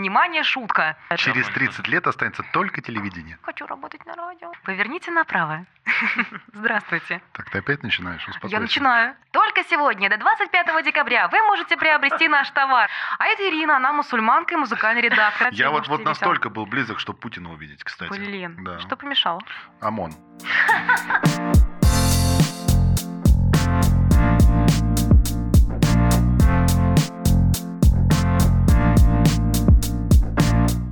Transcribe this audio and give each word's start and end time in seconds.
внимание, 0.00 0.42
шутка. 0.42 0.96
Через 1.16 1.46
30 1.48 1.86
лет 1.88 2.06
останется 2.06 2.42
только 2.52 2.80
телевидение. 2.80 3.38
Хочу 3.42 3.66
работать 3.66 4.04
на 4.06 4.14
радио. 4.14 4.52
Поверните 4.64 5.10
направо. 5.10 5.66
Здравствуйте. 6.52 7.20
Так, 7.32 7.50
ты 7.50 7.58
опять 7.58 7.82
начинаешь? 7.82 8.26
Успокойся. 8.26 8.56
Я 8.56 8.60
начинаю. 8.60 9.14
Только 9.30 9.62
сегодня, 9.64 10.08
до 10.08 10.16
25 10.16 10.84
декабря, 10.84 11.28
вы 11.28 11.42
можете 11.42 11.76
приобрести 11.76 12.28
наш 12.28 12.50
товар. 12.50 12.88
А 13.18 13.26
это 13.26 13.48
Ирина, 13.48 13.76
она 13.76 13.92
мусульманка 13.92 14.54
и 14.54 14.56
музыкальный 14.56 15.02
редактор. 15.02 15.48
Я 15.52 15.70
вот, 15.70 15.88
вот 15.88 16.04
настолько 16.04 16.48
был 16.50 16.66
близок, 16.66 16.98
что 16.98 17.12
Путина 17.12 17.52
увидеть, 17.52 17.84
кстати. 17.84 18.10
Блин, 18.10 18.56
Да. 18.64 18.78
что 18.80 18.96
помешало? 18.96 19.40
ОМОН. 19.80 20.14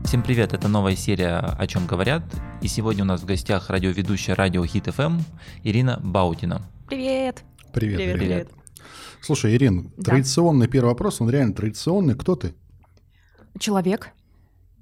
Всем 0.08 0.22
привет, 0.22 0.54
это 0.54 0.68
новая 0.68 0.96
серия 0.96 1.36
«О 1.36 1.66
чем 1.66 1.86
говорят». 1.86 2.22
И 2.62 2.66
сегодня 2.66 3.04
у 3.04 3.06
нас 3.06 3.20
в 3.20 3.26
гостях 3.26 3.68
радиоведущая 3.68 4.34
радио 4.34 4.64
Хит 4.64 4.86
ФМ 4.86 5.18
Ирина 5.64 6.00
Баутина. 6.02 6.62
Привет. 6.88 7.44
Привет, 7.74 7.98
Привет, 7.98 8.16
Ирина. 8.16 8.18
привет. 8.18 8.48
Слушай, 9.20 9.54
Ирин, 9.54 9.92
Да. 9.98 10.12
традиционный 10.12 10.66
первый 10.66 10.88
вопрос, 10.88 11.20
он 11.20 11.28
реально 11.28 11.52
традиционный. 11.52 12.14
Кто 12.14 12.36
ты? 12.36 12.54
Человек. 13.58 14.12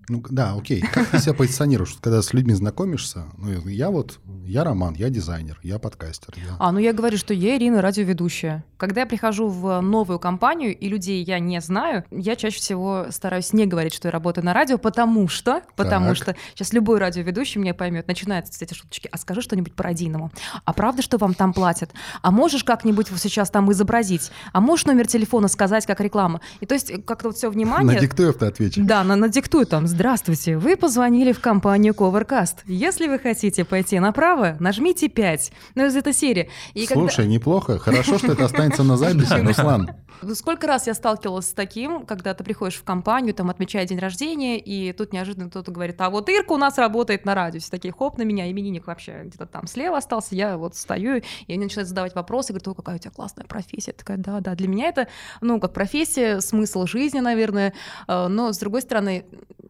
Ну, 0.09 0.23
да, 0.30 0.55
окей. 0.56 0.80
Как 0.83 1.09
ты 1.09 1.19
себя 1.19 1.34
позиционируешь, 1.34 1.96
когда 2.01 2.23
с 2.23 2.33
людьми 2.33 2.55
знакомишься? 2.55 3.24
Ну, 3.38 3.69
я 3.69 3.91
вот, 3.91 4.20
я 4.45 4.62
Роман, 4.62 4.95
я 4.95 5.10
дизайнер, 5.10 5.59
я 5.62 5.78
подкастер. 5.78 6.34
я- 6.37 6.56
А, 6.60 6.70
ну 6.70 6.78
я 6.78 6.92
говорю, 6.92 7.19
что 7.19 7.34
я 7.34 7.56
Ирина, 7.56 7.83
радиоведущая. 7.83 8.64
Когда 8.77 9.00
я 9.00 9.06
прихожу 9.06 9.48
в 9.48 9.80
новую 9.80 10.19
компанию, 10.19 10.77
и 10.77 10.88
людей 10.88 11.24
я 11.24 11.38
не 11.41 11.61
знаю, 11.61 12.05
я 12.11 12.37
чаще 12.37 12.59
всего 12.59 13.06
стараюсь 13.11 13.52
не 13.52 13.66
говорить, 13.66 13.95
что 13.95 14.09
я 14.09 14.12
работаю 14.12 14.45
на 14.45 14.52
радио, 14.55 14.78
потому 14.78 15.27
что, 15.28 15.62
потому 15.77 16.09
Так. 16.09 16.16
что 16.16 16.36
сейчас 16.55 16.73
любой 16.73 16.98
радиоведущий 16.98 17.61
меня 17.61 17.75
поймет, 17.75 18.06
начинаются 18.06 18.53
эти 18.64 18.75
шуточки, 18.75 19.09
а 19.11 19.19
скажи 19.19 19.41
что-нибудь 19.41 19.75
по 19.75 19.83
родийному. 19.83 20.31
А 20.64 20.72
правда, 20.72 21.03
что 21.03 21.19
вам 21.19 21.34
там 21.34 21.53
платят? 21.53 21.91
А 22.22 22.31
можешь 22.31 22.62
как-нибудь 22.64 23.11
вот 23.11 23.19
сейчас 23.19 23.50
там 23.50 23.72
изобразить? 23.72 24.31
А 24.53 24.61
можешь 24.61 24.86
номер 24.86 25.06
телефона 25.09 25.48
сказать, 25.48 25.84
как 25.86 26.00
реклама? 26.00 26.41
И 26.61 26.66
то 26.66 26.75
есть 26.75 26.92
как-то 27.05 27.28
вот 27.28 27.36
все 27.36 27.50
внимание... 27.50 27.94
На 27.94 28.00
диктуев 28.00 28.36
ты 28.36 28.47
ответишь. 28.47 28.84
Да, 28.84 29.03
на, 29.03 29.16
надиктуй 29.16 29.64
там. 29.64 29.86
Здравствуйте, 29.97 30.58
вы 30.58 30.77
позвонили 30.77 31.33
в 31.33 31.41
компанию 31.41 31.94
Covercast. 31.94 32.56
Если 32.66 33.06
вы 33.08 33.19
хотите 33.19 33.64
пойти 33.64 33.98
направо, 33.98 34.58
нажмите 34.61 35.08
5. 35.08 35.53
Ну, 35.75 35.86
из 35.86 35.97
этой 35.97 36.12
серии. 36.12 36.50
И 36.75 36.84
когда- 36.86 37.00
Слушай, 37.00 37.27
неплохо. 37.27 37.78
Хорошо, 37.78 38.19
что 38.19 38.33
это 38.33 38.44
останется 38.44 38.83
на 38.83 38.98
записи, 38.98 39.33
Руслан. 39.33 39.88
Ну, 40.20 40.34
Сколько 40.34 40.66
раз 40.66 40.86
я 40.86 40.92
сталкивалась 40.94 41.48
с 41.48 41.53
таким, 41.53 42.05
когда 42.05 42.34
ты 42.34 42.44
приходишь 42.44 42.77
в 42.77 42.84
компанию, 42.84 43.34
там, 43.34 43.48
отмечая 43.50 43.86
день 43.86 43.98
рождения, 43.98 44.58
и 44.58 44.92
тут 44.92 45.12
неожиданно 45.14 45.48
кто-то 45.48 45.70
говорит, 45.70 45.98
а 46.00 46.10
вот 46.10 46.28
Ирка 46.28 46.53
у 46.53 46.56
нас 46.58 46.77
работает 46.78 47.25
на 47.25 47.34
радио. 47.34 47.60
Все 47.60 47.70
такие, 47.70 47.92
хоп, 47.92 48.19
на 48.19 48.22
меня, 48.22 48.50
именинник 48.50 48.86
вообще 48.86 49.22
где-то 49.25 49.47
там 49.47 49.66
слева 49.66 49.97
остался, 49.98 50.34
я 50.34 50.56
вот 50.58 50.75
стою, 50.75 51.22
и 51.47 51.53
они 51.53 51.64
начинают 51.64 51.88
задавать 51.88 52.14
вопросы, 52.14 52.53
говорят, 52.53 52.69
о, 52.69 52.75
какая 52.75 52.97
у 52.97 52.98
тебя 52.98 53.10
классная 53.10 53.44
профессия. 53.47 53.91
Я 53.91 53.94
такая, 53.94 54.16
да, 54.16 54.41
да, 54.41 54.55
для 54.55 54.69
меня 54.69 54.88
это, 54.88 55.08
ну, 55.42 55.60
как 55.60 55.72
профессия, 55.72 56.41
смысл 56.41 56.86
жизни, 56.86 57.20
наверное, 57.20 57.72
Э, 58.08 58.28
но, 58.28 58.53
с 58.53 58.58
другой 58.58 58.83
стороны, 58.83 59.25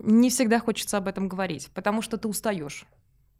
не 0.06 0.30
всегда 0.30 0.60
хочется 0.60 0.96
об 0.98 1.08
этом 1.08 1.28
говорить, 1.28 1.68
потому 1.74 2.00
что 2.02 2.16
ты 2.16 2.28
устаешь. 2.28 2.86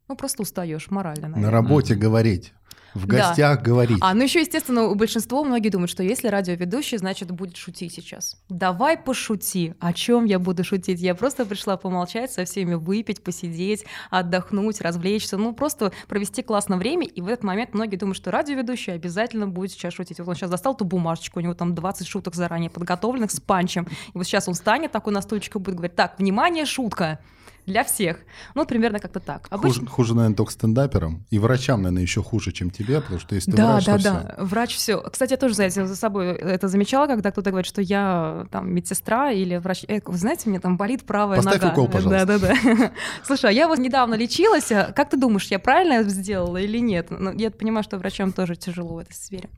Ну, 0.08 0.16
просто 0.16 0.42
устаешь 0.42 0.90
морально, 0.90 1.28
На 1.28 1.36
наверное. 1.36 1.50
работе 1.50 1.94
говорить, 1.94 2.52
в 2.96 3.06
Да. 3.06 3.28
гостях 3.28 3.62
говорить. 3.62 3.98
А, 4.00 4.14
ну 4.14 4.22
еще, 4.24 4.40
естественно, 4.40 4.84
у 4.84 4.94
большинства 4.94 5.42
многие 5.44 5.68
думают, 5.68 5.90
что 5.90 6.02
если 6.02 6.28
радиоведущий, 6.28 6.98
значит, 6.98 7.30
будет 7.30 7.56
шутить 7.56 7.92
сейчас. 7.92 8.36
Давай 8.48 8.96
пошути. 8.98 9.74
О 9.80 9.92
чем 9.92 10.24
я 10.24 10.38
буду 10.38 10.64
шутить? 10.64 11.00
Я 11.00 11.14
просто 11.14 11.44
пришла 11.46 11.76
помолчать 11.76 12.32
со 12.32 12.44
всеми, 12.44 12.74
выпить, 12.74 13.22
посидеть, 13.22 13.84
отдохнуть, 14.10 14.80
развлечься, 14.80 15.36
ну 15.36 15.52
просто 15.54 15.92
провести 16.08 16.42
классное 16.42 16.78
время. 16.78 17.06
И 17.06 17.20
в 17.20 17.28
этот 17.28 17.44
момент 17.44 17.74
многие 17.74 17.96
думают, 17.96 18.16
что 18.16 18.30
радиоведущий 18.30 18.92
обязательно 18.92 19.46
будет 19.46 19.70
сейчас 19.72 19.94
шутить. 19.94 20.18
Вот 20.18 20.28
он 20.28 20.34
сейчас 20.34 20.50
достал 20.50 20.76
ту 20.76 20.84
бумажечку, 20.84 21.38
у 21.38 21.42
него 21.42 21.54
там 21.54 21.74
20 21.74 22.06
шуток 22.06 22.34
заранее 22.34 22.70
подготовленных 22.70 23.30
с 23.30 23.40
панчем. 23.40 23.84
И 23.84 24.10
вот 24.14 24.24
сейчас 24.24 24.48
он 24.48 24.54
встанет 24.54 24.92
такой 24.92 25.12
на 25.12 25.22
стульчику 25.22 25.58
и 25.58 25.62
будет 25.62 25.76
говорить, 25.76 25.96
так, 25.96 26.18
внимание, 26.18 26.64
шутка 26.64 27.18
для 27.66 27.82
всех. 27.84 28.18
Ну, 28.54 28.64
примерно 28.64 29.00
как-то 29.00 29.20
так. 29.20 29.48
Хуже, 29.50 29.84
хуже, 29.86 30.14
наверное, 30.14 30.36
только 30.36 30.52
стендаперам. 30.52 31.24
И 31.30 31.38
врачам, 31.38 31.82
наверное, 31.82 32.02
еще 32.02 32.22
хуже, 32.22 32.52
чем 32.52 32.70
тебе, 32.70 33.00
потому 33.00 33.18
что 33.20 33.34
если 33.34 33.50
ты 33.50 33.56
Да, 33.56 33.72
врач, 33.72 33.84
да, 33.86 33.96
то 33.98 34.02
да. 34.04 34.34
Врач 34.38 34.76
все. 34.76 35.00
Кстати, 35.02 35.32
я 35.32 35.36
тоже 35.36 35.54
за, 35.54 35.64
этим- 35.64 35.86
за 35.86 35.96
собой 35.96 36.28
это 36.28 36.68
замечала, 36.68 37.06
когда 37.06 37.30
кто-то 37.32 37.50
говорит, 37.50 37.66
что 37.66 37.82
я 37.82 38.46
там 38.50 38.72
медсестра 38.72 39.32
или 39.32 39.56
врач. 39.56 39.84
Э, 39.88 39.98
вы 40.04 40.16
знаете, 40.16 40.48
меня 40.48 40.60
там 40.60 40.76
болит 40.76 41.04
правая 41.04 41.36
Поставь 41.38 41.60
нога. 41.60 41.72
укол, 41.72 41.88
пожалуйста. 41.88 42.26
Да, 42.26 42.38
да, 42.38 42.54
да. 42.64 42.92
Слушай, 43.24 43.50
а 43.50 43.52
я 43.52 43.66
вот 43.68 43.78
недавно 43.78 44.14
лечилась. 44.14 44.70
а 44.70 44.92
Как 44.92 45.10
ты 45.10 45.16
думаешь, 45.16 45.46
я 45.48 45.58
правильно 45.58 45.94
это 45.94 46.10
сделала 46.10 46.56
или 46.58 46.78
нет? 46.78 47.08
Ну, 47.10 47.32
я 47.32 47.50
понимаю, 47.50 47.82
что 47.82 47.98
врачам 47.98 48.32
тоже 48.32 48.54
тяжело 48.56 48.94
в 48.94 48.98
этой 48.98 49.14
сфере. 49.14 49.48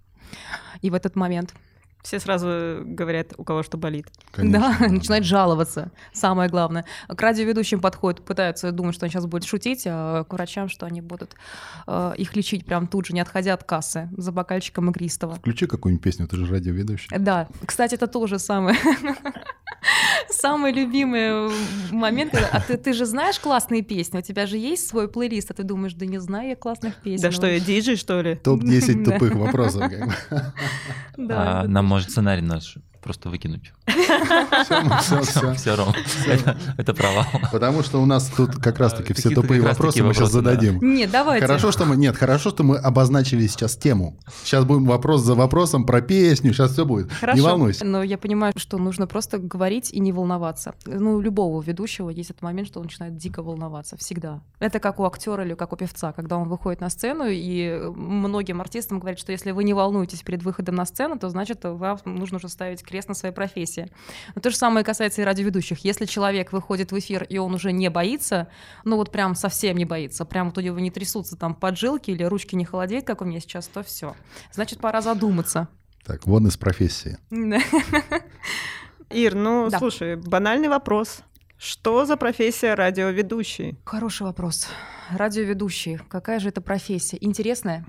И 0.81 0.91
в 0.91 0.95
этот 0.95 1.15
момент. 1.17 1.55
Все 2.03 2.21
сразу 2.21 2.81
говорят, 2.85 3.35
у 3.37 3.45
кого 3.45 3.63
что 3.63 3.77
болит. 3.77 4.07
Конечно, 4.31 4.77
да, 4.79 4.89
начинает 4.89 5.25
жаловаться. 5.25 5.91
Самое 6.13 6.49
главное. 6.49 6.85
К 7.09 7.21
радиоведущим 7.21 7.81
подходят, 7.81 8.25
пытаются 8.25 8.71
думать, 8.73 8.95
что 8.95 9.07
он 9.07 9.11
сейчас 9.11 9.27
будет 9.27 9.45
шутить, 9.45 9.83
а 9.87 10.25
к 10.25 10.33
врачам, 10.33 10.69
что 10.69 10.87
они 10.87 11.01
будут 11.01 11.35
э, 11.87 12.13
их 12.17 12.37
лечить 12.37 12.65
прям 12.65 12.87
тут 12.87 13.07
же, 13.07 13.15
не 13.15 13.21
отходя 13.21 13.55
от 13.55 13.65
кассы, 13.65 14.09
за 14.17 14.33
бокальчиком 14.33 14.91
игристого. 14.91 15.35
Включи 15.35 15.67
какую-нибудь 15.67 16.03
песню, 16.03 16.29
ты 16.29 16.37
же 16.37 16.47
радиоведущий. 16.47 17.09
Да, 17.19 17.49
кстати, 17.67 17.95
это 17.95 18.07
тоже 18.07 18.39
самый 18.39 18.77
самый 20.31 20.73
любимый 20.73 21.51
момент. 21.91 22.33
когда- 22.33 22.49
А 22.53 22.61
ты, 22.61 22.77
ты 22.77 22.93
же 22.93 23.05
знаешь 23.07 23.39
классные 23.39 23.83
песни? 23.83 24.19
У 24.19 24.23
тебя 24.23 24.47
же 24.47 24.57
есть 24.59 24.89
свой 24.89 25.09
плейлист, 25.09 25.51
а 25.51 25.55
ты 25.55 25.63
думаешь, 25.63 25.95
да 25.95 26.07
не 26.07 26.19
знаю 26.19 26.49
я 26.51 26.57
классных 26.57 26.97
песен. 27.03 27.23
Да 27.23 27.33
что, 27.33 27.47
я 27.47 27.61
диджей, 27.61 27.97
что 27.97 28.21
ли? 28.21 28.35
Топ-10 28.37 29.03
Да. 29.05 29.13
тупых 29.13 29.35
вопросов. 29.35 29.85
А, 31.31 31.67
нам 31.67 31.85
может 31.87 32.11
сценарий 32.11 32.43
наш 32.43 32.77
просто 33.03 33.29
выкинуть. 33.31 33.73
Всё, 33.89 35.23
всё. 35.23 35.55
Все, 35.55 35.75
Ром, 35.75 35.95
это, 36.77 36.95
провал. 36.95 37.25
Потому 37.53 37.83
что 37.83 38.01
у 38.01 38.07
нас 38.07 38.31
тут 38.37 38.57
как 38.57 38.79
раз-таки 38.79 39.13
все 39.15 39.31
тупые 39.31 39.61
вопросы 39.61 40.03
мы 40.03 40.15
сейчас 40.15 40.33
зададим. 40.33 40.79
Нет, 40.81 41.11
давайте. 41.11 41.47
Хорошо, 41.47 41.73
что 41.73 41.85
мы... 41.85 41.97
Нет, 41.97 42.17
хорошо, 42.17 42.51
что 42.51 42.63
мы 42.65 42.77
обозначили 42.77 43.47
сейчас 43.47 43.77
тему. 43.77 44.19
Сейчас 44.43 44.65
будем 44.65 44.87
вопрос 44.87 45.23
за 45.23 45.35
вопросом 45.35 45.85
про 45.85 46.01
песню, 46.01 46.53
сейчас 46.53 46.73
все 46.73 46.85
будет. 46.85 47.11
Не 47.35 47.41
волнуйся. 47.41 47.85
Но 47.85 48.03
я 48.03 48.19
понимаю, 48.19 48.53
что 48.57 48.79
нужно 48.79 49.07
просто 49.07 49.39
говорить 49.39 49.93
и 49.93 50.01
не 50.01 50.13
волноваться. 50.13 50.75
Ну, 50.87 51.15
у 51.15 51.21
любого 51.21 51.63
ведущего 51.63 52.11
есть 52.11 52.31
этот 52.31 52.43
момент, 52.43 52.69
что 52.69 52.81
он 52.81 52.87
начинает 52.87 53.17
дико 53.17 53.43
волноваться. 53.43 53.97
Всегда. 53.97 54.41
Это 54.59 54.81
как 54.81 55.01
у 55.01 55.05
актера 55.05 55.45
или 55.45 55.55
как 55.55 55.73
у 55.73 55.77
певца, 55.77 56.13
когда 56.13 56.37
он 56.37 56.49
выходит 56.49 56.81
на 56.81 56.91
сцену, 56.91 57.25
и 57.29 57.81
многим 57.95 58.61
артистам 58.61 58.99
говорят, 59.01 59.19
что 59.19 59.33
если 59.33 59.53
вы 59.53 59.65
не 59.65 59.75
волнуетесь 59.75 60.23
перед 60.23 60.43
выходом 60.43 60.75
на 60.75 60.87
сцену, 60.87 61.19
то 61.19 61.29
значит, 61.29 61.61
вам 61.63 61.99
нужно 62.05 62.39
уже 62.39 62.49
ставить 62.49 62.83
крест 62.83 63.09
на 63.09 63.15
своей 63.15 63.35
профессии. 63.35 63.78
Но 64.35 64.41
то 64.41 64.51
же 64.51 64.57
самое 64.57 64.85
касается 64.85 65.23
и 65.23 65.25
радиоведущих. 65.25 65.79
Если 65.85 66.07
человек 66.07 66.53
выходит 66.53 66.93
в 66.93 66.99
эфир, 66.99 67.25
и 67.25 67.39
он 67.39 67.55
уже 67.55 67.73
не 67.73 67.89
боится, 67.91 68.49
ну 68.85 68.97
вот 68.97 69.11
прям 69.13 69.35
совсем 69.35 69.77
не 69.77 69.85
боится, 69.85 70.25
прям 70.25 70.49
вот 70.49 70.59
у 70.59 70.61
него 70.61 70.79
не 70.79 70.91
трясутся 70.91 71.37
там 71.37 71.55
поджилки 71.55 72.11
или 72.11 72.25
ручки 72.25 72.55
не 72.55 72.65
холодеют, 72.65 73.07
как 73.07 73.23
у 73.23 73.25
меня 73.25 73.41
сейчас, 73.41 73.67
то 73.69 73.83
все. 73.83 74.15
Значит, 74.53 74.81
пора 74.81 75.01
задуматься. 75.01 75.69
Так, 76.05 76.27
вон 76.27 76.47
из 76.47 76.57
профессии. 76.57 77.19
Ир, 79.11 79.35
ну, 79.35 79.69
Да. 79.71 79.79
слушай, 79.79 80.17
банальный 80.17 80.69
вопрос. 80.69 81.21
Что 81.59 82.05
за 82.05 82.17
профессия 82.17 82.75
радиоведущий? 82.75 83.79
Хороший 83.85 84.23
вопрос. 84.23 84.69
Радиоведущий. 85.11 85.99
Какая 86.09 86.39
же 86.39 86.51
это 86.51 86.61
профессия? 86.61 87.19
Интересная? 87.21 87.85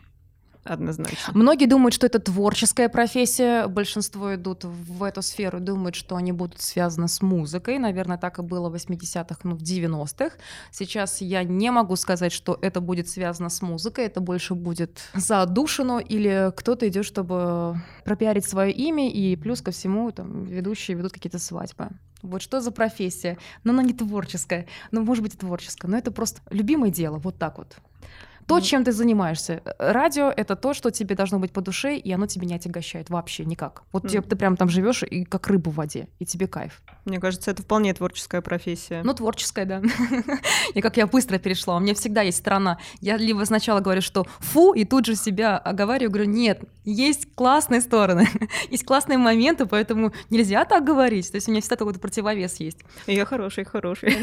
Однозначно. 0.66 1.34
Многие 1.34 1.66
думают, 1.66 1.94
что 1.94 2.06
это 2.06 2.20
творческая 2.20 2.90
профессия. 2.90 3.68
Большинство 3.68 4.36
идут 4.36 4.66
в 4.66 5.04
эту 5.04 5.22
сферу, 5.22 5.60
думают, 5.60 5.96
что 5.96 6.16
они 6.16 6.32
будут 6.32 6.62
связаны 6.62 7.08
с 7.08 7.22
музыкой. 7.22 7.80
Наверное, 7.80 8.18
так 8.18 8.40
и 8.40 8.42
было 8.42 8.70
в 8.70 8.76
80-х, 8.76 9.40
ну, 9.44 9.56
в 9.56 9.62
90-х. 9.62 10.36
Сейчас 10.72 11.22
я 11.22 11.44
не 11.44 11.72
могу 11.72 11.96
сказать, 11.96 12.32
что 12.34 12.60
это 12.62 12.82
будет 12.82 13.08
связано 13.08 13.50
с 13.50 13.62
музыкой. 13.62 14.06
Это 14.06 14.20
больше 14.20 14.54
будет 14.54 15.00
за 15.14 15.42
отдушину 15.42 16.00
или 16.00 16.52
кто-то 16.56 16.88
идет, 16.88 17.06
чтобы 17.06 17.82
пропиарить 18.04 18.46
свое 18.46 18.72
имя, 18.72 19.10
и 19.10 19.36
плюс 19.38 19.62
ко 19.62 19.72
всему 19.72 20.12
там 20.12 20.44
ведущие 20.44 20.98
ведут 20.98 21.14
какие-то 21.14 21.40
свадьбы. 21.40 21.90
Вот 22.22 22.42
что 22.42 22.60
за 22.60 22.72
профессия? 22.72 23.38
Ну, 23.64 23.72
она 23.72 23.82
не 23.82 23.94
творческая. 23.94 24.68
Ну, 24.92 25.04
может 25.04 25.24
быть, 25.24 25.36
и 25.36 25.38
творческая, 25.38 25.88
но 25.88 25.98
это 25.98 26.12
просто 26.12 26.42
любимое 26.50 26.92
дело, 26.92 27.18
вот 27.18 27.38
так 27.38 27.58
вот. 27.58 27.78
То, 28.50 28.60
чем 28.60 28.84
ты 28.84 28.92
занимаешься. 28.92 29.62
Радио— 29.80 30.34
это 30.38 30.56
то, 30.56 30.74
что 30.74 30.92
тебе 30.92 31.16
должно 31.16 31.40
быть 31.40 31.52
по 31.52 31.62
душе, 31.62 31.96
и 31.98 32.12
оно 32.12 32.28
тебе 32.28 32.48
не 32.48 32.56
отягощает 32.56 33.10
вообще 33.10 33.46
никак. 33.46 33.84
Вот 33.92 34.08
тебе- 34.10 34.22
ты 34.22 34.36
прям 34.36 34.58
там 34.58 34.70
живешь 34.70 35.04
и 35.04 35.24
как 35.24 35.48
рыба 35.48 35.70
в 35.70 35.76
воде, 35.76 36.08
и 36.20 36.26
тебе 36.26 36.48
кайф. 36.48 36.82
Мне 37.06 37.20
кажется, 37.20 37.52
это 37.52 37.62
вполне 37.64 37.94
творческая 37.94 38.42
профессия. 38.42 39.02
Ну, 39.04 39.14
творческая, 39.14 39.66
да. 39.66 39.82
И 40.74 40.82
как 40.82 40.98
я 40.98 41.08
быстро 41.08 41.38
перешла. 41.40 41.78
У 41.78 41.80
меня 41.80 41.94
всегда 41.94 42.22
есть 42.22 42.38
сторона. 42.40 42.78
Я 43.02 43.18
либо 43.18 43.44
сначала 43.46 43.80
говорю, 43.80 44.02
что 44.02 44.26
фу, 44.40 44.74
и 44.74 44.86
тут 44.86 45.06
же 45.06 45.16
себя 45.16 45.58
оговариваю, 45.58 46.12
говорю, 46.12 46.30
нет, 46.30 46.62
есть 46.86 47.34
классные 47.36 47.82
стороны, 47.82 48.28
есть 48.70 48.84
классные 48.86 49.18
моменты, 49.18 49.66
поэтому 49.66 50.12
нельзя 50.30 50.66
так 50.66 50.84
говорить. 50.86 51.32
То 51.32 51.36
есть 51.36 51.48
у 51.48 51.52
меня 51.52 51.62
всегда 51.62 51.76
такой 51.78 51.94
противовес 51.94 52.60
есть. 52.60 52.78
И 53.08 53.14
я 53.16 53.26
хороший, 53.26 53.64
хороший. 53.64 54.18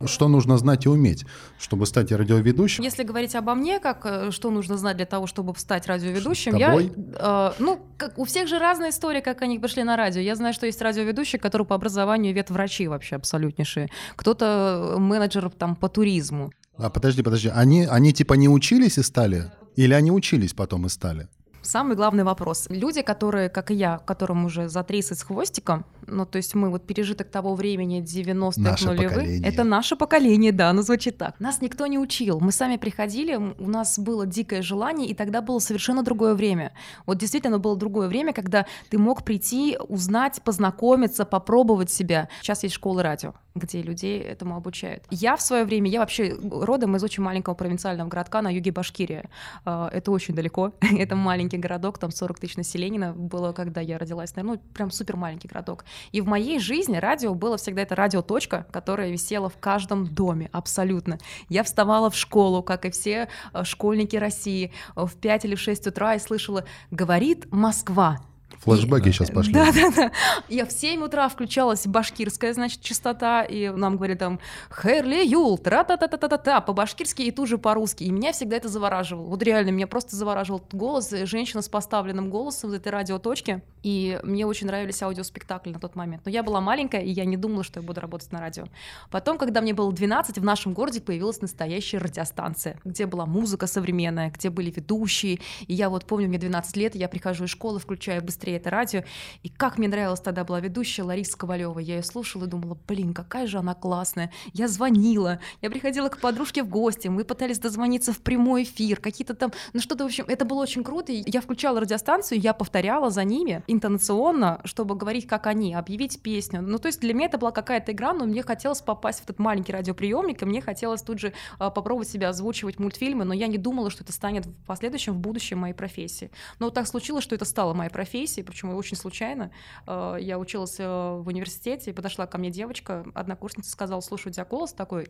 Что 0.06 0.28
нужно 0.28 0.56
знать 0.58 0.86
и 0.86 0.88
уметь, 0.88 1.24
чтобы 1.58 1.86
стать 1.86 2.12
радиоведущим? 2.12 2.82
Если 2.84 3.02
говорить 3.02 3.19
обо 3.34 3.54
мне, 3.54 3.80
как 3.80 4.04
э, 4.04 4.30
что 4.30 4.50
нужно 4.50 4.76
знать 4.76 4.96
для 4.96 5.06
того, 5.06 5.26
чтобы 5.26 5.54
стать 5.56 5.86
радиоведущим, 5.86 6.56
я, 6.56 6.74
э, 6.76 7.52
ну, 7.58 7.80
как, 7.96 8.18
у 8.18 8.24
всех 8.24 8.48
же 8.48 8.58
разная 8.58 8.90
история, 8.90 9.20
как 9.20 9.42
они 9.42 9.58
пришли 9.58 9.82
на 9.84 9.96
радио. 9.96 10.20
Я 10.20 10.34
знаю, 10.36 10.54
что 10.54 10.66
есть 10.66 10.80
радиоведущие, 10.82 11.40
которые 11.40 11.66
по 11.66 11.74
образованию 11.74 12.34
ветврачи 12.34 12.88
вообще 12.88 13.16
абсолютнейшие. 13.16 13.88
Кто-то 14.16 14.94
э, 14.96 14.98
менеджер 14.98 15.50
там 15.50 15.76
по 15.76 15.88
туризму. 15.88 16.52
А 16.76 16.90
подожди, 16.90 17.22
подожди, 17.22 17.50
они, 17.54 17.84
они 17.84 18.12
типа 18.12 18.34
не 18.34 18.48
учились 18.48 18.98
и 18.98 19.02
стали? 19.02 19.50
Или 19.76 19.94
они 19.94 20.10
учились 20.10 20.52
потом 20.52 20.86
и 20.86 20.88
стали? 20.88 21.28
Самый 21.62 21.96
главный 21.96 22.24
вопрос. 22.24 22.66
Люди, 22.70 23.02
которые, 23.02 23.48
как 23.48 23.70
и 23.70 23.74
я, 23.74 23.98
которым 23.98 24.44
уже 24.46 24.68
за 24.68 24.82
30 24.82 25.18
с 25.18 25.22
хвостиком, 25.22 25.84
ну, 26.06 26.26
то 26.26 26.36
есть 26.36 26.54
мы 26.54 26.70
вот 26.70 26.86
пережиток 26.86 27.30
того 27.30 27.54
времени 27.54 28.02
90-х, 28.02 28.60
Наше 28.60 28.86
нулевых, 28.86 29.12
поколение. 29.14 29.48
это 29.48 29.64
наше 29.64 29.96
поколение, 29.96 30.52
да, 30.52 30.70
оно 30.70 30.82
звучит 30.82 31.18
так. 31.18 31.38
Нас 31.38 31.60
никто 31.60 31.86
не 31.86 31.98
учил. 31.98 32.40
Мы 32.40 32.50
сами 32.52 32.76
приходили, 32.76 33.36
у 33.36 33.68
нас 33.68 33.98
было 33.98 34.26
дикое 34.26 34.62
желание, 34.62 35.08
и 35.08 35.14
тогда 35.14 35.40
было 35.40 35.58
совершенно 35.58 36.02
другое 36.02 36.34
время. 36.34 36.72
Вот 37.06 37.18
действительно 37.18 37.58
было 37.58 37.76
другое 37.76 38.08
время, 38.08 38.32
когда 38.32 38.66
ты 38.88 38.98
мог 38.98 39.24
прийти, 39.24 39.76
узнать, 39.88 40.42
познакомиться, 40.42 41.24
попробовать 41.24 41.90
себя. 41.90 42.28
Сейчас 42.40 42.62
есть 42.62 42.74
школы 42.74 43.02
радио, 43.02 43.34
где 43.54 43.82
людей 43.82 44.20
этому 44.20 44.56
обучают. 44.56 45.04
Я 45.10 45.36
в 45.36 45.42
свое 45.42 45.64
время, 45.64 45.90
я 45.90 46.00
вообще 46.00 46.36
родом 46.42 46.96
из 46.96 47.04
очень 47.04 47.22
маленького 47.22 47.54
провинциального 47.54 48.08
городка 48.08 48.42
на 48.42 48.52
юге 48.52 48.72
Башкирии. 48.72 49.28
А, 49.64 49.88
Это 49.92 50.10
очень 50.10 50.34
далеко. 50.34 50.72
Это 50.80 51.14
маленький 51.14 51.49
городок, 51.58 51.98
там 51.98 52.10
40 52.10 52.40
тысяч 52.40 52.56
населения 52.56 53.12
было, 53.12 53.52
когда 53.52 53.80
я 53.80 53.98
родилась. 53.98 54.34
Наверное, 54.36 54.56
ну, 54.56 54.72
прям 54.74 54.90
супер 54.90 55.16
маленький 55.16 55.48
городок. 55.48 55.84
И 56.12 56.20
в 56.20 56.26
моей 56.26 56.58
жизни 56.58 56.96
радио 56.96 57.34
было 57.34 57.56
всегда 57.56 57.82
это 57.82 57.94
радиоточка, 57.94 58.66
которая 58.70 59.10
висела 59.10 59.48
в 59.48 59.58
каждом 59.58 60.06
доме, 60.06 60.48
абсолютно. 60.52 61.18
Я 61.48 61.62
вставала 61.62 62.10
в 62.10 62.16
школу, 62.16 62.62
как 62.62 62.84
и 62.84 62.90
все 62.90 63.28
э, 63.52 63.64
школьники 63.64 64.16
России, 64.16 64.72
э, 64.96 65.04
в 65.04 65.14
5 65.16 65.44
или 65.44 65.54
в 65.54 65.60
6 65.60 65.86
утра 65.88 66.14
и 66.14 66.18
слышала 66.18 66.64
«Говорит 66.90 67.46
Москва». 67.50 68.20
Флэшбэки 68.60 69.10
сейчас 69.10 69.30
пошли. 69.30 69.54
Да, 69.54 69.72
да, 69.72 69.90
да. 69.90 70.12
Я 70.48 70.66
в 70.66 70.72
7 70.72 71.02
утра 71.02 71.28
включалась 71.28 71.86
башкирская, 71.86 72.52
значит, 72.52 72.82
частота, 72.82 73.42
и 73.42 73.70
нам 73.70 73.96
говорили 73.96 74.18
там 74.18 74.38
«Херли 74.70 75.24
Юл», 75.24 75.56
тра-та-та-та-та-та, 75.56 76.60
по-башкирски 76.60 77.22
и 77.22 77.30
тут 77.30 77.48
же 77.48 77.56
по-русски. 77.56 78.04
И 78.04 78.10
меня 78.10 78.32
всегда 78.32 78.56
это 78.56 78.68
завораживало. 78.68 79.26
Вот 79.26 79.42
реально, 79.42 79.70
меня 79.70 79.86
просто 79.86 80.14
завораживал 80.14 80.62
голос, 80.72 81.10
э, 81.12 81.24
женщина 81.24 81.62
с 81.62 81.68
поставленным 81.68 82.28
голосом 82.28 82.70
в 82.70 82.72
этой 82.74 82.92
радиоточке. 82.92 83.62
И 83.82 84.20
мне 84.22 84.44
очень 84.44 84.66
нравились 84.66 85.02
аудиоспектакли 85.02 85.72
на 85.72 85.78
тот 85.78 85.96
момент. 85.96 86.22
Но 86.26 86.30
я 86.30 86.42
была 86.42 86.60
маленькая, 86.60 87.00
и 87.00 87.10
я 87.10 87.24
не 87.24 87.38
думала, 87.38 87.64
что 87.64 87.80
я 87.80 87.86
буду 87.86 88.00
работать 88.00 88.30
на 88.30 88.40
радио. 88.40 88.66
Потом, 89.10 89.38
когда 89.38 89.62
мне 89.62 89.72
было 89.72 89.90
12, 89.90 90.36
в 90.36 90.44
нашем 90.44 90.74
городе 90.74 91.00
появилась 91.00 91.40
настоящая 91.40 91.98
радиостанция, 91.98 92.78
где 92.84 93.06
была 93.06 93.24
музыка 93.24 93.66
современная, 93.66 94.30
где 94.30 94.50
были 94.50 94.70
ведущие. 94.70 95.40
И 95.66 95.72
я 95.72 95.88
вот 95.88 96.04
помню, 96.04 96.28
мне 96.28 96.38
12 96.38 96.76
лет, 96.76 96.94
и 96.94 96.98
я 96.98 97.08
прихожу 97.08 97.44
из 97.44 97.50
школы, 97.50 97.78
включаю 97.78 98.22
быстрее 98.22 98.49
это 98.56 98.70
радио. 98.70 99.02
И 99.42 99.48
как 99.48 99.78
мне 99.78 99.88
нравилась 99.88 100.20
тогда 100.20 100.44
была 100.44 100.60
ведущая 100.60 101.02
Лариса 101.02 101.36
Ковалева. 101.36 101.78
Я 101.78 101.96
ее 101.96 102.02
слушала 102.02 102.44
и 102.44 102.48
думала, 102.48 102.78
блин, 102.86 103.14
какая 103.14 103.46
же 103.46 103.58
она 103.58 103.74
классная. 103.74 104.32
Я 104.52 104.68
звонила, 104.68 105.40
я 105.62 105.70
приходила 105.70 106.08
к 106.08 106.18
подружке 106.18 106.62
в 106.62 106.68
гости, 106.68 107.08
мы 107.08 107.24
пытались 107.24 107.58
дозвониться 107.58 108.12
в 108.12 108.20
прямой 108.20 108.64
эфир, 108.64 109.00
какие-то 109.00 109.34
там, 109.34 109.52
ну 109.72 109.80
что-то, 109.80 110.04
в 110.04 110.06
общем, 110.06 110.24
это 110.28 110.44
было 110.44 110.62
очень 110.62 110.84
круто. 110.84 111.12
И 111.12 111.22
я 111.26 111.40
включала 111.40 111.80
радиостанцию, 111.80 112.40
я 112.40 112.52
повторяла 112.54 113.10
за 113.10 113.24
ними 113.24 113.62
интонационно, 113.66 114.60
чтобы 114.64 114.94
говорить, 114.94 115.26
как 115.26 115.46
они, 115.46 115.74
объявить 115.74 116.22
песню. 116.22 116.62
Ну, 116.62 116.78
то 116.78 116.86
есть 116.86 117.00
для 117.00 117.14
меня 117.14 117.26
это 117.26 117.38
была 117.38 117.50
какая-то 117.50 117.92
игра, 117.92 118.12
но 118.12 118.26
мне 118.26 118.42
хотелось 118.42 118.80
попасть 118.80 119.20
в 119.20 119.24
этот 119.24 119.38
маленький 119.38 119.72
радиоприемник, 119.72 120.42
и 120.42 120.44
мне 120.44 120.60
хотелось 120.60 121.02
тут 121.02 121.18
же 121.18 121.32
а, 121.58 121.70
попробовать 121.70 122.08
себя 122.08 122.28
озвучивать 122.28 122.78
мультфильмы, 122.78 123.24
но 123.24 123.34
я 123.34 123.46
не 123.46 123.58
думала, 123.58 123.90
что 123.90 124.04
это 124.04 124.12
станет 124.12 124.46
в 124.46 124.66
последующем, 124.66 125.14
в 125.14 125.18
будущем 125.18 125.58
моей 125.58 125.74
профессией. 125.74 126.30
Но 126.58 126.66
вот 126.66 126.74
так 126.74 126.86
случилось, 126.86 127.24
что 127.24 127.34
это 127.34 127.44
стало 127.44 127.74
моей 127.74 127.90
профессией, 127.90 128.39
причем 128.42 128.74
очень 128.74 128.96
случайно. 128.96 129.50
Э, 129.86 130.16
Я 130.20 130.38
училась 130.38 130.78
э, 130.78 130.86
в 130.86 131.26
университете, 131.26 131.90
и 131.90 131.94
подошла 131.94 132.26
ко 132.26 132.38
мне 132.38 132.50
девочка, 132.50 133.04
однокурсница, 133.14 133.70
сказала, 133.70 134.00
слушай, 134.00 134.28
у 134.28 134.32
тебя 134.32 134.44
голос 134.44 134.72
такой 134.72 135.08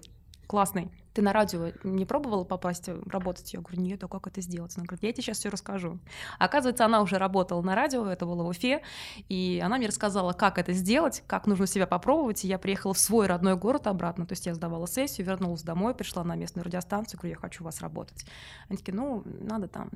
классный. 0.50 0.90
Ты 1.14 1.22
на 1.22 1.32
радио 1.32 1.70
не 1.84 2.04
пробовала 2.04 2.42
попасть 2.42 2.88
э, 2.88 3.00
работать? 3.06 3.52
Я 3.52 3.60
говорю, 3.60 3.82
нет, 3.82 4.02
а 4.02 4.08
как 4.08 4.26
это 4.26 4.40
сделать? 4.40 4.76
Она 4.76 4.84
говорит, 4.84 5.04
я 5.04 5.12
тебе 5.12 5.22
сейчас 5.22 5.38
все 5.38 5.48
расскажу. 5.48 6.00
Оказывается, 6.40 6.84
она 6.84 7.02
уже 7.02 7.18
работала 7.18 7.62
на 7.62 7.76
радио, 7.76 8.04
это 8.06 8.26
было 8.26 8.42
в 8.42 8.48
Уфе, 8.48 8.82
и 9.28 9.62
она 9.64 9.78
мне 9.78 9.86
рассказала, 9.86 10.32
как 10.32 10.58
это 10.58 10.72
сделать, 10.72 11.22
как 11.28 11.46
нужно 11.46 11.68
себя 11.68 11.86
попробовать. 11.86 12.44
И 12.44 12.48
я 12.48 12.58
приехала 12.58 12.94
в 12.94 12.98
свой 12.98 13.28
родной 13.28 13.54
город 13.54 13.86
обратно, 13.86 14.26
то 14.26 14.32
есть 14.32 14.44
я 14.44 14.54
сдавала 14.54 14.86
сессию, 14.86 15.24
вернулась 15.24 15.62
домой, 15.62 15.94
пришла 15.94 16.24
на 16.24 16.34
местную 16.34 16.64
радиостанцию, 16.64 17.20
говорю, 17.20 17.36
я 17.36 17.40
хочу 17.40 17.62
у 17.62 17.66
вас 17.66 17.80
работать. 17.80 18.26
Они 18.68 18.76
такие, 18.76 18.94
ну, 18.94 19.22
надо 19.24 19.68
там 19.68 19.88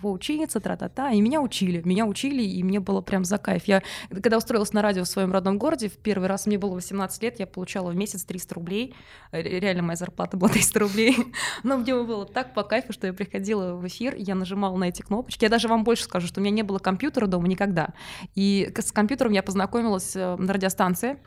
поучиться, 0.00 0.60
тра-та-та. 0.60 1.10
И 1.10 1.20
меня 1.20 1.40
учили, 1.40 1.82
меня 1.84 2.06
учили, 2.06 2.42
и 2.42 2.62
мне 2.62 2.80
было 2.80 3.00
прям 3.00 3.24
за 3.24 3.38
кайф. 3.38 3.64
Я, 3.64 3.82
когда 4.10 4.38
устроилась 4.38 4.72
на 4.72 4.82
радио 4.82 5.04
в 5.04 5.08
своем 5.08 5.32
родном 5.32 5.58
городе, 5.58 5.88
в 5.88 5.96
первый 5.98 6.28
раз 6.28 6.46
мне 6.46 6.58
было 6.58 6.74
18 6.74 7.22
лет, 7.22 7.40
я 7.40 7.46
получала 7.46 7.90
в 7.90 7.96
месяц 7.96 8.24
300 8.24 8.54
рублей. 8.54 8.94
Ре- 9.32 9.60
Реально 9.60 9.82
моя 9.82 9.96
зарплата 9.96 10.36
была 10.36 10.48
300 10.52 10.78
рублей. 10.78 11.16
Но 11.64 11.78
мне 11.78 11.94
было 11.94 12.24
так 12.26 12.54
по 12.54 12.62
кайфу, 12.62 12.92
что 12.92 13.06
я 13.06 13.12
приходила 13.12 13.74
в 13.74 13.86
эфир, 13.86 14.14
я 14.16 14.34
нажимала 14.34 14.76
на 14.76 14.84
эти 14.84 15.02
кнопочки. 15.02 15.44
Я 15.44 15.50
даже 15.50 15.68
вам 15.68 15.84
больше 15.84 16.04
скажу, 16.04 16.26
что 16.26 16.40
у 16.40 16.42
меня 16.44 16.54
не 16.54 16.62
было 16.62 16.78
компьютера 16.78 17.26
дома 17.26 17.48
никогда. 17.48 17.90
И 18.34 18.72
с 18.78 18.92
компьютером 18.92 19.32
я 19.32 19.42
познакомилась 19.42 20.14
э, 20.14 20.36
на 20.36 20.52
радиостанции. 20.52 21.18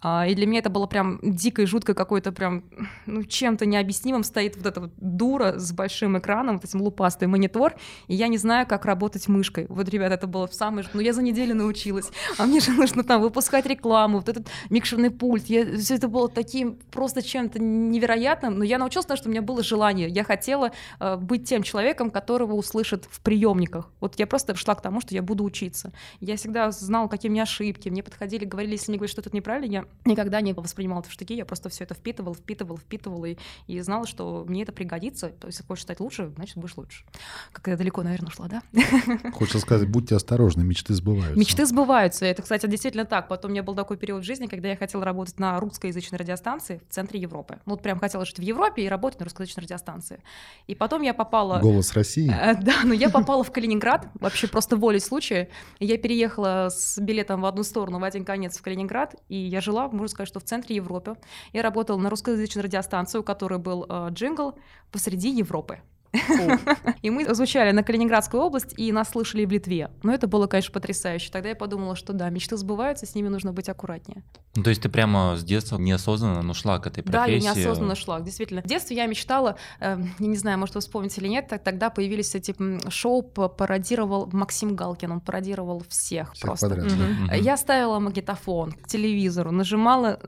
А, 0.00 0.26
И 0.26 0.34
для 0.34 0.46
меня 0.46 0.58
это 0.60 0.70
было 0.70 0.86
прям 0.86 1.20
дико 1.22 1.62
и 1.62 1.66
жутко 1.66 1.94
какой-то 1.94 2.32
прям, 2.32 2.64
ну, 3.06 3.22
чем-то 3.24 3.64
необъяснимым 3.66 4.24
стоит 4.24 4.56
вот 4.56 4.66
эта 4.66 4.80
вот 4.82 4.92
дура 4.96 5.58
с 5.58 5.72
большим 5.72 6.18
экраном, 6.18 6.56
вот 6.56 6.64
этим 6.64 6.82
лупастый 6.82 7.28
монитор, 7.28 7.74
и 8.08 8.14
я 8.14 8.28
не 8.28 8.38
знаю, 8.38 8.66
как 8.66 8.84
работать 8.84 9.28
мышкой. 9.28 9.66
Вот, 9.68 9.88
ребят, 9.88 10.12
это 10.12 10.26
было 10.26 10.46
в 10.46 10.54
самый... 10.54 10.84
Ну, 10.92 11.00
я 11.00 11.12
за 11.12 11.22
неделю 11.22 11.54
научилась. 11.54 12.10
А 12.38 12.46
мне 12.46 12.60
же 12.60 12.72
нужно 12.72 13.04
там 13.04 13.22
выпускать 13.22 13.66
рекламу, 13.66 14.18
вот 14.18 14.28
этот 14.28 14.48
микшерный 14.70 15.10
пульт. 15.10 15.46
Я... 15.46 15.76
Все 15.76 15.94
это 15.94 16.08
было 16.08 16.28
таким 16.28 16.76
просто 16.90 17.22
чем-то 17.22 17.58
невероятным. 17.58 18.58
Но 18.58 18.64
я 18.64 18.78
научилась, 18.78 19.06
потому 19.06 19.18
что 19.18 19.28
у 19.28 19.32
меня 19.32 19.42
было 19.42 19.62
желание. 19.62 20.08
Я 20.08 20.24
хотела 20.24 20.72
э, 21.00 21.16
быть 21.16 21.48
тем 21.48 21.62
человеком, 21.62 22.10
которого 22.10 22.54
услышат 22.54 23.06
в 23.10 23.20
приемниках. 23.20 23.90
Вот 24.00 24.18
я 24.18 24.26
просто 24.26 24.54
шла 24.54 24.74
к 24.74 24.82
тому, 24.82 25.00
что 25.00 25.14
я 25.14 25.22
буду 25.22 25.44
учиться. 25.44 25.92
Я 26.20 26.36
всегда 26.36 26.70
знала, 26.70 27.08
какие 27.08 27.30
у 27.30 27.32
меня 27.32 27.42
ошибки. 27.42 27.88
Мне 27.88 28.02
подходили, 28.02 28.44
говорили, 28.44 28.72
если 28.72 28.90
мне 28.90 28.98
говорят, 28.98 29.12
что 29.12 29.22
тут 29.22 29.34
неправильно, 29.34 29.70
я 29.70 29.84
никогда 30.04 30.40
не 30.40 30.52
воспринимала 30.52 31.00
это 31.00 31.10
в 31.10 31.12
штыки. 31.12 31.34
Я 31.34 31.44
просто 31.44 31.68
все 31.68 31.84
это 31.84 31.94
впитывала, 31.94 32.34
впитывала, 32.34 32.78
впитывала 32.78 33.26
и, 33.26 33.36
и 33.66 33.80
знала, 33.80 34.06
что 34.06 34.44
мне 34.48 34.62
это 34.62 34.72
пригодится. 34.72 35.28
То 35.28 35.46
есть, 35.46 35.58
если 35.58 35.66
хочешь 35.66 35.84
стать 35.84 36.00
лучше, 36.00 36.32
значит, 36.36 36.56
будешь 36.56 36.76
лучше. 36.76 37.04
Как 37.52 37.68
я 37.68 37.76
далеко, 37.84 38.02
наверное, 38.02 38.28
ушла, 38.28 38.48
да? 38.48 38.62
Хочется 39.32 39.58
сказать, 39.58 39.88
будьте 39.88 40.16
осторожны, 40.16 40.64
мечты 40.64 40.94
сбываются. 40.94 41.38
Мечты 41.38 41.66
сбываются. 41.66 42.24
Это, 42.24 42.40
кстати, 42.40 42.66
действительно 42.66 43.04
так. 43.04 43.28
Потом 43.28 43.50
у 43.50 43.52
меня 43.52 43.62
был 43.62 43.74
такой 43.74 43.98
период 43.98 44.22
в 44.22 44.26
жизни, 44.26 44.46
когда 44.46 44.68
я 44.68 44.76
хотела 44.76 45.04
работать 45.04 45.38
на 45.38 45.60
русскоязычной 45.60 46.18
радиостанции 46.18 46.80
в 46.88 46.92
центре 46.94 47.20
Европы. 47.20 47.58
Ну, 47.66 47.72
вот 47.72 47.82
прям 47.82 48.00
хотела 48.00 48.24
жить 48.24 48.38
в 48.38 48.42
Европе 48.42 48.84
и 48.84 48.88
работать 48.88 49.20
на 49.20 49.24
русскоязычной 49.24 49.64
радиостанции. 49.64 50.22
И 50.66 50.74
потом 50.74 51.02
я 51.02 51.12
попала... 51.12 51.58
Голос 51.60 51.92
России. 51.92 52.32
Э, 52.32 52.54
Да, 52.54 52.76
но 52.84 52.94
я 52.94 53.10
попала 53.10 53.44
в 53.44 53.52
Калининград, 53.52 54.08
вообще 54.14 54.48
просто 54.48 54.76
волей 54.76 55.00
случая. 55.00 55.50
Я 55.78 55.98
переехала 55.98 56.68
с 56.70 56.98
билетом 56.98 57.42
в 57.42 57.46
одну 57.46 57.62
сторону, 57.64 57.98
в 57.98 58.04
один 58.04 58.24
конец 58.24 58.56
в 58.56 58.62
Калининград, 58.62 59.16
и 59.28 59.36
я 59.36 59.60
жила, 59.60 59.88
можно 59.88 60.08
сказать, 60.08 60.28
что 60.28 60.40
в 60.40 60.44
центре 60.44 60.76
Европы. 60.76 61.16
Я 61.52 61.62
работала 61.62 61.98
на 61.98 62.08
русскоязычной 62.08 62.62
радиостанции, 62.62 63.18
у 63.18 63.22
которой 63.22 63.58
был 63.58 63.84
э, 63.86 64.08
джингл 64.10 64.54
«Посреди 64.90 65.28
Европы». 65.28 65.80
И 67.02 67.10
мы 67.10 67.34
звучали 67.34 67.70
на 67.72 67.82
Калининградскую 67.82 68.42
область, 68.42 68.74
и 68.78 68.90
нас 68.92 69.10
слышали 69.10 69.44
в 69.44 69.50
Литве. 69.50 69.90
Но 70.02 70.12
это 70.12 70.26
было, 70.26 70.46
конечно, 70.46 70.72
потрясающе. 70.72 71.30
Тогда 71.30 71.50
я 71.50 71.54
подумала, 71.56 71.96
что 71.96 72.12
да, 72.12 72.30
мечты 72.30 72.56
сбываются, 72.56 73.06
с 73.06 73.14
ними 73.14 73.28
нужно 73.28 73.52
быть 73.52 73.68
аккуратнее. 73.68 74.22
Ну, 74.56 74.62
то 74.62 74.70
есть 74.70 74.82
ты 74.82 74.88
прямо 74.88 75.36
с 75.36 75.44
детства 75.44 75.76
неосознанно 75.78 76.42
ну, 76.42 76.54
шла 76.54 76.78
к 76.78 76.86
этой 76.86 77.02
Да, 77.02 77.26
я 77.26 77.38
профессии? 77.40 77.44
неосознанно 77.58 77.94
шла. 77.96 78.20
Действительно. 78.20 78.62
В 78.62 78.66
детстве 78.66 78.96
я 78.96 79.06
мечтала, 79.06 79.56
э, 79.80 79.98
я 80.18 80.26
не 80.26 80.36
знаю, 80.36 80.58
может, 80.58 80.76
вы 80.76 80.80
вспомните 80.80 81.20
или 81.20 81.28
нет, 81.28 81.52
тогда 81.64 81.90
появились 81.90 82.34
эти 82.34 82.54
шоу, 82.90 83.22
пародировал 83.22 84.28
Максим 84.32 84.76
Галкин, 84.76 85.12
он 85.12 85.20
пародировал 85.20 85.82
всех, 85.88 86.32
Всех 86.32 86.42
просто. 86.42 86.68
подряд. 86.68 86.92
Я 87.40 87.56
ставила 87.56 87.98
магнитофон 87.98 88.72
к 88.72 88.86
телевизору, 88.86 89.50
нажимала 89.50 90.20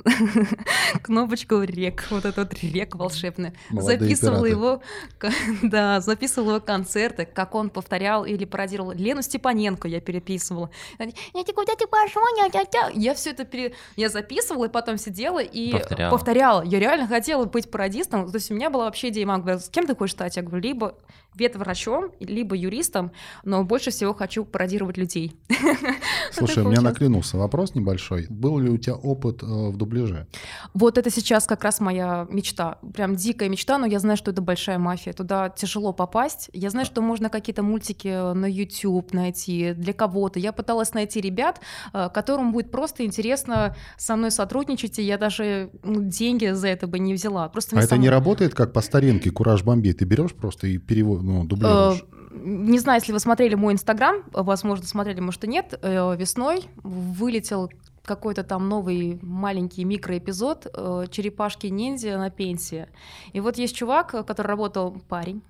кнопочку 1.02 1.60
рек, 1.62 2.06
вот 2.10 2.24
этот 2.24 2.52
вот 2.52 2.62
рек 2.62 2.94
волшебный, 2.96 3.52
записывала 3.70 4.44
его, 4.46 4.82
да, 5.76 6.00
записывала 6.00 6.52
его 6.52 6.60
концерты, 6.60 7.26
как 7.26 7.54
он 7.54 7.68
повторял 7.68 8.24
или 8.24 8.46
пародировал. 8.46 8.92
Лену 8.92 9.20
Степаненко 9.20 9.88
я 9.88 10.00
переписывала. 10.00 10.70
«Я 10.98 11.44
тебе 11.44 11.52
куда 11.52 11.74
ты 11.74 11.86
пошел, 11.86 12.22
ня-ня-ня». 12.38 12.90
Я 12.94 13.14
все 13.14 13.32
это 13.32 13.44
пере... 13.44 13.74
я 13.94 14.08
записывала 14.08 14.64
и 14.64 14.68
потом 14.70 14.96
сидела 14.96 15.40
и 15.40 15.72
Повторяла. 15.72 16.10
повторяла. 16.10 16.62
Я 16.62 16.78
реально 16.78 17.06
хотела 17.06 17.44
быть 17.44 17.70
пародистом. 17.70 18.30
То 18.30 18.36
есть 18.36 18.50
у 18.50 18.54
меня 18.54 18.70
была 18.70 18.86
вообще 18.86 19.10
идея, 19.10 19.26
говорит, 19.26 19.62
с 19.62 19.68
кем 19.68 19.86
ты 19.86 19.94
хочешь 19.94 20.14
стать? 20.14 20.36
Я 20.36 20.42
говорю, 20.42 20.62
либо 20.62 20.94
ветврачом, 21.36 22.10
либо 22.20 22.56
юристом, 22.56 23.12
но 23.44 23.64
больше 23.64 23.90
всего 23.90 24.14
хочу 24.14 24.44
пародировать 24.44 24.96
людей. 24.96 25.36
Слушай, 26.32 26.56
Так 26.56 26.66
у 26.66 26.68
меня 26.70 26.80
наклюнулся 26.80 27.36
вопрос 27.36 27.74
небольшой. 27.74 28.26
Был 28.28 28.58
ли 28.58 28.70
у 28.70 28.78
тебя 28.78 28.94
опыт 28.94 29.42
э, 29.42 29.46
в 29.46 29.76
дубляже? 29.76 30.26
Вот 30.74 30.98
это 30.98 31.10
сейчас 31.10 31.46
как 31.46 31.64
раз 31.64 31.80
моя 31.80 32.26
мечта. 32.30 32.78
Прям 32.94 33.16
дикая 33.16 33.48
мечта, 33.48 33.78
но 33.78 33.86
я 33.86 33.98
знаю, 33.98 34.16
что 34.16 34.30
это 34.30 34.42
большая 34.42 34.78
мафия. 34.78 35.12
Туда 35.12 35.50
тяжело 35.50 35.92
попасть. 35.92 36.50
Я 36.52 36.70
знаю, 36.70 36.86
что 36.86 37.02
можно 37.02 37.28
какие-то 37.28 37.62
мультики 37.62 38.34
на 38.34 38.46
YouTube 38.46 39.12
найти 39.12 39.72
для 39.74 39.92
кого-то. 39.92 40.38
Я 40.38 40.52
пыталась 40.52 40.94
найти 40.94 41.20
ребят, 41.20 41.60
э, 41.92 42.08
которым 42.12 42.52
будет 42.52 42.70
просто 42.70 43.04
интересно 43.04 43.76
со 43.98 44.16
мной 44.16 44.30
сотрудничать, 44.30 44.98
и 44.98 45.02
я 45.02 45.18
даже 45.18 45.70
ну, 45.82 46.02
деньги 46.02 46.52
за 46.52 46.68
это 46.68 46.86
бы 46.86 46.98
не 46.98 47.14
взяла. 47.14 47.48
Просто 47.48 47.78
А 47.78 47.82
это 47.82 47.96
не 47.96 48.08
работает 48.08 48.54
как 48.54 48.72
по 48.72 48.80
старинке 48.80 49.30
«Кураж 49.30 49.62
бомби». 49.62 49.92
Ты 49.92 50.04
берешь 50.04 50.34
просто 50.34 50.66
и 50.66 50.78
перевод, 50.78 51.22
ну, 51.26 51.44
дублируешь. 51.44 52.02
Э, 52.02 52.38
Не 52.44 52.78
знаю, 52.78 53.00
если 53.00 53.12
вы 53.12 53.18
смотрели 53.18 53.54
мой 53.54 53.72
инстаграм, 53.72 54.22
возможно, 54.32 54.86
смотрели, 54.86 55.20
может 55.20 55.44
и 55.44 55.48
нет, 55.48 55.78
э, 55.82 56.16
весной 56.16 56.64
вылетел 56.82 57.70
какой-то 58.04 58.44
там 58.44 58.68
новый 58.68 59.18
маленький 59.22 59.84
микроэпизод 59.84 60.66
э, 60.72 61.04
«Черепашки-ниндзя 61.10 62.16
на 62.18 62.30
пенсии». 62.30 62.86
И 63.32 63.40
вот 63.40 63.58
есть 63.58 63.74
чувак, 63.74 64.12
который 64.26 64.46
работал, 64.46 64.96
парень, 65.08 65.42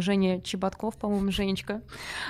Женя 0.00 0.40
Чеботков, 0.40 0.96
по-моему, 0.96 1.30
Женечка. 1.30 1.82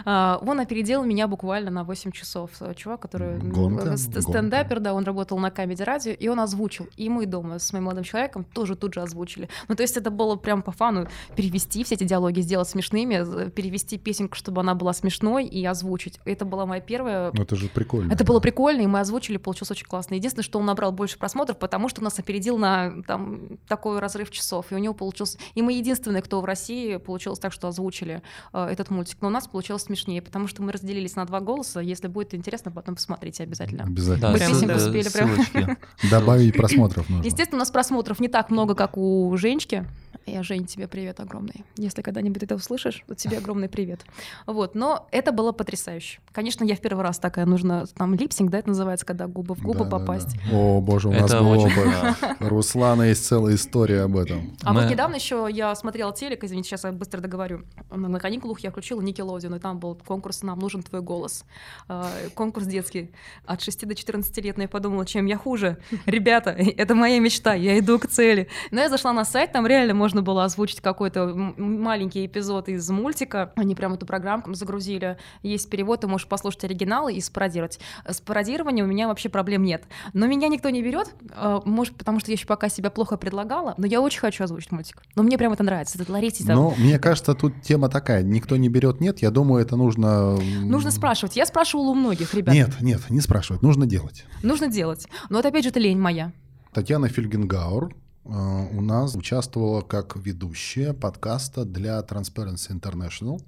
А, 0.05 0.39
Он 0.43 0.61
опередил 0.61 1.05
меня 1.05 1.27
буквально 1.29 1.71
на 1.71 1.85
8 1.85 2.11
часов. 2.13 2.51
Э, 2.61 2.75
Чувак, 2.75 3.01
который 3.01 3.39
Гонка, 3.39 3.91
э, 3.91 3.97
ст- 3.97 4.07
гонка. 4.13 4.23
стендапер, 4.23 4.81
да, 4.81 4.93
он 4.95 5.05
работал 5.05 5.39
на 5.39 5.51
Камеди 5.51 5.83
Радио, 5.83 6.13
и 6.13 6.29
он 6.29 6.41
озвучил. 6.41 6.89
И 6.97 7.09
мы 7.09 7.27
дома 7.27 7.59
с 7.59 7.73
моим 7.73 7.85
молодым 7.85 8.05
человеком 8.05 8.45
тоже 8.45 8.77
тут 8.77 8.95
же 8.95 9.01
озвучили. 9.01 9.49
Ну, 9.69 9.75
то 9.75 9.83
есть 9.83 9.97
это 9.97 10.11
было 10.11 10.37
прям 10.37 10.63
по 10.63 10.73
фану 10.73 11.09
перевести 11.37 11.85
все 11.85 11.95
эти 11.95 12.05
диалоги, 12.05 12.41
сделать 12.41 12.69
смешными, 12.69 13.51
перевести 13.51 13.99
песенку, 13.99 14.37
чтобы 14.37 14.61
она 14.61 14.75
была 14.75 14.93
смешной, 14.93 15.47
и 15.47 15.65
озвучить. 15.65 16.21
Это 16.25 16.45
была 16.45 16.67
моя 16.67 16.81
первая 16.81 17.31
Ну, 17.33 17.43
это 17.43 17.57
же 17.57 17.69
прикольно. 17.69 18.13
это 18.13 18.25
было 18.25 18.41
прикольно, 18.41 18.83
и 18.83 18.87
мы 18.87 19.01
озвучили, 19.01 19.37
получилось 19.39 19.71
очень 19.71 19.87
классно. 19.87 20.15
Единственное, 20.15 20.45
что 20.45 20.59
он 20.59 20.67
набрал 20.67 20.93
больше 20.93 21.19
просмотров, 21.19 21.59
потому 21.59 21.89
что 21.89 22.03
нас 22.03 22.19
опередил 22.19 22.59
на 22.59 23.03
там, 23.07 23.59
такой 23.69 23.99
разрыв 24.01 24.31
часов, 24.31 24.67
и 24.71 24.75
у 24.75 24.79
него 24.79 24.95
получился... 24.95 25.39
И 25.55 25.63
мы 25.63 25.73
единственные, 25.75 26.23
кто 26.23 26.41
в 26.41 26.45
России 26.45 26.97
получилось 27.13 27.39
так, 27.39 27.53
что 27.53 27.69
озвучили 27.69 28.23
э, 28.55 28.67
этот 28.67 28.91
мультик. 28.91 29.19
Но 29.21 29.29
у 29.29 29.31
нас 29.31 29.47
получилось 29.47 29.83
смешнее, 29.83 30.23
потому 30.23 30.49
что 30.49 30.63
мы 30.63 30.73
разделились 30.73 31.15
на 31.15 31.27
два 31.27 31.41
голоса. 31.41 31.81
Если 31.81 32.09
будет 32.09 32.33
интересно, 32.35 32.71
потом 32.71 32.95
посмотрите 32.95 33.43
обязательно. 33.43 33.85
Обязательно. 33.85 34.31
Мы 34.31 34.39
ссыл- 34.39 34.61
песенку 34.61 34.77
э, 34.77 34.89
спели 34.89 35.09
прям. 35.11 35.79
Добавить 36.11 36.57
просмотров 36.57 37.09
нужно. 37.11 37.25
Естественно, 37.25 37.59
у 37.59 37.61
нас 37.61 37.71
просмотров 37.71 38.19
не 38.21 38.29
так 38.29 38.51
много, 38.51 38.75
как 38.75 38.97
у 38.97 39.37
Женечки. 39.37 39.87
Я, 40.27 40.43
Жень, 40.45 40.67
тебе 40.67 40.87
привет 40.87 41.19
огромный. 41.19 41.65
Если 41.77 42.01
когда-нибудь 42.01 42.43
это 42.45 42.55
услышишь, 42.55 43.03
то 43.09 43.15
тебе 43.15 43.39
огромный 43.39 43.69
привет. 43.69 44.05
Вот, 44.47 44.75
но 44.77 45.09
это 45.11 45.33
было 45.33 45.51
потрясающе. 45.53 46.21
Конечно, 46.33 46.63
я 46.65 46.77
в 46.77 46.81
первый 46.81 47.03
раз 47.03 47.19
такая, 47.19 47.45
нужно 47.45 47.87
там 47.97 48.15
липсинг, 48.15 48.51
да, 48.51 48.59
это 48.59 48.69
называется, 48.69 49.05
когда 49.05 49.27
губы 49.27 49.55
в 49.57 49.63
губы 49.63 49.81
Да, 49.81 49.85
да, 49.85 49.91
попасть. 49.99 50.37
да. 50.51 50.57
О, 50.57 50.81
боже, 50.81 51.09
у 51.09 51.13
нас 51.13 51.31
Это 51.31 51.41
был 51.41 51.51
очень... 51.51 51.67
опыт. 51.67 52.17
да. 52.21 52.37
У 52.41 52.49
Руслана 52.49 53.03
есть 53.03 53.27
целая 53.27 53.57
история 53.57 54.03
об 54.03 54.17
этом. 54.17 54.57
А 54.63 54.73
Мы- 54.73 54.83
вот 54.83 54.91
недавно 54.91 55.17
еще 55.17 55.49
я 55.51 55.75
смотрела 55.75 56.13
телек, 56.15 56.45
извините, 56.45 56.69
сейчас 56.71 56.85
я 56.85 56.93
быстро 56.93 57.21
договорю. 57.21 57.63
На, 57.91 58.09
на 58.09 58.21
каникулах 58.21 58.61
я 58.61 58.71
включила 58.71 59.01
Никелодион, 59.01 59.57
и 59.57 59.59
там 59.59 59.81
был 59.81 59.97
конкурс 59.97 60.43
«Нам 60.43 60.59
нужен 60.61 60.83
твой 60.85 61.03
голос». 61.03 61.45
А, 61.89 62.09
конкурс 62.35 62.67
детский 62.67 63.11
от 63.45 63.61
6 63.61 63.87
до 63.89 63.95
14 63.97 64.37
лет, 64.39 64.57
но 64.57 64.63
я 64.63 64.69
подумала, 64.69 65.05
чем 65.05 65.27
я 65.27 65.37
хуже. 65.37 65.79
Ребята, 66.07 66.51
это 66.77 66.95
моя 66.95 67.19
мечта, 67.19 67.55
я 67.55 67.77
иду 67.79 67.99
к 67.99 68.07
цели. 68.07 68.49
Но 68.71 68.81
я 68.81 68.89
зашла 68.89 69.13
на 69.13 69.25
сайт, 69.25 69.53
там 69.53 69.67
реально 69.67 69.95
можно 69.95 70.12
было 70.21 70.45
озвучить 70.45 70.81
какой-то 70.81 71.27
маленький 71.57 72.27
эпизод 72.27 72.69
из 72.69 72.89
мультика. 72.91 73.53
Они 73.57 73.75
прям 73.75 73.95
эту 73.95 74.05
программку 74.05 74.53
загрузили. 74.53 75.17
Есть 75.43 75.71
перевод, 75.71 76.03
ты 76.03 76.09
можешь 76.09 76.27
послушать 76.27 76.65
оригиналы 76.65 77.15
и 77.15 77.21
спародировать. 77.21 77.81
С 78.07 78.21
пародированием 78.21 78.85
у 78.85 78.89
меня 78.89 79.09
вообще 79.09 79.29
проблем 79.31 79.63
нет. 79.63 79.85
Но 80.13 80.27
меня 80.27 80.49
никто 80.49 80.69
не 80.69 80.83
берет, 80.83 81.15
э, 81.35 81.61
может, 81.65 81.97
потому 81.97 82.21
что 82.21 82.31
я 82.31 82.35
еще 82.35 82.47
пока 82.47 82.69
себя 82.69 82.91
плохо 82.91 83.17
предлагала, 83.17 83.75
но 83.79 83.87
я 83.87 84.01
очень 84.01 84.21
хочу 84.21 84.45
озвучить 84.45 84.73
мультик. 84.73 85.03
Но 85.15 85.23
мне 85.23 85.39
прям 85.39 85.53
это 85.53 85.63
нравится. 85.63 86.01
Это 86.03 86.13
Ларетти 86.13 86.45
там. 86.45 86.57
Но 86.57 86.75
мне 86.77 86.99
кажется, 86.99 87.35
тут 87.35 87.63
тема 87.63 87.89
такая. 87.89 88.23
Никто 88.23 88.57
не 88.57 88.69
берет, 88.69 89.01
нет. 89.01 89.21
Я 89.23 89.31
думаю, 89.31 89.63
это 89.63 89.77
нужно... 89.77 90.37
Нужно 90.37 90.91
спрашивать. 90.91 91.37
Я 91.37 91.47
спрашивала 91.47 91.91
у 91.91 91.95
многих 91.95 92.35
ребят. 92.35 92.55
Нет, 92.55 92.81
нет, 92.81 93.09
не 93.09 93.21
спрашивать. 93.21 93.63
Нужно 93.63 93.87
делать. 93.87 94.25
Нужно 94.43 94.69
делать. 94.69 95.07
Но 95.31 95.37
вот 95.39 95.47
опять 95.47 95.65
же, 95.65 95.71
это 95.71 95.81
лень 95.81 95.99
моя. 95.99 96.33
Татьяна 96.73 97.09
Фельгенгауэр 97.09 97.95
у 98.25 98.81
нас 98.81 99.15
участвовала 99.17 99.81
как 99.81 100.17
ведущая 100.17 100.93
подкаста 100.93 101.65
для 101.65 102.01
Transparency 102.01 102.71
International. 102.71 103.41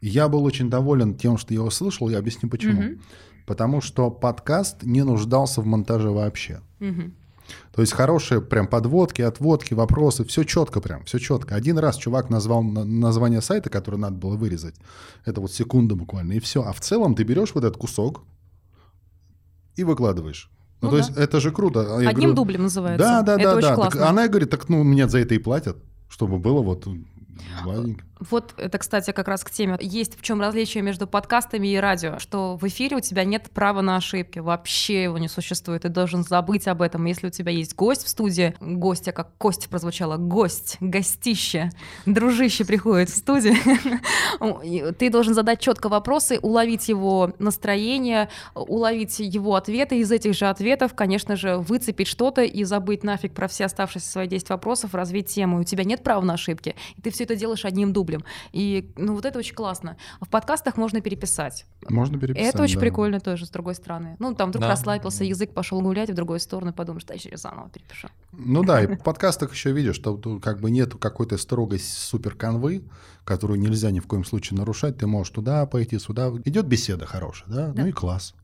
Я 0.00 0.28
был 0.28 0.44
очень 0.44 0.70
доволен 0.70 1.14
тем, 1.16 1.36
что 1.36 1.52
я 1.54 1.62
услышал, 1.62 2.08
я 2.08 2.18
объясню 2.18 2.48
почему. 2.48 2.82
Мгм. 2.82 3.02
Потому 3.46 3.80
что 3.80 4.10
подкаст 4.10 4.82
не 4.82 5.04
нуждался 5.04 5.60
в 5.60 5.66
монтаже 5.66 6.10
вообще. 6.10 6.60
Мгм. 6.80 7.14
То 7.72 7.80
есть 7.80 7.92
хорошие 7.92 8.40
прям 8.40 8.66
подводки, 8.66 9.22
отводки, 9.22 9.72
вопросы, 9.74 10.24
все 10.24 10.42
четко 10.42 10.80
прям, 10.80 11.04
все 11.04 11.18
четко. 11.18 11.54
Один 11.54 11.78
раз 11.78 11.96
чувак 11.96 12.28
назвал 12.28 12.62
на- 12.64 12.84
название 12.84 13.40
сайта, 13.40 13.70
который 13.70 14.00
надо 14.00 14.16
было 14.16 14.36
вырезать. 14.36 14.74
Это 15.24 15.40
вот 15.40 15.52
секунда 15.52 15.94
буквально, 15.94 16.32
и 16.32 16.40
все. 16.40 16.64
А 16.64 16.72
в 16.72 16.80
целом 16.80 17.14
ты 17.14 17.22
берешь 17.22 17.54
вот 17.54 17.62
этот 17.62 17.76
кусок 17.76 18.24
и 19.76 19.84
выкладываешь. 19.84 20.50
Ну, 20.80 20.88
Ну 20.88 20.90
то 20.90 20.96
да. 20.96 21.06
есть 21.06 21.16
это 21.16 21.40
же 21.40 21.50
круто. 21.52 21.96
А 21.96 22.02
я 22.02 22.10
Одним 22.10 22.30
говорю, 22.30 22.34
дублем 22.34 22.62
называется. 22.64 23.06
Да, 23.06 23.22
да, 23.22 23.34
это 23.34 23.42
да, 23.42 23.54
очень 23.56 23.62
да. 23.62 23.68
Так 23.68 23.76
классно. 23.76 24.08
она 24.08 24.28
говорит, 24.28 24.50
так 24.50 24.68
ну 24.68 24.84
мне 24.84 25.08
за 25.08 25.18
это 25.18 25.34
и 25.34 25.38
платят, 25.38 25.76
чтобы 26.08 26.38
было 26.38 26.60
вот 26.62 26.86
гладенько. 27.64 28.04
Вот 28.18 28.54
это, 28.56 28.78
кстати, 28.78 29.10
как 29.10 29.28
раз 29.28 29.44
к 29.44 29.50
теме. 29.50 29.76
Есть 29.80 30.18
в 30.18 30.22
чем 30.22 30.40
различие 30.40 30.82
между 30.82 31.06
подкастами 31.06 31.68
и 31.68 31.76
радио, 31.76 32.18
что 32.18 32.56
в 32.56 32.66
эфире 32.66 32.96
у 32.96 33.00
тебя 33.00 33.24
нет 33.24 33.50
права 33.50 33.82
на 33.82 33.96
ошибки, 33.96 34.38
вообще 34.38 35.04
его 35.04 35.18
не 35.18 35.28
существует, 35.28 35.82
ты 35.82 35.90
должен 35.90 36.22
забыть 36.22 36.66
об 36.66 36.80
этом. 36.80 37.04
Если 37.04 37.26
у 37.26 37.30
тебя 37.30 37.52
есть 37.52 37.74
гость 37.74 38.04
в 38.04 38.08
студии, 38.08 38.54
гостя, 38.60 39.12
как 39.12 39.36
кость 39.36 39.68
прозвучало, 39.68 40.16
гость, 40.16 40.78
гостище, 40.80 41.70
дружище 42.06 42.64
приходит 42.64 43.10
в 43.10 43.16
студию, 43.16 43.54
ты 44.98 45.10
должен 45.10 45.34
задать 45.34 45.60
четко 45.60 45.90
вопросы, 45.90 46.38
уловить 46.40 46.88
его 46.88 47.32
настроение, 47.38 48.30
уловить 48.54 49.18
его 49.18 49.56
ответы, 49.56 49.98
из 49.98 50.10
этих 50.10 50.34
же 50.34 50.46
ответов, 50.46 50.94
конечно 50.94 51.36
же, 51.36 51.58
выцепить 51.58 52.08
что-то 52.08 52.42
и 52.42 52.64
забыть 52.64 53.04
нафиг 53.04 53.34
про 53.34 53.46
все 53.46 53.66
оставшиеся 53.66 54.10
свои 54.10 54.26
10 54.26 54.48
вопросов, 54.48 54.94
развить 54.94 55.26
тему. 55.26 55.60
У 55.60 55.64
тебя 55.64 55.84
нет 55.84 56.02
права 56.02 56.24
на 56.24 56.34
ошибки, 56.34 56.74
и 56.96 57.02
ты 57.02 57.10
все 57.10 57.24
это 57.24 57.36
делаешь 57.36 57.66
одним 57.66 57.92
дублем. 57.92 58.05
И 58.52 58.92
ну 58.96 59.14
вот 59.14 59.24
это 59.24 59.38
очень 59.38 59.54
классно. 59.54 59.96
В 60.20 60.28
подкастах 60.28 60.76
можно 60.76 61.00
переписать. 61.00 61.66
Можно 61.88 62.18
переписать. 62.18 62.54
это 62.54 62.62
очень 62.62 62.76
да. 62.76 62.80
прикольно 62.80 63.20
тоже, 63.20 63.46
с 63.46 63.50
другой 63.50 63.74
стороны. 63.74 64.16
Ну, 64.18 64.34
там 64.34 64.50
вдруг 64.50 64.62
Да. 64.62 64.68
расслабился, 64.68 65.24
язык 65.24 65.52
пошел 65.52 65.80
гулять 65.80 66.10
в 66.10 66.14
другую 66.14 66.40
сторону, 66.40 66.72
подумаешь, 66.72 67.04
да, 67.04 67.14
еще 67.14 67.36
заново 67.36 67.68
перепишу. 67.70 68.08
Ну 68.32 68.64
да, 68.64 68.82
и 68.82 68.86
в 68.86 68.98
подкастах 69.02 69.52
еще 69.52 69.72
видишь, 69.72 69.96
что 69.96 70.16
тут 70.16 70.42
как 70.42 70.60
бы 70.60 70.70
нет 70.70 70.94
какой-то 70.94 71.38
строгой 71.38 71.78
супер 71.78 72.34
канвы, 72.34 72.84
которую 73.24 73.58
нельзя 73.58 73.90
ни 73.90 74.00
в 74.00 74.06
коем 74.06 74.24
случае 74.24 74.58
нарушать. 74.58 74.98
Ты 74.98 75.06
можешь 75.06 75.32
туда 75.32 75.66
пойти, 75.66 75.98
сюда. 75.98 76.30
Идет 76.44 76.66
беседа 76.66 77.06
хорошая, 77.06 77.48
да? 77.48 77.68
Да. 77.68 77.82
Ну 77.82 77.88
и 77.88 77.92
класс. 77.92 78.34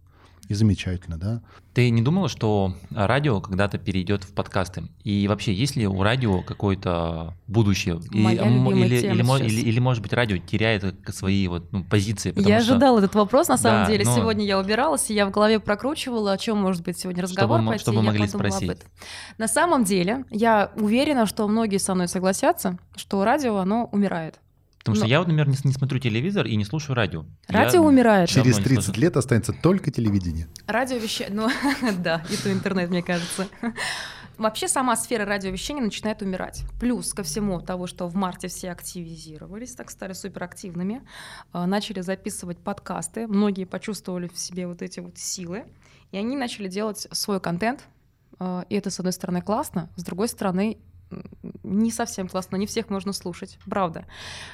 И 0.52 0.54
замечательно, 0.54 1.16
да? 1.16 1.40
Ты 1.72 1.88
не 1.88 2.02
думала, 2.02 2.28
что 2.28 2.74
радио 2.90 3.40
когда-то 3.40 3.78
перейдет 3.78 4.22
в 4.22 4.34
подкасты? 4.34 4.82
И 5.02 5.26
вообще, 5.26 5.54
есть 5.54 5.76
ли 5.76 5.86
у 5.86 6.02
радио 6.02 6.42
какое-то 6.42 7.34
будущее? 7.46 8.02
И- 8.10 8.20
Моя 8.20 8.42
м- 8.42 8.66
любимая 8.66 8.84
или, 8.86 9.00
тема 9.00 9.14
или, 9.14 9.46
сейчас. 9.46 9.52
или, 9.52 9.60
или, 9.70 9.78
может 9.80 10.02
быть, 10.02 10.12
радио 10.12 10.36
теряет 10.36 10.84
свои 11.08 11.48
вот, 11.48 11.72
ну, 11.72 11.82
позиции? 11.84 12.34
я 12.36 12.60
что- 12.60 12.72
ожидала 12.72 12.98
этот 12.98 13.14
вопрос, 13.14 13.48
на 13.48 13.56
самом 13.56 13.84
Да, 13.84 13.90
деле. 13.90 14.04
но- 14.04 14.14
Сегодня 14.14 14.44
я 14.44 14.58
убиралась, 14.58 15.08
и 15.10 15.14
я 15.14 15.24
в 15.24 15.30
голове 15.30 15.58
прокручивала, 15.58 16.32
о 16.32 16.36
чем 16.36 16.58
может 16.58 16.82
быть 16.84 16.98
сегодня 16.98 17.22
разговор 17.22 17.56
Чтобы 17.60 17.68
пойти, 17.70 17.82
чтобы 17.82 17.96
и 17.96 18.00
я 18.00 18.06
могли 18.06 18.24
об 18.24 18.28
спросить. 18.28 18.68
этом. 18.68 18.88
На 19.38 19.48
самом 19.48 19.84
деле, 19.84 20.26
я 20.28 20.70
уверена, 20.76 21.24
что 21.24 21.48
многие 21.48 21.78
со 21.78 21.94
мной 21.94 22.08
согласятся, 22.08 22.78
что 22.94 23.24
радио, 23.24 23.56
оно 23.56 23.88
умирает. 23.90 24.38
Потому 24.82 24.96
что 24.96 25.04
Но- 25.04 25.10
я, 25.10 25.18
вот, 25.20 25.28
например, 25.28 25.48
не, 25.48 25.56
не 25.64 25.72
смотрю 25.72 25.98
телевизор 25.98 26.46
и 26.46 26.56
не 26.56 26.64
слушаю 26.64 26.96
радио. 26.96 27.24
Радио 27.48 27.82
Я 27.82 27.88
умирает. 27.88 28.28
Через 28.28 28.58
не 28.58 28.64
30 28.64 28.84
слушаю. 28.84 29.02
лет 29.02 29.16
останется 29.16 29.52
только 29.52 29.90
телевидение. 29.90 30.48
Радиовещание, 30.66 31.34
ну 31.34 31.48
да, 31.98 32.24
и 32.30 32.36
то 32.36 32.52
интернет, 32.52 32.90
мне 32.90 33.02
кажется. 33.02 33.46
Вообще 34.38 34.66
сама 34.66 34.96
сфера 34.96 35.24
радиовещания 35.24 35.82
начинает 35.82 36.20
умирать. 36.22 36.64
Плюс 36.80 37.12
ко 37.14 37.22
всему 37.22 37.60
того, 37.60 37.86
что 37.86 38.08
в 38.08 38.16
марте 38.16 38.48
все 38.48 38.72
активизировались, 38.72 39.74
так 39.74 39.90
стали 39.90 40.14
суперактивными, 40.14 41.02
э, 41.52 41.64
начали 41.64 42.00
записывать 42.00 42.58
подкасты, 42.58 43.28
многие 43.28 43.64
почувствовали 43.64 44.26
в 44.28 44.38
себе 44.38 44.66
вот 44.66 44.82
эти 44.82 45.00
вот 45.00 45.16
силы, 45.16 45.64
и 46.10 46.16
они 46.16 46.36
начали 46.36 46.66
делать 46.66 47.06
свой 47.12 47.40
контент, 47.40 47.86
Э, 48.42 48.64
и 48.68 48.74
это, 48.74 48.90
с 48.90 48.98
одной 48.98 49.12
стороны, 49.12 49.40
классно, 49.40 49.88
с 49.96 50.02
другой 50.02 50.28
стороны, 50.28 50.78
не 51.62 51.90
совсем 51.90 52.28
классно, 52.28 52.56
не 52.56 52.66
всех 52.66 52.90
можно 52.90 53.12
слушать, 53.12 53.58
правда. 53.66 54.06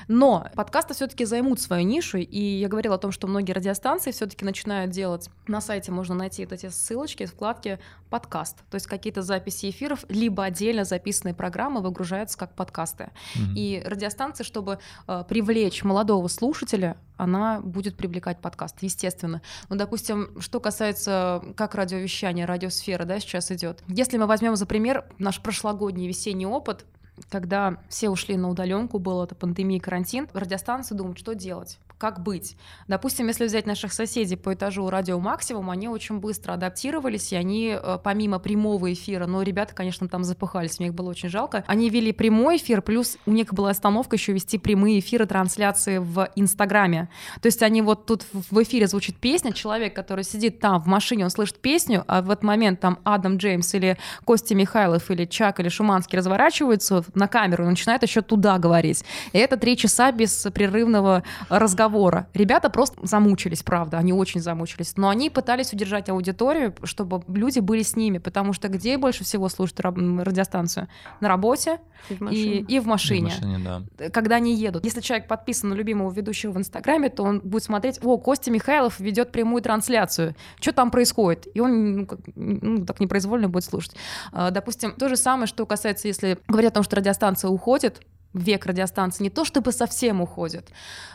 Но 0.09 0.49
подкасты 0.55 0.95
все-таки 0.95 1.25
займут 1.25 1.61
свою 1.61 1.87
нишу, 1.87 2.19
и 2.19 2.41
я 2.41 2.69
говорила 2.69 2.97
о 2.97 2.99
том, 2.99 3.13
что 3.13 3.27
многие 3.27 3.53
радиостанции 3.53 4.11
все-таки 4.11 4.45
начинают 4.45 4.91
делать. 4.91 5.31
На 5.47 5.61
сайте 5.61 5.93
можно 5.93 6.15
найти 6.15 6.45
вот 6.45 6.53
эти 6.53 6.69
ссылочки, 6.69 7.27
вкладки 7.27 7.79
подкаст, 8.11 8.59
то 8.71 8.75
есть 8.75 8.87
какие-то 8.87 9.23
записи 9.23 9.71
эфиров, 9.71 10.05
либо 10.09 10.45
отдельно 10.45 10.85
записанные 10.85 11.35
программы 11.35 11.81
выгружаются 11.81 12.39
как 12.39 12.55
подкасты. 12.55 13.11
Мгм. 13.35 13.55
И 13.57 13.83
радиостанция, 13.85 14.45
чтобы 14.45 14.79
э, 15.07 15.25
привлечь 15.29 15.85
молодого 15.85 16.29
слушателя, 16.29 16.97
она 17.19 17.61
будет 17.61 17.97
привлекать 17.97 18.41
подкаст, 18.41 18.77
естественно. 18.81 19.43
Ну, 19.69 19.77
допустим, 19.77 20.41
что 20.41 20.61
касается 20.61 21.43
как 21.57 21.75
радиовещания, 21.75 22.47
радиосфера, 22.47 23.05
да, 23.05 23.19
сейчас 23.19 23.51
идет. 23.51 23.83
Если 23.89 24.17
мы 24.17 24.27
возьмем 24.27 24.57
за 24.57 24.67
пример 24.67 25.05
наш 25.19 25.41
прошлогодний 25.41 26.07
весенний 26.07 26.47
опыт, 26.49 26.85
когда 27.31 27.79
все 27.89 28.11
ушли 28.11 28.37
на 28.37 28.49
удаленку, 28.49 28.99
была 28.99 29.25
это 29.25 29.35
пандемия, 29.35 29.81
карантин, 29.81 30.29
радиостанции 30.33 30.95
думают, 30.95 31.19
что 31.19 31.35
делать, 31.35 31.79
как 31.99 32.23
быть. 32.23 32.57
Допустим, 32.87 33.27
если 33.27 33.45
взять 33.45 33.67
наших 33.67 33.93
соседей 33.93 34.37
по 34.37 34.55
этажу 34.55 34.89
радио 34.89 35.19
Максимум, 35.19 35.69
они 35.71 35.89
очень 35.89 36.19
быстро 36.19 36.53
адаптировались, 36.53 37.33
и 37.33 37.37
они 37.37 37.77
э, 37.77 37.99
помимо 38.03 38.39
прямого 38.39 38.93
эфира, 38.93 39.27
но 39.27 39.43
ребята, 39.43 39.75
конечно, 39.75 40.09
там 40.09 40.23
запыхались, 40.23 40.79
мне 40.79 40.89
их 40.89 40.95
было 40.95 41.11
очень 41.11 41.29
жалко, 41.29 41.65
они 41.67 41.91
вели 41.91 42.13
прямой 42.13 42.59
эфир, 42.59 42.83
плюс 42.83 43.19
у 43.27 43.33
них 43.33 43.53
была 43.53 43.71
остановка 43.71 44.17
еще 44.17 44.33
вести 44.33 44.59
прямые 44.59 45.01
эфиры, 45.01 45.27
трансляции 45.27 45.99
в 45.99 46.31
Инстаграме. 46.37 47.09
То 47.43 47.47
есть 47.47 47.63
они 47.63 47.83
вот 47.83 48.07
тут 48.07 48.25
в 48.33 48.63
эфире 48.63 48.87
звучит 48.87 49.17
песня, 49.17 49.53
человек, 49.53 49.95
который 49.95 50.23
сидит 50.23 50.61
там 50.61 50.81
в 50.81 50.87
машине, 50.87 51.25
он 51.25 51.31
слышит 51.31 51.59
песню, 51.59 52.05
а 52.07 52.23
в 52.23 52.31
этот 52.31 52.45
момент 52.45 52.81
там 52.81 53.01
Адам 53.03 53.37
Джеймс 53.37 53.75
или 53.75 53.99
Костя 54.25 54.55
Михайлов 54.55 55.11
или 55.11 55.25
Чак 55.25 55.59
или 55.59 55.69
Шуманский 55.69 56.17
разворачиваются 56.17 57.05
на 57.15 57.27
камеру 57.27 57.65
и 57.65 57.69
начинают 57.69 58.05
еще 58.05 58.23
туда 58.23 58.59
говорить. 58.59 59.05
И 59.33 59.39
это 59.39 59.57
три 59.57 59.77
часа 59.77 60.13
беспрерывного 60.13 61.25
разговора. 61.49 61.88
Ребята 62.35 62.71
просто 62.71 62.99
замучились, 63.07 63.63
правда, 63.63 63.99
они 63.99 64.13
очень 64.13 64.41
замучились. 64.41 64.97
Но 64.97 65.09
они 65.09 65.31
пытались 65.31 65.73
удержать 65.73 66.09
аудиторию, 66.09 66.75
чтобы 66.85 67.23
люди 67.29 67.61
были 67.61 67.83
с 67.83 67.97
ними, 67.97 68.19
потому 68.19 68.53
что 68.53 68.69
где 68.69 68.97
больше 68.99 69.25
всего 69.25 69.49
слушают 69.49 69.81
радиостанцию? 69.81 70.89
На 71.21 71.29
работе 71.29 71.81
И 72.11 72.15
в 72.15 72.21
и, 72.21 72.25
машине. 72.25 72.55
и 72.69 72.79
в 72.79 72.83
В 72.85 72.87
машине 72.87 73.23
машине, 73.35 73.59
да. 73.99 74.11
когда 74.11 74.37
они 74.37 74.55
едут. 74.55 74.85
Если 74.85 75.01
человек 75.01 75.27
подписан 75.29 75.71
на 75.71 75.75
любимого 75.75 76.11
ведущего 76.13 76.53
в 76.53 76.59
Инстаграме, 76.59 77.09
то 77.09 77.23
он 77.25 77.41
будет 77.41 77.65
смотреть, 77.65 77.99
о, 78.03 78.19
Костя 78.19 78.51
Михайлов 78.51 79.01
ведет 79.01 79.33
прямую 79.33 79.63
трансляцию, 79.63 80.35
что 80.61 80.73
там 80.73 80.91
происходит? 80.91 81.47
И 81.55 81.61
он 81.61 81.97
ну, 82.01 82.07
как- 82.07 82.21
ну, 82.37 82.85
так 82.85 83.01
непроизвольно 83.01 83.49
будет 83.49 83.65
слушать. 83.65 83.95
А, 84.33 84.51
Допустим, 84.51 84.93
то 84.93 85.09
же 85.09 85.17
самое, 85.17 85.47
что 85.47 85.65
касается, 85.67 86.09
если 86.09 86.39
говорят 86.49 86.73
о 86.73 86.75
том, 86.77 86.83
что 86.83 86.97
радиостанция 86.97 87.49
уходит, 87.51 88.01
век 88.39 88.67
радиостанции 88.67 89.25
не 89.25 89.31
то 89.31 89.45
чтобы 89.45 89.73
совсем 89.73 90.21
уходит, 90.21 90.69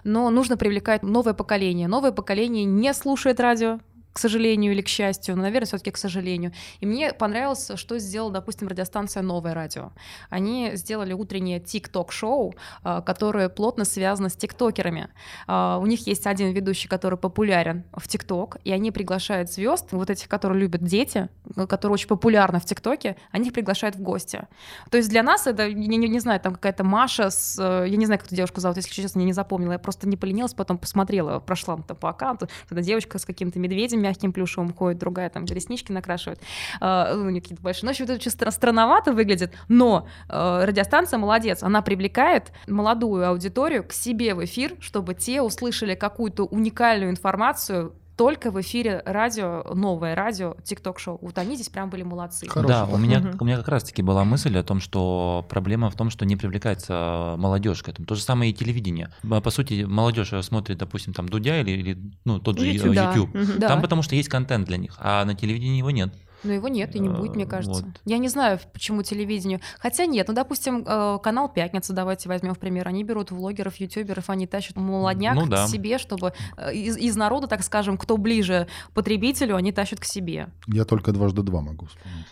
но 0.04 0.30
нужно 0.30 0.58
привлекать 0.58 1.04
новое 1.04 1.34
поколение. 1.34 1.88
Новое 1.88 2.12
поколение 2.12 2.66
не 2.66 2.94
слушает 2.94 3.40
радио, 3.40 3.80
к 4.14 4.20
сожалению 4.20 4.72
или 4.74 4.82
к 4.82 4.88
счастью, 4.88 5.36
но, 5.36 5.42
наверное, 5.42 5.66
все-таки 5.66 5.92
к 5.92 5.98
сожалению. 5.98 6.52
И 6.80 6.86
мне 6.86 7.12
понравилось, 7.14 7.72
что 7.76 7.98
сделала, 8.00 8.32
допустим, 8.32 8.68
радиостанция 8.68 9.24
«Новое 9.24 9.54
радио». 9.54 9.92
Они 10.30 10.72
сделали 10.76 11.14
утреннее 11.14 11.60
тик-ток-шоу, 11.60 12.54
а, 12.84 13.02
которое 13.02 13.50
плотно 13.50 13.86
связано 13.86 14.30
с 14.30 14.36
тиктокерами. 14.36 15.10
А, 15.48 15.80
У 15.80 15.86
них 15.88 16.06
есть 16.08 16.28
один 16.28 16.52
ведущий, 16.52 16.88
который 16.88 17.18
популярен 17.18 17.84
в 17.92 18.08
тикток, 18.08 18.58
и 18.64 18.72
они 18.72 18.92
приглашают 18.92 19.52
звезд, 19.52 19.88
вот 19.92 20.10
этих, 20.10 20.28
которые 20.30 20.60
любят 20.60 20.84
дети, 20.84 21.30
которые 21.68 21.94
очень 21.94 22.08
популярны 22.08 22.60
в 22.60 22.66
тиктоке, 22.66 23.16
они 23.32 23.48
их 23.48 23.54
приглашают 23.54 23.96
в 23.96 24.02
гости. 24.02 24.48
То 24.92 24.98
есть 24.98 25.10
для 25.10 25.24
нас 25.24 25.48
это, 25.48 25.68
я 25.68 25.74
не, 25.74 25.98
не 25.98 26.20
знаю, 26.20 26.40
там 26.40 26.54
какая-то 26.54 26.84
Маша 26.84 27.32
с... 27.32 27.58
э, 27.60 27.90
Я 27.90 27.98
не 27.98 28.06
знаю, 28.06 28.20
как 28.20 28.28
эту 28.28 28.36
девушку 28.36 28.62
зовут, 28.62 28.78
если 28.78 28.92
честно, 28.92 29.20
я 29.20 29.26
не 29.26 29.34
запомнила. 29.34 29.74
Я 29.74 29.80
просто 29.80 30.08
не 30.08 30.18
поленилась, 30.18 30.54
потом 30.54 30.78
посмотрела, 30.78 31.40
прошла 31.40 31.78
там 31.78 31.98
по 31.98 32.10
аккаунту. 32.10 32.48
Эта 32.70 32.82
девочка 32.82 33.18
с 33.18 33.26
каким-то 33.26 33.58
медведем 33.60 34.03
мягким 34.04 34.32
плюшевым 34.34 34.74
ходит, 34.74 35.00
другая 35.00 35.30
там 35.30 35.46
реснички 35.46 35.92
накрашивает. 35.92 36.40
А, 36.80 37.14
ну, 37.16 37.34
какие-то 37.34 37.64
большие. 37.64 37.86
Ну, 37.86 37.88
в 37.90 37.92
общем, 37.92 38.06
это 38.06 38.14
очень 38.14 38.32
стра- 38.32 38.52
странновато 38.52 39.12
выглядит, 39.14 39.54
но 39.68 40.08
э, 40.30 40.66
радиостанция 40.66 41.18
молодец. 41.18 41.64
Она 41.64 41.82
привлекает 41.82 42.52
молодую 42.68 43.28
аудиторию 43.28 43.84
к 43.84 43.94
себе 43.94 44.36
в 44.36 44.44
эфир, 44.44 44.76
чтобы 44.80 45.14
те 45.14 45.42
услышали 45.42 45.96
какую-то 45.96 46.44
уникальную 46.44 47.10
информацию 47.10 47.96
только 48.16 48.52
в 48.52 48.62
эфире 48.62 49.02
радио, 49.06 49.64
новое 49.74 50.16
радио, 50.16 50.56
тикток-шоу. 50.64 51.20
Вот 51.22 51.38
они 51.38 51.56
здесь 51.56 51.70
прям 51.70 51.90
были 51.90 52.04
молодцы. 52.04 52.48
Хороший 52.48 52.68
да, 52.68 52.86
у 52.86 52.98
меня, 52.98 53.34
у 53.40 53.46
меня 53.46 53.58
как 53.58 53.68
раз-таки 53.68 54.02
была 54.02 54.24
мысль 54.24 54.58
о 54.58 54.64
том, 54.64 54.80
что 54.80 55.46
проблема 55.50 55.90
в 55.90 55.96
том, 55.96 56.10
что 56.10 56.26
не 56.26 56.36
привлекается 56.36 57.36
молодежь 57.38 57.82
к 57.84 57.90
этому. 57.90 58.06
То 58.06 58.16
же 58.16 58.22
самое 58.22 58.52
и 58.52 58.54
телевидение. 58.54 59.10
По 59.44 59.50
сути, 59.50 59.84
молодежь 59.84 60.34
смотрит, 60.42 60.78
допустим, 60.78 61.14
там 61.14 61.28
Дудя 61.28 61.60
или, 61.62 61.72
или, 61.72 61.98
ну, 62.26 62.40
тот 62.40 62.60
же 62.60 62.68
YouTube, 62.68 62.96
э. 62.96 63.14
YouTube. 63.14 63.60
Да. 63.60 63.68
Там 63.68 63.82
потому 63.82 64.02
что 64.02 64.16
есть 64.16 64.30
контент 64.30 64.68
для 64.68 64.78
них, 64.78 64.96
а 65.00 65.26
на 65.26 65.36
телевидении 65.36 65.78
его 65.78 65.92
нет. 65.92 66.14
Но 66.44 66.52
его 66.54 66.68
нет 66.68 66.96
и 66.96 67.00
не 67.00 67.10
будет, 67.10 67.36
мне 67.36 67.46
Э, 67.46 67.48
кажется. 67.48 67.84
вот. 67.86 68.02
Я 68.06 68.18
не 68.18 68.28
знаю, 68.28 68.60
почему 68.74 69.02
телевидению. 69.04 69.60
Хотя 69.80 70.06
нет, 70.06 70.28
ну, 70.28 70.34
допустим, 70.34 70.84
э, 70.86 71.20
канал 71.24 71.48
«Пятница», 71.50 71.94
давайте 71.94 72.28
возьмем 72.30 72.54
в 72.54 72.60
пример. 72.60 72.88
Они 72.88 73.04
берут 73.04 73.32
влогеров, 73.32 73.76
ютуберов, 73.78 74.30
они 74.30 74.48
тащат 74.48 74.76
молодняк 74.76 75.36
Ну 75.36 75.46
да. 75.48 75.66
к 75.66 75.70
себе, 75.70 75.98
чтобы 75.98 76.34
э, 76.58 76.74
из, 76.74 76.98
из 76.98 77.16
народа, 77.16 77.48
так 77.48 77.64
скажем, 77.64 77.98
кто 77.98 78.18
ближе 78.18 78.68
потребителю, 78.94 79.56
они 79.56 79.72
тащат 79.72 80.00
к 80.00 80.06
себе. 80.06 80.50
Я 80.68 80.86
только 80.86 81.12
дважды 81.12 81.42
два 81.44 81.62
могу 81.62 81.86
вспомнить. 81.86 82.26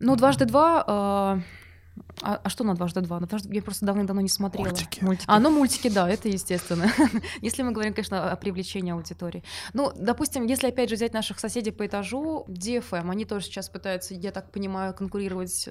Ну, 0.00 0.16
дважды 0.16 0.44
два... 0.46 1.38
э, 1.38 1.42
а, 2.22 2.40
а 2.42 2.48
что 2.48 2.64
на 2.64 2.74
дважды 2.74 3.00
два? 3.00 3.20
На 3.20 3.26
дважды- 3.26 3.54
Я 3.54 3.62
просто 3.62 3.86
давно-давно 3.86 4.20
не 4.20 4.28
смотрела. 4.28 4.66
Мультики. 4.66 5.02
Мультики. 5.02 5.26
А, 5.28 5.38
ну 5.40 5.50
мультики, 5.50 5.88
да, 5.88 6.08
это 6.08 6.28
естественно. 6.28 6.90
если 7.40 7.62
мы 7.62 7.72
говорим, 7.72 7.94
конечно, 7.94 8.30
о 8.30 8.36
привлечении 8.36 8.92
аудитории. 8.92 9.42
Ну, 9.72 9.92
допустим, 9.96 10.46
если 10.46 10.68
опять 10.68 10.88
же 10.88 10.96
взять 10.96 11.12
наших 11.12 11.40
соседей 11.40 11.70
по 11.70 11.86
этажу, 11.86 12.44
DFM, 12.48 13.10
они 13.10 13.24
тоже 13.24 13.46
сейчас 13.46 13.68
пытаются, 13.68 14.14
я 14.14 14.30
так 14.30 14.50
понимаю, 14.50 14.94
конкурировать 14.94 15.68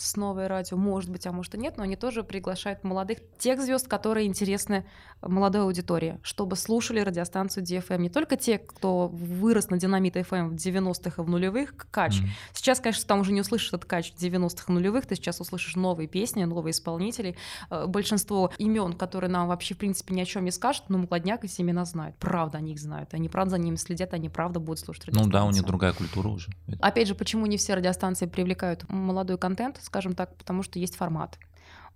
с 0.00 0.16
новой 0.16 0.46
радио, 0.46 0.76
может 0.76 1.10
быть, 1.10 1.26
а 1.26 1.32
может 1.32 1.54
и 1.54 1.58
нет, 1.58 1.76
но 1.76 1.82
они 1.82 1.96
тоже 1.96 2.22
приглашают 2.22 2.84
молодых, 2.84 3.18
тех 3.38 3.60
звезд, 3.60 3.88
которые 3.88 4.26
интересны 4.26 4.86
молодой 5.22 5.62
аудитории, 5.62 6.18
чтобы 6.22 6.56
слушали 6.56 7.00
радиостанцию 7.00 7.64
DFM. 7.64 7.98
Не 7.98 8.10
только 8.10 8.36
те, 8.36 8.58
кто 8.58 9.08
вырос 9.08 9.70
на 9.70 9.78
Динамит 9.78 10.16
FM 10.16 10.50
в 10.50 10.54
90-х 10.54 11.22
и 11.22 11.24
в 11.24 11.28
нулевых, 11.28 11.74
кач. 11.90 12.20
Мгм. 12.20 12.30
Сейчас, 12.52 12.80
конечно, 12.80 13.04
там 13.06 13.20
уже 13.20 13.32
не 13.32 13.40
услышишь 13.40 13.68
этот 13.68 13.84
кач 13.84 14.12
90-х 14.12 14.64
и 14.68 14.72
нулевых, 14.72 15.06
ты 15.06 15.14
сейчас 15.14 15.40
услышишь 15.40 15.76
новые 15.86 16.08
песни, 16.08 16.44
новые 16.44 16.72
исполнители. 16.72 17.36
Э, 17.70 17.86
Большинство 17.86 18.50
имен, 18.58 18.92
которые 18.92 19.30
нам 19.30 19.48
вообще, 19.48 19.74
в 19.74 19.78
принципе, 19.78 20.14
ни 20.14 20.20
о 20.20 20.24
чем 20.24 20.44
не 20.44 20.50
скажут, 20.50 20.84
но 20.88 20.98
молодняк 20.98 21.44
эти 21.44 21.60
имена 21.62 21.84
знают. 21.84 22.16
Правда, 22.18 22.58
они 22.58 22.72
их 22.72 22.78
знают. 22.80 23.14
Они 23.14 23.28
правда 23.28 23.52
за 23.52 23.58
ними 23.58 23.76
следят, 23.76 24.12
они 24.14 24.28
правда 24.28 24.60
будут 24.60 24.80
слушать 24.80 25.06
Ну 25.06 25.12
да, 25.12 25.20
у 25.22 25.22
них 25.22 25.32
радиостанцию. 25.36 25.66
другая 25.66 25.92
культура 25.92 26.28
уже. 26.28 26.50
Опять 26.80 27.08
же, 27.08 27.14
почему 27.14 27.46
не 27.46 27.56
все 27.56 27.74
радиостанции 27.74 28.26
привлекают 28.26 28.88
молодой 28.88 29.38
контент, 29.38 29.78
скажем 29.82 30.14
так, 30.14 30.36
потому 30.36 30.62
что 30.62 30.78
есть 30.78 30.96
формат. 30.96 31.38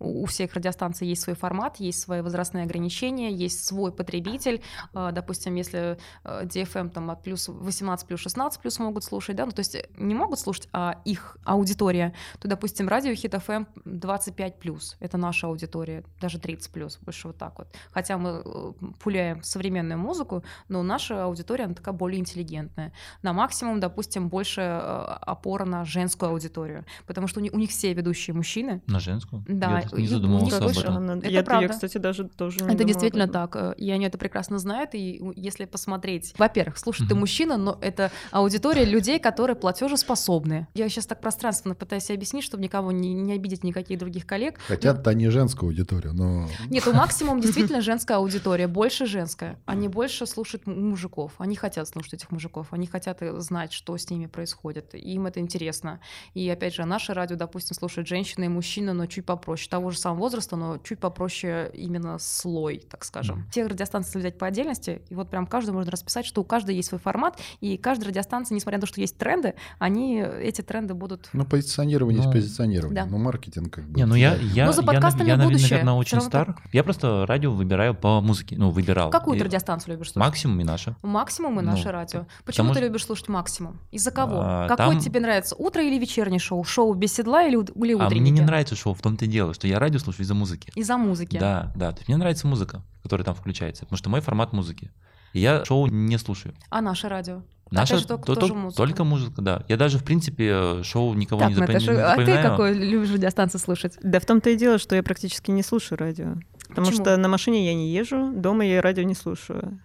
У 0.00 0.24
всех 0.26 0.54
радиостанций 0.54 1.06
есть 1.06 1.22
свой 1.22 1.36
формат, 1.36 1.76
есть 1.76 2.00
свои 2.00 2.22
возрастные 2.22 2.64
ограничения, 2.64 3.30
есть 3.30 3.64
свой 3.64 3.92
потребитель. 3.92 4.62
Э, 4.94 5.10
Допустим, 5.12 5.54
если 5.54 5.98
э, 6.24 6.44
DFM 6.44 6.88
там 6.90 7.10
от 7.10 7.22
плюс 7.22 7.48
18 7.48 8.08
плюс 8.08 8.20
16 8.20 8.60
плюс 8.60 8.78
могут 8.78 9.04
слушать, 9.04 9.36
да, 9.36 9.44
ну 9.44 9.52
то 9.52 9.60
есть 9.60 9.74
э, 9.74 9.86
не 9.98 10.14
могут 10.14 10.40
слушать, 10.40 10.68
а 10.72 11.00
их 11.04 11.36
аудитория, 11.44 12.14
то, 12.38 12.48
допустим, 12.48 12.88
радио 12.88 13.14
Хит 13.14 13.34
FM 13.34 13.66
25 13.84 14.58
плюс, 14.58 14.96
это 15.00 15.18
наша 15.18 15.46
аудитория, 15.46 16.04
даже 16.20 16.38
30 16.38 16.72
плюс, 16.72 16.98
больше 16.98 17.28
вот 17.28 17.36
так 17.36 17.58
вот. 17.58 17.68
Хотя 17.92 18.16
мы 18.16 18.42
э, 18.44 18.72
пуляем 18.98 19.42
современную 19.42 19.98
музыку, 19.98 20.42
но 20.68 20.82
наша 20.82 21.24
аудитория, 21.24 21.64
она 21.64 21.74
такая 21.74 21.94
более 21.94 22.18
интеллигентная 22.18 22.92
на 23.22 23.34
максимум, 23.34 23.80
допустим, 23.80 24.28
больше 24.28 24.62
опора 24.62 25.66
на 25.66 25.84
женскую 25.84 26.30
аудиторию, 26.30 26.86
потому 27.06 27.26
что 27.26 27.40
у 27.40 27.42
них, 27.42 27.52
у 27.52 27.58
них 27.58 27.70
все 27.70 27.92
ведущие 27.92 28.34
мужчины. 28.34 28.82
На 28.86 29.00
женскую? 29.00 29.44
Да, 29.46 29.82
Я 29.96 30.02
не 30.02 30.08
задумывался 30.08 30.58
об 30.58 30.68
этом. 30.68 31.10
Это 31.10 31.28
я, 31.28 31.38
я, 31.38 31.42
правда. 31.42 31.68
кстати, 31.68 31.98
даже 31.98 32.24
тоже 32.24 32.60
не 32.64 32.74
Это 32.74 32.84
действительно 32.84 33.28
так. 33.28 33.56
э, 33.56 33.74
И 33.76 33.90
они 33.90 34.06
это 34.06 34.18
прекрасно 34.18 34.58
знают. 34.58 34.94
И 34.94 35.20
если 35.36 35.64
посмотреть, 35.64 36.34
во-первых, 36.38 36.78
слушай, 36.78 37.06
ты 37.06 37.14
мужчина, 37.14 37.56
но 37.56 37.78
это 37.80 38.10
аудитория 38.30 38.84
людей, 38.84 39.18
которые 39.18 39.56
платежеспособны. 39.56 40.68
Я 40.74 40.88
сейчас 40.88 41.06
так 41.06 41.20
пространственно 41.20 41.74
пытаюсь 41.74 42.10
объяснить, 42.10 42.44
чтобы 42.44 42.62
никого 42.62 42.92
не, 42.92 43.14
не 43.14 43.32
обидеть 43.32 43.64
никаких 43.64 43.98
других 43.98 44.26
коллег. 44.26 44.58
Хотят-то 44.66 45.10
они 45.10 45.28
женскую 45.28 45.68
аудиторию, 45.68 46.12
но... 46.14 46.48
Нет, 46.68 46.86
у 46.86 46.92
максимум 46.92 47.40
действительно 47.42 47.80
женская 47.80 48.18
аудитория, 48.18 48.66
больше 48.66 49.06
женская. 49.06 49.58
Они 49.66 49.88
больше 49.88 50.26
слушают 50.26 50.66
мужиков. 50.66 51.32
Они 51.38 51.56
хотят 51.56 51.88
слушать 51.88 52.14
этих 52.14 52.30
мужиков. 52.30 52.68
Они 52.70 52.86
хотят 52.86 53.22
э, 53.22 53.40
знать, 53.40 53.72
что 53.72 53.96
с 53.96 54.08
ними 54.10 54.26
происходит. 54.26 54.94
Им 54.94 55.26
это 55.26 55.40
интересно. 55.40 56.00
И 56.34 56.48
опять 56.48 56.74
же, 56.74 56.84
наше 56.84 57.14
радио, 57.14 57.36
допустим, 57.36 57.74
слушают 57.76 58.08
женщины 58.08 58.44
и 58.44 58.48
мужчины, 58.48 58.92
но 58.92 59.06
чуть 59.06 59.26
попроще. 59.26 59.68
Того 59.80 59.90
же 59.92 59.98
самого 59.98 60.18
возраста, 60.18 60.56
но 60.56 60.76
чуть 60.76 60.98
попроще 60.98 61.70
именно 61.72 62.18
слой, 62.18 62.82
так 62.90 63.02
скажем. 63.02 63.46
Те 63.50 63.66
радиостанции 63.66 64.18
взять 64.18 64.36
по 64.36 64.46
отдельности, 64.46 65.00
и 65.08 65.14
вот 65.14 65.30
прям 65.30 65.46
каждую 65.46 65.74
можно 65.74 65.90
расписать, 65.90 66.26
что 66.26 66.42
у 66.42 66.44
каждой 66.44 66.74
есть 66.74 66.88
свой 66.90 67.00
формат, 67.00 67.38
и 67.62 67.78
каждая 67.78 68.10
радиостанция, 68.10 68.54
несмотря 68.56 68.76
на 68.76 68.82
то, 68.82 68.86
что 68.86 69.00
есть 69.00 69.16
тренды, 69.16 69.54
они, 69.78 70.18
эти 70.20 70.60
тренды 70.60 70.92
будут... 70.92 71.30
Ну, 71.32 71.46
позиционирование 71.46 72.18
Ну, 72.22 72.24
есть 72.30 72.32
позиционирование. 72.44 73.04
да. 73.04 73.10
Ну, 73.10 73.16
маркетинг 73.16 73.72
как 73.72 73.84
бы... 73.88 73.96
Не, 73.98 74.04
ну 74.04 74.14
я, 74.16 74.34
я, 74.34 74.66
Но 74.66 74.72
за 74.72 74.82
я, 74.82 74.86
подкастами 74.86 75.28
я, 75.28 75.36
навер- 75.36 75.44
будущее. 75.44 75.70
наверное, 75.70 75.94
очень 75.94 76.20
стар. 76.20 76.60
Я 76.72 76.84
просто 76.84 77.24
радио 77.26 77.50
выбираю 77.50 77.94
по 77.94 78.20
музыке. 78.20 78.56
Ну, 78.58 78.68
выбирал. 78.68 79.08
Какую 79.08 79.38
ты 79.38 79.44
И 79.44 79.46
радиостанцию 79.46 79.94
любишь 79.94 80.08
слушать? 80.12 80.28
Максимум 80.28 80.60
и 80.60 80.64
наша. 80.64 80.94
Максимум 81.02 81.58
и 81.58 81.62
Ну, 81.62 81.70
наше 81.70 81.90
радио. 81.90 82.26
Почему 82.44 82.68
потому 82.68 82.74
ты 82.74 82.80
любишь 82.80 83.06
слушать 83.06 83.28
максимум? 83.28 83.78
Из-за 83.92 84.10
кого? 84.10 84.40
А, 84.42 84.68
Какой 84.68 84.94
там- 84.96 84.98
тебе 85.00 85.20
нравится? 85.20 85.54
Утро 85.56 85.82
или 85.82 85.98
вечернее 85.98 86.38
шоу? 86.38 86.64
Шоу 86.64 86.92
без 86.92 87.14
седла 87.14 87.44
или, 87.44 87.56
или 87.56 87.94
А 87.98 88.04
утренники? 88.06 88.20
мне 88.20 88.30
не 88.32 88.40
нравится 88.42 88.76
шоу, 88.76 88.92
в 88.92 89.00
том-то 89.00 89.24
и 89.24 89.28
дело, 89.28 89.54
что 89.60 89.68
я 89.68 89.78
радио 89.78 89.98
слушаю 89.98 90.24
из-за 90.24 90.32
музыки. 90.34 90.72
Из-за 90.74 90.96
музыки. 90.96 91.36
Да, 91.38 91.70
да. 91.76 91.92
То 91.92 91.98
есть 91.98 92.08
мне 92.08 92.16
нравится 92.16 92.46
музыка, 92.46 92.82
которая 93.02 93.24
там 93.26 93.34
включается, 93.34 93.84
потому 93.84 93.98
что 93.98 94.08
мой 94.08 94.20
формат 94.22 94.54
музыки. 94.54 94.90
И 95.34 95.40
я 95.40 95.64
шоу 95.66 95.86
не 95.86 96.16
слушаю. 96.18 96.54
А 96.70 96.80
наше 96.80 97.08
радио? 97.08 97.42
Наша 97.70 97.92
Опять 97.94 98.02
же, 98.02 98.08
только, 98.08 98.24
то- 98.24 98.34
тоже 98.34 98.52
то- 98.54 98.58
музыка. 98.58 98.76
только 98.82 99.04
музыка, 99.04 99.42
да. 99.42 99.64
Я 99.68 99.76
даже, 99.76 99.98
в 99.98 100.04
принципе, 100.04 100.82
шоу 100.82 101.12
никого 101.14 101.40
Так, 101.42 101.50
не, 101.50 101.54
запом- 101.56 101.66
Наташа, 101.74 101.92
не 101.92 101.98
а 102.00 102.16
ты 102.16 102.20
запоминаю. 102.24 102.50
какой 102.50 102.72
любишь 102.74 103.12
радиостанцию 103.12 103.60
слушать? 103.60 103.98
Да 104.02 104.18
в 104.18 104.24
том-то 104.24 104.48
и 104.50 104.56
дело, 104.56 104.78
что 104.78 104.96
я 104.96 105.02
практически 105.04 105.50
не 105.52 105.62
слушаю 105.62 105.98
радио. 105.98 106.36
Потому 106.70 106.86
Почему? 106.86 107.04
что 107.04 107.16
на 107.16 107.28
машине 107.28 107.66
я 107.66 107.74
не 107.74 107.88
езжу, 107.88 108.32
дома 108.32 108.64
я 108.64 108.80
радио 108.80 109.02
не 109.02 109.14
слушаю. 109.14 109.80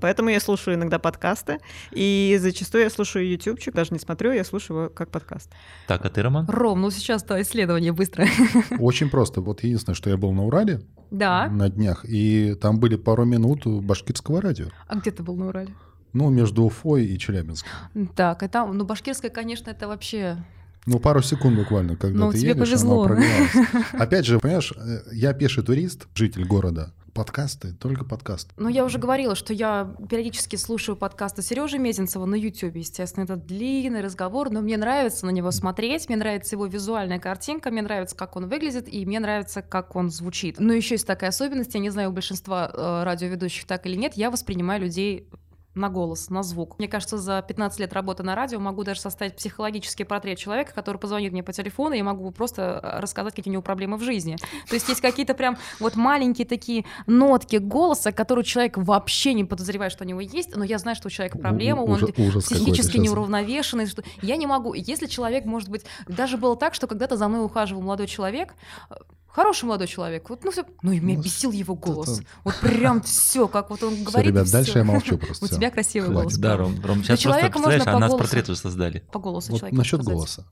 Поэтому 0.00 0.30
я 0.30 0.40
слушаю 0.40 0.76
иногда 0.76 0.98
подкасты. 0.98 1.58
И 1.90 2.38
зачастую 2.40 2.84
я 2.84 2.90
слушаю 2.90 3.30
ютубчик, 3.30 3.74
даже 3.74 3.92
не 3.92 3.98
смотрю, 3.98 4.32
я 4.32 4.42
слушаю 4.44 4.78
его 4.78 4.88
как 4.88 5.10
подкаст. 5.10 5.50
Так, 5.86 6.04
а 6.04 6.10
ты, 6.10 6.22
Роман? 6.22 6.46
Ром, 6.48 6.80
ну 6.80 6.90
сейчас 6.90 7.22
то 7.22 7.40
исследование 7.40 7.92
быстро. 7.92 8.26
Очень 8.78 9.10
просто. 9.10 9.40
Вот 9.42 9.62
единственное, 9.62 9.94
что 9.94 10.10
я 10.10 10.16
был 10.16 10.32
на 10.32 10.44
Урале 10.44 10.80
да. 11.10 11.48
на 11.48 11.68
днях, 11.68 12.04
и 12.08 12.54
там 12.54 12.80
были 12.80 12.96
пару 12.96 13.24
минут 13.24 13.66
башкирского 13.66 14.40
радио. 14.40 14.66
А 14.88 14.96
где 14.96 15.10
ты 15.10 15.22
был 15.22 15.36
на 15.36 15.48
Урале? 15.48 15.74
Ну, 16.14 16.30
между 16.30 16.64
Уфой 16.64 17.06
и 17.06 17.18
Челябинском. 17.18 17.70
Так, 18.16 18.42
и 18.42 18.48
там, 18.48 18.76
ну, 18.76 18.84
башкирская, 18.84 19.30
конечно, 19.30 19.70
это 19.70 19.88
вообще... 19.88 20.38
Ну, 20.86 20.98
пару 20.98 21.22
секунд 21.22 21.56
буквально, 21.56 21.96
когда 21.96 22.18
Ну, 22.18 22.32
ты 22.32 22.38
тебе 22.38 22.50
едешь, 22.50 22.68
повезло. 22.68 23.04
пробивалось. 23.04 23.50
Опять 23.92 24.26
же, 24.26 24.40
понимаешь, 24.40 24.72
э, 24.76 25.02
я 25.12 25.32
пеший 25.32 25.62
турист, 25.62 26.08
житель 26.14 26.44
города. 26.44 26.92
Подкасты, 27.14 27.74
только 27.74 28.06
подкасты. 28.06 28.50
Ну, 28.56 28.70
я 28.70 28.84
уже 28.86 28.98
говорила, 28.98 29.34
что 29.36 29.52
я 29.52 29.94
периодически 30.08 30.56
слушаю 30.56 30.96
подкасты 30.96 31.42
Сережи 31.42 31.78
Мезенцева 31.78 32.24
на 32.24 32.34
YouTube. 32.34 32.74
Естественно, 32.74 33.24
это 33.24 33.36
длинный 33.36 34.00
разговор, 34.00 34.48
но 34.50 34.62
мне 34.62 34.78
нравится 34.78 35.26
на 35.26 35.30
него 35.30 35.50
смотреть, 35.50 36.08
мне 36.08 36.16
нравится 36.16 36.56
его 36.56 36.64
визуальная 36.66 37.18
картинка, 37.18 37.70
мне 37.70 37.82
нравится, 37.82 38.16
как 38.16 38.34
он 38.34 38.48
выглядит, 38.48 38.88
и 38.92 39.04
мне 39.04 39.20
нравится, 39.20 39.60
как 39.60 39.94
он 39.94 40.10
звучит. 40.10 40.58
Но 40.58 40.72
еще 40.72 40.94
есть 40.94 41.06
такая 41.06 41.28
особенность, 41.30 41.74
я 41.74 41.80
не 41.80 41.90
знаю, 41.90 42.08
у 42.08 42.12
большинства 42.12 42.70
э, 42.72 43.02
радиоведущих 43.04 43.66
так 43.66 43.86
или 43.86 43.94
нет, 43.94 44.14
я 44.14 44.30
воспринимаю 44.30 44.80
людей 44.80 45.28
на 45.74 45.88
голос, 45.88 46.28
на 46.28 46.42
звук. 46.42 46.78
Мне 46.78 46.88
кажется, 46.88 47.16
за 47.18 47.42
15 47.42 47.80
лет 47.80 47.92
работы 47.92 48.22
на 48.22 48.34
радио 48.34 48.60
могу 48.60 48.84
даже 48.84 49.00
составить 49.00 49.36
психологический 49.36 50.04
портрет 50.04 50.38
человека, 50.38 50.74
который 50.74 50.98
позвонит 50.98 51.32
мне 51.32 51.42
по 51.42 51.52
телефону, 51.52 51.94
и 51.94 51.98
я 51.98 52.04
могу 52.04 52.30
просто 52.30 52.80
э, 52.82 53.00
рассказать, 53.00 53.34
какие 53.34 53.50
у 53.50 53.54
него 53.54 53.62
проблемы 53.62 53.96
в 53.96 54.02
жизни. 54.02 54.36
То 54.68 54.74
есть 54.74 54.88
есть 54.88 55.00
какие-то 55.00 55.34
прям 55.34 55.56
вот 55.80 55.96
маленькие 55.96 56.46
такие 56.46 56.84
нотки 57.06 57.56
голоса, 57.56 58.12
которые 58.12 58.44
человек 58.44 58.76
вообще 58.76 59.32
не 59.32 59.44
подозревает, 59.44 59.92
что 59.92 60.04
у 60.04 60.06
него 60.06 60.20
есть, 60.20 60.54
но 60.54 60.64
я 60.64 60.78
знаю, 60.78 60.94
что 60.96 61.08
у 61.08 61.10
человека 61.10 61.38
проблема, 61.38 61.80
он 61.80 61.92
ужас- 61.92 62.10
психически 62.44 62.98
неуравновешенный. 62.98 63.86
Что... 63.86 64.02
Я 64.20 64.36
не 64.36 64.46
могу. 64.46 64.74
Если 64.74 65.06
человек, 65.06 65.46
может 65.46 65.70
быть, 65.70 65.84
даже 66.06 66.36
было 66.36 66.56
так, 66.56 66.74
что 66.74 66.86
когда-то 66.86 67.16
за 67.16 67.28
мной 67.28 67.44
ухаживал 67.44 67.82
молодой 67.82 68.06
человек, 68.06 68.54
Хороший 69.32 69.64
молодой 69.64 69.86
человек. 69.86 70.28
Вот, 70.28 70.44
ну, 70.44 70.50
всё- 70.50 70.66
ну, 70.82 70.92
и 70.92 71.00
меня 71.00 71.16
Ну, 71.16 71.24
бесил 71.24 71.52
его 71.52 71.74
голос. 71.74 72.18
это- 72.18 72.28
Вот 72.44 72.54
прям 72.60 73.00
все, 73.00 73.48
как 73.48 73.70
вот 73.70 73.82
он 73.82 73.94
Все, 73.94 74.04
говорит. 74.04 74.26
и 74.26 74.28
ребят, 74.28 74.46
всё. 74.46 74.52
дальше 74.58 74.78
я 74.78 74.84
молчу 74.84 75.16
просто. 75.16 75.44
У 75.46 75.48
тебя 75.48 75.70
красивый 75.70 76.10
Хватит. 76.10 76.24
голос. 76.24 76.38
Да. 76.38 76.56
Ром, 76.58 76.74
Ром, 76.84 76.98
сейчас 77.02 77.22
просто, 77.22 77.40
представляешь, 77.48 77.84
по 77.84 77.92
а 77.92 77.98
нас 77.98 78.10
голосу. 78.10 78.18
портрет 78.24 78.48
уже 78.50 78.58
создали. 78.58 78.98
По 79.10 79.18
голосу 79.18 79.52
Вот 79.52 79.58
человека. 79.60 79.76
насчет 79.78 80.02
голоса. 80.02 80.44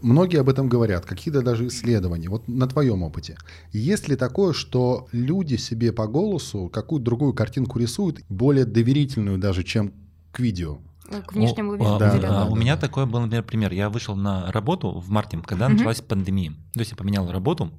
Многие 0.00 0.38
об 0.40 0.48
этом 0.48 0.68
говорят, 0.68 1.04
какие-то 1.04 1.42
даже 1.42 1.66
исследования. 1.66 2.28
Вот 2.28 2.46
на 2.46 2.68
твоем 2.68 3.02
опыте. 3.02 3.36
Есть 3.72 4.08
ли 4.08 4.14
такое, 4.14 4.52
что 4.52 5.08
люди 5.10 5.56
себе 5.56 5.92
по 5.92 6.06
голосу 6.06 6.68
какую-то 6.72 7.04
другую 7.04 7.32
картинку 7.34 7.80
рисуют, 7.80 8.20
более 8.28 8.64
доверительную 8.64 9.38
даже, 9.38 9.64
чем 9.64 9.92
к 10.30 10.38
видео? 10.38 10.78
Ну, 11.10 11.22
К 11.22 11.32
внешнему 11.32 11.72
О, 11.72 11.76
виду. 11.76 11.98
Да, 11.98 12.18
да, 12.18 12.44
У 12.46 12.54
меня 12.54 12.76
такой 12.76 13.06
был, 13.06 13.20
например, 13.20 13.42
пример. 13.42 13.72
Я 13.72 13.88
вышел 13.88 14.14
на 14.16 14.50
работу 14.52 14.90
в 14.98 15.08
марте, 15.10 15.38
когда 15.38 15.68
Мгм. 15.68 15.76
началась 15.76 16.00
пандемия. 16.00 16.52
То 16.74 16.80
есть 16.80 16.90
я 16.90 16.96
поменял 16.96 17.30
работу. 17.30 17.72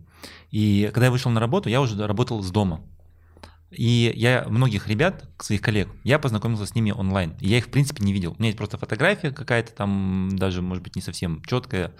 И 0.51 0.89
когда 0.93 1.05
я 1.05 1.11
вышел 1.11 1.31
на 1.31 1.39
работу, 1.39 1.69
я 1.69 1.79
уже 1.81 2.05
работал 2.07 2.41
с 2.41 2.49
дома. 2.51 2.81
И 3.71 4.11
я 4.15 4.45
многих 4.49 4.87
ребят, 4.87 5.29
своих 5.37 5.61
коллег, 5.61 5.89
я 6.03 6.17
познакомился 6.17 6.65
с 6.65 6.73
ними 6.73 6.89
онлайн. 6.91 7.35
И 7.39 7.47
я 7.47 7.59
их, 7.59 7.65
в 7.65 7.69
принципе, 7.69 8.03
не 8.03 8.13
видел. 8.13 8.31
У 8.31 8.35
меня 8.39 8.47
есть 8.47 8.57
просто 8.57 8.79
фотография 8.79 9.29
какая-то 9.29 9.73
там, 9.73 10.29
даже, 10.33 10.63
может 10.63 10.83
быть, 10.83 10.95
не 10.95 11.03
совсем 11.03 11.43
четкая. 11.45 11.91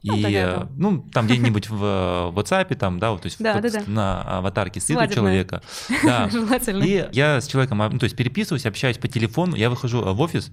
И, 0.00 0.08
Ну, 0.10 0.16
э, 0.16 0.30
да. 0.56 0.68
ну, 0.76 1.02
там 1.12 1.26
где-нибудь 1.26 1.68
в 1.68 1.84
э, 1.84 2.30
WhatsApp, 2.34 2.74
там, 2.76 2.98
да, 2.98 3.10
вот, 3.10 3.22
то 3.22 3.26
есть 3.26 3.42
Да, 3.42 3.60
да, 3.60 3.68
да. 3.68 3.82
на 3.86 4.22
аватарке 4.38 4.80
стоит 4.80 5.10
у 5.10 5.12
человека. 5.14 5.60
Да. 6.04 6.30
Желательно. 6.30 6.82
И 6.84 7.08
я 7.12 7.40
с 7.42 7.46
человеком, 7.46 7.78
ну, 7.78 7.98
то 7.98 8.04
есть 8.04 8.16
переписываюсь, 8.16 8.64
общаюсь 8.64 8.96
по 8.96 9.08
телефону, 9.08 9.54
я 9.56 9.68
выхожу 9.68 10.00
э, 10.02 10.12
в 10.12 10.20
офис, 10.22 10.50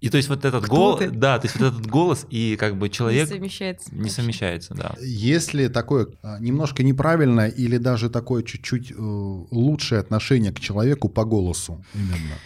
и 0.00 0.08
то 0.08 0.16
есть 0.16 0.28
вот 0.30 0.44
этот 0.44 0.66
голос, 0.66 1.04
да, 1.12 1.38
то 1.38 1.46
есть 1.46 1.60
вот 1.60 1.72
этот 1.74 1.86
голос 1.86 2.26
и 2.30 2.56
как 2.56 2.76
бы 2.78 2.88
человек 2.88 3.28
Не 3.28 3.34
совмещается. 3.34 3.94
не 3.94 4.08
совмещается, 4.08 4.74
да. 4.74 4.94
Если 5.00 5.68
такое 5.68 6.08
а, 6.22 6.38
немножко 6.40 6.82
неправильное 6.82 7.48
или 7.48 7.76
даже 7.76 8.08
такое 8.08 8.42
чуть-чуть 8.42 8.92
э, 8.92 8.94
лучшее 8.98 10.00
отношение 10.00 10.52
к 10.52 10.60
человеку 10.60 11.08
по 11.10 11.24
голосу 11.24 11.84
именно. 11.94 12.36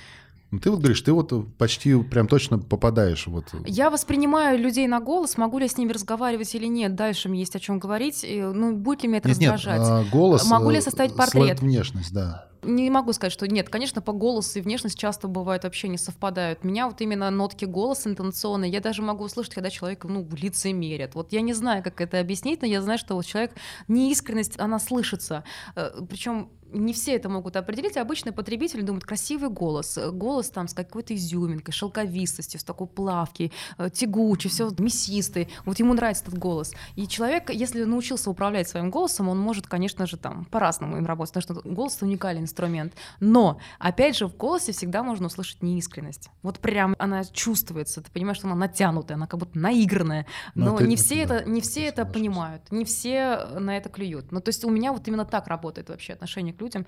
Ну, 0.55 0.61
Ты 0.61 0.71
вот 0.71 0.79
говоришь, 0.79 1.01
ты 1.01 1.13
вот 1.13 1.33
почти 1.59 2.01
прям 2.03 2.29
точно 2.29 2.59
попадаешь 2.59 3.27
вот. 3.27 3.47
Я 3.67 3.91
воспринимаю 3.91 4.59
людей 4.59 4.87
на 4.87 5.01
голос, 5.01 5.37
могу 5.37 5.59
ли 5.59 5.65
я 5.65 5.69
с 5.69 5.77
ними 5.77 5.93
разговаривать 5.93 6.55
или 6.55 6.67
нет. 6.67 6.95
Дальше 6.95 7.29
мне 7.29 7.41
есть 7.41 7.57
о 7.57 7.61
чем 7.61 7.81
говорить. 7.81 8.25
Ну, 8.29 8.77
будет 8.77 9.03
ли 9.03 9.09
меня 9.09 9.19
это 9.19 9.29
Нет, 9.29 9.39
нет, 9.39 9.53
раздражать? 9.55 9.81
а, 9.83 10.05
голос. 10.13 10.49
Могу 10.49 10.71
ли 10.71 10.79
э, 10.79 10.81
составить 10.81 11.17
портрет? 11.17 11.61
Внешность, 11.61 12.13
да. 12.13 12.47
Не 12.63 12.89
могу 12.89 13.13
сказать, 13.13 13.33
что 13.33 13.47
нет. 13.49 13.69
Конечно, 13.69 14.01
по 14.01 14.13
голосу 14.13 14.59
и 14.59 14.63
внешность 14.63 14.99
часто 14.99 15.29
бывают 15.29 15.65
вообще 15.65 15.89
не 15.89 15.99
совпадают. 15.99 16.65
Меня 16.65 16.87
вот 16.87 17.01
именно 17.01 17.29
нотки 17.31 17.65
голоса 17.65 18.09
интонационные, 18.09 18.71
я 18.71 18.81
даже 18.81 19.03
могу 19.03 19.25
услышать, 19.25 19.55
когда 19.55 19.71
человек, 19.71 20.05
ну, 20.05 20.23
в 20.23 20.35
лице 20.35 20.73
мерят. 20.73 21.15
Вот 21.15 21.33
я 21.33 21.41
не 21.41 21.53
знаю, 21.53 21.83
как 21.83 22.01
это 22.01 22.21
объяснить, 22.21 22.63
но 22.63 22.69
я 22.69 22.81
знаю, 22.81 22.99
что 22.99 23.17
вот 23.17 23.27
человек, 23.27 23.53
неискренность, 23.89 24.59
она 24.59 24.79
слышится. 24.79 25.45
Причем 26.09 26.49
не 26.75 26.93
все 26.93 27.15
это 27.17 27.29
могут 27.29 27.57
определить. 27.57 27.97
Обычный 27.97 28.33
потребитель 28.33 28.83
думает, 28.83 29.05
красивый 29.05 29.51
голос. 29.51 29.97
э, 29.99 30.11
Голос 30.11 30.51
там 30.51 30.69
с 30.69 30.75
какой-то 30.75 31.15
изюминкой, 31.15 31.73
шелковистостью, 31.73 32.61
с 32.61 32.65
такой 32.65 32.87
плавкой, 32.87 33.53
э, 33.79 33.91
тягучий, 33.91 34.51
все 34.51 34.71
мясистый. 34.79 35.49
Вот 35.65 35.79
ему 35.79 35.95
нравится 35.95 36.25
этот 36.25 36.39
голос. 36.39 36.73
И 36.97 37.07
человек, 37.07 37.51
если 37.51 37.85
научился 37.85 38.31
управлять 38.31 38.69
своим 38.69 38.91
голосом, 38.91 39.29
он 39.29 39.39
может, 39.39 39.67
конечно 39.67 40.07
же, 40.07 40.17
там 40.17 40.45
по-разному 40.47 40.97
им 40.97 41.07
работать, 41.07 41.35
потому 41.35 41.61
что 41.61 41.69
голос— 41.69 41.99
уникальный 42.03 42.43
инструмент. 42.43 42.95
Но, 43.21 43.59
опять 43.79 44.17
же, 44.17 44.27
в 44.27 44.37
голосе 44.37 44.73
всегда 44.73 45.03
можно 45.03 45.27
услышать 45.27 45.63
неискренность. 45.63 46.29
Вот 46.43 46.59
прям 46.59 46.95
она 46.99 47.25
чувствуется, 47.25 48.03
ты 48.03 48.11
понимаешь, 48.11 48.39
что 48.39 48.47
она 48.49 48.57
натянутая, 48.57 49.17
она 49.17 49.27
как 49.27 49.41
будто 49.41 49.59
наигранная. 49.59 50.27
Ну, 50.55 50.67
Но 50.67 50.75
это- 50.77 50.87
не 50.87 50.97
все 50.97 51.27
да, 51.27 51.37
это, 51.41 51.51
не 51.51 51.61
все 51.61 51.85
это 51.85 52.05
понимают, 52.05 52.63
не 52.71 52.85
все 52.85 53.47
на 53.59 53.77
это 53.77 53.89
клюют. 53.89 54.33
Ну, 54.33 54.41
то 54.41 54.49
есть 54.49 54.65
у 54.65 54.71
меня 54.71 54.93
вот 54.93 55.07
именно 55.09 55.25
так 55.25 55.47
работает 55.49 55.89
вообще 55.89 56.13
отношение 56.15 56.53
к 56.55 56.57
людям 56.65 56.87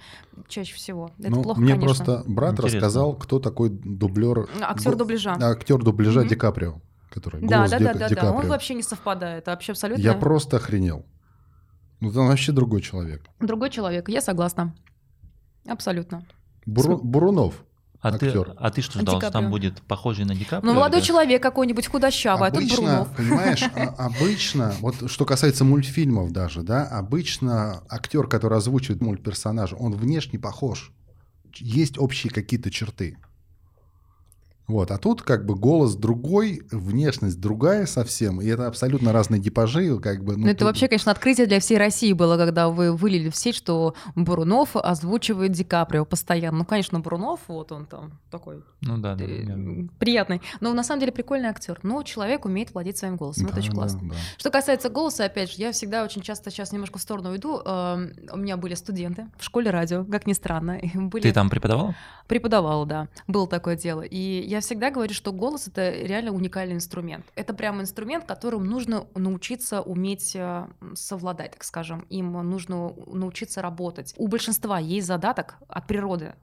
чаще 0.48 0.74
всего. 0.74 1.10
Это 1.18 1.30
Ну, 1.30 1.42
плохо, 1.42 1.60
мне 1.60 1.74
конечно. 1.74 1.86
просто 2.04 2.24
брат 2.26 2.52
Интересно. 2.54 2.78
рассказал, 2.78 3.14
кто 3.14 3.38
такой 3.38 3.68
дублер. 3.70 4.48
Актер 4.60 4.96
дубляжа. 4.96 5.34
Актер 5.40 5.78
дубляжа 5.82 6.20
Мгм. 6.20 6.28
Ди 6.28 6.34
Каприо, 6.34 6.80
который 7.10 7.40
Да, 7.46 7.58
голос 7.58 7.70
да, 7.70 7.78
Ди, 7.78 7.84
да, 7.84 7.94
да, 7.94 8.08
Ди 8.08 8.14
да. 8.14 8.32
Он 8.32 8.46
вообще 8.48 8.74
не 8.74 8.82
совпадает, 8.82 9.46
вообще 9.46 9.72
абсолютно 9.72 10.02
Я 10.02 10.14
просто 10.14 10.56
охренел. 10.56 11.04
Ну, 12.00 12.10
это 12.10 12.20
вообще 12.20 12.52
другой 12.52 12.80
человек. 12.80 13.22
другой 13.40 13.70
человек. 13.70 14.08
Я 14.08 14.20
согласна. 14.20 14.74
Абсолютно. 15.68 16.24
Буру- 16.66 16.98
Бурунов. 17.02 17.64
А 18.14 18.19
ты, 18.19 18.45
а 18.59 18.71
ты 18.71 18.83
что 18.83 18.99
Ди 18.99 19.03
ждал, 19.03 19.21
что 19.21 19.31
там 19.31 19.51
будет 19.51 19.81
похожий 19.83 20.25
на 20.25 20.35
Ди 20.35 20.45
Каприо, 20.45 20.71
Ну, 20.73 20.75
молодой 20.79 21.01
или- 21.01 21.07
человек 21.07 21.42
какой-нибудь 21.42 21.87
худощавый, 21.88 22.49
а 22.49 22.51
тут 22.51 22.61
обычно, 22.61 22.77
Брунов. 22.83 23.16
понимаешь, 23.16 23.62
а- 23.75 24.07
обычно, 24.07 24.75
вот 24.81 25.11
что 25.11 25.25
касается 25.25 25.64
мультфильмов 25.64 26.31
даже, 26.33 26.62
да, 26.62 26.85
обычно 26.87 27.83
актер, 27.88 28.27
который 28.29 28.59
озвучивает 28.59 29.01
мультперсонажа, 29.01 29.77
он 29.77 29.92
внешне 29.95 30.38
похож. 30.38 30.92
Есть 31.59 31.99
общие 31.99 32.31
какие-то 32.33 32.71
черты. 32.71 33.16
Вот, 34.68 34.90
а 34.90 34.98
тут 34.98 35.22
как 35.22 35.46
бы 35.46 35.55
голос 35.55 35.94
другой, 35.94 36.62
внешность 36.72 37.40
другая 37.40 37.87
совсем, 37.87 38.40
и 38.40 38.46
это 38.48 38.66
абсолютно 38.66 39.12
разные 39.12 39.40
типажи, 39.40 39.96
как 40.00 40.24
бы. 40.24 40.37
Ну, 40.37 40.46
это 40.48 40.59
тут- 40.59 40.66
вообще, 40.66 40.88
конечно, 40.88 41.12
открытие 41.12 41.46
для 41.46 41.61
всей 41.61 41.79
России 41.79 42.12
было, 42.12 42.37
когда 42.37 42.68
вы 42.68 42.92
вылили 42.96 43.31
в 43.31 43.37
сеть, 43.37 43.55
что 43.55 43.94
Бурунов 44.16 44.74
озвучивает 44.74 45.52
Ди 45.52 45.62
Каприо 45.62 46.05
постоянно. 46.05 46.59
Ну, 46.59 46.64
конечно, 46.64 46.98
Бурунов, 46.98 47.40
вот 47.46 47.70
он 47.70 47.87
там 47.87 48.18
такой 48.31 48.62
Ну 48.81 48.98
да, 48.98 49.14
да. 49.14 49.24
э, 49.24 49.87
приятный. 50.00 50.42
Но 50.61 50.72
на 50.72 50.83
самом 50.83 50.98
деле 51.00 51.12
прикольный 51.12 51.48
актер. 51.48 51.79
Но 51.85 52.02
человек 52.02 52.44
умеет 52.44 52.74
владеть 52.74 52.98
своим 52.98 53.16
голосом. 53.16 53.44
это 53.46 53.55
Да, 53.55 53.61
очень 53.61 53.70
да, 53.70 53.76
классно. 53.76 54.00
да. 54.11 54.14
Что 54.37 54.50
касается 54.50 54.88
голоса, 54.90 55.24
опять 55.26 55.50
же, 55.52 55.57
я 55.62 55.70
всегда 55.70 56.02
очень 56.02 56.22
часто 56.22 56.50
сейчас 56.50 56.72
немножко 56.72 56.98
в 56.98 57.02
сторону 57.02 57.31
уйду. 57.31 57.61
Эм, 57.64 58.12
У 58.33 58.38
меня 58.38 58.57
были 58.57 58.74
студенты 58.74 59.29
в 59.38 59.44
школе 59.44 59.70
радио, 59.70 60.05
как 60.05 60.26
ни 60.26 60.33
странно. 60.33 60.81
Были... 60.94 61.22
Ты 61.22 61.33
там 61.33 61.50
преподавал? 61.50 61.94
Преподавала, 62.26 62.85
да. 62.87 63.09
Было 63.29 63.46
такое 63.46 63.76
дело. 63.76 64.02
И 64.02 64.44
я 64.48 64.56
всегда 64.61 64.90
говорю, 64.90 65.14
что 65.14 65.33
голос— 65.33 65.69
это 65.69 65.90
реально 65.90 66.33
уникальный 66.33 66.75
инструмент. 66.75 67.27
Это 67.35 67.55
прям 67.55 67.81
инструмент, 67.81 68.25
которым 68.25 68.64
нужно 68.64 69.07
научиться 69.14 69.81
уметь 69.81 70.35
э, 70.35 70.66
совладать, 70.95 71.53
так 71.53 71.64
скажем. 71.64 72.01
Им 72.11 72.33
нужно 72.33 72.92
научиться 73.07 73.62
работать. 73.62 74.14
У 74.16 74.29
большинства 74.29 74.79
есть 74.79 75.07
задаток 75.07 75.57
от 75.69 75.87
природы, 75.87 76.35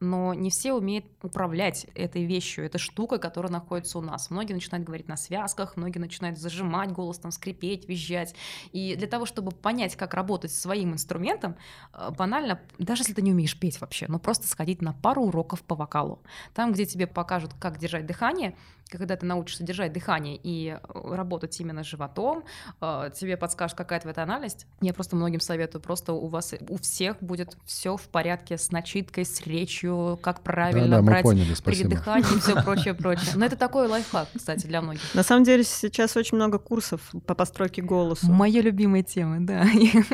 но 0.00 0.32
не 0.32 0.50
все 0.50 0.72
умеют 0.72 1.04
управлять 1.22 1.86
этой 1.94 2.24
вещью, 2.24 2.64
этой 2.64 2.78
штукой, 2.78 3.18
которая 3.18 3.52
находится 3.52 3.98
у 3.98 4.02
нас. 4.02 4.30
Многие 4.30 4.54
начинают 4.54 4.86
говорить 4.86 5.08
на 5.08 5.16
связках, 5.16 5.76
многие 5.76 5.98
начинают 5.98 6.38
зажимать 6.38 6.90
голос, 6.90 7.18
там, 7.18 7.30
скрипеть, 7.30 7.88
визжать. 7.88 8.34
И 8.72 8.96
для 8.96 9.06
того, 9.06 9.26
чтобы 9.26 9.52
понять, 9.52 9.96
как 9.96 10.14
работать 10.14 10.52
своим 10.52 10.94
инструментом, 10.94 11.56
э, 11.92 12.10
банально, 12.16 12.60
даже 12.78 13.02
если 13.02 13.12
ты 13.12 13.22
не 13.22 13.32
умеешь 13.32 13.58
петь 13.58 13.80
вообще, 13.80 14.06
но 14.08 14.18
просто 14.18 14.48
сходить 14.48 14.80
на 14.80 14.94
пару 14.94 15.22
уроков 15.24 15.62
по 15.62 15.74
вокалу. 15.74 16.22
Там, 16.54 16.72
где 16.72 16.86
тебе 16.86 17.06
покажут, 17.06 17.52
как 17.60 17.78
держать 17.78 18.06
дыхание, 18.06 18.56
когда 18.90 19.16
ты 19.16 19.26
научишься 19.26 19.62
держать 19.64 19.92
дыхание 19.92 20.38
и 20.42 20.76
э, 20.82 21.14
работать 21.14 21.58
именно 21.60 21.84
с 21.84 21.86
животом, 21.86 22.44
э, 22.80 23.10
тебе 23.14 23.36
подскажут, 23.36 23.76
какая 23.76 24.00
твоя 24.00 24.14
тональность. 24.14 24.66
Я 24.80 24.92
просто 24.92 25.16
многим 25.16 25.40
советую, 25.40 25.80
просто 25.80 26.12
у 26.12 26.26
вас, 26.26 26.54
у 26.68 26.76
всех 26.78 27.16
будет 27.20 27.56
все 27.64 27.96
в 27.96 28.02
порядке 28.08 28.58
с 28.58 28.70
начиткой, 28.70 29.24
с 29.24 29.40
речью, 29.46 30.18
как 30.22 30.40
правильно 30.42 30.88
Да-да, 30.88 31.02
мы 31.02 31.06
брать 31.06 31.22
поняли, 31.22 31.54
при 31.64 31.84
дыхании 31.84 32.36
и 32.36 32.40
все 32.40 32.62
прочее, 32.62 32.94
прочее. 32.94 33.32
Но 33.36 33.46
это 33.46 33.56
такой 33.56 33.86
лайфхак, 33.86 34.28
кстати, 34.36 34.66
для 34.66 34.80
многих. 34.82 35.02
На 35.14 35.22
самом 35.22 35.44
деле 35.44 35.64
сейчас 35.64 36.16
очень 36.16 36.36
много 36.36 36.58
курсов 36.58 37.00
по 37.26 37.34
постройке 37.34 37.82
голоса. 37.82 38.30
Моя 38.30 38.60
любимая 38.60 39.02
тема, 39.02 39.38
да. 39.40 39.64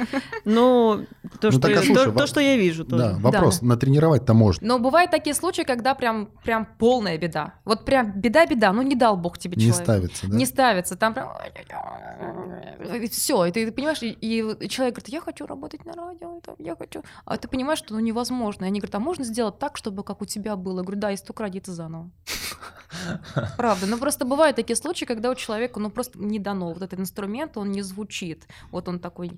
Но 0.45 1.01
то, 1.41 1.49
Ну, 1.49 1.53
что, 1.53 1.61
так, 1.61 1.71
а 1.71 1.75
я, 1.75 1.83
слушай, 1.83 2.05
то, 2.05 2.11
во- 2.11 2.19
то, 2.19 2.27
что 2.27 2.41
я 2.41 2.57
вижу 2.57 2.85
тоже. 2.85 3.03
Да, 3.03 3.17
вопрос, 3.19 3.63
натренировать-то 3.63 4.35
можно. 4.35 4.67
Но 4.67 4.79
бывают 4.79 5.11
такие 5.11 5.35
случаи, 5.35 5.63
когда 5.63 5.95
прям, 5.95 6.29
прям 6.45 6.67
полная 6.79 7.19
беда. 7.19 7.55
Вот 7.65 7.85
прям 7.85 8.13
беда-беда, 8.13 8.66
ну 8.73 8.83
не 8.83 8.95
дал 8.95 9.17
бог 9.17 9.39
тебе 9.39 9.57
Не 9.57 9.67
человек. 9.67 9.83
ставится, 9.85 10.29
да? 10.29 10.37
Не 10.37 10.47
ставится, 10.47 10.97
там 10.97 11.15
прям... 11.15 11.29
Все, 13.11 13.45
и 13.47 13.53
ты 13.53 13.71
понимаешь, 13.73 14.03
и, 14.03 14.11
и 14.11 14.69
человек 14.69 14.97
говорит, 14.97 15.09
я 15.09 15.21
хочу 15.21 15.47
работать 15.47 15.85
на 15.85 15.93
радио, 15.93 16.41
там, 16.41 16.57
я 16.59 16.77
хочу... 16.77 17.03
А 17.25 17.37
ты 17.37 17.49
понимаешь, 17.49 17.79
что 17.79 17.95
ну 17.95 18.01
невозможно. 18.01 18.65
И 18.65 18.69
они 18.69 18.81
говорят, 18.81 18.95
а 18.95 19.01
можно 19.01 19.25
сделать 19.25 19.59
так, 19.59 19.77
чтобы 19.77 20.05
как 20.05 20.23
у 20.23 20.27
тебя 20.27 20.57
было? 20.57 20.79
Я 20.79 20.83
говорю, 20.85 21.01
да, 21.01 21.11
если 21.11 21.27
только 21.27 21.43
родиться 21.43 21.73
заново. 21.73 22.11
Правда, 23.57 23.87
ну 23.87 23.99
просто 23.99 24.25
бывают 24.25 24.57
такие 24.57 24.77
случаи, 24.77 25.05
когда 25.05 25.31
у 25.31 25.35
человека 25.35 25.81
ну 25.81 25.91
просто 25.91 26.19
не 26.19 26.39
дано 26.39 26.73
вот 26.73 26.83
этот 26.83 27.01
инструмент, 27.01 27.57
он 27.57 27.71
не 27.71 27.83
звучит. 27.83 28.47
Вот 28.71 28.89
он 28.89 28.99
такой 29.01 29.33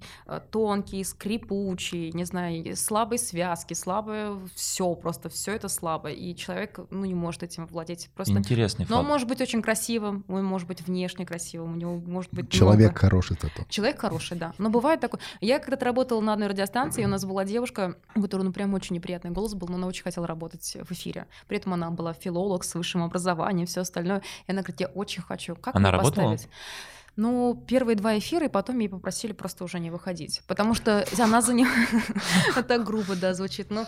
тонкий, 0.51 1.05
скрипучий, 1.05 2.13
не 2.13 2.25
знаю, 2.25 2.77
слабые 2.77 3.19
связки, 3.19 3.75
слабое 3.75 4.39
все, 4.55 4.95
просто 4.95 5.29
все 5.29 5.53
это 5.53 5.69
слабо. 5.69 6.11
И 6.11 6.35
человек 6.35 6.81
ну 6.91 7.05
не 7.05 7.15
может 7.15 7.43
этим 7.43 7.67
владеть. 7.67 8.11
Просто 8.15 8.35
Интересный 8.35 8.87
но 8.89 8.97
факт. 8.99 9.08
Может 9.09 9.27
быть 9.27 9.41
очень 9.41 9.63
красивым, 9.63 10.25
он 10.29 10.45
может 10.45 10.69
быть 10.69 10.81
внешне 10.83 11.27
красивым, 11.27 11.73
у 11.73 11.77
него 11.77 11.97
может 11.97 12.33
быть 12.33 12.51
Человек 12.51 12.91
много- 12.91 13.01
хороший 13.01 13.37
зато. 13.43 13.65
Человек 13.69 13.99
хороший, 14.01 14.37
да. 14.37 14.53
Но 14.59 14.71
бывает 14.71 15.01
такое. 15.01 15.21
Я 15.41 15.59
когда-то 15.59 15.85
работала 15.87 16.21
на 16.21 16.33
одной 16.35 16.49
радиостанции, 16.49 17.03
и 17.03 17.05
у 17.05 17.09
нас 17.09 17.25
была 17.25 17.45
девушка, 17.45 17.97
у 18.15 18.23
которой, 18.23 18.43
ну, 18.43 18.53
прям 18.53 18.75
очень 18.75 18.95
неприятный 18.95 19.31
голос 19.33 19.55
был, 19.55 19.67
но 19.69 19.75
она 19.77 19.87
очень 19.87 20.05
хотела 20.05 20.27
работать 20.27 20.77
в 20.89 20.93
эфире. 20.93 21.27
При 21.49 21.57
этом 21.59 21.75
она 21.75 21.91
была 21.91 22.13
филолог 22.13 22.63
с 22.63 22.75
высшим 22.75 23.03
образованием, 23.03 23.67
все 23.67 23.81
остальное. 23.81 24.23
И 24.47 24.53
она 24.53 24.61
говорит, 24.61 24.81
я 24.81 24.87
очень 24.89 25.23
хочу. 25.23 25.57
Как 25.57 25.75
Она 25.75 25.91
работала? 25.91 26.33
поставить? 26.33 26.49
Ну, 27.19 27.61
первые 27.67 27.97
два 27.97 28.17
эфира, 28.17 28.47
и 28.47 28.49
потом 28.49 28.79
ей 28.79 28.89
попросили 28.89 29.33
просто 29.33 29.65
уже 29.65 29.81
не 29.81 29.91
выходить. 29.91 30.41
Потому 30.47 30.75
что 30.75 31.05
она 31.19 31.43
за 31.43 31.53
ним... 31.53 31.67
Так 32.69 32.85
грубо, 32.85 33.17
да, 33.17 33.35
звучит. 33.35 33.71
Ну, 33.71 33.87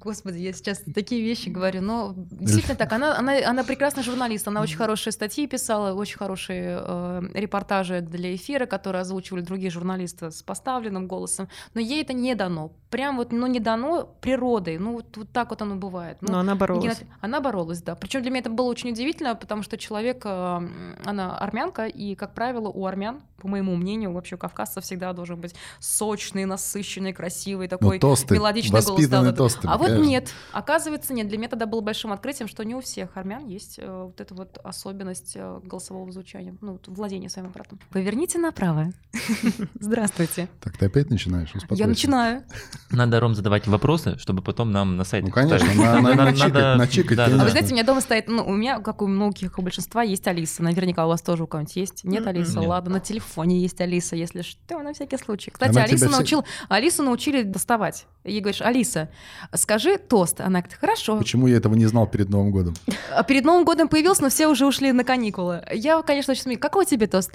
господи, 0.00 0.38
я 0.38 0.54
сейчас 0.54 0.82
такие 0.94 1.20
вещи 1.20 1.50
говорю. 1.50 1.82
Но 1.82 2.14
действительно 2.16 2.74
так, 2.74 2.90
она, 2.92 3.18
она, 3.18 3.36
она 3.46 3.64
прекрасный 3.64 4.02
журналист, 4.02 4.48
она 4.48 4.62
очень 4.62 4.78
хорошие 4.78 5.12
статьи 5.12 5.46
писала, 5.46 5.92
очень 5.92 6.16
хорошие 6.16 6.80
э, 6.80 7.22
репортажи 7.34 8.00
для 8.00 8.34
эфира, 8.34 8.64
которые 8.64 9.02
озвучивали 9.02 9.42
другие 9.42 9.70
журналисты 9.70 10.30
с 10.30 10.42
поставленным 10.42 11.06
голосом. 11.06 11.50
Но 11.74 11.82
ей 11.82 12.00
это 12.00 12.14
не 12.14 12.34
дано. 12.34 12.72
Прям 12.94 13.16
вот, 13.16 13.32
ну, 13.32 13.48
не 13.48 13.58
дано 13.58 14.08
природой. 14.20 14.78
Ну, 14.78 14.92
вот, 14.92 15.16
вот 15.16 15.28
так 15.32 15.50
вот 15.50 15.60
оно 15.62 15.74
бывает. 15.74 16.18
Ну, 16.20 16.30
Но 16.32 16.38
она 16.38 16.54
боролась. 16.54 16.84
генет- 16.84 17.06
Она 17.20 17.40
боролась, 17.40 17.82
да. 17.82 17.96
Причем 17.96 18.22
для 18.22 18.30
меня 18.30 18.38
это 18.40 18.50
было 18.50 18.66
очень 18.66 18.90
удивительно, 18.90 19.34
потому 19.34 19.62
что 19.64 19.76
человек, 19.76 20.22
э, 20.24 20.68
она 21.04 21.36
армянка, 21.38 21.86
и, 21.86 22.14
как 22.14 22.34
правило, 22.34 22.68
у 22.68 22.86
армян, 22.86 23.20
по 23.44 23.48
моему 23.48 23.76
мнению, 23.76 24.10
вообще 24.10 24.36
у 24.36 24.38
кавказцев 24.38 24.84
всегда 24.84 25.12
должен 25.12 25.38
быть 25.38 25.54
сочный, 25.78 26.46
насыщенный, 26.46 27.12
красивый 27.12 27.68
такой 27.68 27.96
Ну, 27.96 28.00
тосты, 28.00 28.32
мелодичный 28.36 28.80
голос. 28.80 29.06
да, 29.06 29.22
да. 29.22 29.32
тосты. 29.32 29.68
А 29.68 29.76
вот 29.76 29.88
конечно. 29.88 30.08
нет. 30.08 30.30
Оказывается, 30.52 31.12
нет. 31.12 31.28
Для 31.28 31.36
меня 31.36 31.50
тогда 31.50 31.66
было 31.66 31.82
большим 31.82 32.10
открытием, 32.14 32.48
что 32.48 32.62
не 32.62 32.74
у 32.74 32.80
всех 32.80 33.18
армян 33.18 33.46
есть 33.46 33.78
э, 33.78 34.04
вот 34.04 34.18
эта 34.18 34.34
вот 34.34 34.56
особенность 34.64 35.32
э, 35.34 35.60
голосового 35.62 36.10
звучания, 36.10 36.56
ну, 36.62 36.72
вот 36.72 36.88
владения 36.88 37.28
своим 37.28 37.48
аппаратом. 37.48 37.78
Поверните 37.90 38.38
направо. 38.38 38.94
Здравствуйте. 39.78 40.48
Так 40.62 40.78
ты 40.78 40.86
опять 40.86 41.10
начинаешь? 41.10 41.52
Я 41.72 41.86
начинаю. 41.86 42.44
Надо, 42.90 43.20
Ром, 43.20 43.34
задавать 43.34 43.66
вопросы, 43.66 44.16
чтобы 44.16 44.40
потом 44.40 44.72
нам 44.72 44.96
на 44.96 45.04
сайт 45.04 45.22
Ну, 45.22 45.30
конечно, 45.30 45.66
начикать, 46.00 47.18
А 47.18 47.28
вы 47.28 47.50
знаете, 47.50 47.68
у 47.68 47.72
меня 47.72 47.84
дома 47.84 48.00
стоит, 48.00 48.26
ну, 48.26 48.42
у 48.42 48.54
меня, 48.54 48.78
как 48.78 49.02
у 49.02 49.06
многих, 49.06 49.58
у 49.58 49.62
большинства, 49.62 50.02
есть 50.02 50.26
Алиса. 50.26 50.62
Наверняка 50.62 51.04
у 51.04 51.08
вас 51.10 51.20
тоже 51.20 51.44
у 51.44 51.46
кого-нибудь 51.46 51.76
есть. 51.76 52.04
Нет, 52.04 52.26
Алиса? 52.26 52.62
Ладно, 52.62 52.94
на 52.94 53.00
телефоне 53.34 53.58
есть 53.58 53.80
Алиса, 53.80 54.16
если 54.16 54.42
что, 54.42 54.78
на 54.80 54.92
всякий 54.92 55.16
случай. 55.18 55.50
Кстати, 55.50 55.70
Она 55.72 55.82
Алиса 55.82 56.06
тебя 56.06 56.24
все- 56.24 56.44
Алису 56.68 57.02
научили 57.02 57.42
доставать. 57.42 58.06
Ей 58.24 58.40
говоришь, 58.40 58.62
Алиса, 58.62 59.08
скажи 59.54 59.98
тост. 59.98 60.40
Она 60.40 60.60
говорит, 60.60 60.78
хорошо. 60.80 61.18
Почему 61.18 61.46
я 61.48 61.56
этого 61.56 61.74
не 61.74 61.86
знал 61.86 62.06
перед 62.06 62.30
Новым 62.30 62.50
годом? 62.52 62.74
А 63.10 63.22
перед 63.22 63.44
Новым 63.44 63.64
годом 63.64 63.88
появился, 63.88 64.22
но 64.22 64.28
все 64.28 64.46
уже 64.46 64.66
ушли 64.66 64.92
на 64.92 65.04
каникулы. 65.04 65.62
Я, 65.72 66.02
конечно, 66.02 66.32
очень 66.32 66.42
смеюсь. 66.42 66.60
Какой 66.60 66.86
тебе 66.86 67.06
тост? 67.06 67.32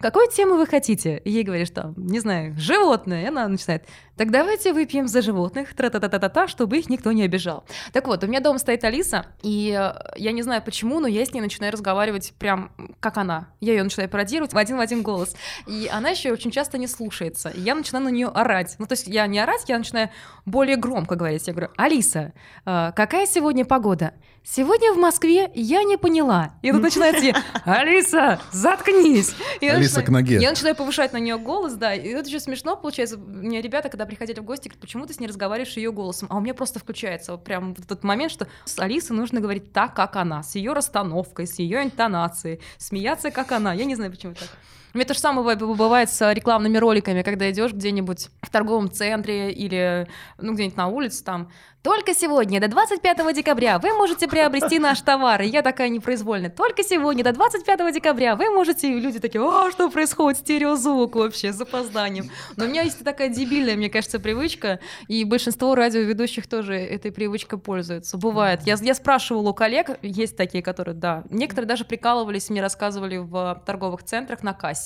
Какую 0.00 0.28
тему 0.28 0.56
вы 0.56 0.66
хотите? 0.66 1.20
Ей 1.26 1.42
говоришь 1.42 1.70
там, 1.70 1.94
не 1.96 2.20
знаю, 2.20 2.54
животное. 2.56 3.22
И 3.22 3.26
она 3.26 3.46
начинает, 3.48 3.84
так 4.16 4.30
давайте 4.30 4.72
выпьем 4.72 5.06
за 5.06 5.20
животных, 5.20 5.74
тра-та-та-та-та, 5.74 6.48
чтобы 6.48 6.78
их 6.78 6.88
никто 6.88 7.12
не 7.12 7.22
обижал. 7.22 7.64
Так 7.92 8.06
вот, 8.06 8.24
у 8.24 8.26
меня 8.26 8.40
дома 8.40 8.58
стоит 8.58 8.82
Алиса, 8.84 9.26
и 9.42 9.76
э, 9.78 9.92
я 10.16 10.32
не 10.32 10.42
знаю 10.42 10.62
почему, 10.62 11.00
но 11.00 11.06
я 11.06 11.24
с 11.24 11.32
ней 11.32 11.42
начинаю 11.42 11.72
разговаривать 11.72 12.32
прям 12.38 12.72
как 13.00 13.18
она. 13.18 13.48
Я 13.60 13.74
ее 13.74 13.82
начинаю 13.82 14.08
пародировать 14.08 14.54
в 14.54 14.56
один 14.56 14.78
в 14.78 14.80
один 14.80 15.02
голос. 15.02 15.36
И 15.66 15.90
она 15.92 16.10
еще 16.10 16.32
очень 16.32 16.50
часто 16.50 16.78
не 16.78 16.86
слушается. 16.86 17.50
И 17.50 17.60
я 17.60 17.74
начинаю 17.74 18.06
на 18.06 18.08
нее 18.08 18.28
орать. 18.28 18.76
Ну, 18.78 18.86
то 18.86 18.92
есть 18.92 19.06
я 19.06 19.26
не 19.26 19.38
орать, 19.38 19.64
я 19.68 19.76
начинаю 19.76 20.08
более 20.46 20.76
громко 20.76 21.14
говорить. 21.14 21.46
Я 21.46 21.52
говорю, 21.52 21.72
Алиса, 21.76 22.32
э, 22.64 22.92
какая 22.96 23.26
сегодня 23.26 23.66
погода? 23.66 24.14
Сегодня 24.42 24.92
в 24.92 24.96
Москве 24.96 25.50
я 25.54 25.84
не 25.84 25.96
поняла. 25.98 26.54
И 26.62 26.72
тут 26.72 26.82
начинается 26.82 27.22
ей, 27.24 27.34
Алиса, 27.64 28.40
заткнись. 28.50 29.34
И 29.60 29.66
я 29.66 29.74
Алиса 29.74 30.00
начинаю- 30.00 30.06
к 30.06 30.08
ноге. 30.08 30.36
Я 30.40 30.50
начинаю 30.50 30.74
повышать 30.74 31.12
на 31.12 31.18
нее 31.18 31.38
голос, 31.38 31.74
да. 31.74 31.94
И 31.94 32.08
это 32.08 32.26
еще 32.26 32.40
смешно 32.40 32.74
получается. 32.76 33.16
У 33.16 33.20
меня 33.20 33.60
ребята, 33.60 33.90
когда 33.90 34.06
приходили 34.06 34.40
в 34.40 34.44
гости, 34.44 34.68
говорят, 34.68 34.80
почему 34.80 35.06
ты 35.06 35.12
с 35.14 35.20
ней 35.20 35.26
разговариваешь 35.26 35.76
ее 35.76 35.92
голосом? 35.92 36.26
А 36.30 36.36
у 36.38 36.40
меня 36.40 36.54
просто 36.54 36.78
включается 36.80 37.32
вот 37.32 37.44
прям 37.44 37.74
вот 37.74 37.84
этот 37.84 38.02
момент, 38.02 38.32
что 38.32 38.48
с 38.64 38.78
Алисой 38.78 39.14
нужно 39.16 39.40
говорить 39.40 39.72
так, 39.72 39.94
как 39.94 40.16
она, 40.16 40.42
с 40.42 40.54
ее 40.54 40.72
расстановкой, 40.72 41.46
с 41.46 41.58
ее 41.58 41.84
интонацией, 41.84 42.60
смеяться, 42.78 43.30
как 43.30 43.52
она. 43.52 43.72
Я 43.74 43.84
не 43.84 43.94
знаю, 43.94 44.10
почему 44.10 44.34
так. 44.34 44.48
Меня 44.94 45.04
то 45.04 45.14
же 45.14 45.20
самое 45.20 45.56
бывает 45.56 46.10
с 46.10 46.32
рекламными 46.32 46.78
роликами, 46.78 47.22
когда 47.22 47.50
идешь 47.50 47.72
где-нибудь 47.72 48.28
в 48.42 48.50
торговом 48.50 48.90
центре 48.90 49.52
или 49.52 50.08
ну, 50.38 50.54
где-нибудь 50.54 50.76
на 50.76 50.88
улице 50.88 51.24
там. 51.24 51.50
Только 51.82 52.12
сегодня, 52.12 52.60
до 52.60 52.68
25 52.68 53.34
декабря, 53.34 53.78
вы 53.78 53.94
можете 53.94 54.28
приобрести 54.28 54.78
наш 54.78 55.00
товар. 55.00 55.40
И 55.40 55.46
я 55.46 55.62
такая 55.62 55.88
непроизвольная. 55.88 56.50
Только 56.50 56.82
сегодня, 56.82 57.24
до 57.24 57.32
25 57.32 57.94
декабря, 57.94 58.36
вы 58.36 58.50
можете... 58.50 58.88
И 58.90 59.00
люди 59.00 59.18
такие, 59.18 59.42
а, 59.42 59.70
что 59.70 59.88
происходит? 59.88 60.40
Стереозвук 60.40 61.16
вообще, 61.16 61.54
с 61.54 61.56
запозданием. 61.56 62.30
Но 62.56 62.66
у 62.66 62.68
меня 62.68 62.82
есть 62.82 63.02
такая 63.02 63.30
дебильная, 63.30 63.76
мне 63.76 63.88
кажется, 63.88 64.20
привычка, 64.20 64.78
и 65.08 65.24
большинство 65.24 65.74
радиоведущих 65.74 66.46
тоже 66.48 66.74
этой 66.74 67.12
привычкой 67.12 67.58
пользуются. 67.58 68.18
Бывает. 68.18 68.60
Я, 68.66 68.76
я 68.78 68.94
спрашивала 68.94 69.48
у 69.48 69.54
коллег, 69.54 69.98
есть 70.02 70.36
такие, 70.36 70.62
которые, 70.62 70.94
да. 70.94 71.24
Некоторые 71.30 71.66
даже 71.66 71.86
прикалывались, 71.86 72.50
мне 72.50 72.60
рассказывали 72.60 73.16
в 73.16 73.62
торговых 73.64 74.02
центрах 74.02 74.42
на 74.42 74.52
кассе, 74.52 74.79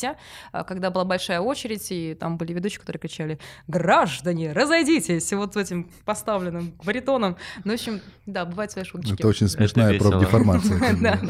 а, 0.53 0.65
когда 0.65 0.91
была 0.91 1.05
большая 1.05 1.41
очередь, 1.41 1.87
и 1.91 2.15
там 2.15 2.37
были 2.37 2.53
ведущие, 2.53 2.81
которые 2.81 3.01
кричали 3.01 3.39
«Граждане, 3.69 4.53
разойдитесь!» 4.53 5.33
Вот 5.33 5.57
этим 5.57 5.91
поставленным 6.05 6.75
баритоном. 6.85 7.37
Ну, 7.65 7.73
в 7.73 7.75
общем, 7.75 8.01
да, 8.27 8.45
бывают 8.45 8.73
свои 8.73 8.85
шуточки. 8.85 9.15
Это 9.15 9.29
очень 9.29 9.49
смешная 9.49 9.99
профдеформация. 9.99 10.81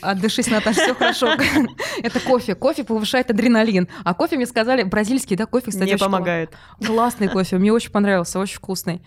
Отдышись, 0.00 0.48
Наташа, 0.48 0.82
все 0.82 0.94
хорошо. 0.94 1.36
Это 2.02 2.20
кофе. 2.20 2.54
Кофе 2.54 2.84
повышает 2.84 3.30
адреналин. 3.30 3.88
А 4.04 4.14
кофе 4.14 4.36
мне 4.36 4.46
сказали, 4.46 4.82
бразильский, 4.82 5.36
да, 5.36 5.46
кофе, 5.46 5.70
кстати, 5.70 5.90
Не 5.90 5.96
помогает. 5.96 6.52
Классный 6.84 7.28
кофе, 7.28 7.58
мне 7.58 7.72
очень 7.72 7.90
понравился, 7.90 8.38
очень 8.38 8.56
вкусный. 8.56 9.02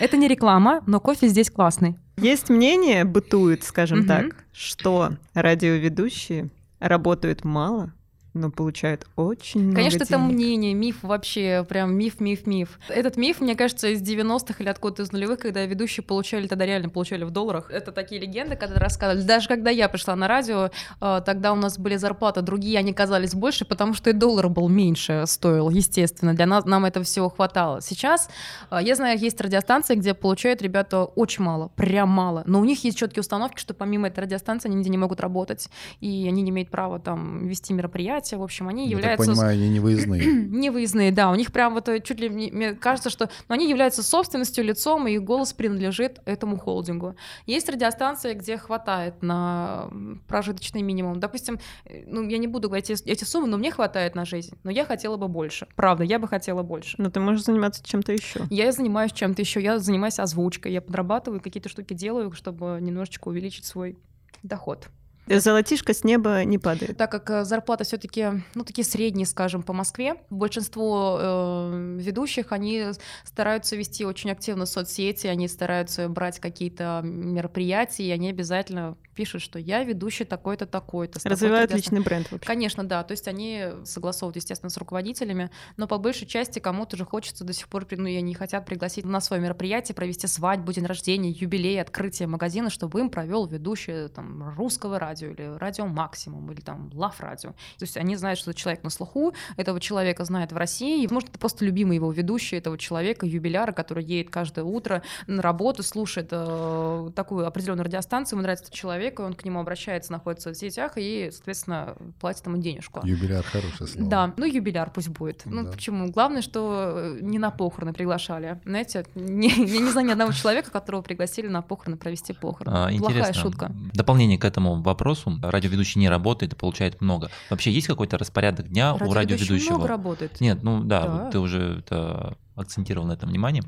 Это 0.00 0.16
не 0.16 0.28
реклама, 0.28 0.82
но 0.86 1.00
кофе 1.00 1.28
здесь 1.28 1.50
классный. 1.50 1.96
Есть 2.16 2.50
мнение, 2.50 3.04
бытует, 3.04 3.64
скажем 3.64 4.06
так, 4.06 4.36
что 4.52 5.12
радиоведущие 5.34 6.50
работают 6.78 7.44
мало, 7.44 7.92
но 8.34 8.50
получают 8.50 9.06
очень 9.16 9.62
много 9.62 9.76
Конечно, 9.76 10.04
это 10.04 10.18
мнение, 10.18 10.74
миф 10.74 11.02
вообще, 11.02 11.66
прям 11.68 11.94
миф, 11.94 12.20
миф, 12.20 12.46
миф. 12.46 12.78
Этот 12.88 13.16
миф, 13.16 13.40
мне 13.40 13.54
кажется, 13.54 13.88
из 13.88 14.00
90-х 14.00 14.54
или 14.58 14.68
откуда-то 14.68 15.02
из 15.02 15.12
нулевых, 15.12 15.40
когда 15.40 15.64
ведущие 15.66 16.02
получали, 16.02 16.46
тогда 16.46 16.64
реально 16.64 16.88
получали 16.88 17.24
в 17.24 17.30
долларах. 17.30 17.70
Это 17.70 17.92
такие 17.92 18.20
легенды, 18.20 18.56
когда 18.56 18.78
рассказывали. 18.78 19.26
Даже 19.26 19.48
когда 19.48 19.70
я 19.70 19.88
пришла 19.88 20.16
на 20.16 20.28
радио, 20.28 20.70
э, 21.00 21.20
тогда 21.24 21.52
у 21.52 21.56
нас 21.56 21.78
были 21.78 21.96
зарплаты 21.96 22.40
другие, 22.40 22.78
они 22.78 22.92
казались 22.92 23.34
больше, 23.34 23.64
потому 23.64 23.92
что 23.92 24.10
и 24.10 24.12
доллар 24.12 24.48
был 24.48 24.68
меньше 24.68 25.24
стоил, 25.26 25.68
естественно. 25.68 26.34
Для 26.34 26.46
нас, 26.46 26.64
нам 26.64 26.84
этого 26.86 27.04
всего 27.04 27.28
хватало. 27.28 27.82
Сейчас, 27.82 28.30
э, 28.70 28.78
я 28.80 28.94
знаю, 28.94 29.18
есть 29.18 29.40
радиостанции, 29.40 29.94
где 29.94 30.14
получают 30.14 30.62
ребята 30.62 31.04
очень 31.04 31.44
мало, 31.44 31.68
прям 31.76 32.08
мало. 32.08 32.44
Но 32.46 32.60
у 32.60 32.64
них 32.64 32.82
есть 32.84 32.96
четкие 32.96 33.20
установки, 33.20 33.60
что 33.60 33.74
помимо 33.74 34.08
этой 34.08 34.20
радиостанции 34.20 34.68
они 34.68 34.76
нигде 34.76 34.90
не 34.90 34.98
могут 34.98 35.20
работать, 35.20 35.68
и 36.00 36.26
они 36.28 36.42
не 36.42 36.50
имеют 36.50 36.70
права 36.70 36.98
там 36.98 37.46
вести 37.46 37.74
мероприятия. 37.74 38.21
В 38.30 38.42
общем, 38.42 38.68
они 38.68 38.84
Я 38.84 38.96
являются 38.96 39.26
понимаю, 39.30 39.52
они 39.52 39.68
не 39.68 39.80
выездные. 39.80 40.24
не 40.26 40.70
выездные, 40.70 41.12
да, 41.12 41.30
у 41.30 41.34
них 41.34 41.52
прям 41.52 41.74
вот 41.74 41.88
э, 41.88 42.00
чуть 42.00 42.20
ли, 42.20 42.28
не- 42.28 42.50
мне 42.50 42.74
кажется, 42.74 43.10
что 43.10 43.28
ну, 43.48 43.54
они 43.54 43.68
являются 43.68 44.02
собственностью, 44.02 44.64
лицом, 44.64 45.06
и 45.08 45.12
их 45.14 45.22
голос 45.24 45.52
принадлежит 45.52 46.20
этому 46.24 46.56
холдингу. 46.58 47.16
Есть 47.46 47.68
радиостанции, 47.68 48.34
где 48.34 48.56
хватает 48.56 49.22
на 49.22 49.90
прожиточный 50.28 50.82
минимум. 50.82 51.20
Допустим, 51.20 51.58
э, 51.84 52.04
ну, 52.06 52.22
я 52.28 52.38
не 52.38 52.46
буду 52.46 52.68
говорить 52.68 52.90
эти, 52.90 53.02
эти 53.08 53.24
суммы, 53.24 53.48
но 53.48 53.58
мне 53.58 53.70
хватает 53.70 54.14
на 54.14 54.24
жизнь. 54.24 54.56
Но 54.62 54.70
я 54.70 54.84
хотела 54.84 55.16
бы 55.16 55.28
больше. 55.28 55.66
Правда, 55.76 56.04
я 56.04 56.18
бы 56.18 56.28
хотела 56.28 56.62
больше. 56.62 56.96
Но 56.98 57.10
ты 57.10 57.20
можешь 57.20 57.44
заниматься 57.44 57.82
чем-то 57.84 58.12
еще. 58.12 58.40
Я 58.50 58.70
занимаюсь 58.72 59.12
чем-то 59.12 59.42
еще, 59.42 59.60
я 59.60 59.78
занимаюсь 59.78 60.18
озвучкой, 60.18 60.72
я 60.72 60.80
подрабатываю, 60.80 61.40
какие-то 61.40 61.68
штуки 61.68 61.94
делаю, 61.94 62.32
чтобы 62.32 62.78
немножечко 62.80 63.28
увеличить 63.28 63.64
свой 63.64 63.98
доход. 64.42 64.88
Золотишко 65.26 65.94
с 65.94 66.02
неба 66.04 66.44
не 66.44 66.58
падает. 66.58 66.96
Так 66.96 67.10
как 67.10 67.30
э, 67.30 67.44
зарплаты 67.44 67.84
все-таки, 67.84 68.42
ну, 68.54 68.64
такие 68.64 68.84
средние, 68.84 69.26
скажем, 69.26 69.62
по 69.62 69.72
Москве, 69.72 70.16
большинство 70.30 71.18
э, 71.20 71.98
ведущих, 72.00 72.50
они 72.50 72.86
стараются 73.24 73.76
вести 73.76 74.04
очень 74.04 74.30
активно 74.30 74.66
соцсети, 74.66 75.28
они 75.28 75.46
стараются 75.46 76.08
брать 76.08 76.40
какие-то 76.40 77.00
мероприятия, 77.04 78.04
и 78.04 78.10
они 78.10 78.30
обязательно 78.30 78.96
пишут, 79.14 79.42
что 79.42 79.58
я 79.58 79.84
ведущий 79.84 80.24
такой-то, 80.24 80.66
такой-то. 80.66 81.20
Развивают 81.28 81.70
гостем». 81.70 81.92
личный 81.92 82.04
бренд 82.04 82.30
вообще. 82.32 82.46
Конечно, 82.46 82.82
да. 82.82 83.04
То 83.04 83.12
есть 83.12 83.28
они 83.28 83.66
согласовывают, 83.84 84.36
естественно, 84.36 84.70
с 84.70 84.76
руководителями, 84.76 85.50
но 85.76 85.86
по 85.86 85.98
большей 85.98 86.26
части 86.26 86.58
кому-то 86.58 86.96
же 86.96 87.04
хочется 87.04 87.44
до 87.44 87.52
сих 87.52 87.68
пор, 87.68 87.86
ну, 87.90 88.06
и 88.06 88.16
они 88.16 88.34
хотят 88.34 88.66
пригласить 88.66 89.04
на 89.04 89.20
свое 89.20 89.40
мероприятие, 89.40 89.94
провести 89.94 90.26
свадьбу, 90.26 90.72
день 90.72 90.86
рождения, 90.86 91.30
юбилей, 91.30 91.80
открытие 91.80 92.26
магазина, 92.26 92.70
чтобы 92.70 93.00
им 93.00 93.10
провел 93.10 93.46
ведущий 93.46 94.08
там, 94.08 94.54
русского 94.56 94.98
радио 94.98 95.11
или 95.20 95.56
радио 95.58 95.86
Максимум 95.86 96.50
или 96.52 96.60
там 96.60 96.90
Лав 96.94 97.20
радио. 97.20 97.50
То 97.50 97.82
есть 97.82 97.96
они 97.96 98.16
знают, 98.16 98.38
что 98.38 98.54
человек 98.54 98.82
на 98.84 98.90
слуху, 98.90 99.34
этого 99.56 99.80
человека 99.80 100.24
знают 100.24 100.52
в 100.52 100.56
России, 100.56 101.02
и, 101.04 101.08
может, 101.12 101.28
это 101.30 101.38
просто 101.38 101.64
любимый 101.64 101.96
его 101.96 102.10
ведущий, 102.12 102.56
этого 102.56 102.78
человека, 102.78 103.26
юбиляра, 103.26 103.72
который 103.72 104.04
едет 104.04 104.30
каждое 104.30 104.64
утро 104.64 105.02
на 105.26 105.42
работу, 105.42 105.82
слушает 105.82 106.28
э, 106.30 107.10
такую 107.14 107.46
определенную 107.46 107.84
радиостанцию, 107.84 108.36
ему 108.36 108.42
нравится 108.42 108.64
этот 108.66 108.74
человек, 108.74 109.18
и 109.20 109.22
он 109.22 109.34
к 109.34 109.44
нему 109.44 109.60
обращается, 109.60 110.12
находится 110.12 110.50
в 110.50 110.52
соцсетях 110.54 110.92
и, 110.96 111.30
соответственно, 111.32 111.96
платит 112.20 112.46
ему 112.46 112.56
денежку. 112.58 113.00
Юбиляр 113.04 113.42
хорошее 113.44 113.88
слово. 113.88 114.08
Да, 114.08 114.34
ну 114.36 114.44
юбиляр 114.46 114.90
пусть 114.90 115.08
будет. 115.08 115.42
Ну 115.44 115.64
Да. 115.64 115.72
почему? 115.72 116.10
Главное, 116.10 116.42
что 116.42 116.92
э, 116.94 117.18
не 117.20 117.38
на 117.38 117.50
похороны 117.50 117.92
приглашали. 117.92 118.60
Знаете, 118.64 119.06
не- 119.14 119.48
я 119.66 119.80
не 119.80 119.90
знаю 119.90 120.06
ни 120.06 120.12
одного 120.12 120.32
человека, 120.32 120.70
которого 120.70 121.02
пригласили 121.02 121.48
на 121.48 121.62
похороны 121.62 121.96
провести 121.96 122.32
похороны. 122.32 122.76
А, 122.76 122.88
Плохая 122.98 123.18
Интересно. 123.20 123.34
шутка. 123.42 123.72
Дополнение 123.92 124.38
к 124.38 124.44
этому 124.44 124.76
вопросу. 125.02 125.38
Радиоведущий 125.42 126.00
не 126.00 126.08
работает 126.08 126.52
и 126.52 126.56
получает 126.56 127.00
много. 127.00 127.30
Вообще 127.50 127.70
есть 127.72 127.86
какой-то 127.86 128.18
распорядок 128.18 128.68
дня 128.68 128.94
у 128.94 128.98
Радиоведущий 128.98 129.14
радиоведущего? 129.20 129.74
много 129.74 129.88
работает. 129.88 130.40
Нет, 130.40 130.62
ну 130.62 130.82
да, 130.84 131.02
Да. 131.02 131.08
вот 131.24 131.30
ты 131.32 131.38
уже 131.38 131.78
это 131.80 132.36
акцентировал 132.54 133.06
на 133.06 133.12
этом 133.12 133.28
внимание. 133.30 133.62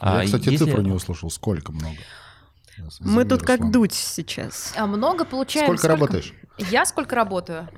Я, 0.00 0.20
А 0.20 0.24
кстати, 0.24 0.48
если- 0.50 0.64
цифру 0.64 0.82
не 0.82 0.92
услышал. 0.92 1.30
Сколько 1.30 1.72
много? 1.72 1.96
Мы 3.00 3.24
тут 3.26 3.42
как 3.42 3.70
дуть 3.70 3.92
сейчас. 3.92 4.72
А 4.76 4.86
много 4.86 5.24
получаем. 5.26 5.66
Сколько 5.66 5.88
работаешь? 5.88 6.32
Я 6.70 6.86
сколько 6.86 7.14
работаю? 7.14 7.68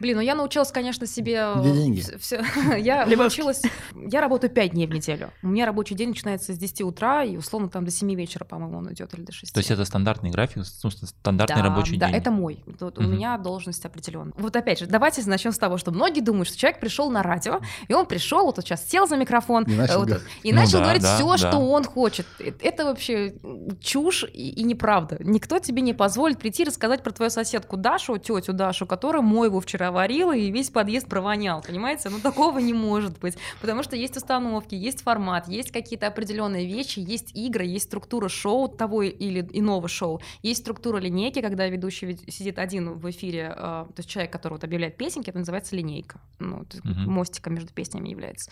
Блин, 0.00 0.16
ну 0.16 0.22
я 0.22 0.34
научилась, 0.34 0.70
конечно, 0.72 1.06
себе... 1.06 1.44
Где 1.56 1.72
деньги? 1.72 2.00
вс- 2.00 2.18
всё- 2.18 2.76
Я 2.76 3.04
научилась... 3.06 3.62
Я 3.94 4.20
работаю 4.20 4.50
5 4.50 4.70
дней 4.72 4.86
в 4.86 4.90
неделю. 4.90 5.30
У 5.42 5.48
меня 5.48 5.66
рабочий 5.66 5.94
день 5.94 6.10
начинается 6.10 6.52
с 6.52 6.58
10 6.58 6.82
утра, 6.82 7.24
и 7.24 7.36
условно 7.36 7.68
там 7.68 7.84
до 7.84 7.90
7 7.90 8.14
вечера, 8.14 8.44
по-моему, 8.44 8.78
он 8.78 8.92
идет, 8.92 9.12
или 9.14 9.22
до 9.22 9.32
6. 9.32 9.52
То 9.52 9.58
есть 9.58 9.70
это 9.70 9.84
стандартный 9.84 10.30
график, 10.30 10.56
ну, 10.56 10.90
стандартный 10.90 11.62
да, 11.62 11.68
рабочий 11.68 11.96
да, 11.96 12.06
день. 12.08 12.16
это 12.16 12.30
мой. 12.30 12.62
Вот 12.80 12.98
У 12.98 13.02
меня 13.02 13.36
должность 13.38 13.84
определенная. 13.84 14.32
Вот 14.36 14.54
опять 14.56 14.78
же, 14.78 14.86
давайте 14.86 15.22
начнем 15.28 15.52
с 15.52 15.58
того, 15.58 15.78
что 15.78 15.90
многие 15.90 16.20
думают, 16.20 16.48
что 16.48 16.56
человек 16.56 16.80
пришел 16.80 17.10
на 17.10 17.22
радио, 17.22 17.60
и 17.88 17.94
он 17.94 18.06
пришел, 18.06 18.44
вот 18.46 18.56
сейчас 18.58 18.88
сел 18.88 19.06
за 19.06 19.16
микрофон, 19.16 19.64
И 19.64 19.74
начал 19.74 19.94
э, 19.94 19.98
вот, 19.98 20.06
говорить. 20.08 20.28
и 20.42 20.52
Ну 20.52 20.60
начал 20.60 20.78
да, 20.78 20.84
говорить 20.84 21.02
да, 21.02 21.14
все, 21.16 21.30
да. 21.30 21.36
что 21.38 21.58
он 21.58 21.84
хочет. 21.84 22.26
Э, 22.38 22.52
Это 22.62 22.84
вообще 22.84 23.34
чушь 23.80 24.24
и, 24.32 24.50
и 24.50 24.62
неправда. 24.62 25.16
Никто 25.20 25.58
тебе 25.58 25.82
не 25.82 25.92
позволит 25.94 26.38
прийти 26.38 26.62
и 26.62 26.66
рассказать 26.66 27.02
про 27.02 27.10
твою 27.12 27.30
соседку 27.30 27.76
Дашу, 27.76 28.16
тетю 28.18 28.52
Дашу, 28.52 28.86
которая 28.86 29.22
мойву 29.22 29.60
вчера 29.60 29.87
варила 29.90 30.34
и 30.36 30.50
весь 30.50 30.70
подъезд 30.70 31.08
провонял, 31.08 31.62
понимаете? 31.62 32.08
Ну 32.08 32.20
такого 32.20 32.58
не 32.58 32.74
может 32.74 33.18
быть, 33.18 33.36
потому 33.60 33.82
что 33.82 33.96
есть 33.96 34.16
установки, 34.16 34.74
есть 34.74 35.02
формат, 35.02 35.48
есть 35.48 35.70
какие-то 35.70 36.06
определенные 36.06 36.66
вещи, 36.66 36.98
есть 37.00 37.34
игры, 37.34 37.64
есть 37.64 37.86
структура 37.86 38.28
шоу 38.28 38.68
того 38.68 39.02
или 39.02 39.48
иного 39.52 39.88
шоу, 39.88 40.20
есть 40.42 40.60
структура 40.60 40.98
линейки, 40.98 41.40
когда 41.40 41.66
ведущий 41.68 42.18
сидит 42.30 42.58
один 42.58 42.94
в 42.94 43.10
эфире, 43.10 43.54
э, 43.56 43.60
то 43.60 43.94
есть 43.96 44.08
человек, 44.08 44.32
который 44.32 44.54
вот 44.54 44.64
объявляет 44.64 44.96
песенки, 44.96 45.30
это 45.30 45.38
называется 45.38 45.76
линейка, 45.76 46.20
ну, 46.38 46.64
Мгм. 46.84 47.10
мостиком 47.12 47.54
между 47.54 47.72
песнями 47.72 48.08
является. 48.08 48.50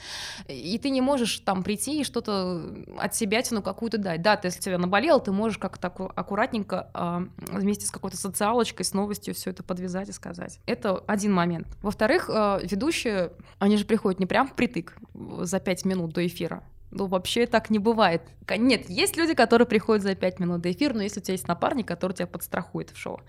И 0.49 0.79
ты 0.79 0.90
не 0.90 1.01
можешь 1.01 1.38
там 1.40 1.62
прийти 1.62 2.01
и 2.01 2.05
что-то 2.05 2.75
от 2.99 3.14
себя 3.14 3.42
тяну 3.42 3.62
какую-то 3.62 3.99
дать. 3.99 4.22
Да, 4.22 4.37
ты, 4.37 4.49
если 4.49 4.61
тебя 4.61 4.79
наболело, 4.79 5.20
ты 5.20 5.33
можешь 5.33 5.59
как-то 5.59 5.88
аккуратненько 5.88 6.90
а, 6.94 7.22
вместе 7.37 7.87
с 7.87 7.90
какой-то 7.90 8.16
социалочкой, 8.16 8.85
с 8.85 8.92
новостью 8.94 9.35
все 9.35 9.51
это 9.51 9.62
подвязать 9.62 10.09
и 10.09 10.12
сказать. 10.12 10.61
Это 10.66 10.99
один 11.07 11.25
момент. 11.32 11.66
Во-вторых, 11.82 12.30
а, 12.32 12.58
ведущие, 12.62 13.32
они 13.58 13.76
же 13.76 13.84
приходят 13.84 14.20
не 14.20 14.26
прям 14.26 14.48
впритык 14.48 14.96
за 15.14 15.60
пять 15.60 15.84
минут 15.84 16.12
до 16.12 16.26
эфира. 16.26 16.62
Ну, 16.92 17.06
вообще 17.06 17.46
так 17.46 17.68
не 17.68 17.78
бывает. 17.78 18.22
Нет, 18.48 18.88
есть 18.88 19.16
люди, 19.16 19.34
которые 19.34 19.66
приходят 19.66 20.02
за 20.02 20.14
5 20.14 20.38
минут 20.38 20.60
до 20.62 20.70
эфира, 20.70 20.94
но 20.94 21.02
если 21.02 21.20
у 21.20 21.22
тебя 21.22 21.32
есть 21.32 21.48
напарник, 21.48 21.86
который 21.86 22.12
тебя 22.12 22.26
подстрахует 22.26 22.90
в 22.90 22.96
шоу. 22.96 23.20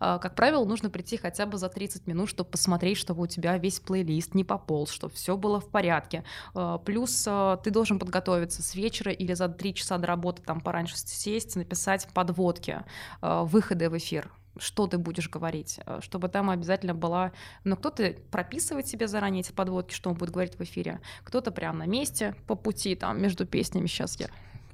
А, 0.00 0.18
Как 0.18 0.34
правило, 0.34 0.64
нужно 0.64 0.90
прийти 0.90 1.16
хотя 1.16 1.46
бы 1.46 1.56
за 1.56 1.68
30 1.68 2.06
минут, 2.06 2.28
чтобы 2.28 2.50
посмотреть, 2.50 2.98
чтобы 2.98 3.22
у 3.22 3.26
тебя 3.26 3.56
весь 3.56 3.80
плейлист 3.80 4.34
не 4.34 4.44
пополз, 4.44 4.90
чтобы 4.90 5.14
все 5.14 5.36
было 5.36 5.60
в 5.60 5.68
порядке. 5.70 6.24
А, 6.54 6.78
Плюс 6.78 7.26
ты 7.64 7.70
должен 7.70 7.98
подготовиться 7.98 8.62
с 8.62 8.74
вечера 8.74 9.10
или 9.10 9.32
за 9.32 9.48
3 9.48 9.74
часа 9.74 9.98
до 9.98 10.06
работы 10.06 10.42
там 10.42 10.60
пораньше 10.60 10.96
сесть, 10.96 11.56
написать 11.56 12.06
подводки, 12.12 12.84
выходы 13.22 13.88
в 13.88 13.96
эфир 13.96 14.30
что 14.58 14.86
ты 14.86 14.98
будешь 14.98 15.28
говорить, 15.28 15.80
а, 15.86 16.00
чтобы 16.00 16.28
там 16.28 16.50
обязательно 16.50 16.94
была... 16.94 17.32
Но 17.64 17.76
кто-то 17.76 18.16
прописывает 18.30 18.86
себе 18.86 19.08
заранее 19.08 19.40
эти 19.40 19.52
подводки, 19.52 19.94
что 19.94 20.10
он 20.10 20.16
будет 20.16 20.30
говорить 20.30 20.58
в 20.58 20.62
эфире, 20.62 21.00
кто-то 21.24 21.50
прямо 21.50 21.80
на 21.80 21.86
месте, 21.86 22.34
по 22.46 22.54
пути, 22.54 22.94
там, 22.94 23.20
между 23.20 23.46
песнями. 23.46 23.86
Сейчас 23.86 24.18
я 24.20 24.28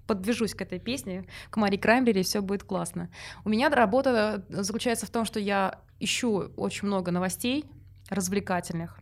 подвяжусь 0.07 0.55
к 0.55 0.63
этой 0.63 0.79
песне, 0.79 1.25
к 1.51 1.57
Мари 1.57 1.77
Краймбери, 1.77 2.21
и 2.21 2.25
все 2.25 2.43
будет 2.43 2.65
классно. 2.65 3.11
У 3.45 3.49
меня 3.49 3.71
работа 3.71 4.45
заключается 4.49 5.07
в 5.07 5.11
том, 5.11 5.25
что 5.25 5.41
я 5.41 5.81
ищу 6.01 6.53
очень 6.57 6.89
много 6.89 7.11
новостей, 7.11 7.65
развлекательных. 8.11 8.99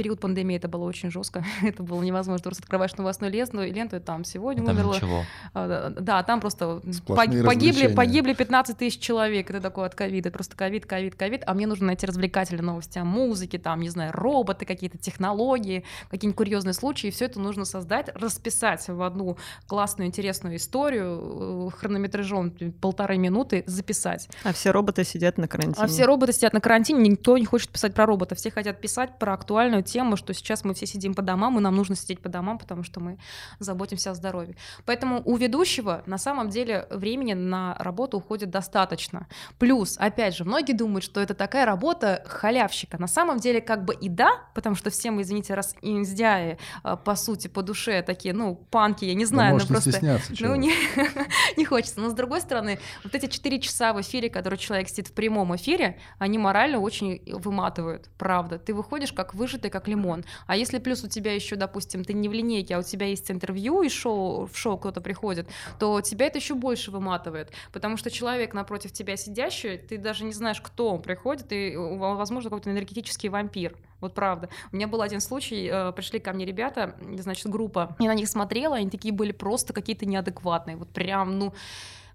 Период 0.00 0.18
пандемии 0.18 0.56
это 0.56 0.66
было 0.66 0.84
очень 0.84 1.10
жестко. 1.10 1.44
это 1.62 1.82
было 1.82 2.02
невозможно. 2.02 2.42
Просто 2.42 2.62
открываешь 2.62 2.96
новостную 2.96 3.30
ленту, 3.30 3.62
и 3.62 3.70
ленту, 3.70 3.96
и 3.96 4.00
там 4.00 4.24
сегодня 4.24 4.64
Там 4.64 4.74
умерло. 4.74 4.94
ничего. 4.94 5.24
А, 5.52 5.90
Да, 5.90 6.22
там 6.22 6.40
просто 6.40 6.80
Сплошные 6.90 7.42
пог- 7.42 7.46
погибли, 7.46 7.86
погибли 7.88 8.32
15 8.32 8.78
тысяч 8.78 8.98
человек. 8.98 9.50
Это 9.50 9.60
такое 9.60 9.84
от 9.86 9.94
ковида. 9.94 10.30
Просто 10.30 10.56
ковид, 10.56 10.86
ковид, 10.86 11.16
ковид. 11.16 11.42
А 11.46 11.52
мне 11.52 11.66
нужно 11.66 11.88
найти 11.88 12.06
развлекательные 12.06 12.62
новости 12.62 12.98
о 12.98 13.04
музыке, 13.04 13.58
там, 13.58 13.80
не 13.80 13.90
знаю, 13.90 14.12
роботы, 14.12 14.64
какие-то 14.64 14.96
технологии, 14.96 15.84
какие-нибудь 16.10 16.36
курьезные 16.36 16.72
случаи. 16.72 17.08
И 17.08 17.10
все 17.10 17.26
это 17.26 17.40
нужно 17.40 17.66
создать, 17.66 18.08
расписать 18.14 18.88
в 18.88 19.02
одну 19.02 19.36
классную, 19.66 20.08
интересную 20.08 20.56
историю 20.56 21.68
э, 21.72 21.76
хронометражом 21.76 22.52
полторы 22.80 23.18
минуты, 23.18 23.64
записать. 23.66 24.28
А 24.44 24.52
все 24.54 24.70
роботы 24.70 25.04
сидят 25.04 25.36
на 25.36 25.46
карантине. 25.46 25.84
А 25.84 25.86
все 25.86 26.06
роботы 26.06 26.32
сидят 26.32 26.52
на 26.54 26.60
карантине, 26.60 27.08
никто 27.10 27.36
не 27.36 27.44
хочет 27.44 27.68
писать 27.68 27.92
про 27.92 28.06
роботов. 28.06 28.38
Все 28.38 28.50
хотят 28.50 28.80
писать 28.80 29.18
про 29.18 29.34
актуальную 29.34 29.82
тему, 29.90 30.16
что 30.16 30.32
сейчас 30.34 30.64
мы 30.64 30.74
все 30.74 30.86
сидим 30.86 31.14
по 31.14 31.22
домам, 31.22 31.58
и 31.58 31.60
нам 31.60 31.74
нужно 31.74 31.96
сидеть 31.96 32.20
по 32.20 32.28
домам, 32.28 32.58
потому 32.58 32.82
что 32.82 33.00
мы 33.00 33.18
заботимся 33.58 34.10
о 34.10 34.14
здоровье. 34.14 34.56
Поэтому 34.84 35.22
у 35.24 35.36
ведущего 35.36 36.02
на 36.06 36.18
самом 36.18 36.48
деле 36.50 36.86
времени 36.90 37.34
на 37.34 37.74
работу 37.78 38.18
уходит 38.18 38.50
достаточно. 38.50 39.26
Плюс, 39.58 39.96
опять 39.98 40.36
же, 40.36 40.44
многие 40.44 40.72
думают, 40.72 41.04
что 41.04 41.20
это 41.20 41.34
такая 41.34 41.66
работа 41.66 42.22
халявщика. 42.26 42.98
На 42.98 43.08
самом 43.08 43.38
деле 43.38 43.60
как 43.60 43.84
бы 43.84 43.94
и 43.94 44.08
да, 44.08 44.30
потому 44.54 44.76
что 44.76 44.90
все 44.90 45.10
мы, 45.10 45.22
извините, 45.22 45.54
раз 45.54 45.74
инздяи, 45.82 46.58
а, 46.82 46.96
по 46.96 47.16
сути, 47.16 47.48
по 47.48 47.62
душе 47.62 48.02
такие, 48.02 48.34
ну, 48.34 48.56
панки, 48.70 49.04
я 49.04 49.14
не 49.14 49.24
Да 49.24 49.28
знаю, 49.28 49.54
ну 49.54 49.60
не 49.60 49.66
просто... 49.66 50.22
Ну, 50.40 50.54
не, 50.54 50.72
не 51.56 51.64
хочется. 51.64 52.00
Но 52.00 52.10
с 52.10 52.14
другой 52.14 52.40
стороны, 52.40 52.78
вот 53.04 53.14
эти 53.14 53.26
4 53.26 53.60
часа 53.60 53.92
в 53.92 54.00
эфире, 54.00 54.30
которые 54.30 54.58
человек 54.58 54.88
сидит 54.88 55.08
в 55.08 55.12
прямом 55.12 55.54
эфире, 55.56 55.98
они 56.18 56.38
морально 56.38 56.78
очень 56.78 57.22
выматывают, 57.26 58.08
правда. 58.18 58.58
Ты 58.58 58.74
выходишь 58.74 59.12
как 59.12 59.34
выжатый, 59.34 59.69
как 59.70 59.88
лимон. 59.88 60.24
А 60.46 60.56
если 60.56 60.78
плюс 60.78 61.02
у 61.04 61.08
тебя 61.08 61.34
еще, 61.34 61.56
допустим, 61.56 62.04
ты 62.04 62.12
не 62.12 62.28
в 62.28 62.32
линейке, 62.32 62.76
а 62.76 62.80
у 62.80 62.82
тебя 62.82 63.06
есть 63.06 63.30
интервью 63.30 63.82
и 63.82 63.88
шоу, 63.88 64.46
в 64.46 64.56
шоу 64.56 64.76
кто-то 64.78 65.00
приходит, 65.00 65.48
то 65.78 66.00
тебя 66.00 66.26
это 66.26 66.38
еще 66.38 66.54
больше 66.54 66.90
выматывает. 66.90 67.50
Потому 67.72 67.96
что 67.96 68.10
человек 68.10 68.54
напротив 68.54 68.92
тебя 68.92 69.16
сидящий, 69.16 69.78
ты 69.78 69.98
даже 69.98 70.24
не 70.24 70.32
знаешь, 70.32 70.60
кто 70.60 70.90
он 70.90 71.02
приходит, 71.02 71.52
и, 71.52 71.72
э, 71.72 71.96
возможно, 71.96 72.50
какой-то 72.50 72.70
энергетический 72.70 73.28
вампир. 73.28 73.76
Вот 74.00 74.14
правда. 74.14 74.48
У 74.72 74.76
меня 74.76 74.88
был 74.88 75.02
один 75.02 75.20
случай, 75.20 75.68
э, 75.70 75.92
пришли 75.92 76.20
ко 76.20 76.32
мне 76.32 76.44
ребята, 76.44 76.96
значит, 77.18 77.46
группа, 77.46 77.96
я 77.98 78.08
на 78.08 78.14
них 78.14 78.28
смотрела, 78.28 78.76
они 78.76 78.90
такие 78.90 79.12
были 79.12 79.32
просто 79.32 79.72
какие-то 79.72 80.06
неадекватные, 80.06 80.76
вот 80.76 80.88
прям, 80.88 81.38
ну, 81.38 81.54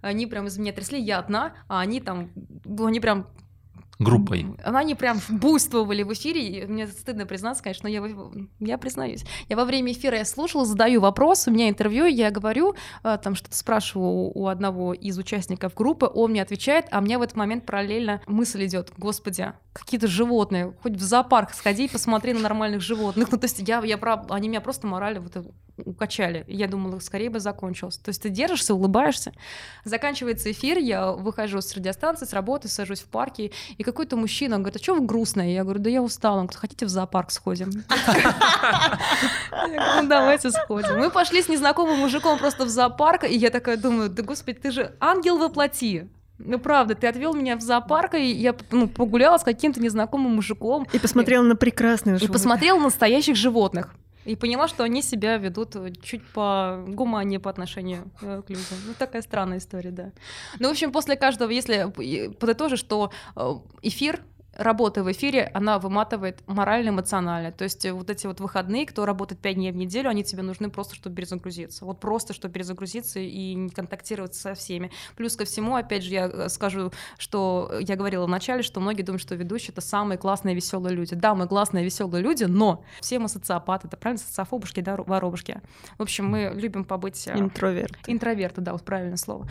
они 0.01 0.27
прям 0.27 0.47
из 0.47 0.57
меня 0.57 0.71
трясли, 0.71 0.99
я 0.99 1.19
одна, 1.19 1.53
а 1.67 1.79
они 1.79 1.99
там, 1.99 2.31
ну, 2.63 2.85
они 2.85 2.99
прям 2.99 3.27
Группой. 3.99 4.45
Они 4.63 4.93
прям 4.95 5.19
буйствовали 5.29 6.03
в 6.03 6.11
эфире. 6.13 6.41
и 6.47 6.65
Мне 6.65 6.87
стыдно 6.87 7.25
признаться, 7.25 7.63
конечно, 7.63 7.89
но 7.89 7.93
я, 7.93 8.03
я 8.59 8.77
признаюсь. 8.77 9.23
Я 9.47 9.55
во 9.55 9.63
время 9.65 9.93
эфира 9.93 10.17
я 10.17 10.25
слушала, 10.25 10.65
задаю 10.65 10.99
вопрос, 11.01 11.47
у 11.47 11.51
меня 11.51 11.69
интервью, 11.69 12.05
я 12.05 12.29
говорю, 12.31 12.75
а, 13.03 13.17
там 13.17 13.35
что-то 13.35 13.55
спрашиваю 13.55 14.31
у- 14.35 14.47
одного 14.47 14.93
из 14.93 15.17
участников 15.17 15.73
группы, 15.75 16.09
он 16.13 16.31
мне 16.31 16.41
отвечает, 16.41 16.87
а 16.91 16.99
меня 16.99 17.19
в 17.19 17.21
этот 17.21 17.37
момент 17.37 17.65
параллельно 17.65 18.21
мысль 18.27 18.65
идет, 18.65 18.91
господи, 18.97 19.53
какие-то 19.73 20.07
животные, 20.07 20.73
хоть 20.81 20.93
в 20.93 21.01
зоопарк 21.01 21.53
сходи, 21.53 21.87
посмотри 21.87 22.33
на 22.33 22.39
нормальных 22.41 22.81
животных. 22.81 23.29
Ну, 23.31 23.37
то 23.37 23.45
есть 23.45 23.59
я, 23.67 23.81
я 23.83 23.97
прав- 23.97 24.25
они 24.29 24.49
меня 24.49 24.61
просто 24.61 24.87
морально 24.87 25.21
вот 25.21 25.35
укачали. 25.77 26.43
И 26.47 26.55
Я 26.55 26.67
думала, 26.67 26.99
скорее 26.99 27.29
бы 27.29 27.39
закончилось. 27.39 27.97
То 27.97 28.09
есть 28.09 28.21
ты 28.21 28.29
держишься, 28.29 28.73
улыбаешься. 28.73 29.33
Заканчивается 29.83 30.51
эфир, 30.51 30.77
я 30.77 31.11
выхожу 31.11 31.61
с 31.61 31.73
радиостанции, 31.75 32.25
с 32.25 32.33
работы, 32.33 32.67
сажусь 32.67 33.01
в 33.01 33.07
парке, 33.07 33.51
и 33.77 33.83
какой-то 33.83 34.15
мужчина 34.15 34.57
говорит, 34.57 34.77
а 34.77 34.83
что 34.83 34.95
вы 34.95 35.05
грустная? 35.05 35.49
Я 35.49 35.63
говорю, 35.63 35.79
да 35.79 35.89
я 35.89 36.01
устала. 36.01 36.35
Он 36.39 36.45
говорит, 36.45 36.59
хотите 36.59 36.85
в 36.85 36.89
зоопарк 36.89 37.31
сходим? 37.31 37.71
Ну 39.67 40.07
давайте 40.07 40.51
сходим. 40.51 40.97
Мы 40.97 41.09
пошли 41.09 41.41
с 41.41 41.49
незнакомым 41.49 41.99
мужиком 41.99 42.37
просто 42.37 42.65
в 42.65 42.69
зоопарк, 42.69 43.23
и 43.23 43.35
я 43.35 43.49
такая 43.49 43.77
думаю, 43.77 44.09
да 44.09 44.23
господи, 44.23 44.59
ты 44.59 44.71
же 44.71 44.95
ангел 44.99 45.37
воплоти. 45.37 46.09
Ну 46.37 46.59
правда, 46.59 46.95
ты 46.95 47.07
отвел 47.07 47.33
меня 47.33 47.55
в 47.55 47.61
зоопарк, 47.61 48.15
и 48.15 48.25
я 48.31 48.53
ну, 48.71 48.87
погуляла 48.87 49.37
с 49.37 49.43
каким-то 49.43 49.79
незнакомым 49.79 50.35
мужиком. 50.35 50.85
И 50.91 50.99
посмотрела 50.99 51.43
на 51.43 51.55
прекрасные 51.55 52.15
И 52.15 52.19
животных. 52.19 52.33
посмотрела 52.41 52.77
на 52.77 52.85
настоящих 52.85 53.35
животных. 53.35 53.95
И 54.25 54.35
поняла, 54.35 54.67
что 54.67 54.83
они 54.83 55.01
себя 55.01 55.37
ведут 55.37 55.75
чуть 56.01 56.25
по 56.27 56.83
гуманнее 56.87 57.39
по 57.39 57.49
отношению 57.49 58.11
э, 58.21 58.41
к 58.45 58.49
людям. 58.49 58.77
Ну, 58.87 58.93
такая 58.97 59.21
странная 59.21 59.59
история, 59.59 59.91
да. 59.91 60.11
Ну, 60.59 60.67
в 60.67 60.71
общем, 60.71 60.91
после 60.91 61.15
каждого, 61.15 61.51
если 61.51 61.91
подытожить, 62.39 62.79
что 62.79 63.11
э, 63.35 63.53
эфир 63.83 64.21
работа 64.57 65.03
в 65.03 65.11
эфире, 65.11 65.51
она 65.53 65.79
выматывает 65.79 66.41
морально, 66.47 66.89
эмоционально. 66.89 67.51
То 67.51 67.63
есть 67.63 67.85
э, 67.85 67.91
вот 67.91 68.09
эти 68.09 68.27
вот 68.27 68.39
выходные, 68.39 68.85
кто 68.85 69.05
работает 69.05 69.41
5 69.41 69.55
дней 69.55 69.71
в 69.71 69.75
неделю, 69.75 70.09
они 70.09 70.23
тебе 70.23 70.41
нужны 70.41 70.69
просто, 70.69 70.95
чтобы 70.95 71.15
перезагрузиться. 71.15 71.85
Вот 71.85 71.99
просто, 71.99 72.33
чтобы 72.33 72.53
перезагрузиться 72.53 73.19
и 73.19 73.53
не 73.53 73.69
контактировать 73.69 74.35
со 74.35 74.53
всеми. 74.53 74.91
Плюс 75.15 75.35
ко 75.35 75.45
всему, 75.45 75.75
опять 75.75 76.03
же, 76.03 76.11
я 76.11 76.25
э, 76.27 76.49
скажу, 76.49 76.91
что 77.17 77.71
я 77.81 77.95
говорила 77.95 78.25
в 78.25 78.29
начале, 78.29 78.63
что 78.63 78.79
многие 78.79 79.03
думают, 79.03 79.21
что 79.21 79.35
ведущие— 79.35 79.69
это 79.71 79.81
самые 79.81 80.17
классные, 80.17 80.55
веселые 80.55 80.95
люди. 80.95 81.15
Да, 81.15 81.35
мы 81.35 81.47
классные, 81.47 81.83
веселые 81.83 82.23
люди, 82.23 82.45
но 82.45 82.83
все 83.01 83.19
мы 83.19 83.29
социопаты, 83.29 83.87
это 83.87 83.97
правильно, 83.97 84.23
социофобушки, 84.23 84.79
да, 84.79 84.95
воробушки. 84.97 85.61
В 85.97 86.01
общем, 86.01 86.27
мы 86.27 86.51
любим 86.55 86.85
побыть... 86.85 87.27
э, 87.27 87.37
Интроверт. 87.37 87.97
Интроверты, 88.07 88.61
да, 88.61 88.73
вот 88.73 88.83
правильное 88.83 89.17
слово. 89.17 89.49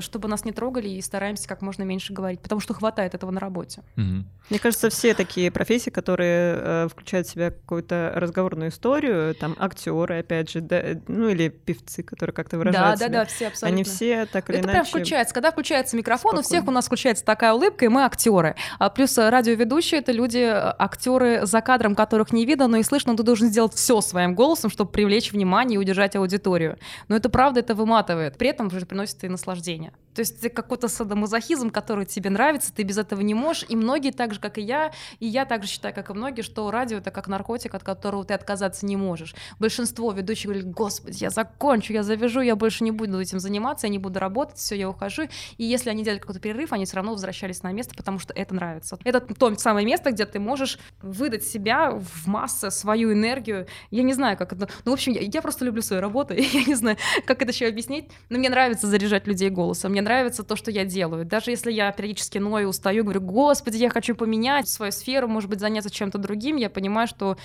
Чтобы 0.00 0.28
нас 0.28 0.44
не 0.44 0.52
трогали 0.52 0.88
и 0.88 1.00
стараемся 1.00 1.48
как 1.48 1.62
можно 1.62 1.82
меньше 1.82 2.12
говорить, 2.12 2.40
потому 2.40 2.60
что 2.60 2.74
хватает 2.74 3.14
этого 3.14 3.30
на 3.30 3.40
работе. 3.40 3.82
Мгм. 3.96 4.26
Мне 4.50 4.58
кажется, 4.58 4.88
все 4.88 5.14
такие 5.14 5.50
профессии, 5.50 5.90
которые 5.90 6.56
э, 6.58 6.88
включают 6.90 7.26
в 7.26 7.30
себя 7.30 7.50
какую-то 7.50 8.12
разговорную 8.14 8.70
историю, 8.70 9.34
там 9.34 9.54
актеры, 9.58 10.20
опять 10.20 10.50
же, 10.50 10.60
да, 10.60 10.82
ну 11.06 11.28
или 11.28 11.48
певцы, 11.48 12.02
которые 12.02 12.34
как-то 12.34 12.56
Да, 12.56 12.58
выражают 12.58 12.98
да, 12.98 13.06
себя, 13.06 13.18
да, 13.18 13.24
все 13.26 13.46
абсолютно. 13.48 13.68
Они 13.68 13.84
все 13.84 14.26
так 14.26 14.48
или 14.48 14.58
Это 14.58 14.68
прям 14.68 14.76
иначе... 14.78 14.90
включается. 14.90 15.34
Когда 15.34 15.50
включается 15.50 15.96
микрофон, 15.96 16.38
у 16.38 16.42
всех 16.42 16.60
спокойно. 16.60 16.70
у 16.70 16.74
нас 16.74 16.86
включается 16.86 17.24
такая 17.24 17.52
улыбка, 17.52 17.84
и 17.84 17.88
мы 17.88 18.04
актеры. 18.04 18.54
А 18.78 18.88
плюс 18.90 19.16
э, 19.18 19.28
радиоведущие 19.28 20.00
это 20.00 20.12
люди, 20.12 20.38
э, 20.38 20.74
актеры 20.78 21.44
за 21.44 21.60
кадром, 21.60 21.94
которых 21.94 22.32
не 22.32 22.46
видно, 22.46 22.68
но 22.68 22.78
и 22.78 22.82
слышно, 22.82 23.16
ты 23.16 23.22
должен 23.22 23.48
сделать 23.48 23.74
все 23.74 24.00
своим 24.00 24.34
голосом, 24.34 24.70
чтобы 24.70 24.90
привлечь 24.90 25.32
внимание 25.32 25.76
и 25.76 25.78
удержать 25.78 26.16
аудиторию. 26.16 26.78
Но 27.08 27.16
это 27.16 27.28
правда, 27.28 27.60
это 27.60 27.74
выматывает. 27.74 28.38
При 28.38 28.48
этом 28.48 28.70
же 28.70 28.86
приносит 28.86 29.22
и 29.24 29.28
наслаждение. 29.28 29.92
То 30.18 30.22
есть 30.22 30.44
это 30.44 30.50
какой-то 30.50 30.88
садомазохизм, 30.88 31.70
который 31.70 32.04
тебе 32.04 32.28
нравится, 32.28 32.74
ты 32.74 32.82
без 32.82 32.98
этого 32.98 33.20
не 33.20 33.34
можешь. 33.34 33.64
И 33.68 33.76
многие 33.76 34.10
так 34.10 34.34
же, 34.34 34.40
как 34.40 34.58
и 34.58 34.62
я, 34.62 34.90
и 35.20 35.26
я 35.26 35.44
также 35.44 35.68
считаю, 35.68 35.94
как 35.94 36.10
и 36.10 36.12
многие, 36.12 36.42
что 36.42 36.68
радио 36.72 36.98
это 36.98 37.12
как 37.12 37.28
наркотик, 37.28 37.72
от 37.76 37.84
которого 37.84 38.24
ты 38.24 38.34
отказаться 38.34 38.84
не 38.84 38.96
можешь. 38.96 39.36
Большинство 39.60 40.10
ведущих 40.10 40.46
говорят, 40.46 40.68
господи, 40.72 41.22
я 41.22 41.30
закончу, 41.30 41.92
я 41.92 42.02
завяжу, 42.02 42.40
я 42.40 42.56
больше 42.56 42.82
не 42.82 42.90
буду 42.90 43.20
этим 43.20 43.38
заниматься, 43.38 43.86
я 43.86 43.92
не 43.92 44.00
буду 44.00 44.18
работать, 44.18 44.56
все, 44.56 44.74
я 44.74 44.90
ухожу. 44.90 45.28
И 45.56 45.62
если 45.62 45.88
они 45.88 46.02
делали 46.02 46.18
какой-то 46.18 46.40
перерыв, 46.40 46.72
они 46.72 46.84
все 46.84 46.96
равно 46.96 47.12
возвращались 47.12 47.62
на 47.62 47.70
место, 47.70 47.94
потому 47.94 48.18
что 48.18 48.34
это 48.34 48.56
нравится. 48.56 48.98
Это 49.04 49.20
то 49.20 49.54
самое 49.54 49.86
место, 49.86 50.10
где 50.10 50.26
ты 50.26 50.40
можешь 50.40 50.80
выдать 51.00 51.44
себя 51.44 51.92
в 51.92 52.26
массы, 52.26 52.72
свою 52.72 53.12
энергию. 53.12 53.68
Я 53.92 54.02
не 54.02 54.14
знаю, 54.14 54.36
как 54.36 54.52
это... 54.52 54.68
Ну, 54.84 54.90
в 54.90 54.94
общем, 54.94 55.12
я, 55.12 55.20
я 55.20 55.42
просто 55.42 55.64
люблю 55.64 55.80
свою 55.80 56.02
работу, 56.02 56.34
я 56.36 56.64
не 56.64 56.74
знаю, 56.74 56.96
как 57.24 57.40
это 57.40 57.52
еще 57.52 57.68
объяснить, 57.68 58.10
но 58.30 58.38
мне 58.38 58.50
нравится 58.50 58.88
заряжать 58.88 59.28
людей 59.28 59.50
голосом, 59.50 59.92
мне 59.92 60.07
нравится 60.08 60.42
то, 60.42 60.56
что 60.56 60.70
я 60.70 60.86
делаю. 60.86 61.26
Даже 61.26 61.50
если 61.50 61.70
я 61.70 61.92
периодически 61.92 62.38
ною, 62.38 62.68
устаю, 62.68 63.04
говорю, 63.04 63.20
господи, 63.20 63.76
я 63.76 63.90
хочу 63.90 64.14
поменять 64.14 64.66
свою 64.68 64.90
сферу, 64.90 65.28
может 65.28 65.50
быть, 65.50 65.60
заняться 65.60 65.90
чем-то 65.90 66.16
другим, 66.16 66.56
я 66.56 66.70
понимаю, 66.70 67.06
что 67.06 67.36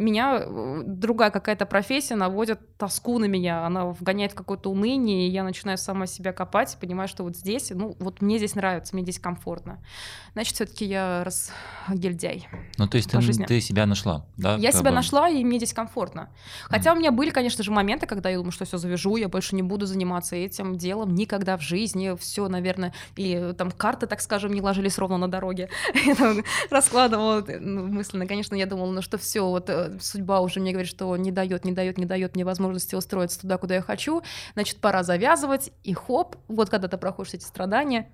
меня 0.00 0.40
э, 0.40 0.82
другая 0.86 1.30
какая-то 1.30 1.66
профессия 1.66 2.16
наводит 2.16 2.76
тоску 2.76 3.18
на 3.18 3.26
меня, 3.26 3.66
она 3.66 3.86
вгоняет 3.86 4.32
в 4.32 4.34
какое-то 4.34 4.70
уныние, 4.70 5.28
и 5.28 5.30
я 5.30 5.44
начинаю 5.44 5.78
сама 5.78 6.06
себя 6.06 6.32
копать, 6.32 6.76
понимаю, 6.80 7.08
что 7.08 7.24
вот 7.24 7.36
здесь, 7.36 7.70
ну, 7.70 7.96
вот 7.98 8.20
мне 8.22 8.38
здесь 8.38 8.54
нравится, 8.54 8.94
мне 8.94 9.02
здесь 9.02 9.18
комфортно. 9.18 9.82
Значит, 10.32 10.54
все-таки 10.54 10.84
я 10.84 11.24
разгильдяй. 11.24 12.48
Ну, 12.78 12.88
то 12.88 12.96
есть 12.96 13.10
ты, 13.10 13.20
жизни. 13.20 13.44
ты 13.44 13.60
себя 13.60 13.86
нашла, 13.86 14.26
да? 14.36 14.56
Я 14.56 14.72
себя 14.72 14.90
бы? 14.90 14.96
нашла, 14.96 15.28
и 15.28 15.44
мне 15.44 15.58
здесь 15.58 15.72
комфортно. 15.72 16.30
Хотя 16.64 16.92
у 16.92 16.96
меня 16.96 17.12
были, 17.12 17.30
конечно 17.30 17.62
же, 17.62 17.70
моменты, 17.70 18.06
когда 18.06 18.30
я 18.30 18.36
думаю, 18.36 18.52
что 18.52 18.64
все 18.64 18.78
завяжу, 18.78 19.16
я 19.16 19.28
больше 19.28 19.54
не 19.54 19.62
буду 19.62 19.86
заниматься 19.86 20.36
этим 20.36 20.76
делом 20.76 21.14
никогда 21.14 21.56
в 21.56 21.62
жизни. 21.62 22.16
Все, 22.18 22.48
наверное, 22.48 22.92
и 23.16 23.52
там 23.56 23.70
карты, 23.70 24.06
так 24.06 24.20
скажем, 24.20 24.52
не 24.52 24.60
ложились 24.60 24.98
ровно 24.98 25.18
на 25.18 25.28
дороге. 25.28 25.68
Я 26.06 26.14
там 26.14 26.42
раскладывала 26.70 27.44
ну, 27.60 27.86
мысленно. 27.86 28.26
Конечно, 28.26 28.54
я 28.54 28.66
думала, 28.66 28.90
ну 28.90 29.02
что 29.02 29.18
все, 29.18 29.46
вот 29.46 29.68
э, 29.68 29.89
судьба 30.00 30.40
уже 30.40 30.60
мне 30.60 30.72
говорит, 30.72 30.90
что 30.90 31.16
не 31.16 31.32
дает, 31.32 31.64
не 31.64 31.72
дает, 31.72 31.98
не 31.98 32.04
дает 32.04 32.34
мне 32.34 32.44
возможности 32.44 32.94
устроиться 32.94 33.40
туда, 33.40 33.58
куда 33.58 33.76
я 33.76 33.82
хочу. 33.82 34.22
Значит, 34.54 34.78
пора 34.78 35.02
завязывать. 35.02 35.72
И 35.82 35.92
хоп, 35.92 36.36
вот 36.48 36.70
когда 36.70 36.88
ты 36.88 36.96
проходишь 36.98 37.34
эти 37.34 37.44
страдания, 37.44 38.10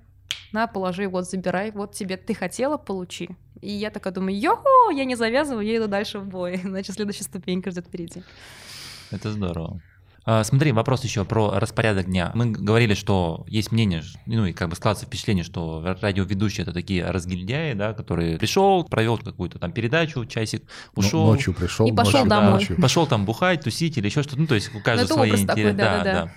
на, 0.53 0.67
положи, 0.67 1.09
вот, 1.09 1.29
забирай, 1.29 1.71
вот 1.71 1.93
тебе, 1.93 2.17
ты 2.17 2.35
хотела, 2.35 2.77
получи. 2.77 3.31
И 3.61 3.71
я 3.71 3.91
такая 3.91 4.13
думаю, 4.13 4.39
йохо, 4.39 4.91
я 4.93 5.05
не 5.05 5.17
завязываю, 5.17 5.65
я 5.67 5.77
иду 5.77 5.89
дальше 5.89 6.19
в 6.19 6.27
бой. 6.27 6.57
Значит, 6.63 6.97
следующая 6.97 7.25
ступенька 7.25 7.71
ждет 7.71 7.87
впереди. 7.87 8.23
Это 9.11 9.33
здорово. 9.33 9.81
А, 10.29 10.43
Смотри, 10.43 10.73
вопрос 10.73 11.05
еще 11.05 11.25
про 11.25 11.53
распорядок 11.61 12.07
дня. 12.07 12.33
Мы 12.35 12.51
говорили, 12.51 12.95
что 12.95 13.45
есть 13.49 13.71
мнение, 13.71 14.03
ну 14.27 14.45
и 14.47 14.53
как 14.53 14.69
бы 14.69 14.75
складывается 14.75 15.07
впечатление, 15.07 15.45
что 15.45 15.83
радиоведущие 16.03 16.65
это 16.65 16.73
такие 16.73 17.05
разгильдяи, 17.09 17.75
да, 17.75 17.93
которые 17.93 18.37
пришел, 18.37 18.83
провел 18.83 19.19
какую-то 19.19 19.61
там 19.61 19.71
передачу, 19.71 20.25
часик, 20.27 20.65
Ну, 20.97 21.01
ушел. 21.01 21.27
Ночью 21.27 21.55
пришел, 21.55 21.87
И 21.87 21.93
пошел 21.93 22.13
ночью- 22.25 22.29
домой. 22.29 22.53
ночью. 22.55 22.77
Пошел 22.83 23.07
там 23.07 23.25
бухать, 23.25 23.63
тусить 23.63 23.99
или 23.99 24.07
еще 24.07 24.25
что-то. 24.25 24.41
Ну, 24.41 24.47
то 24.49 24.57
есть 24.57 24.75
у 24.75 24.81
каждого 24.81 25.07
свои 25.19 25.31
образ 25.31 25.43
такой, 25.47 25.63
интересы. 25.63 25.77
да-да-да. 25.77 26.33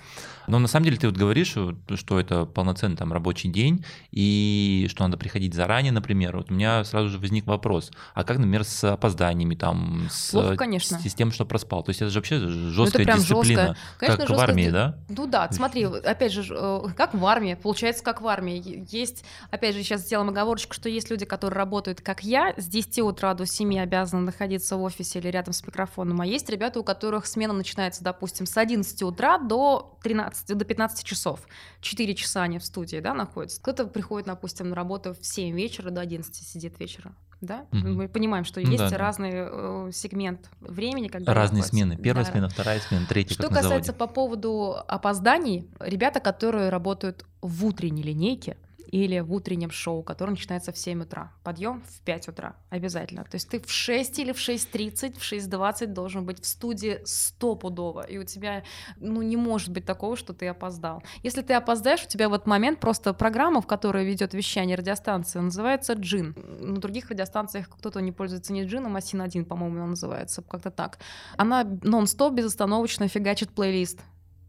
Но 0.50 0.60
на 0.60 0.68
самом 0.68 0.86
деле 0.86 0.98
ты 0.98 1.08
вот 1.08 1.18
говоришь, 1.18 1.56
что 1.96 2.20
это 2.20 2.46
полноценный 2.46 2.98
там 2.98 3.14
рабочий 3.14 3.50
день, 3.50 3.86
и 4.12 4.88
что 4.90 5.04
надо 5.04 5.18
приходить 5.18 5.54
заранее, 5.54 5.92
например. 5.92 6.38
Вот 6.38 6.52
у 6.52 6.54
меня 6.54 6.84
сразу 6.84 7.10
же 7.10 7.20
возник 7.20 7.46
вопрос, 7.46 7.92
а 8.14 8.24
как, 8.24 8.38
например, 8.38 8.64
с 8.64 8.84
опозданиями, 8.84 9.56
там, 9.56 10.08
с, 10.10 10.32
Плохо, 10.32 10.56
конечно. 10.56 11.00
с 11.00 11.14
тем, 11.14 11.32
что 11.32 11.46
проспал? 11.46 11.84
То 11.84 11.90
есть 11.90 12.02
это 12.02 12.12
же 12.12 12.20
вообще 12.20 12.40
жесткая 12.40 13.06
прям 13.06 13.20
дисциплина, 13.20 13.44
жесткая. 13.44 13.78
Конечно, 13.98 14.18
как 14.18 14.26
в 14.26 14.30
жесткая 14.30 14.50
армии, 14.50 14.70
да? 14.70 14.98
Ну 15.10 15.28
да, 15.28 15.50
смотри, 15.52 15.84
опять 15.86 16.32
же, 16.32 16.46
э, 16.50 16.82
как 16.96 17.14
в 17.14 17.26
армии, 17.26 17.58
получается, 17.62 18.04
как 18.04 18.22
в 18.22 18.28
армии. 18.28 18.86
Есть, 18.90 19.24
опять 19.52 19.76
же, 19.76 19.84
сейчас 19.84 20.02
сделаем 20.02 20.30
оговорочку, 20.30 20.74
что 20.74 20.90
есть 20.90 21.10
люди, 21.10 21.26
которые 21.26 21.58
работают, 21.58 22.02
как 22.02 22.24
я, 22.24 22.54
с 22.58 22.68
10 22.68 23.00
утра 23.00 23.34
до 23.34 23.46
7 23.46 23.80
обязаны 23.80 24.24
находиться 24.24 24.78
в 24.78 24.82
офисе 24.82 25.20
или 25.20 25.28
рядом 25.28 25.54
с 25.54 25.66
микрофоном, 25.66 26.22
а 26.22 26.26
есть 26.26 26.50
ребята, 26.50 26.80
у 26.80 26.84
которых 26.84 27.26
смена 27.26 27.54
начинается, 27.54 28.04
допустим, 28.04 28.46
с 28.46 28.58
11 28.58 29.02
утра 29.04 29.38
до 29.38 29.98
13, 30.04 30.39
до 30.48 30.66
15 30.66 31.06
часов. 31.06 31.42
4 31.82 32.16
часа 32.16 32.44
они 32.44 32.60
в 32.60 32.66
студии, 32.66 32.98
да, 33.00 33.14
находятся. 33.14 33.62
Кто-то 33.62 33.86
приходит, 33.88 34.28
допустим, 34.28 34.70
на 34.70 34.76
работу 34.76 35.16
в 35.20 35.26
7 35.26 35.56
вечера, 35.56 35.90
до 35.90 36.02
11 36.02 36.36
сидит 36.36 36.80
вечера. 36.80 37.14
Да? 37.42 37.66
Мгм. 37.72 37.96
Мы 37.96 38.08
понимаем, 38.10 38.44
что 38.44 38.60
есть 38.60 38.90
да, 38.90 38.98
разный 38.98 39.32
э, 39.34 39.92
сегмент 39.94 40.50
времени, 40.60 41.08
когда 41.08 41.34
Разные 41.34 41.64
смены. 41.64 41.96
Первая 41.96 42.26
Да. 42.26 42.32
смена, 42.32 42.50
вторая 42.50 42.80
смена, 42.82 43.06
третья, 43.08 43.34
Что 43.34 43.48
касается 43.48 43.94
по 43.94 44.08
поводу 44.08 44.76
опозданий, 44.88 45.70
ребята, 45.80 46.20
которые 46.20 46.70
работают 46.70 47.26
в 47.42 47.66
утренней 47.66 48.04
линейке 48.04 48.58
или 48.92 49.20
в 49.20 49.34
утреннем 49.34 49.72
шоу, 49.72 50.04
которое 50.04 50.32
начинается 50.32 50.72
в 50.72 50.78
7 50.78 51.04
утра, 51.04 51.32
подъем 51.44 51.84
в 51.84 52.02
5 52.02 52.30
утра 52.30 52.56
обязательно. 52.70 53.24
То 53.24 53.36
есть 53.36 53.50
ты 53.50 53.60
в 53.60 53.72
6 53.72 54.20
или 54.20 54.32
в 54.32 54.38
6.30, 54.38 55.20
в 55.20 55.22
6.20 55.22 55.88
должен 55.88 56.26
быть 56.26 56.42
в 56.42 56.46
студии 56.46 57.00
стопудово, 57.06 58.02
и 58.02 58.18
у 58.18 58.24
тебя 58.24 58.64
ну, 58.98 59.22
не 59.22 59.38
может 59.38 59.70
быть 59.70 59.86
такого, 59.86 60.16
что 60.16 60.34
ты 60.34 60.48
опоздал. 60.48 61.04
Если 61.24 61.42
ты 61.42 61.54
опоздаешь, 61.54 62.04
у 62.04 62.08
тебя 62.08 62.30
в 62.30 62.34
этот 62.34 62.48
момент 62.48 62.80
просто 62.80 63.14
программа, 63.14 63.62
в 63.62 63.68
которой 63.68 64.06
ведет 64.06 64.34
вещание 64.34 64.76
радиостанция, 64.76 65.42
называется 65.42 65.94
джин. 65.94 66.36
На 66.60 66.80
других 66.80 67.10
радиостанциях 67.10 67.70
кто-то 67.70 68.02
не 68.02 68.12
пользуется 68.12 68.54
не 68.54 68.64
джином, 68.64 68.96
а 68.96 69.02
син-1, 69.02 69.46
по-моему, 69.46 69.78
она 69.78 69.88
называется, 69.88 70.42
как-то 70.42 70.72
так. 70.72 71.00
Она 71.38 71.64
нон-стоп 71.64 72.34
безостановочно 72.34 73.08
фигачит 73.08 73.50
плейлист. 73.52 74.00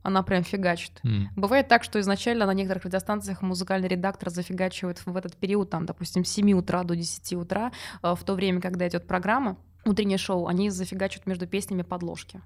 Она 0.02 0.22
прям 0.22 0.42
фигачит. 0.42 1.00
М. 1.04 1.28
Бывает 1.36 1.68
так, 1.68 1.84
что 1.84 2.00
изначально 2.00 2.46
на 2.46 2.54
некоторых 2.54 2.84
радиостанциях 2.84 3.42
музыкальный 3.42 3.88
редактор 3.88 4.30
зафигачивает 4.30 5.04
в 5.04 5.16
этот 5.16 5.36
период, 5.36 5.70
там, 5.70 5.86
допустим, 5.86 6.24
с 6.24 6.30
7 6.30 6.52
утра 6.52 6.82
до 6.84 6.96
10 6.96 7.36
утра, 7.36 7.72
э, 8.02 8.14
в 8.14 8.24
то 8.24 8.34
время, 8.34 8.60
когда 8.60 8.88
идет 8.88 9.06
программа, 9.06 9.56
утреннее 9.84 10.18
шоу, 10.18 10.46
они 10.46 10.70
зафигачивают 10.70 11.26
между 11.26 11.46
песнями 11.46 11.82
подложки. 11.82 12.40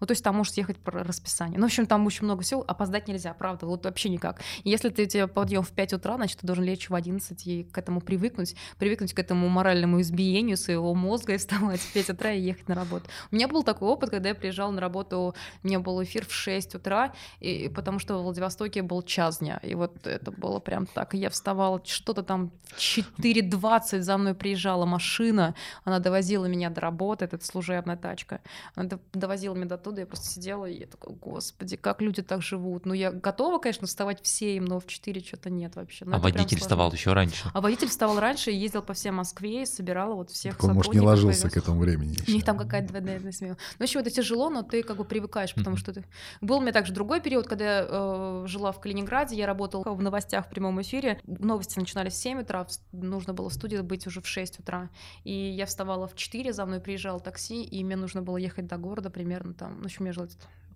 Ну, 0.00 0.06
то 0.06 0.12
есть 0.12 0.22
там 0.22 0.36
может 0.36 0.56
ехать 0.56 0.78
по 0.78 0.90
расписанию. 0.90 1.58
Ну, 1.58 1.66
в 1.66 1.70
общем, 1.70 1.86
там 1.86 2.06
очень 2.06 2.24
много 2.24 2.42
всего. 2.42 2.64
Опоздать 2.66 3.08
нельзя, 3.08 3.34
правда, 3.34 3.66
вот 3.66 3.84
вообще 3.84 4.08
никак. 4.08 4.40
Если 4.64 4.88
ты 4.88 5.04
у 5.04 5.06
тебя 5.06 5.26
подъем 5.26 5.62
в 5.62 5.70
5 5.70 5.94
утра, 5.94 6.16
значит, 6.16 6.40
ты 6.40 6.46
должен 6.46 6.64
лечь 6.64 6.88
в 6.88 6.94
11 6.94 7.46
и 7.46 7.64
к 7.64 7.78
этому 7.78 8.00
привыкнуть, 8.00 8.56
привыкнуть 8.78 9.14
к 9.14 9.18
этому 9.18 9.48
моральному 9.48 10.00
избиению 10.00 10.56
своего 10.56 10.94
мозга 10.94 11.34
и 11.34 11.36
вставать 11.36 11.80
в 11.80 11.92
5 11.92 12.10
утра 12.10 12.32
и 12.32 12.40
ехать 12.40 12.68
на 12.68 12.74
работу. 12.74 13.06
У 13.30 13.34
меня 13.34 13.48
был 13.48 13.62
такой 13.62 13.88
опыт, 13.88 14.10
когда 14.10 14.30
я 14.30 14.34
приезжала 14.34 14.70
на 14.70 14.80
работу, 14.80 15.34
у 15.62 15.66
меня 15.66 15.80
был 15.80 16.02
эфир 16.02 16.26
в 16.26 16.32
6 16.32 16.74
утра, 16.76 17.12
и, 17.40 17.68
потому 17.68 17.98
что 17.98 18.18
в 18.18 18.22
Владивостоке 18.22 18.82
был 18.82 19.02
час 19.02 19.38
дня. 19.38 19.60
И 19.62 19.74
вот 19.74 20.06
это 20.06 20.30
было 20.30 20.60
прям 20.60 20.86
так. 20.86 21.14
И 21.14 21.18
я 21.18 21.30
вставала 21.30 21.80
что-то 21.84 22.22
там 22.22 22.50
в 22.66 22.78
4.20 22.78 24.00
за 24.00 24.18
мной 24.18 24.34
приезжала 24.34 24.86
машина, 24.86 25.54
она 25.84 25.98
довозила 25.98 26.46
меня 26.46 26.70
до 26.70 26.80
работы, 26.80 27.24
это 27.24 27.44
служебная 27.44 27.96
тачка. 27.96 28.40
Она 28.74 28.88
до- 28.88 29.00
довозила 29.12 29.54
меня 29.54 29.63
до 29.64 29.78
туда, 29.78 30.02
я 30.02 30.06
просто 30.06 30.26
сидела, 30.26 30.66
и 30.66 30.80
я 30.80 30.86
такая, 30.86 31.14
господи, 31.14 31.76
как 31.76 32.00
люди 32.00 32.22
так 32.22 32.42
живут. 32.42 32.86
Ну, 32.86 32.94
я 32.94 33.10
готова, 33.10 33.58
конечно, 33.58 33.86
вставать 33.86 34.22
в 34.22 34.26
7, 34.26 34.64
но 34.64 34.80
в 34.80 34.86
4 34.86 35.20
что-то 35.20 35.50
нет 35.50 35.76
вообще. 35.76 36.04
Ну, 36.04 36.16
А 36.16 36.18
водитель 36.18 36.58
вставал 36.58 36.92
еще 36.92 37.12
раньше. 37.12 37.50
А 37.52 37.60
водитель 37.60 37.88
вставал 37.88 38.18
раньше 38.18 38.50
и 38.50 38.56
ездил 38.56 38.82
по 38.82 38.94
всей 38.94 39.10
Москве 39.10 39.62
и 39.62 39.66
собирал 39.66 40.16
вот 40.16 40.30
всех 40.30 40.56
Так 40.56 40.64
он, 40.64 40.74
может, 40.74 40.92
не 40.92 41.00
ложился 41.00 41.50
к 41.50 41.56
этому 41.56 41.80
времени. 41.80 42.16
У 42.26 42.30
них 42.30 42.44
там 42.44 42.58
какая-то 42.58 42.88
двойная 42.88 43.20
смена. 43.32 43.56
Ну, 43.78 43.78
в 43.78 43.82
общем, 43.82 44.00
это 44.00 44.10
тяжело, 44.10 44.50
но 44.50 44.62
ты 44.62 44.82
как 44.82 44.96
бы 44.96 45.04
привыкаешь, 45.04 45.54
потому 45.54 45.76
что 45.76 45.92
ты... 45.92 46.04
Был 46.40 46.58
у 46.58 46.60
меня 46.60 46.72
также 46.72 46.92
другой 46.92 47.20
период, 47.20 47.46
когда 47.46 47.64
я 47.64 47.86
э, 47.88 48.44
жила 48.46 48.72
в 48.72 48.80
Калининграде, 48.80 49.36
я 49.36 49.46
работала 49.46 49.94
в 49.94 50.02
новостях 50.02 50.46
в 50.46 50.50
прямом 50.50 50.80
эфире. 50.82 51.20
Новости 51.26 51.78
начинались 51.78 52.14
в 52.14 52.16
7 52.16 52.40
утра, 52.40 52.66
нужно 52.92 53.32
было 53.32 53.48
в 53.48 53.54
студии 53.54 53.78
быть 53.78 54.06
уже 54.06 54.20
в 54.20 54.26
6 54.26 54.60
утра. 54.60 54.90
И 55.24 55.32
я 55.32 55.66
вставала 55.66 56.06
в 56.06 56.14
4, 56.14 56.52
за 56.52 56.66
мной 56.66 56.80
приезжал 56.80 57.20
такси, 57.20 57.62
и 57.62 57.84
мне 57.84 57.96
нужно 57.96 58.22
было 58.22 58.36
ехать 58.36 58.66
до 58.66 58.76
города 58.76 59.10
примерно 59.10 59.53
там... 59.54 59.76
Ну, 59.76 59.82
в 59.82 59.86
общем, 59.86 60.06
я 60.06 60.12
жила 60.12 60.28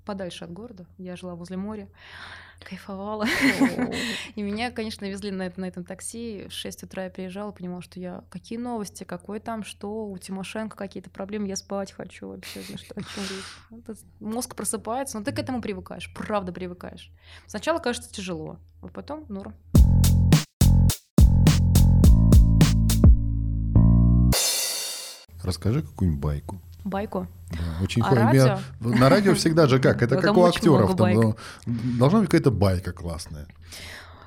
подальше 0.04 0.44
от 0.44 0.52
города. 0.52 0.86
Я 0.96 1.16
жила 1.16 1.34
возле 1.34 1.58
моря, 1.58 1.86
кайфовала. 2.60 3.26
И 4.34 4.40
меня, 4.42 4.70
конечно, 4.70 5.04
везли 5.04 5.30
на, 5.30 5.42
это- 5.42 5.60
на 5.60 5.66
этом 5.66 5.84
такси. 5.84 6.46
В 6.48 6.52
6 6.52 6.84
утра 6.84 7.04
я 7.04 7.10
приезжала, 7.10 7.52
понимала, 7.52 7.82
что 7.82 8.00
я... 8.00 8.24
Какие 8.30 8.58
новости, 8.58 9.04
какой 9.04 9.38
там, 9.38 9.64
что, 9.64 10.06
у 10.06 10.16
Тимошенко 10.16 10.78
какие-то 10.78 11.10
проблемы, 11.10 11.46
я 11.48 11.56
спать 11.56 11.92
хочу 11.92 12.28
вообще. 12.28 12.62
Ну, 12.70 12.78
что, 12.78 12.94
о 12.94 13.00
речь? 13.00 13.98
Мозг 14.18 14.56
просыпается, 14.56 15.18
но 15.18 15.24
ты 15.24 15.32
к 15.32 15.38
этому 15.38 15.60
привыкаешь, 15.60 16.10
правда 16.14 16.52
привыкаешь. 16.52 17.12
Сначала 17.46 17.78
кажется 17.78 18.10
тяжело, 18.10 18.58
а 18.80 18.88
потом 18.88 19.26
норм. 19.28 19.54
Расскажи 25.44 25.82
какую-нибудь 25.82 26.20
байку. 26.20 26.60
Байку. 26.88 27.26
Да, 27.50 27.58
очень 27.84 28.02
А 28.02 28.06
хо- 28.06 28.14
радио? 28.14 28.58
меня- 28.80 28.98
На 28.98 29.08
радио 29.08 29.34
всегда 29.34 29.66
же 29.66 29.78
как? 29.78 30.02
Это 30.02 30.16
как 30.20 30.36
у 30.36 30.44
актеров. 30.44 30.96
Там, 30.96 31.12
ну, 31.14 31.36
должна 31.98 32.20
быть 32.20 32.28
какая-то 32.28 32.50
байка 32.50 32.92
классная. 32.92 33.46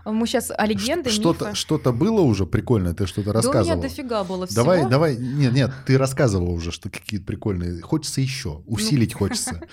Мы 0.03 0.25
сейчас 0.25 0.51
о 0.57 0.65
легенды, 0.65 1.11
Что-то, 1.11 1.53
что-то 1.53 1.91
было 1.91 2.21
уже 2.21 2.47
прикольное, 2.47 2.95
ты 2.95 3.05
что-то 3.05 3.33
Да 3.33 3.39
у 3.39 3.43
меня 3.43 3.51
рассказывал. 3.53 3.81
дофига 3.83 4.23
было 4.23 4.47
всего. 4.47 4.63
Давай, 4.63 4.89
давай, 4.89 5.15
нет, 5.15 5.53
нет, 5.53 5.71
ты 5.85 5.95
рассказывал 5.99 6.51
уже, 6.51 6.71
что 6.71 6.89
какие-то 6.89 7.25
прикольные. 7.27 7.81
Хочется 7.81 8.19
еще, 8.21 8.49
Ну, 8.49 8.63
усилить 8.65 9.13
хочется. 9.13 9.61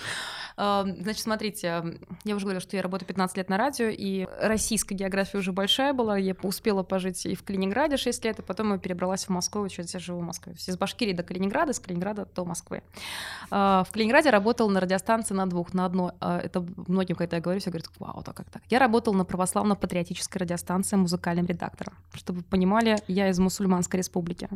А, 0.61 0.85
Значит, 0.85 1.23
смотрите, 1.23 1.69
а, 1.69 1.95
я 2.25 2.35
уже 2.35 2.45
говорила, 2.45 2.61
что 2.61 2.77
я 2.77 2.83
работаю 2.83 3.07
15 3.07 3.37
лет 3.37 3.49
на 3.49 3.57
радио, 3.57 3.87
и 3.87 4.27
российская 4.41 4.97
география 4.97 5.39
уже 5.39 5.53
большая 5.53 5.93
была. 5.93 6.19
Я 6.19 6.35
успела 6.43 6.83
пожить 6.83 7.25
и 7.27 7.37
в 7.37 7.45
Калининграде 7.45 7.97
6 7.97 8.25
лет, 8.25 8.41
и 8.41 8.43
потом 8.43 8.73
я 8.73 8.79
перебралась 8.79 9.27
в 9.27 9.29
Москву, 9.29 9.63
вот 9.63 9.71
сейчас 9.71 9.95
я 9.95 10.01
живу 10.01 10.19
в 10.19 10.25
Москве. 10.25 10.55
Из 10.55 10.77
Башкирии 10.77 11.13
до 11.13 11.23
Калининграда, 11.23 11.73
с 11.73 11.79
Калининграда 11.79 12.27
до 12.35 12.45
Москвы. 12.45 12.83
А, 13.51 13.85
В 13.85 13.93
Калининграде 13.93 14.31
работала 14.31 14.69
на 14.69 14.81
радиостанции 14.81 15.33
на 15.33 15.47
двух, 15.47 15.75
на 15.75 15.85
одной. 15.85 16.11
А, 16.21 16.41
Это 16.41 16.67
многим, 16.89 17.15
когда 17.15 17.37
я 17.37 17.43
говорю, 17.43 17.61
все 17.61 17.71
говорят, 17.71 17.89
вау, 18.01 18.25
так 18.25 18.37
как 18.37 18.51
так. 18.51 18.63
Я 18.69 18.81
работала 18.81 19.15
на 19.15 19.25
православно-патриотической 19.25 20.41
радиостанции 20.41 20.97
музыкальным 20.97 21.47
редактором. 21.47 21.95
Чтобы 22.15 22.41
вы 22.41 22.45
понимали, 22.45 22.97
я 23.07 23.29
из 23.29 23.39
мусульманской 23.39 23.99
республики. 23.99 24.49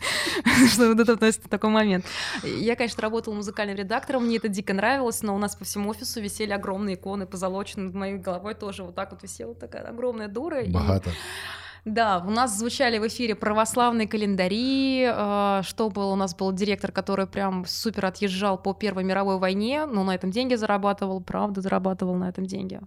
Что 0.72 0.92
вот 0.92 1.08
это 1.08 1.48
такой 1.48 1.70
момент. 1.70 2.04
Я, 2.42 2.74
конечно, 2.74 3.00
работала 3.00 3.34
музыкальным 3.34 3.76
редактором, 3.76 4.26
мне 4.26 4.38
это 4.38 4.48
дико 4.48 4.74
нравилось, 4.74 5.22
но 5.22 5.35
у 5.36 5.38
нас 5.38 5.54
по 5.54 5.64
всему 5.64 5.90
офису 5.90 6.20
висели 6.20 6.52
огромные 6.52 6.96
иконы 6.96 7.26
позолоченные, 7.26 7.86
над 7.86 7.94
моей 7.94 8.16
головой 8.18 8.54
тоже 8.54 8.82
вот 8.82 8.94
так 8.94 9.12
вот 9.12 9.22
висела 9.22 9.54
такая 9.54 9.84
огромная 9.88 10.28
дура. 10.28 10.62
и- 10.62 10.70
Богато. 10.70 11.10
да, 11.84 12.22
у 12.26 12.30
нас 12.30 12.58
звучали 12.58 12.98
в 12.98 13.06
эфире 13.06 13.34
православные 13.34 14.08
календари, 14.08 15.04
э, 15.08 15.60
что 15.62 15.88
было, 15.90 16.12
у 16.12 16.16
нас 16.16 16.34
был 16.34 16.52
директор, 16.52 16.90
который 16.90 17.26
прям 17.26 17.64
супер 17.66 18.06
отъезжал 18.06 18.58
по 18.58 18.74
Первой 18.74 19.04
мировой 19.04 19.38
войне, 19.38 19.86
но 19.86 20.02
на 20.02 20.14
этом 20.14 20.30
деньги 20.32 20.56
зарабатывал, 20.56 21.20
правда 21.20 21.60
зарабатывал 21.60 22.14
на 22.16 22.28
этом 22.28 22.46
деньги. 22.46 22.80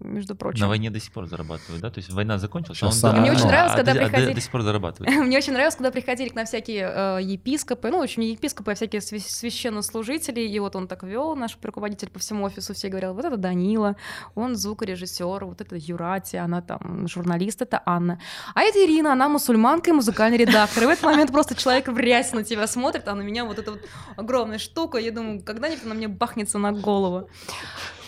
Между 0.00 0.34
прочим. 0.36 0.60
На 0.60 0.68
войне 0.68 0.90
до 0.90 1.00
сих 1.00 1.12
пор 1.12 1.26
зарабатывают, 1.26 1.80
да? 1.82 1.90
То 1.90 1.98
есть 1.98 2.10
война 2.12 2.38
закончилась, 2.38 2.78
Сейчас 2.78 3.02
а 3.04 3.10
он 3.10 3.20
Мне 3.20 3.32
очень 3.32 3.46
нравилось, 3.46 3.72
а 3.72 3.76
когда 3.76 3.92
а 3.92 3.94
до- 3.94 4.00
приходили- 4.00 4.34
до 4.34 4.40
сих 4.40 4.50
пор 4.50 4.62
зарабатывают. 4.62 5.16
Мне 5.26 5.38
очень 5.38 5.52
нравилось, 5.52 5.74
когда 5.76 5.90
приходили 5.90 6.28
к 6.28 6.34
нам 6.34 6.46
всякие 6.46 6.90
э, 6.94 7.18
епископы, 7.22 7.90
ну, 7.90 7.98
в 7.98 8.02
общем, 8.02 8.22
не 8.22 8.32
епископы, 8.32 8.72
а 8.72 8.74
всякие 8.74 9.00
свя- 9.00 9.18
священнослужители, 9.20 10.40
и 10.40 10.58
вот 10.58 10.76
он 10.76 10.88
так 10.88 11.02
вел, 11.02 11.34
наш 11.36 11.58
руководитель 11.62 12.10
по 12.10 12.18
всему 12.18 12.44
офису, 12.44 12.74
все 12.74 12.88
говорил, 12.88 13.14
вот 13.14 13.24
это 13.24 13.36
Данила, 13.36 13.96
он 14.34 14.54
звукорежиссер, 14.56 15.44
вот 15.44 15.60
это 15.60 15.76
Юрати, 15.76 16.36
она 16.36 16.60
там 16.62 17.06
журналист, 17.08 17.62
это 17.62 17.82
Анна. 17.86 18.20
А 18.54 18.62
это 18.62 18.84
Ирина, 18.84 19.12
она 19.12 19.28
мусульманка 19.28 19.90
и 19.90 19.92
музыкальный 19.92 20.38
редактор. 20.38 20.84
И 20.84 20.86
в 20.86 20.90
этот 20.90 21.04
момент 21.04 21.30
просто 21.32 21.54
человек 21.54 21.88
в 21.88 21.98
рясе 21.98 22.36
на 22.36 22.44
тебя 22.44 22.66
смотрит, 22.66 23.08
а 23.08 23.14
на 23.14 23.22
меня 23.22 23.44
вот 23.44 23.58
эта 23.58 23.72
вот 23.72 23.80
огромная 24.16 24.58
штука, 24.58 24.98
я 24.98 25.10
думаю, 25.12 25.42
когда-нибудь 25.42 25.84
она 25.84 25.94
мне 25.94 26.08
бахнется 26.08 26.58
на 26.58 26.72
голову. 26.72 27.28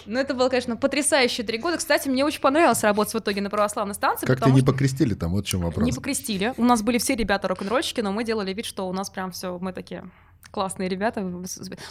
Ну, 0.07 0.19
это 0.19 0.35
было, 0.35 0.49
конечно, 0.49 0.77
потрясающие 0.77 1.47
три 1.47 1.59
года. 1.59 1.79
Кстати, 1.79 2.09
мне 2.09 2.25
очень 2.25 2.41
понравилось 2.41 2.83
работать 2.83 3.15
в 3.15 3.19
итоге 3.19 3.41
на 3.41 3.51
православной 3.51 3.95
станции. 3.95 4.27
Как 4.27 4.39
потому 4.39 4.57
не 4.57 4.63
покрестили 4.63 5.15
там, 5.15 5.33
вот 5.33 5.47
в 5.47 5.49
чем 5.49 5.61
вопрос. 5.61 5.85
не 5.85 5.93
покрестили. 5.93 6.55
У 6.57 6.65
нас 6.65 6.83
были 6.83 6.99
все 6.99 7.15
ребята 7.15 7.49
рок-н-ролльщики, 7.49 8.01
но 8.01 8.13
мы 8.13 8.25
делали 8.25 8.53
вид, 8.53 8.67
что 8.67 8.89
у 8.89 8.93
нас 8.93 9.11
прям 9.11 9.33
все, 9.33 9.59
мы 9.59 9.73
такие 9.73 10.05
Классные 10.51 10.89
ребята. 10.91 11.21
Но 11.21 11.43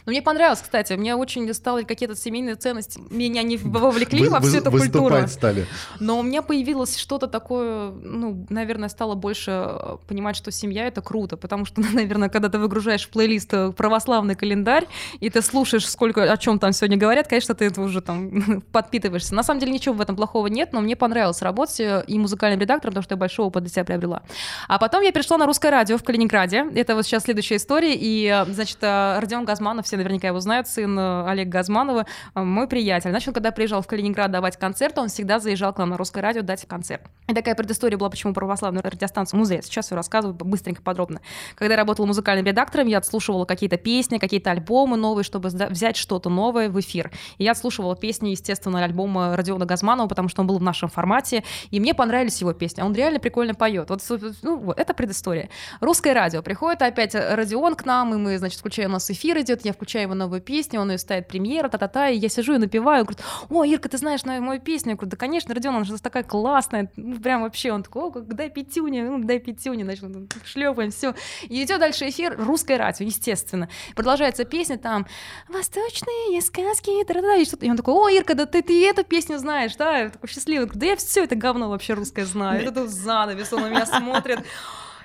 мне 0.06 0.22
понравилось, 0.22 0.62
кстати. 0.62 0.94
Мне 0.94 1.16
очень 1.16 1.52
стало 1.54 1.82
какие-то 1.82 2.16
семейные 2.16 2.54
ценности. 2.56 3.02
Меня 3.10 3.42
не 3.42 3.58
вовлекли 3.58 4.26
Вы- 4.26 4.30
во 4.30 4.40
всю 4.40 4.52
вы- 4.52 4.58
эту 4.58 4.70
культуру. 4.72 5.28
Стали. 5.28 5.66
Но 6.00 6.20
у 6.20 6.24
меня 6.24 6.44
появилось 6.44 6.96
что-то 6.98 7.26
такое, 7.26 7.90
ну, 7.92 8.46
наверное, 8.50 8.90
стало 8.90 9.16
больше 9.16 9.52
э, 9.52 9.98
понимать, 10.08 10.36
что 10.36 10.52
семья— 10.52 10.86
это 10.88 11.02
круто, 11.02 11.38
потому 11.38 11.66
что, 11.66 11.82
наверное, 11.94 12.30
когда 12.30 12.50
ты 12.50 12.60
выгружаешь 12.60 13.08
в 13.08 13.10
плейлист 13.10 13.52
э, 13.54 13.72
православный 13.72 14.36
календарь, 14.36 14.86
и 15.20 15.30
ты 15.32 15.42
слушаешь, 15.42 15.90
сколько, 15.90 16.32
о 16.32 16.38
чем 16.38 16.60
там 16.60 16.72
сегодня 16.72 16.98
говорят, 16.98 17.28
конечно, 17.28 17.56
ты 17.56 17.66
это 17.66 17.82
уже 17.82 18.02
там 18.02 18.62
подпитываешься. 18.72 19.34
На 19.34 19.42
самом 19.44 19.60
деле 19.60 19.72
ничего 19.72 19.96
в 19.96 20.02
этом 20.02 20.16
плохого 20.16 20.46
нет, 20.48 20.72
но 20.72 20.82
мне 20.82 20.96
понравилось 20.96 21.42
работать 21.42 21.80
э, 21.80 22.04
и 22.06 22.20
музыкальным 22.20 22.60
редактором, 22.60 22.92
потому 22.92 23.04
что 23.04 23.14
я 23.14 23.18
большой 23.18 23.46
опыт 23.48 23.64
для 23.64 23.72
себя 23.72 23.86
приобрела. 23.86 24.22
А 24.68 24.78
потом 24.78 25.02
я 25.02 25.12
перешла 25.12 25.38
на 25.40 25.48
русское 25.48 25.72
радио 25.72 25.98
в 25.98 26.04
Калининграде. 26.04 26.66
Это 26.76 26.94
вот 26.96 27.06
сейчас 27.06 27.24
следующая 27.24 27.56
история. 27.56 27.96
И, 27.96 28.41
значит, 28.50 28.78
э, 28.82 29.20
Родион 29.20 29.46
Газманов, 29.46 29.86
все 29.86 29.98
наверняка 29.98 30.28
его 30.28 30.40
знают, 30.40 30.68
сын 30.68 30.98
э, 30.98 31.30
Олега 31.30 31.52
Газманова, 31.52 32.06
э, 32.36 32.40
мой 32.42 32.68
приятель. 32.68 33.14
Он, 33.14 33.34
когда 33.34 33.52
приезжал 33.52 33.82
в 33.82 33.88
Калининград 33.88 34.32
давать 34.32 34.58
концерт, 34.58 34.98
он 34.98 35.10
всегда 35.10 35.40
заезжал 35.40 35.74
к 35.74 35.78
нам 35.78 35.90
на 35.90 35.98
русское 35.98 36.22
радио 36.22 36.42
дать 36.42 36.66
концерт. 36.68 37.02
И 37.28 37.34
такая 37.34 37.56
предыстория 37.56 37.98
была, 37.98 38.10
почему 38.10 38.34
православную 38.34 38.84
радиостанцию 38.84 39.40
музей. 39.40 39.62
Сейчас 39.64 39.86
все 39.86 39.96
рассказываю 39.96 40.36
быстренько, 40.36 40.82
подробно. 40.82 41.22
Когда 41.56 41.74
я 41.74 41.78
работала 41.78 42.06
музыкальным 42.06 42.46
редактором, 42.46 42.88
я 42.88 42.98
отслушивала 42.98 43.46
какие-то 43.46 43.78
песни, 43.78 44.18
какие-то 44.18 44.52
альбомы 44.52 44.98
новые, 44.98 45.24
чтобы 45.24 45.50
взять 45.50 45.98
что-то 45.98 46.30
новое 46.30 46.70
в 46.70 46.80
эфир. 46.80 47.12
И 47.38 47.44
я 47.44 47.52
отслушивала 47.52 47.96
песни, 47.96 48.30
естественно, 48.30 48.84
альбома 48.84 49.36
Родиона 49.36 49.66
Газманова, 49.66 50.08
потому 50.08 50.30
что 50.30 50.42
он 50.42 50.48
был 50.48 50.58
в 50.58 50.64
нашем 50.64 50.90
формате, 50.90 51.44
и 51.70 51.80
мне 51.80 51.94
понравились 51.94 52.42
его 52.42 52.54
песни. 52.54 52.82
Он 52.82 52.94
реально 52.94 53.20
прикольно 53.20 53.54
поет. 53.54 53.90
Вот, 53.90 54.02
ну, 54.42 54.58
вот, 54.58 54.80
это 54.80 54.94
предыстория. 54.94 55.50
Русское 55.80 56.14
радио. 56.14 56.42
Приходит 56.42 56.82
опять 56.82 57.16
Родион 57.16 57.76
к 57.76 57.86
нам, 57.86 58.14
и 58.14 58.18
мы, 58.18 58.31
значит, 58.38 58.60
включаем, 58.60 58.90
у 58.92 58.94
нас 58.94 59.10
эфир 59.10 59.40
идет, 59.40 59.66
я 59.66 59.74
включаю 59.74 60.04
его 60.04 60.14
новую 60.16 60.42
песню, 60.42 60.80
он 60.82 60.92
ее 60.92 60.98
ставит 60.98 61.28
премьера, 61.28 61.70
та-та-та, 61.70 62.10
и 62.10 62.18
я 62.18 62.30
сижу 62.30 62.54
и 62.54 62.58
напеваю, 62.58 63.02
он 63.02 63.08
говорит, 63.08 63.26
о, 63.50 63.64
Ирка, 63.64 63.90
ты 63.90 63.98
знаешь 63.98 64.24
мою, 64.26 64.42
мою 64.42 64.60
песню? 64.62 64.92
Я 64.92 64.96
говорю, 64.96 65.12
да, 65.12 65.18
конечно, 65.18 65.54
Родион, 65.54 65.76
она 65.76 65.86
же 65.86 65.98
такая 66.00 66.24
классная, 66.24 66.92
ну, 66.96 67.20
прям 67.20 67.42
вообще, 67.44 67.72
он 67.72 67.84
такой, 67.84 68.04
о, 68.04 68.12
как- 68.12 68.34
дай 68.34 68.50
пятюня, 68.50 69.04
ну, 69.06 69.24
дай 69.24 69.40
пятюня, 69.40 69.84
значит, 69.84 70.04
шлепаем, 70.46 70.92
все. 70.92 71.16
И 71.44 71.64
идет 71.64 71.80
дальше 71.80 72.10
эфир, 72.10 72.36
русское 72.38 72.78
радио, 72.78 73.06
естественно. 73.06 73.70
Продолжается 73.96 74.46
песня 74.46 74.78
там, 74.78 75.06
восточные 75.48 76.42
сказки, 76.42 77.04
та-та-та, 77.06 77.36
и 77.36 77.46
что-то. 77.46 77.66
И 77.66 77.70
он 77.70 77.78
такой, 77.78 77.94
о, 77.94 78.10
Ирка, 78.10 78.36
да 78.36 78.46
ты, 78.46 78.62
ты 78.62 78.88
эту 78.88 79.04
песню 79.04 79.38
знаешь, 79.38 79.76
да? 79.76 79.98
Я 79.98 80.10
такой 80.10 80.30
счастливый, 80.30 80.66
говорю, 80.66 80.80
да 80.80 80.86
я 80.88 80.96
все 80.96 81.24
это 81.24 81.36
говно 81.36 81.70
вообще 81.70 81.94
русское 81.94 82.26
знаю. 82.26 82.66
Это 82.68 82.88
занавес, 82.88 83.52
он 83.54 83.62
на 83.62 83.70
меня 83.70 83.86
смотрит. 83.86 84.40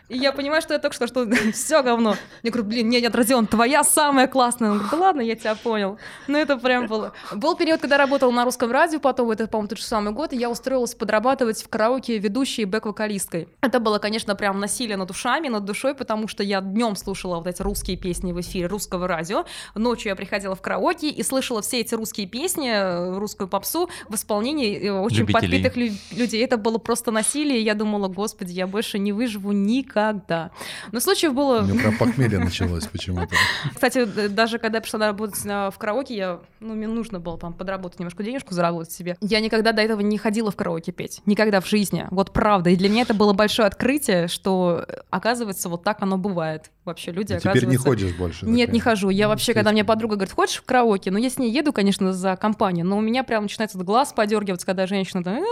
И 0.08 0.16
я 0.18 0.32
понимаю, 0.32 0.62
что 0.62 0.72
я 0.74 0.78
только 0.78 0.94
что, 0.94 1.06
что 1.06 1.26
все 1.52 1.82
говно. 1.82 2.16
Я 2.42 2.50
говорю, 2.50 2.68
блин, 2.68 2.88
нет, 2.88 3.02
нет, 3.02 3.14
Родион, 3.14 3.46
твоя 3.46 3.82
самая 3.82 4.28
классная. 4.28 4.70
Он 4.70 4.76
говорит, 4.78 4.90
да 4.92 4.98
ладно, 4.98 5.20
я 5.20 5.34
тебя 5.34 5.54
понял. 5.56 5.98
Ну, 6.28 6.38
это 6.38 6.56
прям 6.56 6.86
было. 6.86 7.12
Был 7.34 7.56
период, 7.56 7.80
когда 7.80 7.96
я 7.96 8.02
работала 8.02 8.30
на 8.30 8.44
русском 8.44 8.70
радио, 8.70 9.00
потом, 9.00 9.30
это, 9.30 9.46
по-моему, 9.48 9.68
тот 9.68 9.78
же 9.78 9.84
самый 9.84 10.12
год, 10.12 10.32
и 10.32 10.36
я 10.36 10.48
устроилась 10.50 10.94
подрабатывать 10.94 11.62
в 11.62 11.68
караоке 11.68 12.18
ведущей 12.18 12.64
бэк-вокалисткой. 12.64 13.48
Это 13.60 13.80
было, 13.80 13.98
конечно, 13.98 14.36
прям 14.36 14.60
насилие 14.60 14.96
над 14.96 15.10
ушами, 15.10 15.48
над 15.48 15.64
душой, 15.64 15.94
потому 15.94 16.28
что 16.28 16.42
я 16.42 16.60
днем 16.60 16.94
слушала 16.94 17.36
вот 17.36 17.46
эти 17.48 17.62
русские 17.62 17.96
песни 17.96 18.32
в 18.32 18.40
эфире 18.40 18.66
русского 18.66 19.08
радио, 19.08 19.44
ночью 19.74 20.10
я 20.10 20.16
приходила 20.16 20.54
в 20.54 20.62
караоке 20.62 21.08
и 21.08 21.22
слышала 21.22 21.62
все 21.62 21.80
эти 21.80 21.94
русские 21.94 22.26
песни, 22.28 22.70
э, 22.70 23.18
русскую 23.18 23.48
попсу 23.48 23.88
в 24.08 24.14
исполнении 24.14 24.78
э, 24.78 24.92
очень 24.92 25.18
Любителей. 25.18 25.62
подпитых 25.64 25.76
лю- 25.76 26.18
людей. 26.18 26.44
Это 26.44 26.56
было 26.56 26.78
просто 26.78 27.10
насилие, 27.10 27.60
я 27.60 27.74
думала, 27.74 28.08
господи, 28.08 28.52
я 28.52 28.66
больше 28.66 28.98
не 28.98 29.12
выживу 29.12 29.52
никогда. 29.96 30.50
Но 30.92 31.00
случаев 31.00 31.32
У 31.32 31.34
было... 31.34 31.62
меня 31.62 31.80
прям 31.80 31.96
похмелье 31.96 32.38
началось 32.38 32.86
почему-то. 32.86 33.34
Кстати, 33.74 34.04
даже 34.28 34.58
когда 34.58 34.78
я 34.78 34.82
пришла 34.82 35.06
работать 35.06 35.42
в 35.44 35.74
караоке, 35.78 36.16
я, 36.16 36.40
ну, 36.60 36.74
мне 36.74 36.86
нужно 36.86 37.20
было 37.20 37.38
там 37.38 37.52
подработать 37.52 37.98
немножко 37.98 38.22
денежку, 38.22 38.54
заработать 38.54 38.92
себе. 38.92 39.16
Я 39.20 39.40
никогда 39.40 39.72
до 39.72 39.82
этого 39.82 40.00
не 40.00 40.18
ходила 40.18 40.50
в 40.50 40.56
караоке 40.56 40.92
петь. 40.92 41.22
Никогда 41.26 41.60
в 41.60 41.66
жизни. 41.66 42.06
Вот 42.10 42.32
правда. 42.32 42.70
И 42.70 42.76
для 42.76 42.88
меня 42.88 43.02
это 43.02 43.14
было 43.14 43.32
большое 43.32 43.66
открытие, 43.66 44.28
что, 44.28 44.84
э, 44.86 45.00
оказывается, 45.10 45.68
вот 45.68 45.82
так 45.84 46.02
оно 46.02 46.18
бывает. 46.18 46.70
Вообще 46.84 47.10
люди, 47.10 47.32
И 47.32 47.38
теперь 47.38 47.66
не 47.66 47.76
оказывается... 47.76 47.88
ходишь 47.88 48.14
больше. 48.16 48.46
Нет, 48.46 48.68
не 48.68 48.78
понимаю. 48.78 48.80
хожу. 48.82 49.10
Я 49.10 49.28
вообще, 49.28 49.54
когда 49.54 49.72
мне 49.72 49.84
подруга 49.84 50.16
говорит, 50.16 50.34
хочешь 50.34 50.58
в 50.58 50.64
караоке? 50.64 51.10
Ну, 51.10 51.18
я 51.18 51.30
с 51.30 51.38
ней 51.38 51.50
еду, 51.50 51.72
конечно, 51.72 52.12
за 52.12 52.36
компанию, 52.36 52.86
но 52.86 52.96
у 52.96 53.00
меня 53.00 53.24
прям 53.24 53.44
начинается 53.44 53.78
глаз 53.78 54.12
подергиваться, 54.12 54.66
когда 54.66 54.86
женщина 54.86 55.24
там 55.24 55.42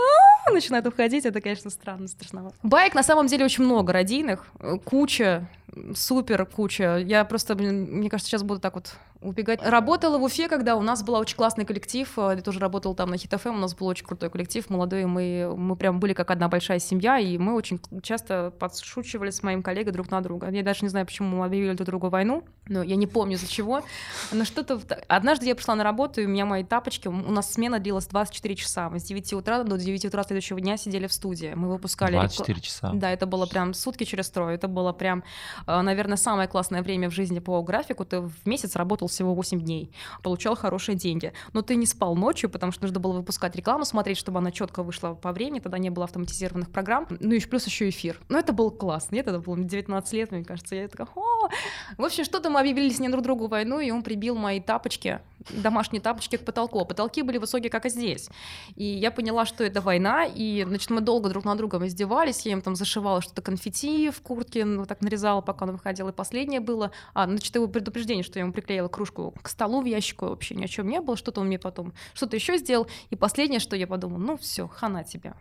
начинает 0.53 0.85
уходить. 0.87 1.25
Это, 1.25 1.41
конечно, 1.41 1.69
странно, 1.69 2.07
страшновато. 2.07 2.55
Баек 2.63 2.93
на 2.93 3.03
самом 3.03 3.27
деле 3.27 3.45
очень 3.45 3.63
много 3.63 3.93
радийных, 3.93 4.34
э, 4.59 4.77
куча, 4.83 5.47
супер 5.95 6.45
куча. 6.45 6.97
Я 6.97 7.25
просто, 7.25 7.55
блин, 7.55 7.83
мне 7.91 8.09
кажется, 8.09 8.29
сейчас 8.29 8.43
буду 8.43 8.59
так 8.59 8.75
вот 8.75 8.93
убегать. 9.21 9.59
Работала 9.63 10.17
в 10.19 10.23
Уфе, 10.23 10.47
когда 10.47 10.75
у 10.75 10.81
нас 10.83 11.01
был 11.03 11.15
очень 11.15 11.35
классный 11.35 11.65
коллектив. 11.65 12.07
э, 12.17 12.33
Я 12.35 12.41
тоже 12.41 12.59
работала 12.59 12.93
там 12.95 13.09
на 13.09 13.15
Хит-ФМ, 13.15 13.49
у 13.49 13.57
нас 13.57 13.73
был 13.73 13.87
очень 13.87 14.05
крутой 14.05 14.29
коллектив, 14.29 14.69
молодой, 14.69 15.01
и 15.03 15.05
мы, 15.05 15.55
мы 15.57 15.75
прям 15.75 15.99
были 15.99 16.13
как 16.13 16.29
одна 16.29 16.47
большая 16.47 16.77
семья, 16.79 17.17
и 17.17 17.37
мы 17.39 17.55
очень 17.55 17.79
часто 18.03 18.51
подшучивали 18.59 19.31
с 19.31 19.41
моим 19.41 19.63
коллегой 19.63 19.93
друг 19.93 20.11
на 20.11 20.21
друга. 20.21 20.49
Я 20.51 20.61
даже 20.63 20.79
не 20.83 20.89
знаю, 20.89 21.05
почему 21.07 21.37
мы 21.37 21.45
объявили 21.45 21.73
друг 21.73 21.87
другу 21.87 22.09
войну, 22.09 22.43
но 22.67 22.83
я 22.83 22.95
не 22.95 23.07
помню 23.07 23.37
за 23.37 23.47
чего. 23.47 23.83
Но 24.31 24.45
что-то... 24.45 24.79
Однажды 25.07 25.47
я 25.47 25.55
пришла 25.55 25.73
на 25.75 25.83
работу, 25.83 26.21
и 26.21 26.25
у 26.25 26.29
меня 26.29 26.45
мои 26.45 26.63
тапочки, 26.63 27.07
у 27.07 27.11
нас 27.11 27.51
смена 27.51 27.79
длилась 27.79 28.05
24 28.07 28.55
часа. 28.55 28.89
Мы 28.89 28.99
с 28.99 29.03
9 29.03 29.33
утра 29.33 29.63
до 29.63 29.77
9 29.77 30.05
утра 30.05 30.23
следующего 30.23 30.61
дня 30.61 30.77
сидели 30.77 31.07
в 31.07 31.13
студии. 31.13 31.53
Мы 31.55 31.69
выпускали... 31.69 32.13
рекла- 32.15 32.19
24 32.21 32.61
часа. 32.61 32.91
да, 32.93 33.09
это 33.11 33.25
было 33.25 33.47
прям 33.47 33.73
сутки 33.73 34.03
через 34.03 34.29
трое. 34.29 34.55
Это 34.55 34.67
было 34.67 34.93
прям, 34.93 35.23
наверное, 35.67 36.17
самое 36.17 36.47
классное 36.47 36.81
время 36.81 37.09
в 37.09 37.13
жизни 37.13 37.39
по 37.39 37.61
графику. 37.61 38.05
Ты 38.05 38.21
в 38.21 38.45
месяц 38.45 38.75
работал 38.75 39.07
всего 39.07 39.33
8 39.33 39.61
дней, 39.61 39.91
получал 40.23 40.55
хорошие 40.55 40.95
деньги. 40.95 41.33
Но 41.53 41.61
ты 41.61 41.75
не 41.75 41.85
спал 41.85 42.15
ночью, 42.15 42.49
потому 42.49 42.71
что 42.71 42.83
нужно 42.83 42.99
было 42.99 43.13
выпускать 43.13 43.55
рекламу, 43.55 43.85
смотреть, 43.85 44.17
чтобы 44.17 44.39
она 44.39 44.51
четко 44.51 44.83
вышла 44.83 45.13
по 45.13 45.31
времени. 45.31 45.59
Тогда 45.59 45.77
не 45.77 45.89
было 45.89 46.05
автоматизированных 46.05 46.71
программ. 46.71 47.07
Ну 47.09 47.33
и 47.33 47.39
плюс 47.39 47.65
еще 47.65 47.89
эфир. 47.89 48.19
Но 48.29 48.37
это 48.39 48.53
было 48.53 48.69
классно. 48.69 49.15
Нет, 49.15 49.27
это 49.27 49.39
было 49.39 49.55
мне 49.55 49.67
19 49.67 50.13
лет, 50.13 50.31
мне 50.31 50.43
кажется. 50.43 50.75
Я 50.75 50.87
такая, 50.87 51.07
«О!» 51.15 51.49
В 51.97 52.03
общем, 52.03 52.23
что-то 52.23 52.49
мы 52.49 52.59
объявили 52.59 52.89
с 52.89 52.99
ним 52.99 53.11
друг 53.11 53.23
другу 53.23 53.47
войну, 53.47 53.79
и 53.79 53.91
он 53.91 54.03
прибил 54.03 54.35
мои 54.35 54.59
тапочки, 54.59 55.19
домашние 55.49 56.01
тапочки 56.01 56.37
к 56.37 56.45
потолку. 56.45 56.79
А 56.79 56.85
Потолки 56.85 57.21
были 57.21 57.37
высокие, 57.37 57.69
как 57.69 57.85
и 57.85 57.89
здесь. 57.89 58.29
И 58.75 58.83
я 58.83 59.11
поняла, 59.11 59.45
что 59.45 59.63
это 59.63 59.81
война, 59.81 60.25
и, 60.25 60.63
значит, 60.67 60.89
мы 60.89 61.01
долго 61.01 61.29
друг 61.29 61.45
на 61.45 61.55
другом 61.55 61.85
издевались, 61.85 62.45
я 62.45 62.53
им 62.53 62.61
там 62.61 62.75
зашивала 62.75 63.21
что-то 63.21 63.41
конфетти 63.41 64.09
в 64.09 64.21
куртке, 64.21 64.65
ну, 64.65 64.85
так 64.85 65.01
нарезала, 65.01 65.41
пока 65.41 65.65
он 65.65 65.71
выходил, 65.73 66.07
и 66.09 66.11
последнее 66.11 66.59
было, 66.59 66.91
а, 67.13 67.25
значит, 67.25 67.53
его 67.55 67.67
предупреждение, 67.67 68.23
что 68.23 68.39
я 68.39 68.43
ему 68.43 68.53
приклеила 68.53 68.87
кружку 68.87 69.33
к 69.41 69.49
столу 69.49 69.81
в 69.81 69.85
ящику, 69.85 70.27
вообще 70.27 70.55
ни 70.55 70.63
о 70.63 70.67
чем 70.67 70.87
не 70.87 71.01
было, 71.01 71.17
что-то 71.17 71.41
он 71.41 71.47
мне 71.47 71.59
потом, 71.59 71.93
что-то 72.13 72.35
еще 72.35 72.57
сделал, 72.57 72.87
и 73.09 73.15
последнее, 73.15 73.59
что 73.59 73.75
я 73.75 73.87
подумала, 73.87 74.19
ну 74.19 74.37
все, 74.37 74.67
хана 74.67 75.03
тебе. 75.03 75.33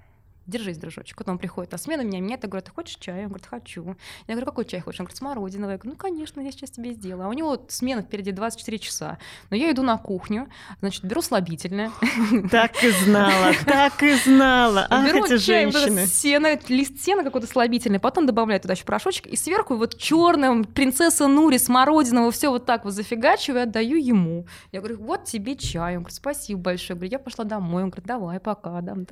Держись, 0.47 0.77
дружочек. 0.79 1.19
Вот 1.19 1.29
он 1.29 1.39
приходит 1.39 1.73
на 1.73 1.79
смену, 1.79 2.03
меня 2.03 2.21
меняет, 2.21 2.43
я 2.43 2.49
говорю, 2.49 2.65
ты 2.65 2.71
хочешь 2.71 2.97
чай? 2.97 3.23
Он 3.23 3.29
говорит, 3.29 3.47
хочу. 3.47 3.97
Я 4.27 4.35
говорю, 4.35 4.47
какой 4.47 4.65
чай 4.67 4.81
хочешь? 4.81 5.01
Он 5.01 5.07
говорит, 5.07 5.17
смородиновый. 5.17 5.75
Я 5.75 5.79
говорю, 5.79 5.93
ну, 5.93 5.97
конечно, 5.97 6.41
я 6.41 6.53
сейчас 6.53 6.71
тебе 6.71 6.93
сделаю. 6.93 7.27
А 7.27 7.29
у 7.29 7.33
него 7.33 7.49
вот 7.51 7.71
смена 7.71 8.03
впереди 8.03 8.31
24 8.33 8.79
часа. 8.79 9.19
Но 9.51 9.57
я 9.57 9.71
иду 9.71 9.83
на 9.83 9.97
кухню, 9.97 10.49
значит, 10.81 11.05
беру 11.05 11.23
слабительное, 11.23 11.91
Так 12.51 12.83
и 12.85 12.91
знала, 12.91 13.53
так 13.65 14.03
и 14.03 14.15
знала. 14.15 14.87
Ах, 14.91 15.07
Беру 15.07 15.25
эти 15.25 15.39
чай, 15.39 15.71
женщины. 15.71 16.07
сено, 16.07 16.59
лист 16.69 16.99
сена 17.01 17.25
какой-то 17.25 17.47
слабительный, 17.47 17.99
потом 17.99 18.27
добавляю 18.27 18.61
туда 18.61 18.75
еще 18.75 18.85
порошочек, 18.85 19.27
и 19.27 19.37
сверху 19.37 19.77
вот 19.77 19.97
черным 19.97 20.65
принцесса 20.65 21.27
Нури, 21.27 21.59
смородинового, 21.59 22.31
все 22.31 22.51
вот 22.51 22.67
так 22.67 22.85
вот 22.85 22.93
зафигачиваю, 22.93 23.63
отдаю 23.63 23.97
ему. 23.97 24.47
Я 24.73 24.81
говорю, 24.81 24.99
вот 24.99 25.25
тебе 25.25 25.57
чай. 25.57 25.97
Он 25.97 26.03
говорит, 26.03 26.17
спасибо 26.17 26.61
большое. 26.61 26.91
Я 26.91 26.95
говорю, 26.97 27.13
я 27.13 27.19
пошла 27.19 27.45
домой. 27.45 27.83
Он 27.83 27.91
говорит, 27.91 28.07
давай, 28.07 28.41
пока. 28.41 28.81
Дам. 28.81 29.07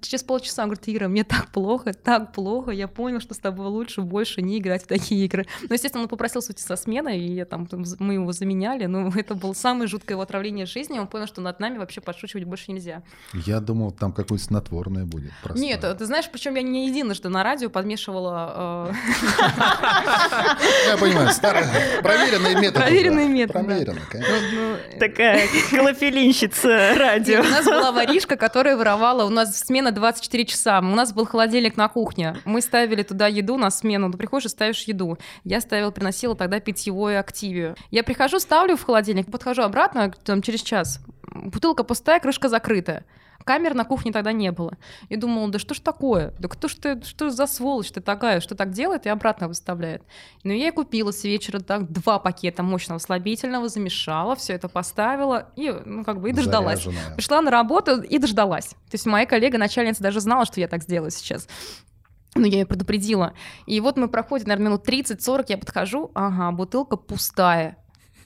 Через 0.00 0.22
полчаса 0.22 0.57
он 0.62 0.68
говорит, 0.70 0.84
Ира, 0.88 1.08
мне 1.08 1.24
так 1.24 1.48
плохо, 1.48 1.92
так 1.92 2.32
плохо. 2.32 2.70
Я 2.70 2.88
понял, 2.88 3.20
что 3.20 3.34
с 3.34 3.38
тобой 3.38 3.66
лучше 3.66 4.00
больше 4.02 4.42
не 4.42 4.58
играть 4.58 4.84
в 4.84 4.86
такие 4.86 5.24
игры. 5.24 5.46
Но, 5.68 5.74
естественно, 5.74 6.02
он 6.02 6.08
попросился 6.08 6.52
уйти 6.52 6.62
со 6.62 6.76
смены, 6.76 7.18
и 7.18 7.32
я 7.32 7.44
там, 7.44 7.68
мы 7.98 8.14
его 8.14 8.32
заменяли. 8.32 8.86
Но 8.86 9.12
это 9.16 9.34
было 9.34 9.52
самое 9.52 9.88
жуткое 9.88 10.14
его 10.14 10.22
отравление 10.22 10.66
жизни. 10.66 10.98
Он 10.98 11.06
понял, 11.06 11.26
что 11.26 11.40
над 11.40 11.60
нами 11.60 11.78
вообще 11.78 12.00
подшучивать 12.00 12.44
больше 12.44 12.72
нельзя. 12.72 13.02
Я 13.32 13.60
думал, 13.60 13.92
там 13.92 14.12
какое-то 14.12 14.44
снотворное 14.44 15.04
будет. 15.04 15.32
простое. 15.42 15.62
Нет, 15.62 15.84
ты 15.98 16.04
знаешь, 16.06 16.28
причем 16.30 16.54
я 16.54 16.62
не 16.62 16.88
единожды 16.88 17.28
на 17.28 17.42
радио 17.42 17.70
подмешивала. 17.70 18.90
э, 18.90 20.88
Я 20.88 20.96
понимаю, 20.96 21.30
старый, 21.32 21.64
проверенный 22.02 22.54
метод. 22.60 22.82
Проверенный 22.82 23.24
уже. 23.24 23.32
метод, 23.32 23.54
да. 23.54 23.62
Проверенный, 23.62 24.02
конечно. 24.10 24.34
ну, 24.52 24.74
э, 24.74 24.98
Такая 24.98 25.46
клофелинщица 25.70 26.94
радио. 26.96 27.40
У 27.40 27.44
нас 27.44 27.64
была 27.64 27.92
воришка, 27.92 28.36
которая 28.36 28.76
воровала. 28.76 29.24
У 29.24 29.30
нас 29.30 29.58
смена 29.58 29.92
24 29.92 30.46
часа. 30.48 30.80
У 30.80 30.82
нас 30.82 31.12
был 31.12 31.26
холодильник 31.26 31.76
на 31.76 31.88
кухне. 31.88 32.36
Мы 32.44 32.60
ставили 32.60 33.02
туда 33.02 33.28
еду 33.28 33.56
на 33.56 33.70
смену. 33.70 34.10
Ты 34.10 34.18
приходишь 34.18 34.46
и 34.46 34.48
ставишь 34.48 34.82
еду. 34.84 35.18
Я 35.44 35.60
ставила, 35.60 35.90
приносила 35.90 36.34
тогда 36.34 36.58
питьевое 36.58 37.20
активию. 37.20 37.76
Я 37.90 38.02
прихожу, 38.02 38.40
ставлю 38.40 38.76
в 38.76 38.82
холодильник, 38.82 39.30
подхожу 39.30 39.62
обратно 39.62 40.12
там, 40.24 40.42
через 40.42 40.62
час. 40.62 41.00
Бутылка 41.22 41.84
пустая, 41.84 42.20
крышка 42.20 42.48
закрыта. 42.48 43.04
Камер 43.48 43.72
на 43.72 43.86
кухне 43.86 44.12
тогда 44.12 44.32
не 44.32 44.52
было. 44.52 44.76
И 45.08 45.16
думала, 45.16 45.48
да 45.48 45.58
что 45.58 45.72
ж 45.72 45.80
такое? 45.80 46.34
Да 46.38 46.48
кто 46.48 46.68
ж 46.68 46.74
ты, 46.74 47.02
что 47.02 47.30
за 47.30 47.46
сволочь 47.46 47.90
ты 47.90 48.02
такая, 48.02 48.40
что 48.40 48.54
так 48.54 48.72
делает 48.72 49.06
и 49.06 49.08
обратно 49.08 49.48
выставляет? 49.48 50.02
Ну, 50.44 50.52
я 50.52 50.68
и 50.68 50.70
купила 50.70 51.12
с 51.12 51.24
вечера 51.24 51.58
так 51.60 51.90
два 51.90 52.18
пакета 52.18 52.62
мощного 52.62 52.98
слабительного, 52.98 53.70
замешала, 53.70 54.36
все 54.36 54.52
это 54.52 54.68
поставила 54.68 55.50
и, 55.56 55.74
ну, 55.86 56.04
как 56.04 56.20
бы, 56.20 56.28
и 56.28 56.32
дождалась. 56.34 56.84
Заряженная. 56.84 57.14
Пришла 57.14 57.40
на 57.40 57.50
работу 57.50 58.02
и 58.02 58.18
дождалась. 58.18 58.68
То 58.68 58.92
есть 58.92 59.06
моя 59.06 59.24
коллега, 59.24 59.56
начальница, 59.56 60.02
даже 60.02 60.20
знала, 60.20 60.44
что 60.44 60.60
я 60.60 60.68
так 60.68 60.82
сделаю 60.82 61.10
сейчас. 61.10 61.48
Но 62.34 62.44
я 62.44 62.58
ее 62.58 62.66
предупредила. 62.66 63.32
И 63.64 63.80
вот 63.80 63.96
мы 63.96 64.08
проходим, 64.08 64.48
наверное, 64.48 64.72
минут 64.72 64.86
30-40, 64.86 65.46
я 65.48 65.56
подхожу, 65.56 66.10
ага, 66.12 66.52
бутылка 66.52 66.98
пустая. 66.98 67.78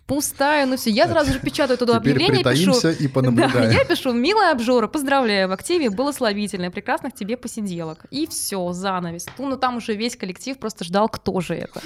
Пустая, 0.07 0.67
ну 0.67 0.77
все, 0.77 0.91
я 0.91 1.07
сразу 1.09 1.33
же 1.33 1.39
печатаю 1.39 1.79
туда 1.79 1.99
Теперь 2.01 2.15
объявление, 2.17 2.45
пишу. 2.45 2.89
и 2.91 3.07
Да, 3.07 3.13
понаблюдаем. 3.15 3.71
я 3.71 3.85
пишу, 3.85 4.13
милая 4.13 4.53
обжора, 4.53 4.89
поздравляю, 4.89 5.49
в 5.49 5.53
активе 5.53 5.91
было 5.91 6.13
славительное, 6.13 6.71
прекрасных 6.71 7.15
тебе 7.15 7.37
посиделок. 7.37 8.05
И 8.11 8.27
все, 8.27 8.73
занавес. 8.73 9.27
Ну, 9.39 9.49
ну, 9.49 9.57
там 9.57 9.77
уже 9.77 9.95
весь 9.95 10.17
коллектив 10.17 10.59
просто 10.59 10.85
ждал, 10.85 11.09
кто 11.09 11.41
же 11.41 11.55
это. 11.55 11.81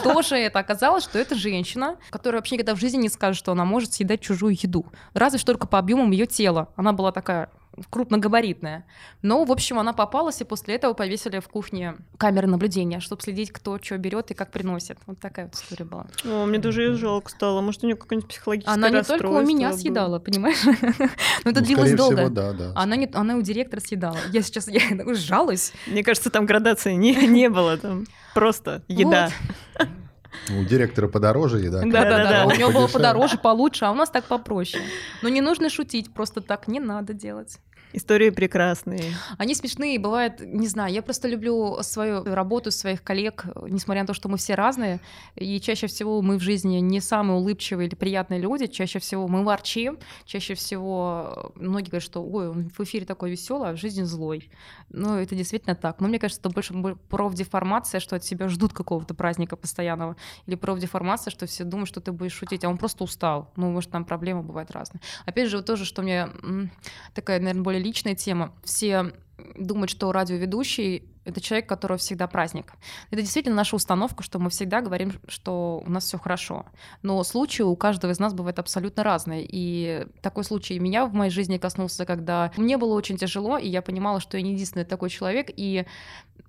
Кто 0.00 0.22
же 0.22 0.36
это? 0.36 0.58
Оказалось, 0.58 1.04
что 1.04 1.18
это 1.18 1.34
женщина, 1.34 1.96
которая 2.10 2.40
вообще 2.40 2.54
никогда 2.54 2.74
в 2.74 2.80
жизни 2.80 2.98
не 2.98 3.08
скажет, 3.08 3.38
что 3.38 3.52
она 3.52 3.64
может 3.64 3.92
съедать 3.92 4.20
чужую 4.20 4.56
еду. 4.60 4.86
Разве 5.12 5.38
что 5.38 5.46
только 5.46 5.66
по 5.66 5.78
объемам 5.78 6.10
ее 6.12 6.26
тела. 6.26 6.68
Она 6.76 6.92
была 6.92 7.12
такая 7.12 7.50
крупногабаритная. 7.90 8.84
Но, 9.22 9.44
в 9.44 9.52
общем, 9.52 9.78
она 9.78 9.92
попалась, 9.92 10.40
и 10.40 10.44
после 10.44 10.74
этого 10.76 10.92
повесили 10.94 11.38
в 11.40 11.48
кухне 11.48 11.96
камеры 12.18 12.46
наблюдения, 12.46 13.00
чтобы 13.00 13.22
следить, 13.22 13.50
кто 13.52 13.78
что 13.82 13.98
берет 13.98 14.30
и 14.30 14.34
как 14.34 14.50
приносит. 14.50 14.98
Вот 15.06 15.18
такая 15.18 15.46
вот 15.46 15.54
история 15.54 15.84
была. 15.84 16.06
О, 16.24 16.46
мне 16.46 16.58
даже 16.58 16.82
ее 16.82 16.94
жалко 16.94 17.30
стало. 17.30 17.60
Может, 17.60 17.84
у 17.84 17.86
нее 17.86 17.96
какое-нибудь 17.96 18.28
психологическое 18.28 18.74
Она 18.74 18.90
не 18.90 19.02
только 19.02 19.26
у 19.26 19.42
меня 19.42 19.70
было. 19.70 19.78
съедала, 19.78 20.18
понимаешь? 20.18 20.62
Но 21.44 21.50
это 21.50 21.60
Ну, 21.60 21.66
длилось 21.66 21.94
долго. 21.94 22.28
да, 22.30 22.52
да. 22.52 22.72
Она, 22.74 22.96
не, 22.96 23.08
она 23.12 23.36
у 23.36 23.42
директора 23.42 23.80
съедала. 23.80 24.18
Я 24.32 24.42
сейчас 24.42 24.68
я 24.68 24.80
жалуюсь. 25.14 25.72
Мне 25.86 26.02
кажется, 26.02 26.30
там 26.30 26.46
градации 26.46 26.94
не, 26.94 27.14
не 27.26 27.48
было. 27.48 27.76
Там 27.76 28.06
просто 28.34 28.82
еда. 28.88 29.30
У 30.48 30.64
директора 30.64 31.08
подороже 31.08 31.58
еда. 31.58 31.82
Да, 31.84 32.04
да, 32.04 32.24
да. 32.24 32.46
У 32.46 32.50
него 32.50 32.70
было 32.70 32.86
подороже, 32.86 33.38
получше, 33.38 33.84
а 33.84 33.90
у 33.90 33.94
нас 33.94 34.10
так 34.10 34.24
попроще. 34.24 34.82
Но 35.22 35.28
не 35.28 35.40
нужно 35.40 35.70
шутить, 35.70 36.12
просто 36.14 36.40
так 36.40 36.68
не 36.68 36.80
надо 36.80 37.12
делать. 37.12 37.58
Истории 37.96 38.28
прекрасные. 38.28 39.14
Они 39.38 39.54
смешные, 39.54 39.98
бывает, 39.98 40.40
не 40.40 40.68
знаю, 40.68 40.92
я 40.92 41.00
просто 41.00 41.28
люблю 41.28 41.78
свою 41.80 42.22
работу, 42.24 42.70
своих 42.70 43.02
коллег, 43.02 43.46
несмотря 43.68 44.02
на 44.02 44.06
то, 44.06 44.12
что 44.12 44.28
мы 44.28 44.36
все 44.36 44.54
разные, 44.54 45.00
и 45.34 45.58
чаще 45.62 45.86
всего 45.86 46.20
мы 46.20 46.36
в 46.36 46.42
жизни 46.42 46.76
не 46.80 47.00
самые 47.00 47.38
улыбчивые 47.38 47.88
или 47.88 47.94
приятные 47.94 48.38
люди, 48.38 48.66
чаще 48.66 48.98
всего 48.98 49.26
мы 49.28 49.42
ворчим, 49.44 49.98
чаще 50.26 50.52
всего 50.52 51.52
многие 51.54 51.88
говорят, 51.88 52.02
что 52.02 52.22
ой, 52.22 52.50
он 52.50 52.68
в 52.68 52.80
эфире 52.80 53.06
такой 53.06 53.30
веселый, 53.30 53.70
а 53.70 53.72
в 53.72 53.78
жизни 53.78 54.02
злой. 54.02 54.50
Ну, 54.90 55.16
это 55.16 55.34
действительно 55.34 55.74
так. 55.74 55.98
Но 55.98 56.08
мне 56.08 56.18
кажется, 56.18 56.42
это 56.42 56.50
больше 56.50 56.74
бо- 56.74 56.96
профдеформация, 57.08 57.98
что 57.98 58.16
от 58.16 58.22
тебя 58.22 58.48
ждут 58.48 58.74
какого-то 58.74 59.14
праздника 59.14 59.56
постоянного, 59.56 60.16
или 60.44 60.54
профдеформация, 60.54 61.30
что 61.30 61.46
все 61.46 61.64
думают, 61.64 61.88
что 61.88 62.02
ты 62.02 62.12
будешь 62.12 62.34
шутить, 62.34 62.62
а 62.62 62.68
он 62.68 62.76
просто 62.76 63.04
устал. 63.04 63.50
Ну, 63.56 63.70
может, 63.70 63.90
там 63.90 64.04
проблемы 64.04 64.42
бывают 64.42 64.70
разные. 64.70 65.00
Опять 65.24 65.48
же, 65.48 65.56
вот 65.56 65.64
тоже, 65.64 65.86
что 65.86 66.02
мне 66.02 66.28
такая, 67.14 67.38
наверное, 67.38 67.62
более 67.62 67.85
личная 67.86 68.14
тема. 68.14 68.52
Все 68.64 69.12
думают, 69.56 69.90
что 69.90 70.12
радиоведущий— 70.12 71.04
это 71.24 71.40
человек, 71.40 71.68
которого 71.68 71.98
всегда 71.98 72.26
праздник. 72.26 72.72
Это 73.10 73.20
действительно 73.20 73.56
наша 73.56 73.76
установка, 73.76 74.22
что 74.22 74.38
мы 74.38 74.48
всегда 74.50 74.80
говорим, 74.80 75.12
что 75.28 75.82
у 75.84 75.90
нас 75.90 76.04
все 76.04 76.18
хорошо. 76.18 76.66
Но 77.02 77.22
случаи 77.24 77.62
у 77.62 77.74
каждого 77.76 78.12
из 78.12 78.18
нас 78.18 78.32
бывают 78.32 78.58
абсолютно 78.58 79.02
разные. 79.02 79.46
И 79.48 80.06
такой 80.22 80.44
случай 80.44 80.78
меня 80.78 81.06
в 81.06 81.14
моей 81.14 81.30
жизни 81.30 81.58
коснулся, 81.58 82.06
когда 82.06 82.52
мне 82.56 82.78
было 82.78 82.94
очень 82.94 83.18
тяжело, 83.18 83.58
и 83.58 83.68
я 83.68 83.82
понимала, 83.82 84.20
что 84.20 84.36
я 84.36 84.42
не 84.42 84.52
единственный 84.52 84.84
такой 84.84 85.10
человек, 85.10 85.50
и 85.54 85.84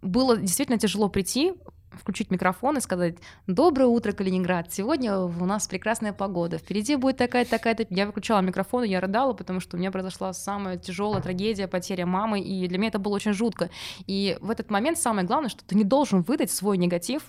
было 0.01 0.38
действительно 0.38 0.77
тяжело 0.77 1.09
прийти 1.09 1.53
включить 1.97 2.31
микрофон 2.31 2.77
и 2.77 2.81
сказать 2.81 3.15
«Доброе 3.47 3.85
утро, 3.87 4.11
Калининград! 4.11 4.71
Сегодня 4.71 5.17
у 5.17 5.45
нас 5.45 5.67
прекрасная 5.67 6.13
погода, 6.13 6.57
впереди 6.57 6.95
будет 6.95 7.17
такая-то, 7.17 7.51
такая-то...» 7.51 7.85
Я 7.89 8.05
выключала 8.05 8.41
микрофон, 8.41 8.83
и 8.83 8.89
я 8.89 9.01
рыдала, 9.01 9.33
потому 9.33 9.59
что 9.59 9.77
у 9.77 9.79
меня 9.79 9.91
произошла 9.91 10.33
самая 10.33 10.77
тяжелая 10.77 11.21
трагедия, 11.21 11.67
потеря 11.67 12.05
мамы, 12.05 12.39
и 12.39 12.67
для 12.67 12.77
меня 12.77 12.89
это 12.89 12.99
было 12.99 13.15
очень 13.15 13.33
жутко. 13.33 13.69
И 14.05 14.37
в 14.41 14.49
этот 14.49 14.69
момент 14.69 14.97
самое 14.97 15.25
главное, 15.25 15.49
что 15.49 15.63
ты 15.65 15.75
не 15.75 15.83
должен 15.83 16.21
выдать 16.21 16.51
свой 16.51 16.77
негатив 16.77 17.23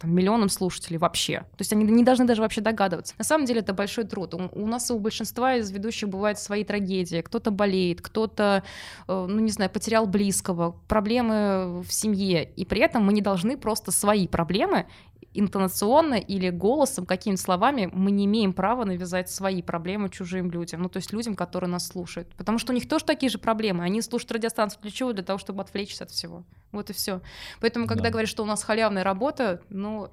там, 0.00 0.14
миллионам 0.14 0.48
слушателей 0.48 0.98
вообще. 0.98 1.38
То 1.38 1.60
есть 1.60 1.72
они 1.72 1.84
не 1.84 2.04
должны 2.04 2.26
даже 2.26 2.42
вообще 2.42 2.60
догадываться. 2.60 3.14
На 3.18 3.24
самом 3.24 3.46
деле 3.46 3.60
это 3.60 3.72
большой 3.72 4.04
труд. 4.04 4.34
У, 4.34 4.48
у 4.52 4.66
нас 4.66 4.90
у 4.90 4.98
большинства 4.98 5.54
из 5.54 5.70
ведущих 5.70 6.08
бывают 6.08 6.38
свои 6.38 6.64
трагедии. 6.64 7.22
Кто-то 7.22 7.50
болеет, 7.50 8.00
кто-то, 8.02 8.62
э, 9.06 9.26
ну 9.28 9.40
не 9.40 9.50
знаю, 9.50 9.70
потерял 9.70 10.06
близкого, 10.06 10.76
проблемы 10.88 11.82
в 11.82 11.92
семье. 11.92 12.44
И 12.44 12.64
при 12.64 12.80
этом 12.80 13.04
мы 13.04 13.12
не 13.12 13.22
должны 13.22 13.56
просто 13.56 13.92
свои 13.92 14.28
проблемы 14.28 14.86
интонационно 15.34 16.14
или 16.14 16.50
голосом, 16.50 17.06
какими-то 17.06 17.40
словами, 17.40 17.88
мы 17.92 18.10
не 18.10 18.24
имеем 18.24 18.52
права 18.52 18.84
навязать 18.84 19.30
свои 19.30 19.62
проблемы 19.62 20.08
чужим 20.08 20.50
людям, 20.50 20.82
ну, 20.82 20.88
то 20.88 20.96
есть 20.98 21.12
людям, 21.12 21.34
которые 21.34 21.70
нас 21.70 21.86
слушают. 21.86 22.34
Потому 22.34 22.58
что 22.58 22.72
у 22.72 22.74
них 22.74 22.88
тоже 22.88 23.04
такие 23.04 23.30
же 23.30 23.38
проблемы. 23.38 23.84
Они 23.84 24.00
слушают 24.02 24.32
радиостанцию 24.32 24.82
для 24.82 24.90
чего? 24.90 25.12
Для 25.12 25.22
того, 25.24 25.38
чтобы 25.38 25.62
отвлечься 25.62 26.04
от 26.04 26.10
всего. 26.10 26.44
Вот 26.72 26.90
и 26.90 26.92
все. 26.92 27.20
Поэтому, 27.60 27.86
когда 27.86 28.04
Да. 28.04 28.10
говорят, 28.10 28.28
что 28.30 28.42
у 28.42 28.46
нас 28.46 28.62
халявная 28.62 29.04
работа, 29.04 29.62
ну, 29.68 30.10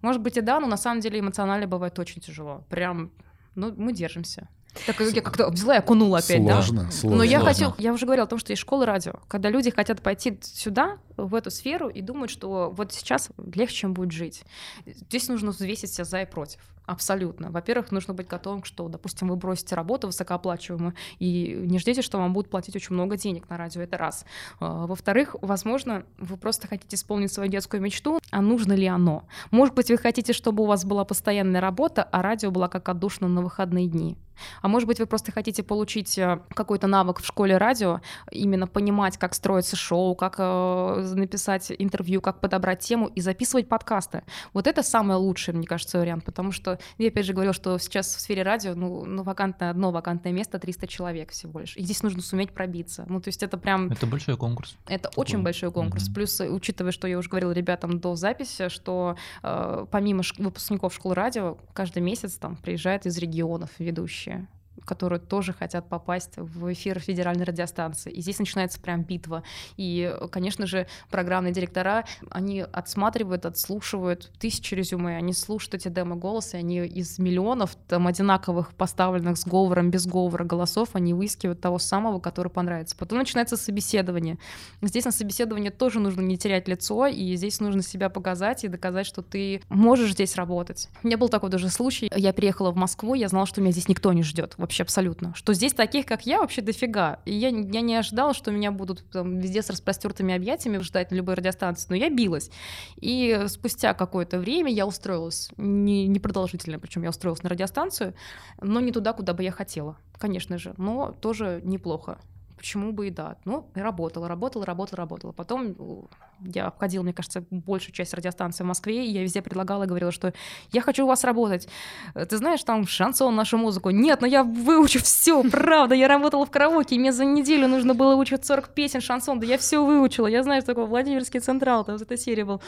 может 0.00 0.22
быть 0.22 0.36
и 0.36 0.40
да, 0.40 0.60
но 0.60 0.66
на 0.66 0.76
самом 0.76 1.00
деле 1.00 1.20
эмоционально 1.20 1.66
бывает 1.66 1.98
очень 1.98 2.20
тяжело. 2.22 2.64
Прям, 2.70 3.12
ну, 3.54 3.74
мы 3.76 3.92
держимся. 3.92 4.48
Так 4.86 5.00
я 5.00 5.22
как-то 5.22 5.48
взяла 5.50 5.76
и 5.76 5.78
окунула 5.78 6.18
опять, 6.18 6.44
да? 6.44 6.62
Сложно, 6.62 6.90
сложно. 6.90 7.18
Но 7.18 7.24
я 7.24 7.40
Сложно. 7.40 7.66
хочу, 7.66 7.82
я 7.82 7.92
уже 7.92 8.06
говорила 8.06 8.26
о 8.26 8.28
том, 8.28 8.38
что 8.38 8.52
есть 8.52 8.60
школа 8.62 8.86
радио, 8.86 9.14
когда 9.28 9.50
люди 9.50 9.70
хотят 9.70 10.02
пойти 10.02 10.38
сюда, 10.42 10.98
в 11.16 11.34
эту 11.34 11.50
сферу, 11.50 11.88
и 11.88 12.00
думают, 12.00 12.30
что 12.30 12.70
вот 12.70 12.92
сейчас 12.92 13.28
легче, 13.54 13.74
чем 13.76 13.94
будет 13.94 14.12
жить. 14.12 14.42
Здесь 14.86 15.28
нужно 15.28 15.50
взвесить 15.50 15.92
себя 15.92 16.04
за 16.04 16.22
и 16.22 16.26
против. 16.26 16.60
Абсолютно. 16.88 17.50
Во-первых, 17.50 17.92
нужно 17.92 18.14
быть 18.14 18.28
готовым, 18.28 18.64
что, 18.64 18.88
допустим, 18.88 19.28
вы 19.28 19.36
бросите 19.36 19.74
работу 19.74 20.06
высокооплачиваемую, 20.06 20.94
и 21.18 21.54
не 21.66 21.78
ждите, 21.78 22.00
что 22.00 22.16
вам 22.16 22.32
будут 22.32 22.50
платить 22.50 22.74
очень 22.76 22.94
много 22.94 23.18
денег 23.18 23.46
на 23.50 23.58
радио, 23.58 23.82
это 23.82 23.98
раз. 23.98 24.24
А, 24.58 24.86
Во-вторых, 24.86 25.36
возможно, 25.42 26.06
вы 26.16 26.38
просто 26.38 26.66
хотите 26.66 26.96
исполнить 26.96 27.30
свою 27.30 27.50
детскую 27.50 27.82
мечту, 27.82 28.20
а 28.30 28.40
нужно 28.40 28.72
ли 28.72 28.86
оно? 28.86 29.24
Может 29.50 29.74
быть, 29.74 29.90
вы 29.90 29.98
хотите, 29.98 30.32
чтобы 30.32 30.62
у 30.62 30.66
вас 30.66 30.86
была 30.86 31.04
постоянная 31.04 31.60
работа, 31.60 32.04
а 32.04 32.22
радио 32.22 32.50
была 32.50 32.68
как 32.68 32.88
отдушина 32.88 33.28
на 33.28 33.42
выходные 33.42 33.86
дни. 33.86 34.16
А 34.62 34.68
может 34.68 34.86
быть, 34.86 34.98
вы 34.98 35.06
просто 35.06 35.32
хотите 35.32 35.62
получить 35.62 36.18
э, 36.18 36.40
какой-то 36.54 36.86
навык 36.86 37.20
в 37.20 37.26
школе 37.26 37.56
радио, 37.56 38.00
именно 38.30 38.66
понимать, 38.66 39.18
как 39.18 39.34
строится 39.34 39.76
шоу, 39.76 40.14
как 40.14 40.36
э, 40.38 41.12
написать 41.14 41.72
интервью, 41.78 42.20
как 42.20 42.40
подобрать 42.40 42.80
тему 42.80 43.10
и 43.14 43.20
записывать 43.20 43.68
подкасты. 43.68 44.22
Вот 44.52 44.66
это 44.66 44.82
самый 44.82 45.16
лучший, 45.16 45.54
мне 45.54 45.66
кажется, 45.66 45.98
вариант, 45.98 46.24
потому 46.24 46.52
что 46.52 46.77
я 46.98 47.08
опять 47.08 47.26
же 47.26 47.32
говорила, 47.32 47.52
что 47.54 47.78
сейчас 47.78 48.14
в 48.14 48.20
сфере 48.20 48.42
радио, 48.42 48.74
ну, 48.74 49.04
ну 49.04 49.22
вакантное, 49.22 49.70
одно 49.70 49.90
вакантное 49.90 50.32
место 50.32 50.58
300 50.58 50.86
человек 50.86 51.30
всего 51.32 51.60
лишь. 51.60 51.76
И 51.76 51.82
здесь 51.82 52.02
нужно 52.02 52.22
суметь 52.22 52.52
пробиться. 52.52 53.04
Ну, 53.08 53.20
то 53.20 53.28
есть 53.28 53.42
это 53.42 53.58
прям... 53.58 53.90
Это 53.90 54.06
большой 54.06 54.36
конкурс. 54.36 54.76
Это 54.86 55.08
Такой. 55.10 55.22
очень 55.22 55.42
большой 55.42 55.72
конкурс. 55.72 56.04
Мгм. 56.06 56.14
Плюс, 56.14 56.40
учитывая, 56.40 56.92
что 56.92 57.06
я 57.08 57.18
уже 57.18 57.28
говорила 57.28 57.52
ребятам 57.52 58.00
до 58.00 58.14
записи, 58.16 58.68
что 58.68 59.16
э, 59.42 59.86
помимо 59.90 60.22
ш- 60.22 60.34
выпускников 60.38 60.94
школы 60.94 61.14
радио, 61.14 61.58
каждый 61.72 62.02
месяц 62.02 62.34
там 62.36 62.56
приезжают 62.56 63.06
из 63.06 63.18
регионов 63.18 63.70
ведущие 63.78 64.46
которые 64.84 65.20
тоже 65.20 65.52
хотят 65.52 65.88
попасть 65.88 66.32
в 66.36 66.72
эфир 66.72 66.98
федеральной 67.00 67.44
радиостанции. 67.44 68.10
И 68.12 68.20
здесь 68.20 68.38
начинается 68.38 68.80
прям 68.80 69.02
битва. 69.02 69.42
И, 69.76 70.14
конечно 70.30 70.66
же, 70.66 70.86
программные 71.10 71.52
директора, 71.52 72.04
они 72.30 72.60
отсматривают, 72.60 73.46
отслушивают 73.46 74.30
тысячи 74.38 74.74
резюме, 74.74 75.16
они 75.16 75.32
слушают 75.32 75.74
эти 75.74 75.88
демо-голосы, 75.88 76.56
они 76.56 76.78
из 76.78 77.18
миллионов 77.18 77.76
там 77.88 78.06
одинаковых 78.06 78.74
поставленных 78.74 79.36
с 79.38 79.46
говором, 79.46 79.90
без 79.90 80.06
говора 80.06 80.44
голосов, 80.44 80.90
они 80.94 81.14
выискивают 81.14 81.60
того 81.60 81.78
самого, 81.78 82.20
который 82.20 82.50
понравится. 82.50 82.96
Потом 82.96 83.18
начинается 83.18 83.56
собеседование. 83.56 84.38
Здесь 84.82 85.04
на 85.04 85.12
собеседование 85.12 85.70
тоже 85.70 86.00
нужно 86.00 86.20
не 86.20 86.36
терять 86.36 86.68
лицо, 86.68 87.06
и 87.06 87.36
здесь 87.36 87.60
нужно 87.60 87.82
себя 87.82 88.08
показать 88.08 88.64
и 88.64 88.68
доказать, 88.68 89.06
что 89.06 89.22
ты 89.22 89.62
можешь 89.68 90.12
здесь 90.12 90.36
работать. 90.36 90.88
У 91.02 91.06
меня 91.06 91.18
был 91.18 91.28
такой 91.28 91.50
даже 91.50 91.68
случай. 91.68 92.10
Я 92.14 92.32
приехала 92.32 92.70
в 92.70 92.76
Москву, 92.76 93.14
я 93.14 93.28
знала, 93.28 93.46
что 93.46 93.60
меня 93.60 93.72
здесь 93.72 93.88
никто 93.88 94.12
не 94.12 94.22
ждет, 94.22 94.54
вообще 94.68 94.82
абсолютно. 94.82 95.34
Что 95.34 95.54
здесь 95.54 95.72
таких, 95.72 96.04
как 96.04 96.26
я, 96.26 96.40
вообще 96.40 96.60
дофига. 96.60 97.20
И 97.24 97.34
я, 97.34 97.48
я 97.48 97.80
не 97.80 97.96
ожидала, 97.96 98.34
что 98.34 98.50
меня 98.50 98.70
будут 98.70 99.10
там, 99.10 99.38
везде 99.38 99.62
с 99.62 99.70
распростертыми 99.70 100.34
объятиями 100.34 100.78
ждать 100.78 101.10
на 101.10 101.16
любой 101.16 101.34
радиостанции, 101.34 101.86
но 101.88 101.96
я 101.96 102.10
билась. 102.10 102.50
И 102.96 103.44
спустя 103.48 103.94
какое-то 103.94 104.38
время 104.38 104.70
я 104.70 104.86
устроилась, 104.86 105.50
не, 105.56 106.06
непродолжительно, 106.06 106.78
причем 106.78 107.02
я 107.02 107.08
устроилась 107.08 107.42
на 107.42 107.48
радиостанцию, 107.48 108.14
но 108.60 108.80
не 108.80 108.92
туда, 108.92 109.14
куда 109.14 109.32
бы 109.32 109.42
я 109.42 109.52
хотела, 109.52 109.96
конечно 110.18 110.58
же, 110.58 110.74
но 110.76 111.12
тоже 111.12 111.60
неплохо 111.64 112.18
почему 112.58 112.92
бы 112.92 113.08
и 113.08 113.10
да. 113.10 113.36
Ну, 113.44 113.66
работала, 113.74 114.28
работала, 114.28 114.66
работала, 114.66 114.96
работала. 114.98 115.32
Потом 115.32 116.08
я 116.40 116.66
обходила, 116.66 117.02
мне 117.02 117.12
кажется, 117.12 117.44
большую 117.50 117.94
часть 117.94 118.14
радиостанций 118.14 118.64
в 118.64 118.66
Москве, 118.66 119.06
и 119.06 119.10
я 119.10 119.22
везде 119.22 119.42
предлагала, 119.42 119.86
говорила, 119.86 120.12
что 120.12 120.32
я 120.72 120.80
хочу 120.80 121.04
у 121.04 121.08
вас 121.08 121.24
работать. 121.24 121.68
Э, 122.14 122.26
Ты 122.26 122.36
знаешь, 122.36 122.62
там 122.62 122.86
шансон, 122.86 123.34
нашу 123.34 123.58
музыку. 123.58 123.90
Нет, 123.90 124.20
но 124.20 124.26
я 124.26 124.44
выучу 124.44 125.00
все, 125.00 125.42
правда. 125.50 125.94
Я 125.94 126.08
работала 126.08 126.44
в 126.44 126.50
караоке, 126.50 126.96
и 126.96 126.98
мне 126.98 127.12
за 127.12 127.24
неделю 127.24 127.68
нужно 127.68 127.94
было 127.94 128.14
выучить 128.14 128.44
40 128.44 128.74
песен 128.74 129.00
шансон. 129.00 129.40
Да 129.40 129.46
я 129.46 129.58
все 129.58 129.84
выучила. 129.84 130.26
Я 130.26 130.42
знаю, 130.42 130.62
что 130.62 130.72
такое 130.72 130.86
Владимирский 130.86 131.40
Централ, 131.40 131.84
там 131.84 131.96
вот 131.96 132.02
эта 132.02 132.16
серия 132.16 132.44
был. 132.44 132.60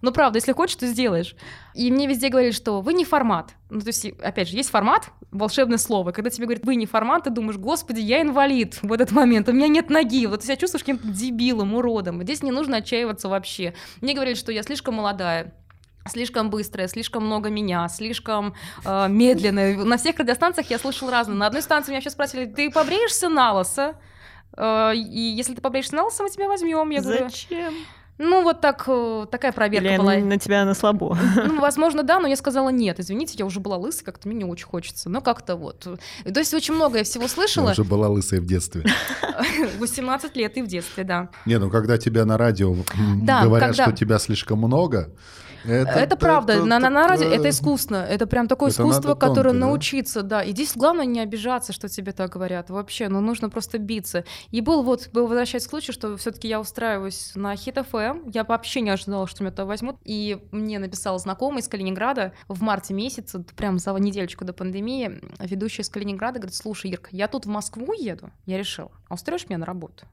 Ну, 0.00 0.12
правда, 0.12 0.38
если 0.38 0.52
хочешь, 0.52 0.76
то 0.76 0.86
сделаешь. 0.86 1.36
И 1.74 1.90
мне 1.90 2.06
везде 2.06 2.28
говорили, 2.28 2.52
что 2.52 2.80
вы 2.80 2.92
не 2.92 3.04
формат. 3.04 3.54
Ну, 3.70 3.80
то 3.80 3.88
есть, 3.88 4.06
опять 4.20 4.48
же, 4.48 4.56
есть 4.56 4.70
формат, 4.70 5.10
волшебное 5.32 5.78
слово. 5.78 6.12
Когда 6.12 6.30
тебе 6.30 6.46
говорят, 6.46 6.64
вы 6.64 6.76
не 6.76 6.86
формат, 6.86 7.24
ты 7.24 7.30
думаешь, 7.30 7.56
господи, 7.56 8.00
я 8.00 8.20
инвалид 8.20 8.78
в 8.82 8.92
этот 8.92 9.10
момент, 9.10 9.48
у 9.48 9.52
меня 9.52 9.66
нет 9.66 9.90
ноги. 9.90 10.26
Вот 10.26 10.40
ты 10.40 10.46
себя 10.46 10.56
чувствуешь 10.56 10.84
каким-то 10.84 11.08
дебилом, 11.08 11.74
уродом. 11.74 12.22
Здесь 12.22 12.42
не 12.42 12.50
нужно 12.50 12.76
отчаиваться 12.76 13.28
вообще. 13.28 13.74
Мне 14.00 14.14
говорили, 14.14 14.34
что 14.34 14.52
я 14.52 14.62
слишком 14.62 14.94
молодая, 14.94 15.54
слишком 16.06 16.50
быстрая, 16.50 16.86
слишком 16.86 17.26
много 17.26 17.48
меня, 17.48 17.88
слишком 17.88 18.54
э, 18.84 19.08
медленная. 19.08 19.76
На 19.76 19.96
всех 19.96 20.18
радиостанциях 20.18 20.70
я 20.70 20.78
слышала 20.78 21.10
разное. 21.10 21.36
На 21.36 21.46
одной 21.46 21.62
станции 21.62 21.90
меня 21.90 22.00
сейчас 22.00 22.12
спросили, 22.12 22.44
ты 22.44 22.70
побреешься 22.70 23.28
на 23.28 23.54
лысо? 23.54 23.94
Э, 24.56 24.92
и 24.94 25.20
если 25.20 25.54
ты 25.54 25.62
побреешься 25.62 25.96
на 25.96 26.04
лысо, 26.04 26.22
мы 26.22 26.30
тебя 26.30 26.46
возьмем. 26.46 26.90
Я 26.90 27.02
Зачем? 27.02 27.74
Ну 28.18 28.42
вот 28.42 28.60
так, 28.60 28.84
э, 28.86 29.26
такая 29.30 29.52
проверка 29.52 29.88
Или 29.88 29.96
была. 29.96 30.14
на 30.16 30.38
тебя 30.38 30.64
на 30.64 30.74
слабо. 30.74 31.18
Ну, 31.36 31.60
возможно, 31.60 32.02
да, 32.02 32.20
но 32.20 32.28
я 32.28 32.36
сказала 32.36 32.68
нет. 32.68 33.00
Извините, 33.00 33.34
я 33.38 33.44
уже 33.46 33.58
была 33.60 33.76
лысой, 33.76 34.04
как-то 34.04 34.28
мне 34.28 34.38
не 34.38 34.44
очень 34.44 34.66
хочется. 34.66 35.08
Но 35.08 35.20
как-то 35.20 35.56
вот. 35.56 35.80
То 35.80 36.38
есть 36.38 36.54
очень 36.54 36.74
много 36.74 36.98
я 36.98 37.04
всего 37.04 37.24
Я 37.24 37.28
слышала. 37.28 37.70
уже 37.72 37.84
была 37.84 38.08
лысая 38.08 38.40
в 38.40 38.46
детстве. 38.46 38.84
18 39.78 40.36
лет 40.36 40.56
и 40.56 40.62
в 40.62 40.66
детстве, 40.66 41.04
да. 41.04 41.28
Не, 41.46 41.58
ну 41.58 41.70
когда 41.70 41.98
тебя 41.98 42.24
на 42.24 42.38
радио 42.38 42.74
Да, 43.22 43.44
говорят, 43.44 43.70
когда- 43.70 43.84
что 43.84 43.92
тебя 43.92 44.18
слишком 44.18 44.58
много, 44.58 45.10
это... 45.64 45.90
Это, 45.90 46.16
правда, 46.16 46.54
это- 46.54 46.64
на, 46.64 46.78
на, 46.78 46.90
на 46.90 47.08
радио 47.08 47.28
это- 47.28 47.48
искусство, 47.48 48.04
это 48.04 48.26
прям 48.26 48.48
такое 48.48 48.70
это 48.70 48.82
искусство, 48.82 49.14
которое 49.14 49.50
тонко, 49.50 49.60
да? 49.60 49.66
научиться, 49.66 50.22
да. 50.22 50.42
И 50.42 50.52
здесь 50.52 50.76
главное 50.76 51.04
не 51.04 51.20
обижаться, 51.20 51.72
что 51.72 51.88
тебе 51.88 52.12
так 52.12 52.30
говорят, 52.32 52.70
вообще, 52.70 53.08
ну 53.08 53.20
нужно 53.20 53.50
просто 53.50 53.78
биться. 53.78 54.24
И 54.50 54.60
был 54.60 54.82
вот, 54.82 55.10
был 55.12 55.26
возвращаясь 55.26 55.66
к 55.66 55.70
случаю, 55.70 55.94
что 55.94 56.16
все-таки 56.16 56.48
я 56.48 56.60
устраиваюсь 56.60 57.32
на 57.34 57.54
Хит 57.56 57.78
ФМ, 57.90 58.28
я 58.32 58.44
вообще 58.44 58.80
не 58.80 58.90
ожидала, 58.90 59.26
что 59.26 59.42
меня 59.42 59.50
туда 59.50 59.64
возьмут, 59.64 59.96
и 60.04 60.38
мне 60.50 60.78
написал 60.78 61.18
знакомый 61.18 61.60
из 61.60 61.68
Калининграда 61.68 62.32
в 62.48 62.62
марте 62.62 62.94
месяце, 62.94 63.44
прям 63.56 63.78
за 63.78 63.92
недельку 63.92 64.44
до 64.44 64.52
пандемии, 64.52 65.20
ведущая 65.38 65.82
из 65.82 65.88
Калининграда 65.88 66.38
говорит, 66.38 66.54
слушай, 66.56 66.90
Ирка, 66.90 67.10
я 67.12 67.28
тут 67.28 67.46
в 67.46 67.48
Москву 67.48 67.92
еду, 67.92 68.30
я 68.46 68.58
решил, 68.58 68.90
а 69.08 69.14
устроишь 69.14 69.48
меня 69.48 69.58
на 69.58 69.66
работу? 69.66 70.06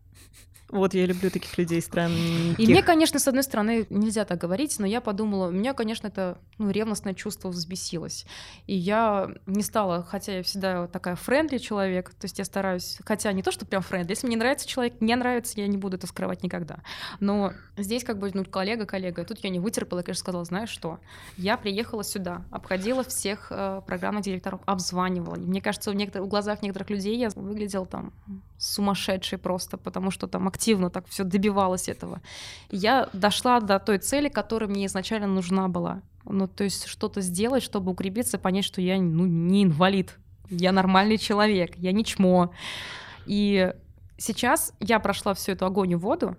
Вот 0.70 0.94
я 0.94 1.06
люблю 1.06 1.30
таких 1.32 1.58
людей 1.58 1.82
странненьких. 1.82 2.60
И 2.60 2.68
мне, 2.68 2.84
конечно, 2.84 3.20
с 3.20 3.28
одной 3.28 3.44
стороны, 3.44 3.88
нельзя 3.90 4.26
так 4.26 4.40
говорить, 4.40 4.78
но 4.80 4.86
я 4.86 5.02
подумала, 5.02 5.48
у 5.48 5.52
меня, 5.52 5.74
конечно, 5.74 6.08
это 6.08 6.38
ну, 6.58 6.70
ревностное 6.70 7.14
чувство 7.14 7.50
взбесилось. 7.50 8.26
И 8.68 8.76
я 8.76 9.30
не 9.48 9.64
стала, 9.64 10.04
хотя 10.04 10.38
я 10.38 10.44
всегда 10.44 10.88
такая 10.88 11.16
friendly 11.16 11.58
человек, 11.58 12.12
то 12.12 12.26
есть 12.26 12.38
я 12.38 12.46
стараюсь, 12.46 13.00
хотя 13.04 13.32
не 13.32 13.42
то, 13.42 13.52
что 13.52 13.66
прям 13.66 13.82
friendly, 13.82 14.12
если 14.12 14.28
мне 14.28 14.38
нравится 14.38 14.68
человек, 14.68 15.02
не 15.02 15.16
нравится, 15.16 15.60
я 15.60 15.68
не 15.68 15.78
буду 15.78 15.98
это 15.98 16.08
скрывать 16.08 16.44
никогда. 16.44 16.80
Но 17.20 17.54
здесь 17.78 18.04
как 18.04 18.20
бы, 18.20 18.30
ну, 18.34 18.46
коллега, 18.46 18.86
коллега, 18.86 19.24
тут 19.26 19.40
я 19.40 19.50
не 19.50 19.60
вытерпела, 19.60 20.00
и, 20.00 20.04
конечно, 20.04 20.20
сказала, 20.20 20.46
знаешь 20.46 20.70
что, 20.70 21.00
я 21.38 21.58
приехала 21.58 22.04
сюда, 22.04 22.46
обходила 22.52 23.04
всех 23.04 23.48
э, 23.50 23.82
программных 23.88 24.24
директоров, 24.24 24.62
обзванивала. 24.66 25.36
И 25.36 25.40
мне 25.40 25.62
кажется, 25.62 25.92
в, 25.92 25.96
некоторых, 25.96 26.28
в 26.28 26.30
глазах 26.30 26.62
некоторых 26.62 26.90
людей 26.90 27.18
я 27.18 27.30
выглядела 27.30 27.86
там 27.86 28.14
сумасшедший 28.60 29.38
просто, 29.38 29.78
потому 29.78 30.12
что 30.12 30.28
там 30.28 30.48
активно 30.48 30.90
так 30.90 31.08
все 31.08 31.24
добивалась 31.24 31.88
этого. 31.88 32.22
Я 32.70 33.10
дошла 33.14 33.62
до 33.62 33.80
той 33.80 33.98
цели, 33.98 34.30
которая 34.30 34.70
мне 34.70 34.86
изначально 34.86 35.28
нужна 35.28 35.68
была. 35.70 36.02
Ну, 36.26 36.48
то 36.48 36.66
есть 36.66 36.86
что-то 36.86 37.22
сделать, 37.22 37.64
чтобы 37.64 37.92
укрепиться, 37.92 38.38
понять, 38.38 38.66
что 38.66 38.82
я 38.82 39.00
ну, 39.00 39.26
не 39.26 39.64
инвалид, 39.64 40.20
я 40.50 40.72
нормальный 40.72 41.18
человек, 41.18 41.76
я 41.78 41.94
не 41.94 42.04
чмо. 42.04 42.52
И 43.26 43.74
сейчас 44.18 44.74
я 44.80 45.00
прошла 45.00 45.34
всю 45.34 45.54
эту 45.54 45.66
огонь 45.66 45.92
и 45.92 45.96
воду, 45.96 46.36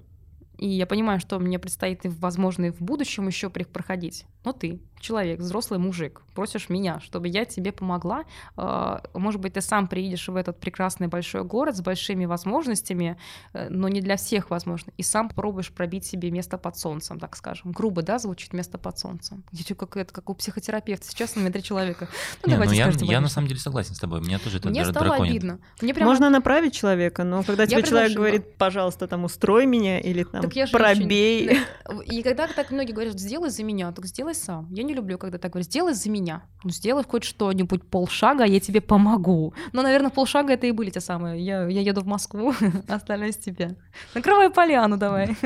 и 0.59 0.69
я 0.69 0.87
понимаю, 0.87 1.21
что 1.21 1.39
мне 1.39 1.59
предстоит, 1.59 2.05
и, 2.05 2.09
возможно, 2.09 2.67
и 2.67 2.71
в 2.71 2.83
будущем 2.83 3.27
еще 3.27 3.49
проходить. 3.49 4.27
Но 4.45 4.53
ты, 4.53 4.83
человек, 5.01 5.41
взрослый 5.41 5.79
мужик, 5.81 6.23
просишь 6.35 6.69
меня, 6.69 7.01
чтобы 7.01 7.29
я 7.29 7.45
тебе 7.45 7.73
помогла. 7.73 8.25
Э, 8.57 8.99
Может 9.15 9.41
быть, 9.41 9.55
ты 9.55 9.61
сам 9.61 9.89
приедешь 9.89 10.29
в 10.29 10.37
этот 10.37 10.61
прекрасный 10.61 11.09
большой 11.09 11.43
город 11.45 11.77
с 11.77 11.81
большими 11.81 12.27
возможностями, 12.27 13.17
э, 13.53 13.69
но 13.71 13.89
не 13.89 14.01
для 14.01 14.17
всех 14.17 14.51
возможно. 14.51 14.93
И 14.97 15.03
сам 15.03 15.29
пробуешь 15.29 15.73
пробить 15.73 16.05
себе 16.05 16.31
место 16.31 16.59
под 16.59 16.77
солнцем, 16.79 17.19
так 17.19 17.37
скажем. 17.37 17.73
Грубо, 17.73 18.03
да, 18.03 18.19
звучит 18.19 18.53
место 18.53 18.79
под 18.79 18.99
солнцем. 18.99 19.43
Я 19.53 19.65
чё, 19.65 19.75
как 19.75 19.97
это, 19.97 20.13
как 20.13 20.29
у 20.31 20.35
психотерапевта. 20.35 21.07
Сейчас 21.09 21.35
на 21.37 21.41
метре 21.41 21.63
человека. 21.63 22.09
Ну, 22.43 22.51
Не, 22.51 22.55
ну 22.57 22.61
давайте 22.63 22.77
я, 22.77 22.85
скажете, 22.85 23.07
я 23.07 23.21
на 23.21 23.29
самом 23.29 23.49
деле 23.49 23.61
согласен 23.61 23.95
с 23.95 23.99
тобой. 23.99 24.21
Меня 24.21 24.39
тоже 24.39 24.59
это 24.59 24.69
Мне 24.69 24.85
стало 24.85 25.07
драконит. 25.07 25.31
обидно. 25.31 25.59
Мне 25.81 25.95
прямо 25.95 26.11
Можно 26.11 26.31
направить 26.31 26.75
человека, 26.75 27.25
но 27.25 27.43
когда 27.43 27.67
тебе 27.67 27.83
человек 27.83 28.13
предложила. 28.13 28.17
говорит, 28.19 28.57
пожалуйста, 28.57 29.07
там 29.09 29.25
устрой 29.25 29.67
меня 29.67 29.99
или 30.01 30.25
там 30.25 30.43
Так 30.43 30.55
я 30.57 30.67
пробей. 30.67 31.59
И 32.05 32.23
когда 32.23 32.47
так 32.47 32.71
многие 32.71 32.93
говорят, 32.93 33.19
сделай 33.19 33.51
за 33.51 33.63
меня, 33.65 33.93
так 33.93 34.07
сделай 34.07 34.35
сам. 34.35 34.69
Я 34.71 34.83
не 34.83 34.90
люблю, 34.95 35.19
когда 35.19 35.39
так 35.39 35.53
говорят, 35.53 35.67
сделай 35.67 35.95
за 35.95 36.11
меня. 36.11 36.43
Ну, 36.65 36.71
сделай 36.71 37.05
хоть 37.05 37.25
что-нибудь, 37.25 37.83
полшага, 37.89 38.45
я 38.45 38.61
тебе 38.61 38.81
помогу. 38.81 39.55
Ну, 39.73 39.83
наверное, 39.83 40.11
полшага 40.11 40.53
это 40.55 40.67
и 40.67 40.73
были 40.73 40.91
те 40.91 41.01
самые. 41.01 41.45
Я, 41.45 41.67
я 41.69 41.81
еду 41.81 42.01
в 42.03 42.07
Москву, 42.07 42.55
остальное 42.89 43.33
с 43.33 43.37
тебя. 43.37 43.77
Накрывай 44.15 44.51
поляну 44.51 44.97
давай. 44.97 45.37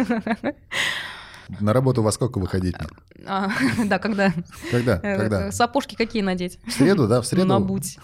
На 1.60 1.72
работу 1.74 2.02
во 2.02 2.10
сколько 2.10 2.38
выходить? 2.38 2.74
А, 3.26 3.50
Да, 3.84 3.98
когда? 3.98 4.32
Когда? 4.70 4.98
Э, 5.02 5.18
Когда? 5.18 5.52
Сапожки 5.52 5.94
какие 5.94 6.22
надеть? 6.22 6.58
В 6.66 6.70
среду, 6.72 7.06
да? 7.06 7.20
В 7.20 7.26
среду? 7.26 7.46
Ну, 7.46 7.54
набудь. 7.54 7.98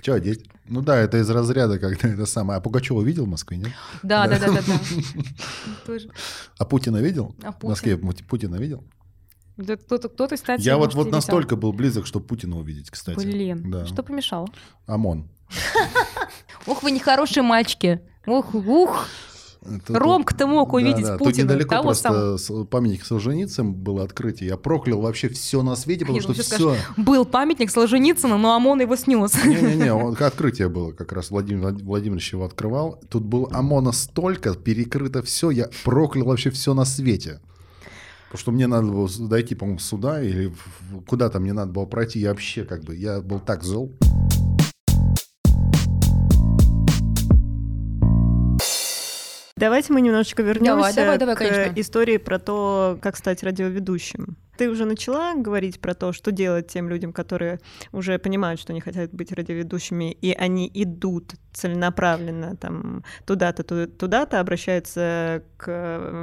Что 0.00 0.14
одеть? 0.14 0.48
Ну 0.68 0.80
да, 0.80 0.96
это 0.96 1.18
из 1.18 1.28
разряда, 1.28 1.78
когда 1.78 2.08
это 2.08 2.24
самое. 2.26 2.58
А 2.58 2.60
Пугачева 2.60 3.02
видел 3.02 3.24
в 3.24 3.28
Москве, 3.28 3.56
нет? 3.58 3.72
Да, 4.02 4.26
да, 4.28 4.38
Да. 4.38 4.52
да, 4.52 4.60
да. 5.86 5.98
А 6.58 6.64
Путина 6.64 6.98
видел? 6.98 7.34
А 7.42 7.52
В 7.52 7.62
Москве 7.64 7.94
Пу- 7.96 8.24
Путина 8.24 8.56
видел? 8.56 8.84
Да 9.58 9.76
Кто-то, 9.76 10.08
кто-то, 10.08 10.36
кстати, 10.36 10.62
Я 10.62 10.78
вот, 10.78 10.94
вот 10.94 11.10
настолько 11.10 11.56
был 11.56 11.72
близок, 11.72 12.06
что 12.06 12.20
Путина 12.20 12.58
увидеть, 12.58 12.90
кстати. 12.90 13.16
Блин, 13.18 13.70
Да. 13.70 13.84
что 13.86 14.02
помешало? 14.02 14.46
ОМОН. 14.86 15.28
Ох, 16.66 16.82
вы 16.82 16.92
нехорошие 16.92 17.42
мальчики. 17.42 18.00
Ух, 18.26 18.54
ух. 18.54 19.06
Ромка-то 19.88 20.46
мог 20.46 20.72
увидеть 20.72 21.04
да. 21.04 21.18
Тут 21.18 21.26
Путина, 21.26 21.44
недалеко 21.46 21.70
того 21.70 21.82
просто 21.82 22.38
с- 22.38 22.64
памятник 22.66 23.04
Солженицын 23.04 23.74
было 23.74 24.04
открытие. 24.04 24.50
Я 24.50 24.56
проклял 24.56 25.00
вообще 25.00 25.28
все 25.28 25.62
на 25.62 25.74
свете, 25.74 26.04
потому 26.06 26.20
что 26.20 26.32
сейчас 26.34 26.46
все... 26.52 26.76
Был 26.96 27.24
памятник 27.24 27.70
Солженицына, 27.70 28.38
но 28.38 28.54
ОМОН 28.54 28.82
его 28.82 28.94
снес. 28.96 29.34
Не-не-не, 29.44 29.90
открытие 30.24 30.68
было 30.68 30.92
как 30.92 31.12
раз, 31.12 31.30
Владимир 31.30 31.72
Владимирович 31.82 32.32
его 32.32 32.44
открывал. 32.44 33.02
Тут 33.10 33.24
был 33.24 33.48
ОМОНа 33.52 33.92
столько, 33.92 34.54
перекрыто 34.54 35.22
все, 35.22 35.50
я 35.50 35.68
проклял 35.84 36.26
вообще 36.26 36.50
все 36.50 36.72
на 36.72 36.84
свете. 36.84 37.40
Потому 38.28 38.40
что 38.40 38.52
мне 38.52 38.66
надо 38.66 38.88
было 38.88 39.08
дойти, 39.20 39.54
по-моему, 39.54 39.78
сюда 39.78 40.22
или 40.22 40.52
куда-то 41.06 41.40
мне 41.40 41.54
надо 41.54 41.72
было 41.72 41.86
пройти. 41.86 42.18
Я 42.18 42.30
вообще 42.30 42.64
как 42.64 42.84
бы, 42.84 42.94
я 42.94 43.22
был 43.22 43.40
так 43.40 43.64
зол. 43.64 43.96
Давайте 49.56 49.94
мы 49.94 50.02
немножечко 50.02 50.42
вернемся 50.42 50.94
давай, 50.94 51.18
давай, 51.18 51.34
к 51.34 51.38
конечно. 51.38 51.72
истории 51.80 52.18
про 52.18 52.38
то, 52.38 52.98
как 53.00 53.16
стать 53.16 53.42
радиоведущим. 53.42 54.36
Ты 54.58 54.68
уже 54.68 54.84
начала 54.84 55.34
говорить 55.34 55.80
про 55.80 55.94
то, 55.94 56.12
что 56.12 56.32
делать 56.32 56.66
тем 56.66 56.88
людям, 56.88 57.12
которые 57.12 57.60
уже 57.92 58.18
понимают, 58.18 58.60
что 58.60 58.72
они 58.72 58.80
хотят 58.80 59.12
быть 59.12 59.32
радиоведущими, 59.32 60.10
и 60.12 60.32
они 60.32 60.70
идут 60.74 61.34
целенаправленно 61.52 62.56
там 62.56 63.04
туда-то, 63.24 63.62
ту- 63.62 63.86
туда-то, 63.86 64.40
обращаются 64.40 65.42
к, 65.56 65.66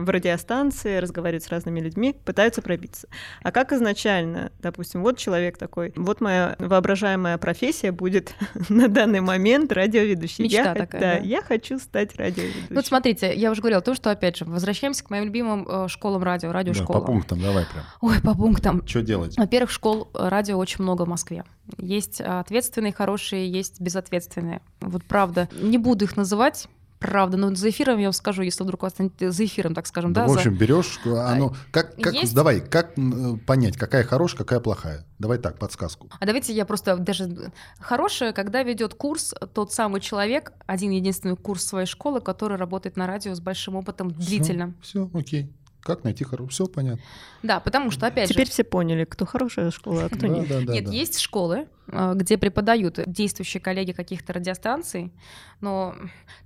в 0.04 0.10
радиостанции, 0.10 0.98
разговаривают 0.98 1.44
с 1.44 1.50
разными 1.50 1.80
людьми, 1.80 2.16
пытаются 2.26 2.62
пробиться. 2.62 3.08
А 3.44 3.52
как 3.52 3.72
изначально, 3.74 4.52
допустим, 4.60 5.02
вот 5.02 5.18
человек 5.18 5.58
такой, 5.58 5.94
вот 5.96 6.22
моя 6.22 6.56
воображаемая 6.60 7.38
профессия 7.38 7.92
будет 7.92 8.34
на 8.70 8.88
данный 8.88 9.22
момент 9.22 9.72
радиоведущий. 9.72 10.46
Мечта 10.46 10.64
я, 10.64 10.74
такая, 10.76 11.02
да, 11.02 11.20
да. 11.20 11.26
я 11.26 11.42
хочу 11.42 11.80
стать 11.80 12.16
радиоведущим. 12.16 12.68
Ну, 12.70 12.76
вот 12.76 12.86
смотрите, 12.86 13.34
я 13.36 13.52
уже 13.52 13.62
говорила, 13.62 13.82
то, 13.82 13.94
что, 13.96 14.12
опять 14.12 14.38
же, 14.38 14.46
возвращаемся 14.46 15.04
к 15.04 15.10
моим 15.10 15.26
любимым 15.26 15.68
э, 15.68 15.88
школам 15.88 16.24
радио, 16.24 16.50
Да, 16.50 16.54
радиошколам. 16.54 17.02
по 17.02 17.08
пунктам 17.08 17.42
давай 17.42 17.66
прям. 17.66 17.84
Ой, 18.02 18.16
по 18.26 18.36
пунктам. 18.36 18.86
Что 18.88 19.02
делать? 19.02 19.38
Во-первых, 19.38 19.72
школ 19.72 20.10
э, 20.14 20.28
радио 20.30 20.58
очень 20.58 20.84
много 20.84 21.04
в 21.04 21.08
Москве. 21.08 21.44
Есть 21.78 22.22
э, 22.22 22.26
ответственные, 22.26 22.94
хорошие, 22.94 23.50
есть 23.50 23.80
безответственные. 23.82 24.62
Вот 24.82 25.04
правда. 25.04 25.50
Не 25.62 25.78
буду 25.78 26.06
их 26.06 26.18
называть, 26.18 26.68
правда. 27.00 27.38
Но 27.38 27.54
за 27.56 27.70
эфиром 27.70 28.00
я 28.00 28.06
вам 28.08 28.14
скажу, 28.14 28.42
если 28.42 28.64
вдруг 28.64 28.84
у 28.84 28.86
вас 28.88 28.96
за 28.98 29.46
эфиром, 29.46 29.74
так 29.74 29.86
скажем, 29.88 30.14
Да, 30.14 30.22
да, 30.22 30.28
в 30.28 30.32
за- 30.32 30.38
общем, 30.38 30.56
берешь, 30.58 31.00
оно, 31.06 31.54
как, 31.72 31.96
как, 31.98 32.14
Есть- 32.14 32.34
давай, 32.34 32.62
как 32.62 32.98
э, 32.98 33.38
понять, 33.46 33.78
какая 33.78 34.04
хорошая, 34.04 34.38
какая 34.40 34.60
плохая? 34.60 35.06
Давай 35.20 35.38
так, 35.38 35.58
подсказку. 35.60 36.10
А 36.20 36.26
давайте 36.26 36.54
я 36.54 36.66
просто 36.66 36.98
даже 36.98 37.52
хорошая, 37.80 38.34
когда 38.34 38.64
ведет 38.64 38.94
курс 38.96 39.34
тот 39.54 39.72
самый 39.74 40.02
человек, 40.02 40.54
один 40.66 40.92
единственный 40.92 41.36
курс 41.36 41.64
своей 41.66 41.86
школы, 41.88 42.22
который 42.22 42.58
работает 42.58 42.98
на 42.98 43.08
радио 43.08 43.34
с 43.36 43.40
большим 43.40 43.76
опытом 43.76 44.12
длительным. 44.12 44.76
Все, 44.82 45.10
окей. 45.14 45.52
Как 45.86 46.04
найти 46.04 46.24
хорошую? 46.24 46.50
Все 46.50 46.66
понятно. 46.66 47.04
Да, 47.44 47.60
потому 47.60 47.92
что 47.92 48.08
опять 48.08 48.28
Теперь 48.28 48.48
же. 48.48 48.52
все 48.52 48.64
поняли, 48.64 49.06
кто 49.06 49.26
хорошая 49.28 49.70
школа, 49.70 50.06
а 50.06 50.10
кто 50.10 50.22
Да, 50.22 50.28
нет. 50.30 50.48
да, 50.48 50.62
да, 50.62 50.74
Нет, 50.74 50.86
да. 50.86 50.92
есть 50.92 51.20
школы, 51.20 51.68
где 51.88 52.38
преподают 52.38 53.00
действующие 53.06 53.62
коллеги 53.62 53.92
каких-то 53.92 54.34
радиостанций, 54.34 55.14
но 55.62 55.96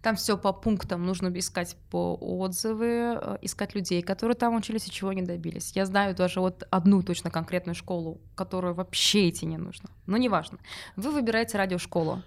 там 0.02 0.16
все 0.16 0.38
по 0.38 0.54
пунктам. 0.54 1.06
Нужно 1.06 1.28
искать 1.38 1.76
по 1.90 2.16
отзывы, 2.16 3.20
э, 3.22 3.38
искать 3.42 3.76
людей, 3.76 4.02
которые 4.02 4.36
там 4.36 4.56
учились 4.56 4.88
и 4.88 4.92
чего 4.92 5.14
не 5.14 5.22
добились. 5.22 5.72
Я 5.76 5.86
знаю 5.86 6.16
даже 6.16 6.40
вот 6.40 6.64
одну 6.70 7.02
точно 7.04 7.32
конкретную 7.32 7.76
школу, 7.76 8.22
которую 8.36 8.74
вообще 8.74 9.30
идти 9.30 9.46
не 9.46 9.58
нужно. 9.58 9.90
Но 10.06 10.18
неважно. 10.18 10.60
Вы 10.96 11.12
выбираете 11.12 11.58
радиошколу, 11.58 12.22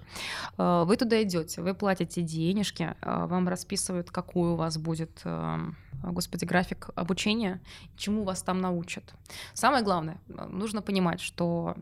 э, 0.59 0.85
вы 0.87 0.97
туда 0.97 1.23
идете, 1.23 1.63
вы 1.63 1.75
платите 1.75 2.23
денежки, 2.23 2.95
э, 3.01 3.27
вам 3.27 3.49
расписывают, 3.49 4.11
какой 4.11 4.51
у 4.51 4.57
вас 4.57 4.79
будет, 4.79 5.23
господи, 6.03 6.45
график 6.45 6.91
обучения, 6.95 7.61
чему 7.97 8.25
вас 8.25 8.43
там 8.43 8.61
научат. 8.61 9.15
Самое 9.55 9.85
главное, 9.85 10.21
нужно 10.27 10.83
понимать, 10.83 11.21
что 11.21 11.77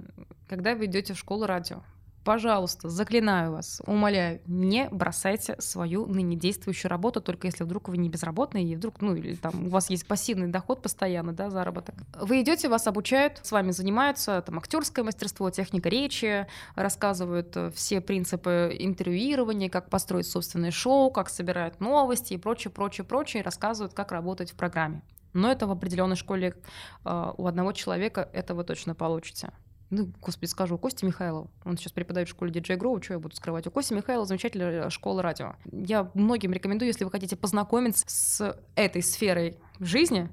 когда 0.51 0.75
вы 0.75 0.87
идете 0.87 1.15
в 1.15 1.19
школу 1.19 1.47
радио, 1.47 1.81
пожалуйста, 2.25 2.89
заклинаю 2.89 3.53
вас, 3.53 3.81
умоляю, 3.87 4.41
не 4.47 4.89
бросайте 4.91 5.55
свою 5.61 6.07
ныне 6.07 6.35
действующую 6.37 6.91
работу, 6.91 7.21
только 7.21 7.47
если 7.47 7.63
вдруг 7.63 7.89
вы 7.89 7.99
не 7.99 8.09
безработный, 8.09 8.65
и 8.65 8.75
вдруг, 8.75 9.01
ну, 9.01 9.15
или 9.15 9.37
там 9.37 9.69
у 9.69 9.71
вас 9.71 9.91
есть 9.91 10.09
пассивный 10.09 10.49
доход 10.49 10.83
постоянно, 10.83 11.33
да, 11.33 11.51
заработок. 11.51 11.95
Вы 12.21 12.43
идете, 12.43 12.69
вас 12.69 12.89
обучают, 12.89 13.39
с 13.45 13.53
вами 13.53 13.71
занимаются 13.71 14.43
там 14.45 14.59
актерское 14.59 15.05
мастерство, 15.05 15.51
техника 15.51 15.89
речи, 15.89 16.49
рассказывают 16.75 17.57
э, 17.57 17.71
все 17.71 18.01
принципы 18.01 18.77
интервьюирования, 18.77 19.71
как 19.71 19.89
построить 19.89 20.27
собственное 20.27 20.73
шоу, 20.73 21.13
как 21.13 21.29
собирают 21.29 21.79
новости 21.79 22.35
и 22.35 22.39
прочее, 22.39 22.73
прочее, 22.73 23.05
прочее, 23.05 23.43
и 23.43 23.45
рассказывают, 23.45 23.95
как 23.95 24.11
работать 24.11 24.51
в 24.51 24.57
программе. 24.57 25.03
Но 25.33 25.49
это 25.53 25.69
в 25.69 25.71
определенной 25.71 26.17
школе 26.17 26.57
э, 27.05 27.33
у 27.39 27.47
одного 27.47 27.71
человека 27.71 28.29
это 28.33 28.57
вы 28.57 28.65
точно 28.65 28.97
получите. 28.97 29.53
Ну, 29.91 30.13
господи, 30.21 30.49
скажу, 30.49 30.77
у 30.77 30.79
Кости 30.79 31.05
Михайлова. 31.05 31.51
Он 31.65 31.77
сейчас 31.77 31.93
преподает 31.93 32.29
в 32.29 32.31
школе 32.31 32.53
диджей 32.53 32.77
Гроу, 32.77 33.03
что 33.03 33.15
я 33.15 33.19
буду 33.19 33.35
скрывать? 33.35 33.67
У 33.67 33.73
Кости 33.73 33.93
Михайлова 33.93 34.25
замечательная 34.27 34.89
школа 34.89 35.21
радио. 35.21 35.57
Я 35.73 36.11
многим 36.15 36.53
рекомендую, 36.53 36.89
если 36.89 37.05
вы 37.05 37.11
хотите 37.11 37.37
познакомиться 37.37 38.05
с 38.09 38.57
этой 38.77 39.03
сферой 39.03 39.59
жизни, 39.81 40.31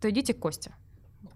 то 0.00 0.08
идите 0.08 0.34
к 0.34 0.38
Косте. 0.38 0.72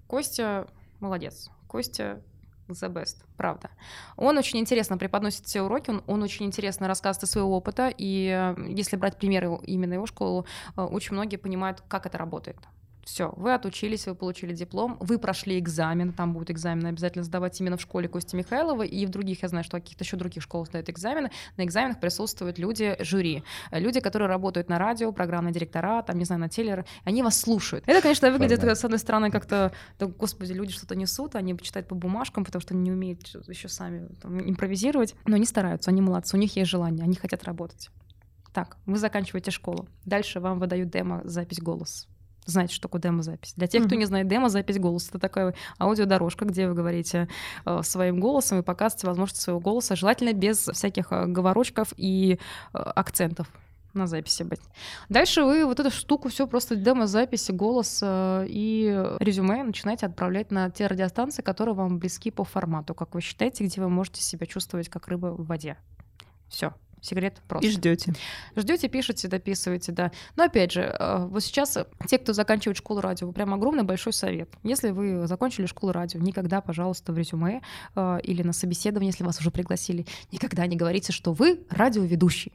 Костя 0.07 0.69
молодец. 1.01 1.51
Костя 1.67 2.23
the 2.69 2.93
best, 2.93 3.17
правда. 3.37 3.71
Он 4.17 4.39
очень 4.39 4.59
интересно 4.59 4.99
преподносит 4.99 5.47
все 5.47 5.63
уроки, 5.63 5.91
он, 5.91 6.03
он 6.07 6.23
очень 6.23 6.47
интересно 6.47 6.89
рассказывает 6.89 7.25
о 7.25 7.27
своего 7.27 7.57
опыта, 7.57 7.93
и 7.97 8.29
э, 8.29 8.55
если 8.69 8.97
брать 8.97 9.19
примеры 9.19 9.59
именно 9.63 9.95
его 9.95 10.07
школу, 10.07 10.47
э, 10.77 10.83
очень 10.83 11.15
многие 11.15 11.37
понимают, 11.37 11.83
как 11.89 12.07
это 12.07 12.19
работает. 12.19 12.59
Все, 13.07 13.33
вы 13.37 13.55
отучились, 13.55 14.05
вы 14.07 14.17
получили 14.17 14.53
диплом, 14.53 14.97
вы 14.99 15.21
прошли 15.21 15.61
экзамен, 15.61 16.13
там 16.13 16.33
будут 16.33 16.51
экзамены 16.51 16.89
обязательно 16.89 17.23
сдавать 17.23 17.61
именно 17.61 17.77
в 17.77 17.81
школе 17.81 18.09
Кости 18.09 18.35
Михайлова, 18.35 18.83
и 18.83 19.07
в 19.07 19.11
других, 19.11 19.45
я 19.45 19.49
знаю, 19.49 19.63
что 19.63 19.77
каких-то 19.79 20.03
еще 20.03 20.17
других 20.17 20.43
школах 20.43 20.67
сдают 20.67 20.91
экзамены. 20.91 21.31
На 21.57 21.65
экзаменах 21.65 22.01
присутствуют 22.01 22.59
люди 22.59 22.97
жюри, 22.99 23.45
э, 23.71 23.79
люди, 23.79 24.01
которые 24.01 24.29
работают 24.29 24.69
на 24.69 24.81
радио, 24.81 25.13
программные 25.13 25.55
директора, 25.55 26.03
там, 26.03 26.19
не 26.19 26.25
знаю, 26.25 26.41
на 26.41 26.49
телер, 26.49 26.85
они 27.05 27.23
вас 27.23 27.39
слушают. 27.39 27.85
Это, 27.87 28.03
конечно, 28.03 28.29
выглядит, 28.29 28.59
Формально. 28.59 28.75
с 28.75 28.85
одной 28.85 28.99
стороны, 28.99 29.31
как-то, 29.31 29.73
да, 30.01 30.07
господи, 30.07 30.53
люди 30.53 30.73
что-то 30.73 30.97
несут, 30.97 31.37
они 31.37 31.57
читают 31.61 31.87
по 31.87 31.95
бумажкам, 31.95 32.45
потому 32.45 32.61
что 32.61 32.75
они 32.75 32.83
не 32.83 32.91
умеют 32.91 33.29
еще 33.47 33.69
сами 33.69 34.09
там, 34.21 34.41
импровизировать, 34.41 35.15
но 35.27 35.37
они 35.37 35.45
стараются, 35.47 35.93
они 35.93 36.03
молодцы, 36.03 36.37
у 36.37 36.41
них 36.41 36.57
есть 36.57 36.69
желание, 36.69 37.05
они 37.05 37.15
хотят 37.15 37.45
работать. 37.45 37.89
Так, 38.53 38.79
вы 38.85 38.99
заканчиваете 38.99 39.53
школу. 39.53 39.87
Дальше 40.05 40.41
вам 40.41 40.59
выдают 40.59 40.91
демо, 40.91 41.21
запись 41.23 41.61
голос. 41.61 42.09
Знаете, 42.47 42.75
что 42.75 42.89
такое 42.89 43.03
демо-запись. 43.03 43.55
Для 43.57 43.67
тех, 43.67 43.87
кто 43.87 43.97
не 43.97 44.05
знает, 44.07 44.29
демо-запись 44.29 44.79
голоса— 44.79 45.09
это 45.11 45.19
такая 45.19 45.55
аудиодорожка, 45.81 46.45
где 46.45 46.69
вы 46.69 46.75
говорите 46.75 47.29
э, 47.65 47.83
своим 47.83 48.21
голосом 48.21 48.61
и 48.61 48.63
показываете 48.63 49.09
возможность 49.09 49.43
своего 49.43 49.61
голоса, 49.61 49.97
желательно 49.97 50.33
без 50.33 50.59
всяких 50.59 51.09
э, 51.11 51.27
говорочков 51.27 51.93
и 51.97 52.39
э, 52.73 52.79
акцентов 52.79 53.49
на 53.95 54.07
записи 54.07 54.45
быть. 54.45 54.61
Дальше 55.09 55.43
вы 55.43 55.67
вот 55.67 55.81
эту 55.81 55.91
штуку 55.91 56.29
все 56.29 56.47
просто 56.47 56.77
демо-записи, 56.77 57.51
голос 57.51 58.01
э, 58.03 58.47
и 58.49 58.87
резюме 59.19 59.65
начинаете 59.65 60.07
отправлять 60.07 60.53
на 60.53 60.71
те 60.71 60.87
радиостанции, 60.87 61.43
которые 61.43 61.75
вам 61.75 61.99
близки 61.99 62.31
по 62.31 62.45
формату, 62.45 62.95
как 62.95 63.15
вы 63.15 63.21
считаете, 63.21 63.65
где 63.65 63.81
вы 63.81 63.89
можете 63.89 64.23
себя 64.23 64.47
чувствовать 64.47 64.89
как 64.89 65.09
рыба 65.09 65.27
в 65.29 65.47
воде. 65.47 65.77
Все. 66.49 66.75
Секрет 67.01 67.41
просто. 67.47 67.69
И 67.69 67.71
ждете. 67.71 68.15
Ждете, 68.57 68.89
пишете, 68.89 69.29
дописываете, 69.29 69.93
да. 69.93 70.11
Но 70.35 70.45
опять 70.45 70.73
же, 70.73 70.83
э, 70.83 71.27
вот 71.27 71.43
сейчас 71.43 71.77
э, 71.77 71.87
те, 72.09 72.19
кто 72.19 72.33
заканчивает 72.33 72.77
школу 72.77 73.01
радио, 73.01 73.31
прям 73.33 73.55
огромный 73.55 73.85
большой 73.85 74.13
совет. 74.13 74.49
Если 74.63 74.91
вы 74.91 75.27
закончили 75.27 75.67
школу 75.67 75.93
радио, 75.93 76.21
никогда, 76.21 76.61
пожалуйста, 76.61 77.13
в 77.13 77.19
резюме 77.19 77.63
э, 77.95 78.19
или 78.23 78.43
на 78.43 78.53
собеседовании, 78.53 79.11
если 79.11 79.25
вас 79.25 79.39
уже 79.41 79.51
пригласили, 79.51 80.07
никогда 80.33 80.67
не 80.67 80.77
говорите, 80.77 81.13
что 81.13 81.33
вы 81.33 81.61
радиоведущий. 81.71 82.53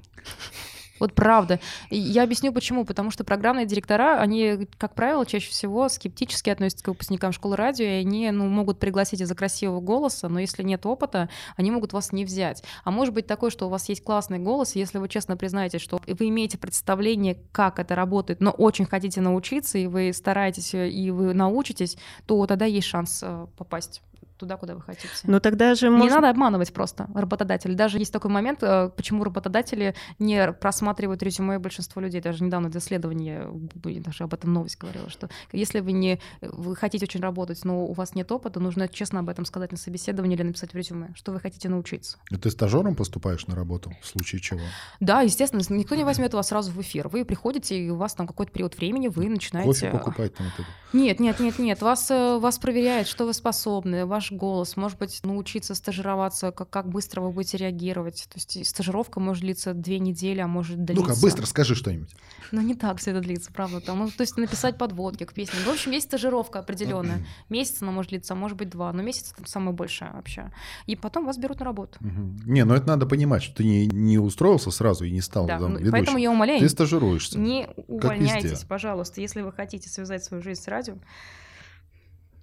Вот 1.02 1.16
правда. 1.16 1.60
Я 1.90 2.22
объясню 2.22 2.54
почему. 2.54 2.86
Потому 2.86 3.10
что 3.10 3.24
программные 3.24 3.66
директора, 3.66 4.20
они, 4.20 4.68
как 4.78 4.94
правило, 4.94 5.26
чаще 5.26 5.50
всего 5.50 5.90
скептически 5.90 6.52
относятся 6.52 6.84
к 6.84 6.88
выпускникам 6.90 7.32
школы 7.32 7.56
радио, 7.56 7.86
и 7.86 8.02
они 8.02 8.30
ну, 8.30 8.48
могут 8.48 8.78
пригласить 8.78 9.20
из-за 9.20 9.34
красивого 9.34 9.82
голоса, 9.82 10.30
но 10.30 10.40
если 10.40 10.62
нет 10.62 10.86
опыта, 10.86 11.28
они 11.56 11.72
могут 11.72 11.92
вас 11.94 12.12
не 12.12 12.24
взять. 12.24 12.64
А 12.84 12.92
может 12.92 13.16
быть 13.16 13.26
такое, 13.26 13.50
что 13.50 13.66
у 13.66 13.70
вас 13.70 13.90
есть 13.90 14.04
классный 14.04 14.38
голос, 14.38 14.76
если 14.76 15.00
вы 15.00 15.10
честно 15.10 15.38
признаете, 15.38 15.80
что 15.80 16.00
вы 16.06 16.30
имеете 16.30 16.60
представление, 16.60 17.40
как 17.52 17.80
это 17.80 17.96
работает, 17.96 18.40
но 18.40 18.52
очень 18.52 18.86
хотите 18.86 19.22
научиться, 19.22 19.80
и 19.80 19.88
вы 19.88 20.14
стараетесь, 20.14 20.76
и 20.76 21.10
вы 21.10 21.34
научитесь, 21.34 21.98
то 22.28 22.46
тогда 22.46 22.66
есть 22.66 22.88
шанс 22.88 23.22
э, 23.24 23.48
попасть 23.58 24.04
туда, 24.42 24.58
куда 24.58 24.76
вы 24.76 24.82
хотите. 24.82 25.08
Но 25.24 25.40
тогда 25.40 25.76
же 25.76 25.88
Не 25.90 25.98
можно... 25.98 26.16
надо 26.16 26.30
обманывать 26.30 26.74
просто 26.74 27.08
работодателя. 27.14 27.76
Даже 27.76 28.00
есть 28.00 28.12
такой 28.12 28.32
момент, 28.32 28.60
э, 28.62 28.90
почему 28.96 29.24
работодатели 29.24 29.96
не 30.20 30.52
просматривают 30.52 31.24
резюме 31.24 31.60
большинства 31.60 32.02
людей. 32.02 32.22
Даже 32.22 32.44
недавно 32.44 32.70
в 32.70 32.76
исследовании 32.76 33.42
э, 33.86 34.00
даже 34.00 34.24
об 34.24 34.34
этом 34.34 34.54
новость 34.54 34.78
говорила, 34.78 35.10
что 35.10 35.30
если 35.52 35.80
вы 35.80 35.92
не 35.94 36.20
вы 36.42 36.76
хотите 36.76 37.06
очень 37.06 37.22
работать, 37.22 37.64
но 37.64 37.86
у 37.86 37.94
вас 37.94 38.16
нет 38.16 38.32
опыта, 38.32 38.60
нужно 38.60 38.88
честно 38.88 39.20
об 39.20 39.30
этом 39.30 39.46
сказать 39.46 39.72
на 39.72 39.78
собеседовании 39.78 40.36
или 40.36 40.44
написать 40.44 40.74
в 40.74 40.76
резюме, 40.76 41.14
что 41.16 41.32
вы 41.32 41.40
хотите 41.40 41.70
научиться. 41.70 42.18
И 42.30 42.36
Ты 42.36 42.50
стажером 42.50 42.96
поступаешь 42.96 43.46
на 43.48 43.56
работу 43.56 43.94
в 44.02 44.08
случае 44.08 44.42
чего? 44.42 44.62
Да, 45.00 45.22
естественно, 45.22 45.62
никто 45.70 45.96
не 45.96 46.04
возьмет 46.04 46.34
вас 46.34 46.48
сразу 46.48 46.72
в 46.72 46.82
эфир. 46.82 47.08
Вы 47.08 47.26
приходите, 47.26 47.78
и 47.78 47.90
у 47.90 47.96
вас 47.96 48.16
там 48.16 48.28
какой-то 48.28 48.52
период 48.52 48.76
времени, 48.78 49.08
вы 49.08 49.30
начинаете... 49.30 49.68
Кофе 49.68 49.90
покупать 49.92 50.34
там 50.36 50.48
это. 50.48 50.66
Нет, 50.94 51.20
нет, 51.20 51.40
нет, 51.40 51.60
нет. 51.60 51.82
Вас, 51.82 52.10
э, 52.12 52.38
вас 52.38 52.58
проверяет, 52.58 53.08
что 53.08 53.26
вы 53.26 53.34
способны, 53.34 54.06
ваш 54.06 54.31
голос. 54.32 54.78
Может 54.78 54.98
быть, 54.98 55.20
научиться 55.24 55.76
стажироваться, 55.76 56.52
как, 56.52 56.70
как 56.70 56.90
быстро 56.90 57.22
вы 57.22 57.32
будете 57.32 57.58
реагировать. 57.58 58.28
То 58.30 58.38
есть 58.38 58.68
стажировка 58.68 59.20
может 59.20 59.44
длиться 59.44 59.74
две 59.74 60.00
недели, 60.00 60.40
а 60.40 60.48
может 60.48 60.84
длиться... 60.84 61.04
Ну-ка, 61.04 61.20
быстро 61.22 61.46
скажи 61.46 61.76
что-нибудь. 61.76 62.10
Ну, 62.52 62.62
не 62.62 62.76
так 62.76 62.98
все 62.98 63.12
это 63.12 63.22
длится, 63.22 63.52
правда. 63.52 63.80
Там, 63.82 64.00
ну, 64.00 64.10
то 64.10 64.22
есть 64.22 64.38
написать 64.38 64.78
подводки 64.78 65.24
к 65.24 65.34
песне. 65.34 65.60
В 65.66 65.70
общем, 65.70 65.92
есть 65.92 66.08
стажировка 66.08 66.60
определенная. 66.60 67.26
Месяц 67.50 67.82
она 67.82 67.92
может 67.92 68.10
длиться, 68.10 68.34
а 68.34 68.36
может 68.36 68.58
быть 68.58 68.70
два. 68.70 68.92
Но 68.94 69.02
месяц 69.02 69.34
там 69.36 69.46
самое 69.46 69.76
большее 69.76 70.12
вообще. 70.14 70.52
И 70.86 70.96
потом 70.96 71.26
вас 71.26 71.38
берут 71.38 71.60
на 71.60 71.66
работу. 71.66 72.00
Не, 72.02 72.66
ну 72.66 72.74
это 72.74 72.88
надо 72.88 73.06
понимать, 73.06 73.44
что 73.44 73.58
ты 73.58 73.64
не, 73.64 73.88
не 73.88 74.18
устроился 74.18 74.72
сразу 74.72 75.06
и 75.06 75.12
не 75.12 75.22
стал 75.22 75.46
Да, 75.46 75.60
там 75.60 75.74
ну, 75.74 75.78
ведущим. 75.78 75.92
поэтому 75.92 76.18
я 76.18 76.32
умоляю, 76.32 76.60
Ты 76.60 76.70
стажируешься. 76.70 77.40
не 77.40 77.70
увольняйтесь, 77.88 78.64
пожалуйста. 78.64 79.22
Если 79.22 79.42
вы 79.42 79.52
хотите 79.52 79.90
связать 79.90 80.24
свою 80.24 80.44
жизнь 80.44 80.62
с 80.62 80.68
радио, 80.68 80.96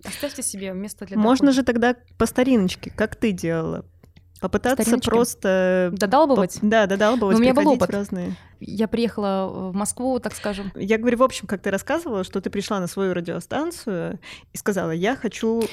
оставьте 0.04 0.42
себе 0.42 0.72
место 0.72 1.04
для 1.06 1.16
Можно 1.16 1.46
дохода. 1.46 1.52
же 1.60 1.64
тогда 1.64 1.96
по 2.16 2.26
стариночке, 2.26 2.90
как 2.90 3.16
ты 3.16 3.32
делала. 3.32 3.84
Попытаться 4.40 4.82
Стариночке? 4.82 5.10
просто... 5.10 5.90
Додалбывать? 5.94 6.58
Да, 6.62 6.86
додалбывать, 6.86 7.32
Но 7.34 7.38
у 7.38 7.42
меня 7.42 7.54
был 7.54 7.72
опыт. 7.72 7.90
разные. 7.90 8.36
Я 8.60 8.86
приехала 8.86 9.48
в 9.70 9.74
Москву, 9.74 10.20
так 10.20 10.32
скажем. 10.34 10.70
Я 10.76 10.98
говорю, 10.98 11.18
в 11.18 11.22
общем, 11.24 11.48
как 11.48 11.60
ты 11.60 11.72
рассказывала, 11.72 12.22
что 12.22 12.40
ты 12.40 12.48
пришла 12.48 12.78
на 12.78 12.86
свою 12.86 13.14
радиостанцию 13.14 14.20
и 14.52 14.56
сказала, 14.56 14.92
я 14.92 15.16
хочу 15.16 15.64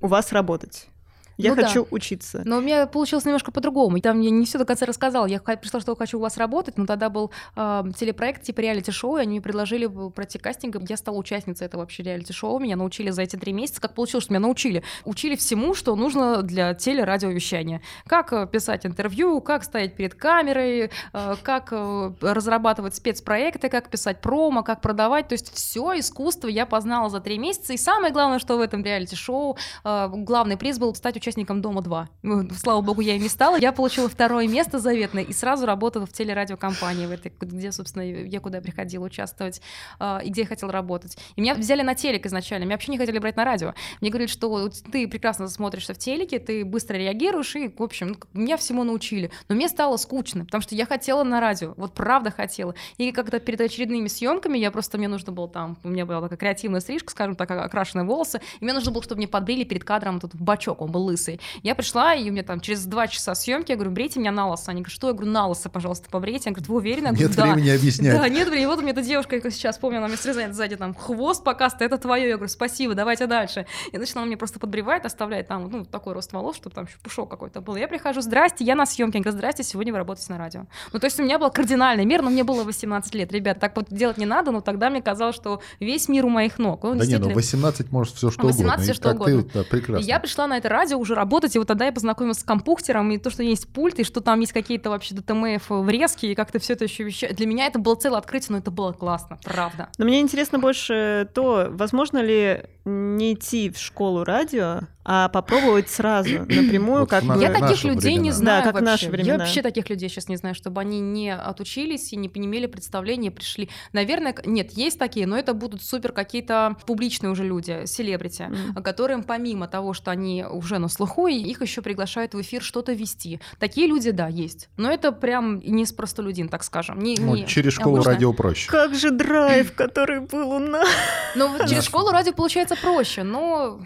у 0.00 0.06
вас 0.06 0.30
работать. 0.32 0.88
Я 1.36 1.50
Ну 1.50 1.56
да. 1.56 1.66
хочу 1.66 1.86
учиться. 1.90 2.42
Но 2.44 2.58
у 2.58 2.60
меня 2.60 2.86
получилось 2.86 3.24
немножко 3.24 3.52
по-другому. 3.52 4.00
Там 4.00 4.20
я 4.20 4.30
не 4.30 4.44
все 4.44 4.58
до 4.58 4.64
конца 4.64 4.86
рассказала. 4.86 5.26
Я 5.26 5.40
пришла, 5.40 5.80
что 5.80 5.96
хочу 5.96 6.18
у 6.18 6.20
вас 6.20 6.36
работать, 6.36 6.78
но 6.78 6.86
тогда 6.86 7.08
был 7.08 7.30
э, 7.56 7.82
телепроект 7.96 8.42
типа 8.42 8.60
реалити-шоу, 8.60 9.16
и 9.18 9.20
они 9.22 9.30
мне 9.32 9.40
предложили 9.40 9.86
пройти 10.10 10.38
кастинг. 10.38 10.76
Я 10.88 10.96
стала 10.96 11.16
участницей 11.16 11.66
этого 11.66 11.82
вообще 11.82 12.02
реалити-шоу. 12.02 12.58
Меня 12.58 12.76
научили 12.76 13.10
за 13.10 13.22
эти 13.22 13.36
три 13.36 13.52
месяца. 13.52 13.80
Как 13.80 13.94
получилось, 13.94 14.24
что 14.24 14.32
меня 14.32 14.40
научили? 14.40 14.82
Учили 15.04 15.36
всему, 15.36 15.74
что 15.74 15.96
нужно 15.96 16.42
для 16.42 16.74
телерадиовещания. 16.74 17.80
Как 18.06 18.32
э, 18.32 18.46
писать 18.46 18.86
интервью, 18.86 19.40
как 19.40 19.64
стоять 19.64 19.96
перед 19.96 20.14
камерой, 20.14 20.90
э, 21.12 21.34
как 21.42 21.68
э, 21.72 22.12
разрабатывать 22.20 22.94
спецпроекты, 22.94 23.68
как 23.68 23.88
писать 23.88 24.20
промо, 24.20 24.62
как 24.62 24.80
продавать. 24.80 25.28
То 25.28 25.34
есть 25.34 25.52
все 25.54 25.98
искусство 25.98 26.48
я 26.48 26.66
познала 26.66 27.08
за 27.08 27.20
три 27.20 27.38
месяца. 27.38 27.72
И 27.72 27.76
самое 27.76 28.12
главное, 28.12 28.38
что 28.38 28.56
в 28.56 28.60
этом 28.60 28.84
реалити-шоу 28.84 29.56
э, 29.84 30.08
главный 30.08 30.56
приз 30.56 30.78
был 30.78 30.94
стать 30.94 31.16
участником 31.22 31.62
Дома-2. 31.62 32.06
Ну, 32.22 32.48
Слава 32.50 32.80
богу, 32.80 33.00
я 33.00 33.14
и 33.14 33.18
не 33.18 33.28
стала. 33.28 33.56
Я 33.56 33.72
получила 33.72 34.08
второе 34.08 34.48
место 34.48 34.78
заветное 34.78 35.22
и 35.22 35.32
сразу 35.32 35.66
работала 35.66 36.04
в 36.04 36.12
телерадиокомпании, 36.12 37.06
в 37.06 37.12
этой, 37.12 37.32
где, 37.40 37.70
собственно, 37.70 38.02
я 38.02 38.40
куда 38.40 38.60
приходила 38.60 39.04
участвовать 39.04 39.62
э, 40.00 40.20
и 40.24 40.30
где 40.30 40.42
я 40.42 40.46
хотела 40.46 40.72
работать. 40.72 41.16
И 41.36 41.40
меня 41.40 41.54
взяли 41.54 41.82
на 41.82 41.94
телек 41.94 42.26
изначально. 42.26 42.64
Меня 42.64 42.74
вообще 42.74 42.90
не 42.90 42.98
хотели 42.98 43.18
брать 43.18 43.36
на 43.36 43.44
радио. 43.44 43.74
Мне 44.00 44.10
говорили, 44.10 44.28
что 44.28 44.68
ты 44.68 45.06
прекрасно 45.06 45.46
смотришься 45.48 45.94
в 45.94 45.98
телеке, 45.98 46.40
ты 46.40 46.64
быстро 46.64 46.96
реагируешь, 46.96 47.54
и, 47.54 47.68
в 47.68 47.82
общем, 47.82 48.08
ну, 48.08 48.16
меня 48.34 48.56
всему 48.56 48.82
научили. 48.82 49.30
Но 49.48 49.54
мне 49.54 49.68
стало 49.68 49.96
скучно, 49.96 50.44
потому 50.44 50.62
что 50.62 50.74
я 50.74 50.86
хотела 50.86 51.22
на 51.22 51.40
радио, 51.40 51.74
вот 51.76 51.94
правда 51.94 52.32
хотела. 52.32 52.74
И 52.98 53.12
когда 53.12 53.38
перед 53.38 53.60
очередными 53.60 54.08
съемками 54.08 54.58
я 54.58 54.72
просто, 54.72 54.98
мне 54.98 55.06
нужно 55.06 55.32
было 55.32 55.48
там, 55.48 55.78
у 55.84 55.88
меня 55.88 56.04
была 56.04 56.22
такая 56.22 56.38
креативная 56.38 56.80
стрижка, 56.80 57.12
скажем 57.12 57.36
так, 57.36 57.50
окрашенные 57.50 58.04
волосы, 58.04 58.40
и 58.58 58.64
мне 58.64 58.72
нужно 58.72 58.90
было, 58.90 59.02
чтобы 59.02 59.18
мне 59.18 59.28
подбрили 59.28 59.62
перед 59.62 59.84
кадром 59.84 60.20
в 60.20 60.42
бачок, 60.42 60.80
он 60.80 60.90
был 60.90 61.11
лысый. 61.12 61.40
Я 61.62 61.74
пришла, 61.74 62.14
и 62.14 62.28
у 62.28 62.32
меня 62.32 62.42
там 62.42 62.60
через 62.60 62.84
два 62.86 63.06
часа 63.06 63.34
съемки, 63.34 63.70
я 63.70 63.76
говорю, 63.76 63.90
брейте 63.92 64.18
меня 64.20 64.32
на 64.32 64.48
лысо. 64.50 64.70
Они 64.70 64.80
говорят, 64.82 64.92
что? 64.94 65.08
Я 65.08 65.12
говорю, 65.12 65.30
на 65.30 65.46
лысо, 65.46 65.68
пожалуйста, 65.68 66.08
побрейте. 66.10 66.50
Я 66.50 66.54
говорю, 66.54 66.72
вы 66.72 66.78
уверены? 66.80 67.06
Я 67.06 67.12
говорю, 67.12 67.28
Нет 67.28 67.36
да. 67.36 67.42
времени 67.52 67.70
объяснять. 67.70 68.16
Да, 68.18 68.28
нет 68.28 68.48
времени. 68.48 68.66
Вот 68.66 68.78
у 68.78 68.82
меня 68.82 68.92
эта 68.92 69.02
девушка, 69.02 69.36
я 69.36 69.50
сейчас 69.50 69.78
помню, 69.78 69.98
она 69.98 70.08
мне 70.08 70.16
срезает 70.16 70.54
сзади 70.54 70.76
там 70.76 70.94
хвост 70.94 71.44
показывает, 71.44 71.82
это 71.82 71.98
твое. 71.98 72.28
Я 72.28 72.36
говорю, 72.36 72.48
спасибо, 72.50 72.94
давайте 72.94 73.26
дальше. 73.26 73.66
И 73.92 73.96
значит, 73.96 74.16
она 74.16 74.26
мне 74.26 74.36
просто 74.36 74.58
подбревает, 74.58 75.04
оставляет 75.06 75.48
там, 75.48 75.68
ну, 75.70 75.84
такой 75.84 76.14
рост 76.14 76.32
волос, 76.32 76.56
чтобы 76.56 76.74
там 76.74 76.86
еще 76.86 76.96
пушок 77.02 77.30
какой-то 77.30 77.60
был. 77.60 77.76
Я 77.76 77.88
прихожу, 77.88 78.20
здрасте, 78.20 78.64
я 78.64 78.74
на 78.74 78.86
съемке. 78.86 79.18
Я 79.18 79.22
говорю, 79.24 79.38
здрасте, 79.38 79.62
сегодня 79.62 79.92
вы 79.92 79.98
работаете 79.98 80.32
на 80.32 80.38
радио. 80.38 80.66
Ну, 80.92 80.98
то 80.98 81.06
есть 81.06 81.18
у 81.20 81.22
меня 81.22 81.38
был 81.38 81.50
кардинальный 81.50 82.04
мир, 82.04 82.22
но 82.22 82.30
мне 82.30 82.44
было 82.44 82.64
18 82.64 83.14
лет. 83.14 83.32
Ребят, 83.32 83.60
так 83.60 83.76
вот 83.76 83.86
делать 83.90 84.18
не 84.18 84.26
надо, 84.26 84.50
но 84.50 84.60
тогда 84.60 84.90
мне 84.90 85.02
казалось, 85.02 85.36
что 85.36 85.60
весь 85.80 86.08
мир 86.08 86.24
у 86.24 86.28
моих 86.28 86.58
ног. 86.58 86.84
Он 86.84 86.98
Да 86.98 87.04
не, 87.04 87.12
ну 87.18 87.26
действительно- 87.28 87.34
18 87.34 87.92
может 87.92 88.14
все 88.16 88.30
что 88.30 88.42
18 88.46 88.60
угодно. 88.64 88.82
всё 88.82 88.92
И 88.92 88.94
что 88.94 89.02
как 89.10 89.14
угодно. 89.20 89.42
Ты, 89.42 89.58
да, 89.58 89.64
прекрасно. 89.64 90.04
Я 90.04 90.20
пришла 90.20 90.46
на 90.46 90.56
это 90.58 90.68
радио 90.68 90.98
уже 91.02 91.14
работать, 91.14 91.54
и 91.54 91.58
вот 91.58 91.68
тогда 91.68 91.86
я 91.86 91.92
познакомилась 91.92 92.38
с 92.38 92.44
компьютером, 92.44 93.10
и 93.10 93.18
то, 93.18 93.30
что 93.30 93.42
есть 93.42 93.68
пульт, 93.72 93.98
и 93.98 94.04
что 94.04 94.20
там 94.20 94.40
есть 94.40 94.52
какие-то 94.52 94.90
вообще 94.90 95.14
ДТМФ 95.14 95.68
врезки, 95.68 96.26
и 96.26 96.34
как-то 96.34 96.58
все 96.58 96.72
это 96.72 96.84
еще 96.84 97.04
вещает. 97.04 97.36
Для 97.36 97.46
меня 97.46 97.66
это 97.66 97.78
было 97.78 97.94
целое 97.94 98.18
открытие, 98.18 98.52
но 98.52 98.58
это 98.58 98.70
было 98.70 98.92
классно, 98.92 99.38
правда. 99.44 99.88
Но 99.98 100.04
мне 100.04 100.20
интересно 100.20 100.58
больше 100.58 101.28
то, 101.34 101.68
возможно 101.70 102.18
ли 102.18 102.64
не 102.84 103.34
идти 103.34 103.70
в 103.70 103.78
школу 103.78 104.24
радио, 104.24 104.80
а 105.04 105.28
попробовать 105.28 105.88
сразу 105.90 106.38
напрямую, 106.48 107.00
Вот 107.00 107.10
как 107.10 107.24
бы... 107.24 107.40
Я 107.40 107.50
таких 107.50 107.84
людей 107.84 108.12
не 108.14 108.18
времена. 108.30 108.32
знаю 108.36 108.62
Да, 108.64 108.72
как 108.72 108.80
в 108.80 108.84
вообще. 108.84 108.90
наши 109.06 109.10
времена. 109.10 109.32
Я 109.34 109.38
вообще 109.38 109.62
таких 109.62 109.90
людей 109.90 110.08
сейчас 110.08 110.28
не 110.28 110.36
знаю, 110.36 110.54
чтобы 110.54 110.80
они 110.80 111.00
не 111.00 111.34
отучились 111.34 112.12
и 112.12 112.16
не 112.16 112.28
имели 112.32 112.66
представления, 112.66 113.30
пришли. 113.30 113.68
Наверное, 113.92 114.34
нет, 114.44 114.72
есть 114.72 114.98
такие, 114.98 115.26
но 115.26 115.36
это 115.38 115.54
будут 115.54 115.82
супер 115.82 116.12
какие-то 116.12 116.76
публичные 116.86 117.30
уже 117.30 117.44
люди, 117.44 117.84
селебрити, 117.86 118.42
М. 118.42 118.74
которым 118.82 119.22
помимо 119.22 119.68
того, 119.68 119.92
что 119.94 120.10
они 120.10 120.44
уже 120.44 120.78
на 120.78 120.88
слуху, 120.88 121.26
их 121.26 121.62
еще 121.62 121.82
приглашают 121.82 122.34
в 122.34 122.40
эфир 122.40 122.62
что-то 122.62 122.92
вести. 122.92 123.40
Такие 123.58 123.86
люди, 123.86 124.10
да, 124.10 124.28
есть. 124.28 124.68
Но 124.76 124.90
это 124.90 125.12
прям 125.12 125.60
не 125.60 125.84
с 125.86 125.92
простолюдин, 125.92 126.48
так 126.48 126.62
скажем. 126.64 126.98
Не, 127.00 127.16
Ну, 127.18 127.34
не 127.36 127.46
через 127.46 127.72
школу 127.72 127.96
обычно. 127.96 128.12
радио 128.12 128.32
проще. 128.32 128.68
Как 128.70 128.94
же 128.94 129.10
драйв, 129.10 129.72
который 129.76 130.20
был 130.20 130.50
у 130.52 130.58
нас. 130.58 130.88
Ну, 131.36 131.50
через 131.68 131.84
школу 131.84 132.10
радио 132.10 132.32
получается 132.32 132.76
проще, 132.80 133.22
но 133.22 133.80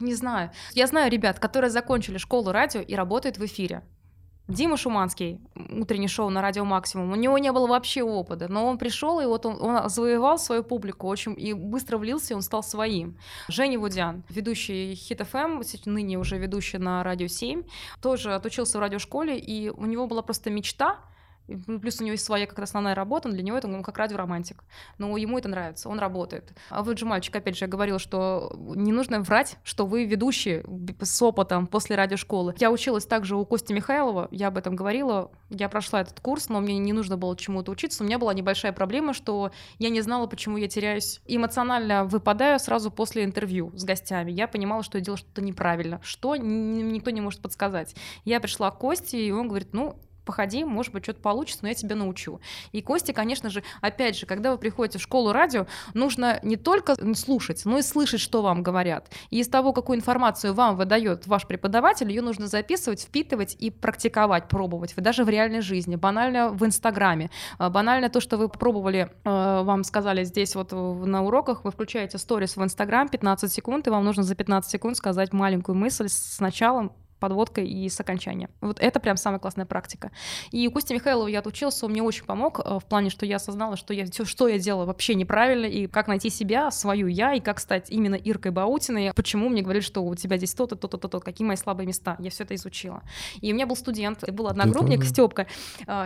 не 0.00 0.14
знаю. 0.14 0.50
Я 0.74 0.86
знаю 0.86 1.10
ребят, 1.10 1.38
которые 1.38 1.70
закончили 1.70 2.18
школу 2.18 2.52
радио 2.52 2.80
и 2.80 2.94
работают 2.94 3.38
в 3.38 3.44
эфире. 3.44 3.82
Дима 4.48 4.78
Шуманский, 4.78 5.40
утреннее 5.54 6.08
шоу 6.08 6.30
на 6.30 6.40
Радио 6.40 6.64
Максимум, 6.64 7.12
у 7.12 7.16
него 7.16 7.36
не 7.36 7.52
было 7.52 7.66
вообще 7.66 8.02
опыта, 8.02 8.48
но 8.48 8.66
он 8.66 8.78
пришел, 8.78 9.20
и 9.20 9.26
вот 9.26 9.44
он, 9.44 9.60
он 9.60 9.90
завоевал 9.90 10.38
свою 10.38 10.64
публику 10.64 11.06
очень 11.06 11.34
и 11.38 11.52
быстро 11.52 11.98
влился, 11.98 12.32
и 12.32 12.36
он 12.36 12.40
стал 12.40 12.62
своим. 12.62 13.18
Женя 13.48 13.78
Вудян, 13.78 14.24
ведущий 14.30 14.94
Хит 14.94 15.20
ФМ, 15.20 15.60
ныне 15.84 16.18
уже 16.18 16.38
ведущий 16.38 16.78
на 16.78 17.04
Радио 17.04 17.26
7, 17.26 17.64
тоже 18.00 18.34
отучился 18.34 18.78
в 18.78 18.80
радиошколе, 18.80 19.38
и 19.38 19.68
у 19.68 19.84
него 19.84 20.06
была 20.06 20.22
просто 20.22 20.48
мечта, 20.48 20.98
Плюс 21.80 22.00
у 22.00 22.04
него 22.04 22.12
есть 22.12 22.24
своя 22.24 22.46
как 22.46 22.58
основная 22.58 22.94
работа, 22.94 23.28
но 23.28 23.34
для 23.34 23.42
него 23.42 23.56
это 23.56 23.68
он 23.68 23.82
как 23.82 23.96
радиоромантик. 23.98 24.62
Но 24.98 25.16
ему 25.16 25.38
это 25.38 25.48
нравится, 25.48 25.88
он 25.88 25.98
работает. 25.98 26.52
А 26.70 26.82
вы 26.82 26.96
же 26.96 27.06
мальчик, 27.06 27.34
опять 27.36 27.56
же, 27.56 27.64
я 27.64 27.68
говорила, 27.68 27.98
что 27.98 28.52
не 28.74 28.92
нужно 28.92 29.20
врать, 29.20 29.56
что 29.64 29.86
вы 29.86 30.04
ведущий 30.04 30.62
б- 30.66 30.94
с 31.04 31.22
опытом 31.22 31.66
после 31.66 31.96
радиошколы. 31.96 32.54
Я 32.58 32.70
училась 32.70 33.06
также 33.06 33.36
у 33.36 33.44
Кости 33.44 33.72
Михайлова, 33.72 34.28
я 34.30 34.48
об 34.48 34.58
этом 34.58 34.76
говорила, 34.76 35.30
я 35.50 35.68
прошла 35.68 36.02
этот 36.02 36.20
курс, 36.20 36.48
но 36.48 36.60
мне 36.60 36.78
не 36.78 36.92
нужно 36.92 37.16
было 37.16 37.36
чему-то 37.36 37.72
учиться. 37.72 38.02
У 38.02 38.06
меня 38.06 38.18
была 38.18 38.34
небольшая 38.34 38.72
проблема, 38.72 39.14
что 39.14 39.50
я 39.78 39.88
не 39.90 40.00
знала, 40.00 40.26
почему 40.26 40.56
я 40.56 40.68
теряюсь. 40.68 41.20
Эмоционально 41.26 42.04
выпадаю 42.04 42.58
сразу 42.60 42.90
после 42.90 43.24
интервью 43.24 43.72
с 43.74 43.84
гостями. 43.84 44.32
Я 44.32 44.48
понимала, 44.48 44.82
что 44.82 44.98
я 44.98 45.04
делаю 45.04 45.18
что-то 45.18 45.40
неправильно. 45.42 46.00
Что 46.02 46.36
никто 46.36 47.10
не 47.10 47.20
может 47.20 47.40
подсказать. 47.40 47.94
Я 48.24 48.40
пришла 48.40 48.70
к 48.70 48.78
Косте, 48.78 49.26
и 49.26 49.30
он 49.30 49.48
говорит, 49.48 49.72
ну, 49.72 49.96
походи, 50.28 50.62
может 50.62 50.92
быть, 50.92 51.04
что-то 51.04 51.22
получится, 51.22 51.60
но 51.62 51.68
я 51.68 51.74
тебя 51.74 51.96
научу. 51.96 52.38
И 52.72 52.82
Костя, 52.82 53.14
конечно 53.14 53.48
же, 53.48 53.62
опять 53.80 54.14
же, 54.14 54.26
когда 54.26 54.52
вы 54.52 54.58
приходите 54.58 54.98
в 54.98 55.02
школу 55.02 55.32
радио, 55.32 55.66
нужно 55.94 56.38
не 56.42 56.56
только 56.56 56.94
слушать, 57.14 57.62
но 57.64 57.78
и 57.78 57.82
слышать, 57.82 58.20
что 58.20 58.42
вам 58.42 58.62
говорят. 58.62 59.10
И 59.30 59.40
из 59.40 59.48
того, 59.48 59.72
какую 59.72 59.96
информацию 59.96 60.52
вам 60.52 60.76
выдает 60.76 61.26
ваш 61.26 61.46
преподаватель, 61.46 62.10
ее 62.10 62.20
нужно 62.20 62.46
записывать, 62.46 63.00
впитывать 63.00 63.56
и 63.58 63.70
практиковать, 63.70 64.48
пробовать. 64.48 64.94
Вы 64.96 65.02
даже 65.02 65.24
в 65.24 65.30
реальной 65.30 65.62
жизни, 65.62 65.96
банально 65.96 66.50
в 66.50 66.62
Инстаграме, 66.62 67.30
а, 67.56 67.70
банально 67.70 68.10
то, 68.10 68.20
что 68.20 68.36
вы 68.36 68.50
пробовали, 68.50 69.10
э, 69.24 69.62
вам 69.62 69.82
сказали 69.82 70.24
здесь 70.24 70.54
вот 70.54 70.72
в- 70.72 71.06
на 71.06 71.24
уроках, 71.24 71.64
вы 71.64 71.70
включаете 71.70 72.18
сторис 72.18 72.56
в 72.56 72.62
Инстаграм 72.62 73.08
15 73.08 73.50
секунд, 73.50 73.86
и 73.86 73.90
вам 73.90 74.04
нужно 74.04 74.24
за 74.24 74.34
15 74.34 74.70
секунд 74.70 74.98
сказать 74.98 75.32
маленькую 75.32 75.74
мысль 75.74 76.08
с 76.08 76.38
началом, 76.38 76.92
подводкой 77.18 77.68
и 77.68 77.88
с 77.88 77.98
окончания. 78.00 78.48
Вот 78.60 78.80
это 78.80 79.00
прям 79.00 79.16
самая 79.16 79.38
классная 79.38 79.66
практика. 79.66 80.10
И 80.50 80.66
у 80.68 80.70
Кости 80.70 80.92
Михайлова 80.92 81.28
я 81.28 81.40
отучился, 81.40 81.86
он 81.86 81.92
мне 81.92 82.02
очень 82.02 82.24
помог 82.24 82.60
э, 82.60 82.78
в 82.78 82.84
плане, 82.84 83.10
что 83.10 83.26
я 83.26 83.36
осознала, 83.36 83.76
что 83.76 83.92
я 83.94 84.06
все, 84.06 84.24
что 84.24 84.48
я 84.48 84.58
делала 84.58 84.84
вообще 84.84 85.14
неправильно, 85.14 85.66
и 85.66 85.86
как 85.86 86.08
найти 86.08 86.30
себя, 86.30 86.70
свою 86.70 87.06
я, 87.06 87.34
и 87.34 87.40
как 87.40 87.60
стать 87.60 87.90
именно 87.90 88.14
Иркой 88.14 88.52
Баутиной, 88.52 89.12
почему 89.14 89.48
мне 89.48 89.62
говорили, 89.62 89.82
что 89.82 90.02
у 90.04 90.14
тебя 90.14 90.36
здесь 90.36 90.54
то-то, 90.54 90.76
то-то, 90.76 90.98
то-то, 90.98 91.20
какие 91.20 91.46
мои 91.46 91.56
слабые 91.56 91.86
места. 91.86 92.16
Я 92.18 92.30
все 92.30 92.44
это 92.44 92.54
изучила. 92.54 93.02
И 93.40 93.52
у 93.52 93.54
меня 93.54 93.66
был 93.66 93.76
студент, 93.76 94.28
был 94.30 94.48
одногруппник. 94.48 95.04
Степка. 95.04 95.46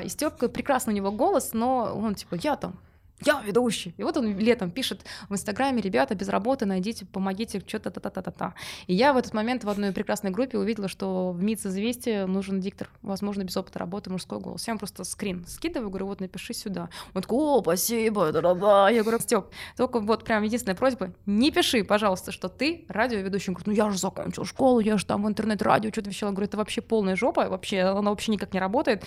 И 0.05 0.09
Степка, 0.09 0.49
прекрасный 0.49 0.93
у 0.93 0.97
него 0.97 1.11
голос, 1.11 1.53
но 1.53 1.93
он 1.95 2.15
типа, 2.15 2.37
я 2.43 2.57
там 2.57 2.79
я 3.25 3.41
ведущий. 3.43 3.95
И 3.97 4.03
вот 4.03 4.17
он 4.17 4.39
летом 4.39 4.71
пишет 4.71 5.05
в 5.29 5.33
Инстаграме, 5.33 5.81
ребята, 5.81 6.15
без 6.15 6.29
работы, 6.29 6.67
найдите, 6.67 7.07
помогите, 7.07 7.63
что-то 7.67 7.91
та-та-та-та-та. 7.91 8.55
И 8.87 8.95
я 8.95 9.13
в 9.13 9.17
этот 9.17 9.35
момент 9.35 9.65
в 9.65 9.69
одной 9.69 9.93
прекрасной 9.93 10.31
группе 10.31 10.59
увидела, 10.59 10.89
что 10.89 11.33
в 11.33 11.43
МИЦ 11.43 11.67
известия 11.67 12.27
нужен 12.27 12.61
диктор, 12.61 12.89
возможно, 13.03 13.43
без 13.43 13.57
опыта 13.57 13.79
работы, 13.79 14.11
мужской 14.11 14.39
голос. 14.41 14.67
Я 14.67 14.73
ему 14.73 14.79
просто 14.79 15.05
скрин 15.05 15.45
скидываю, 15.47 15.91
говорю, 15.91 16.07
вот 16.07 16.21
напиши 16.21 16.55
сюда. 16.55 16.89
Он 17.15 17.23
такой, 17.23 17.39
о, 17.39 17.61
спасибо, 17.63 18.33
да-да-да. 18.33 18.91
Я 18.91 19.03
говорю, 19.03 19.21
Степ, 19.21 19.47
только 19.77 20.01
вот 20.01 20.25
прям 20.25 20.43
единственная 20.43 20.77
просьба, 20.77 21.13
не 21.27 21.51
пиши, 21.51 21.85
пожалуйста, 21.85 22.33
что 22.33 22.49
ты 22.49 22.85
радиоведущий. 22.89 23.51
Он 23.51 23.55
говорит, 23.55 23.67
ну 23.67 23.73
я 23.73 23.91
же 23.91 23.99
закончил 23.99 24.45
школу, 24.45 24.81
я 24.81 24.97
же 24.97 25.07
там 25.07 25.25
в 25.25 25.29
интернет-радио 25.29 25.91
что-то 25.91 26.11
вещала. 26.11 26.31
Я 26.31 26.35
говорю, 26.35 26.49
это 26.49 26.57
вообще 26.57 26.81
полная 26.81 27.17
жопа, 27.17 27.49
вообще, 27.49 27.81
она 27.81 28.11
вообще 28.11 28.33
никак 28.33 28.53
не 28.53 28.61
работает. 28.61 29.05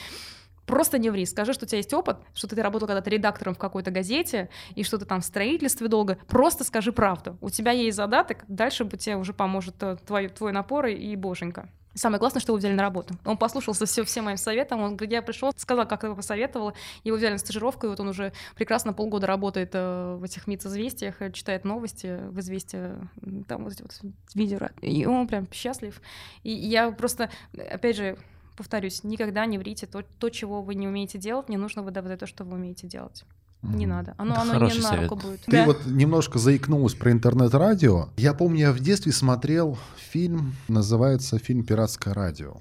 Просто 0.66 0.98
не 0.98 1.10
ври, 1.10 1.26
скажи, 1.26 1.54
что 1.54 1.66
у 1.66 1.68
тебя 1.68 1.78
есть 1.78 1.94
опыт, 1.94 2.18
что 2.34 2.48
ты 2.48 2.62
работал 2.62 2.88
когда-то 2.88 3.10
редактором 3.10 3.54
в 3.56 3.58
какой-то 3.58 3.92
газете, 3.92 4.50
и 4.76 4.84
что 4.84 4.98
ты 4.98 5.06
там 5.06 5.22
в 5.22 5.26
строительстве 5.26 5.88
долго. 5.88 6.18
Просто 6.28 6.64
скажи 6.64 6.92
правду. 6.92 7.38
У 7.42 7.50
тебя 7.50 7.72
есть 7.72 7.98
задаток, 7.98 8.44
дальше 8.48 8.84
бы 8.86 8.98
тебе 8.98 9.16
уже 9.18 9.34
поможет 9.34 9.76
э, 9.84 9.98
твой, 10.06 10.30
твой 10.30 10.52
напор 10.52 10.88
и- 10.88 11.16
боженька. 11.16 11.70
Самое 11.98 12.20
классное, 12.20 12.42
что 12.42 12.52
его 12.52 12.58
взяли 12.58 12.74
на 12.74 12.82
работу. 12.84 13.14
Он 13.24 13.38
послушался 13.38 13.86
все, 13.86 14.04
всем 14.04 14.26
моим 14.26 14.36
советам. 14.36 14.82
Он, 14.82 14.98
говорит, 14.98 15.14
я 15.14 15.22
пришел, 15.22 15.54
сказал, 15.56 15.88
как 15.88 16.04
его 16.04 16.14
посоветовала. 16.14 16.74
Его 17.06 17.16
взяли 17.16 17.32
на 17.34 17.38
стажировку, 17.38 17.86
и 17.86 17.90
вот 17.90 17.98
он 18.02 18.10
уже 18.10 18.34
прекрасно 18.56 18.92
полгода 18.92 19.28
работает 19.28 19.70
э, 19.74 20.16
в 20.20 20.24
этих 20.26 20.46
МИЦ-известиях, 20.46 21.22
э, 21.22 21.32
читает 21.32 21.64
новости 21.64 22.20
в 22.28 22.40
известия, 22.42 22.98
м, 23.22 23.46
там 23.46 23.64
вот 23.64 23.72
эти 23.74 23.82
вот 23.84 23.94
видео. 24.34 24.60
И 24.82 25.06
он 25.06 25.26
прям 25.26 25.48
счастлив. 25.54 26.02
И 26.44 26.52
я 26.52 26.92
просто, 26.92 27.30
опять 27.72 27.96
же, 27.96 28.18
повторюсь, 28.56 29.04
никогда 29.04 29.46
не 29.46 29.58
врите 29.58 29.86
то, 29.88 30.04
то, 30.20 30.30
чего 30.30 30.62
вы 30.62 30.76
не 30.76 30.88
умеете 30.88 31.18
делать, 31.18 31.50
не 31.50 31.58
нужно 31.58 31.84
выдавать 31.84 32.20
то, 32.20 32.28
что 32.28 32.44
вы 32.44 32.56
умеете 32.56 32.88
делать. 32.88 33.24
Не 33.62 33.88
надо. 33.88 34.14
Оно, 34.18 34.34
Это 34.34 34.42
оно 34.42 34.70
не 34.70 34.80
на 34.80 34.96
руку 35.02 35.16
будет. 35.16 35.42
Ты 35.42 35.52
Да. 35.52 35.66
вот 35.66 35.86
немножко 35.86 36.38
заикнулась 36.38 36.94
про 36.94 37.12
интернет-радио. 37.12 38.10
Я 38.18 38.34
помню, 38.34 38.60
я 38.60 38.72
в 38.72 38.80
детстве 38.80 39.12
смотрел 39.12 39.78
фильм, 40.12 40.56
называется 40.68 41.40
фильм 41.40 41.66
«Пиратское 41.66 42.14
радио». 42.14 42.58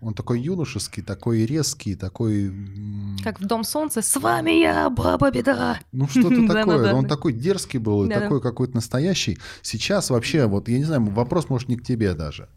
Он 0.00 0.12
такой 0.12 0.38
юношеский, 0.40 1.02
такой 1.02 1.46
резкий, 1.46 1.94
такой... 1.96 2.52
Как 3.22 3.40
в 3.40 3.46
Дом 3.46 3.64
Солнца. 3.64 4.02
С 4.02 4.14
вами 4.20 4.50
я, 4.50 4.90
Баба 4.90 5.30
Беда. 5.30 5.78
Ну, 5.92 6.06
что-то 6.08 6.46
такое. 6.52 6.92
Он 6.92 7.06
такой 7.06 7.32
дерзкий 7.32 7.78
был, 7.78 8.04
и 8.04 8.10
такой 8.10 8.42
какой-то 8.42 8.74
настоящий. 8.74 9.38
Сейчас 9.62 10.10
вообще, 10.10 10.46
вот, 10.46 10.68
я 10.68 10.76
не 10.78 10.84
знаю, 10.84 11.04
вопрос, 11.06 11.48
может, 11.48 11.68
не 11.70 11.76
к 11.76 11.82
тебе 11.82 12.12
даже. 12.12 12.48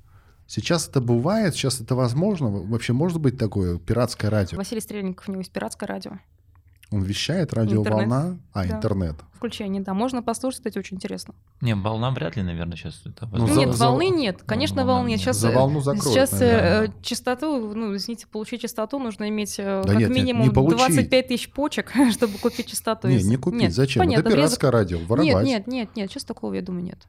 Сейчас 0.47 0.87
это 0.87 1.01
бывает, 1.01 1.53
сейчас 1.55 1.81
это 1.81 1.93
возможно. 1.95 2.49
Вообще 2.49 2.93
может 2.93 3.19
быть 3.19 3.37
такое 3.37 3.77
пиратское 3.79 4.31
радио? 4.31 4.57
Василий 4.57 4.81
Стрельников, 4.81 5.27
у 5.27 5.31
него 5.31 5.41
есть 5.41 5.51
пиратское 5.51 5.87
радио. 5.87 6.13
Он 6.89 7.01
вещает, 7.03 7.51
радиоволна, 7.53 8.39
а, 8.53 8.63
Да. 8.65 8.77
интернет. 8.77 9.15
Включение, 9.33 9.81
да. 9.81 9.93
Можно 9.93 10.23
послушать, 10.23 10.59
кстати, 10.61 10.77
очень 10.79 10.95
интересно. 10.95 11.35
Не, 11.59 11.75
волна 11.75 12.11
вряд 12.11 12.37
ли, 12.37 12.43
наверное, 12.43 12.77
сейчас 12.77 13.01
это 13.05 13.27
Ну, 13.29 13.45
за- 13.45 13.53
нет, 13.59 13.75
за- 13.75 13.85
волны 13.89 14.07
нет. 14.09 14.41
Конечно, 14.45 14.77
волна 14.85 14.93
волны. 14.93 15.09
нет. 15.09 15.19
Сейчас, 15.19 15.35
За 15.37 15.51
волну 15.51 15.81
закроют, 15.81 16.13
сейчас 16.15 16.33
э, 16.33 16.37
наверное. 16.39 16.87
э, 16.87 16.91
частоту, 17.01 17.73
ну, 17.75 17.93
извините, 17.93 18.25
получить 18.27 18.61
частоту 18.61 18.99
нужно 18.99 19.27
иметь 19.27 19.55
э, 19.59 19.81
Да 19.85 19.89
как 19.91 19.99
нет, 19.99 20.09
нет, 20.11 20.17
минимум 20.17 20.43
не 20.47 20.49
получить. 20.53 20.77
25 20.77 21.27
тысяч 21.27 21.51
почек, 21.51 21.91
чтобы 22.11 22.37
купить 22.37 22.67
частоту. 22.67 23.09
Не, 23.09 23.17
из- 23.17 23.27
не 23.27 23.35
купить. 23.35 23.59
Нет, 23.63 23.73
Зачем? 23.73 24.03
Понятно, 24.03 24.29
это 24.29 24.37
пиратское 24.37 24.71
радио. 24.71 24.99
Воровать. 24.99 25.25
Нет, 25.45 25.45
нет, 25.45 25.67
нет, 25.67 25.89
нет, 25.97 26.09
сейчас 26.09 26.23
такого, 26.23 26.53
я 26.53 26.61
думаю, 26.61 26.85
нет. 26.85 27.05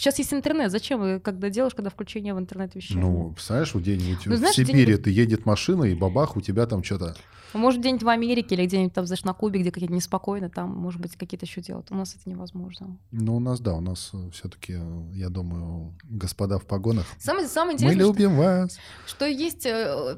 Сейчас 0.00 0.18
есть 0.18 0.32
интернет. 0.32 0.70
Зачем 0.72 0.98
вы, 0.98 1.20
когда 1.20 1.50
делаешь, 1.50 1.74
когда 1.74 1.90
включение 1.90 2.32
в 2.32 2.38
интернет 2.38 2.74
вещания? 2.74 3.02
Ну, 3.02 3.32
представляешь, 3.32 3.74
вот 3.74 3.82
где-нибудь 3.82 4.24
Ну, 4.24 4.34
в 4.34 4.38
знаешь, 4.38 4.54
Сибири 4.56 4.82
где-нибудь- 4.84 5.04
ты 5.04 5.10
едет 5.10 5.44
машина, 5.44 5.84
и 5.84 5.94
бабах, 5.94 6.36
у 6.36 6.40
тебя 6.40 6.64
там 6.66 6.82
что-то... 6.82 7.16
Может, 7.52 7.80
где-нибудь 7.80 8.02
в 8.02 8.08
Америке 8.08 8.54
или 8.54 8.66
где-нибудь 8.66 8.92
там, 8.94 9.06
знаешь, 9.06 9.24
на 9.24 9.32
Кубе, 9.34 9.60
где 9.60 9.70
какие-то 9.72 9.94
неспокойно, 9.94 10.50
там, 10.50 10.70
может 10.70 11.00
быть, 11.00 11.16
какие-то 11.16 11.46
еще 11.46 11.60
делают. 11.60 11.90
У 11.90 11.94
нас 11.94 12.14
это 12.18 12.28
невозможно. 12.30 12.96
Ну, 13.10 13.36
у 13.36 13.40
нас, 13.40 13.60
да, 13.60 13.74
у 13.74 13.80
нас 13.80 14.12
все-таки, 14.32 14.78
я 15.12 15.28
думаю, 15.28 15.94
господа 16.04 16.58
в 16.58 16.66
погонах. 16.66 17.06
Самое, 17.18 17.46
самое 17.48 17.72
Мы 17.72 17.74
интересное, 17.92 18.04
что- 18.04 18.12
любим 18.12 18.36
вас. 18.36 18.78
Что 19.06 19.26
есть, 19.26 19.66
э, 19.66 20.16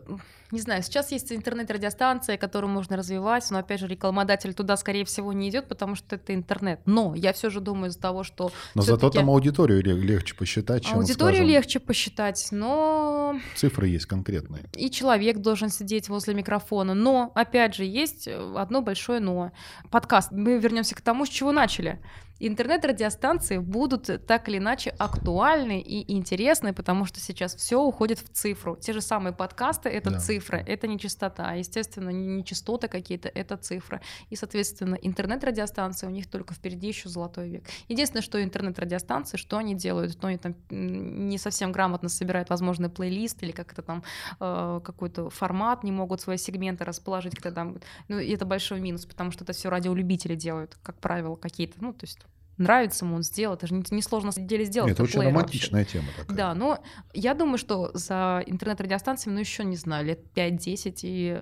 не 0.50 0.60
знаю, 0.60 0.82
сейчас 0.82 1.10
есть 1.12 1.32
интернет-радиостанция, 1.32 2.36
которую 2.36 2.70
можно 2.70 2.96
развивать, 2.96 3.50
но, 3.50 3.58
опять 3.58 3.80
же, 3.80 3.86
рекламодатель 3.86 4.52
туда, 4.52 4.76
скорее 4.76 5.04
всего, 5.06 5.32
не 5.32 5.48
идет, 5.48 5.66
потому 5.68 5.94
что 5.94 6.16
это 6.16 6.34
интернет. 6.34 6.80
Но 6.84 7.14
я 7.14 7.32
все 7.32 7.48
же 7.48 7.60
думаю 7.60 7.88
из-за 7.90 8.00
того, 8.00 8.22
что 8.22 8.52
Но 8.74 8.82
зато 8.82 9.08
там 9.10 9.30
аудиторию 9.30 9.82
ле- 9.82 9.94
легче 9.94 10.34
посчитать, 10.34 10.84
чем, 10.84 10.98
аудиторию 10.98 11.36
скажем, 11.38 11.54
легче 11.54 11.80
посчитать, 11.80 12.48
но 12.50 13.36
цифры 13.56 13.88
есть 13.88 14.06
конкретные. 14.06 14.64
и 14.76 14.90
человек 14.90 15.38
должен 15.38 15.70
сидеть 15.70 16.08
возле 16.08 16.34
микрофона. 16.34 16.94
Но, 16.94 17.21
опять 17.34 17.74
же, 17.74 17.84
есть 17.84 18.26
э, 18.26 18.54
одно 18.56 18.80
большое 18.80 19.20
но. 19.20 19.52
Подкаст. 19.90 20.32
Мы 20.32 20.58
вернемся 20.58 20.94
к 20.94 21.00
тому, 21.00 21.26
с 21.26 21.28
чего 21.28 21.52
начали. 21.52 22.00
Интернет-радиостанции 22.44 23.58
будут 23.58 24.26
так 24.26 24.48
или 24.48 24.58
иначе 24.58 24.90
актуальны 24.98 25.80
и 25.80 26.12
интересны, 26.12 26.72
потому 26.72 27.04
что 27.04 27.20
сейчас 27.20 27.54
все 27.54 27.80
уходит 27.80 28.18
в 28.18 28.28
цифру. 28.30 28.74
Те 28.74 28.92
же 28.92 29.00
самые 29.00 29.32
подкасты— 29.32 29.88
это 29.90 30.10
Да. 30.10 30.18
цифры, 30.18 30.58
это 30.66 30.88
не 30.88 30.98
частота. 30.98 31.52
Естественно, 31.52 32.08
не 32.08 32.44
частоты 32.44 32.88
какие-то, 32.88 33.28
это 33.28 33.56
цифры. 33.56 34.00
И, 34.28 34.34
соответственно, 34.34 34.96
интернет-радиостанции 34.96 36.08
у 36.08 36.10
них 36.10 36.28
только 36.28 36.52
впереди 36.54 36.88
еще 36.88 37.08
золотой 37.08 37.48
век. 37.48 37.64
Единственное, 37.86 38.22
что 38.22 38.42
интернет-радиостанции, 38.42 39.36
что 39.36 39.58
они 39.58 39.76
делают, 39.76 40.12
что 40.12 40.26
они 40.26 40.38
там 40.38 40.56
не 40.70 41.38
совсем 41.38 41.70
грамотно 41.70 42.08
собирают, 42.08 42.50
возможно, 42.50 42.90
плейлист 42.90 43.40
или 43.44 43.52
как 43.52 43.72
это 43.72 43.82
там 43.82 44.02
э, 44.40 44.80
какой-то 44.84 45.30
формат, 45.30 45.84
не 45.84 45.92
могут 45.92 46.20
свои 46.20 46.38
сегменты 46.38 46.84
расположить, 46.84 47.36
когда 47.36 47.62
там, 47.62 47.78
ну, 48.08 48.18
и 48.18 48.32
это 48.32 48.44
большой 48.44 48.80
минус, 48.80 49.06
потому 49.06 49.30
что 49.30 49.44
это 49.44 49.52
все 49.52 49.70
радиолюбители 49.70 50.34
делают, 50.34 50.76
как 50.82 50.96
правило, 50.98 51.36
какие-то, 51.36 51.74
ну, 51.80 51.92
то 51.92 52.04
есть 52.04 52.18
нравится 52.58 53.04
ему, 53.04 53.16
он 53.16 53.22
сделал, 53.22 53.54
это 53.54 53.66
же 53.66 53.74
не- 53.74 53.84
несложно 53.90 54.26
на 54.26 54.32
самом 54.32 54.48
деле 54.48 54.64
сделать. 54.64 54.88
Нет, 54.88 54.94
это 54.96 55.02
очень 55.04 55.20
плеер 55.20 55.34
вообще. 55.34 55.38
романтичная 55.70 55.84
тема 55.84 56.06
такая. 56.16 56.36
Да, 56.36 56.54
но 56.54 56.82
я 57.14 57.34
думаю, 57.34 57.58
что 57.58 57.90
за 57.94 58.42
интернет-радиостанциями, 58.46 59.34
ну, 59.34 59.40
еще 59.40 59.64
не 59.64 59.76
знаю, 59.76 60.04
лет 60.06 60.20
5-10 60.34 61.00
и... 61.02 61.40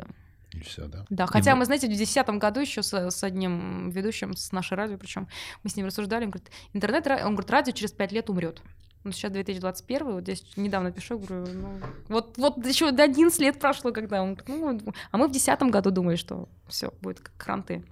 И 0.53 0.61
все, 0.63 0.87
да. 0.89 1.05
Да, 1.11 1.27
хотя 1.27 1.53
мы- 1.55 1.61
мы, 1.61 1.65
знаете, 1.67 1.87
в 1.87 1.91
2010 1.91 2.29
году 2.41 2.61
еще 2.61 2.83
с, 2.83 2.93
с 2.93 3.23
одним 3.25 3.91
ведущим, 3.91 4.35
с 4.35 4.51
нашей 4.53 4.77
радио, 4.77 4.99
причем 4.99 5.29
мы 5.63 5.71
с 5.71 5.77
ним 5.77 5.87
рассуждали, 5.87 6.25
он 6.25 6.31
говорит, 6.31 6.51
интернет, 6.73 7.07
он 7.07 7.35
говорит, 7.35 7.51
радио 7.51 7.73
через 7.73 7.93
5 7.93 8.13
лет 8.13 8.31
умрет. 8.31 8.61
Ну, 9.05 9.13
сейчас 9.13 9.33
2021, 9.33 10.13
вот 10.13 10.23
здесь 10.25 10.45
недавно 10.57 10.91
пишу, 10.93 11.19
говорю, 11.19 11.47
ну, 11.55 11.81
вот, 12.09 12.37
вот 12.37 12.67
еще 12.67 12.91
до 12.91 13.05
11 13.05 13.41
лет 13.41 13.59
прошло, 13.59 13.93
когда 13.93 14.23
он 14.23 14.35
говорит, 14.35 14.83
ну, 14.85 14.93
а 15.11 15.17
мы 15.17 15.29
в 15.29 15.31
2010 15.33 15.63
году 15.71 15.91
думали, 15.91 16.17
что 16.17 16.49
все, 16.69 16.93
будет 17.01 17.21
как 17.21 17.35
кранты. 17.37 17.83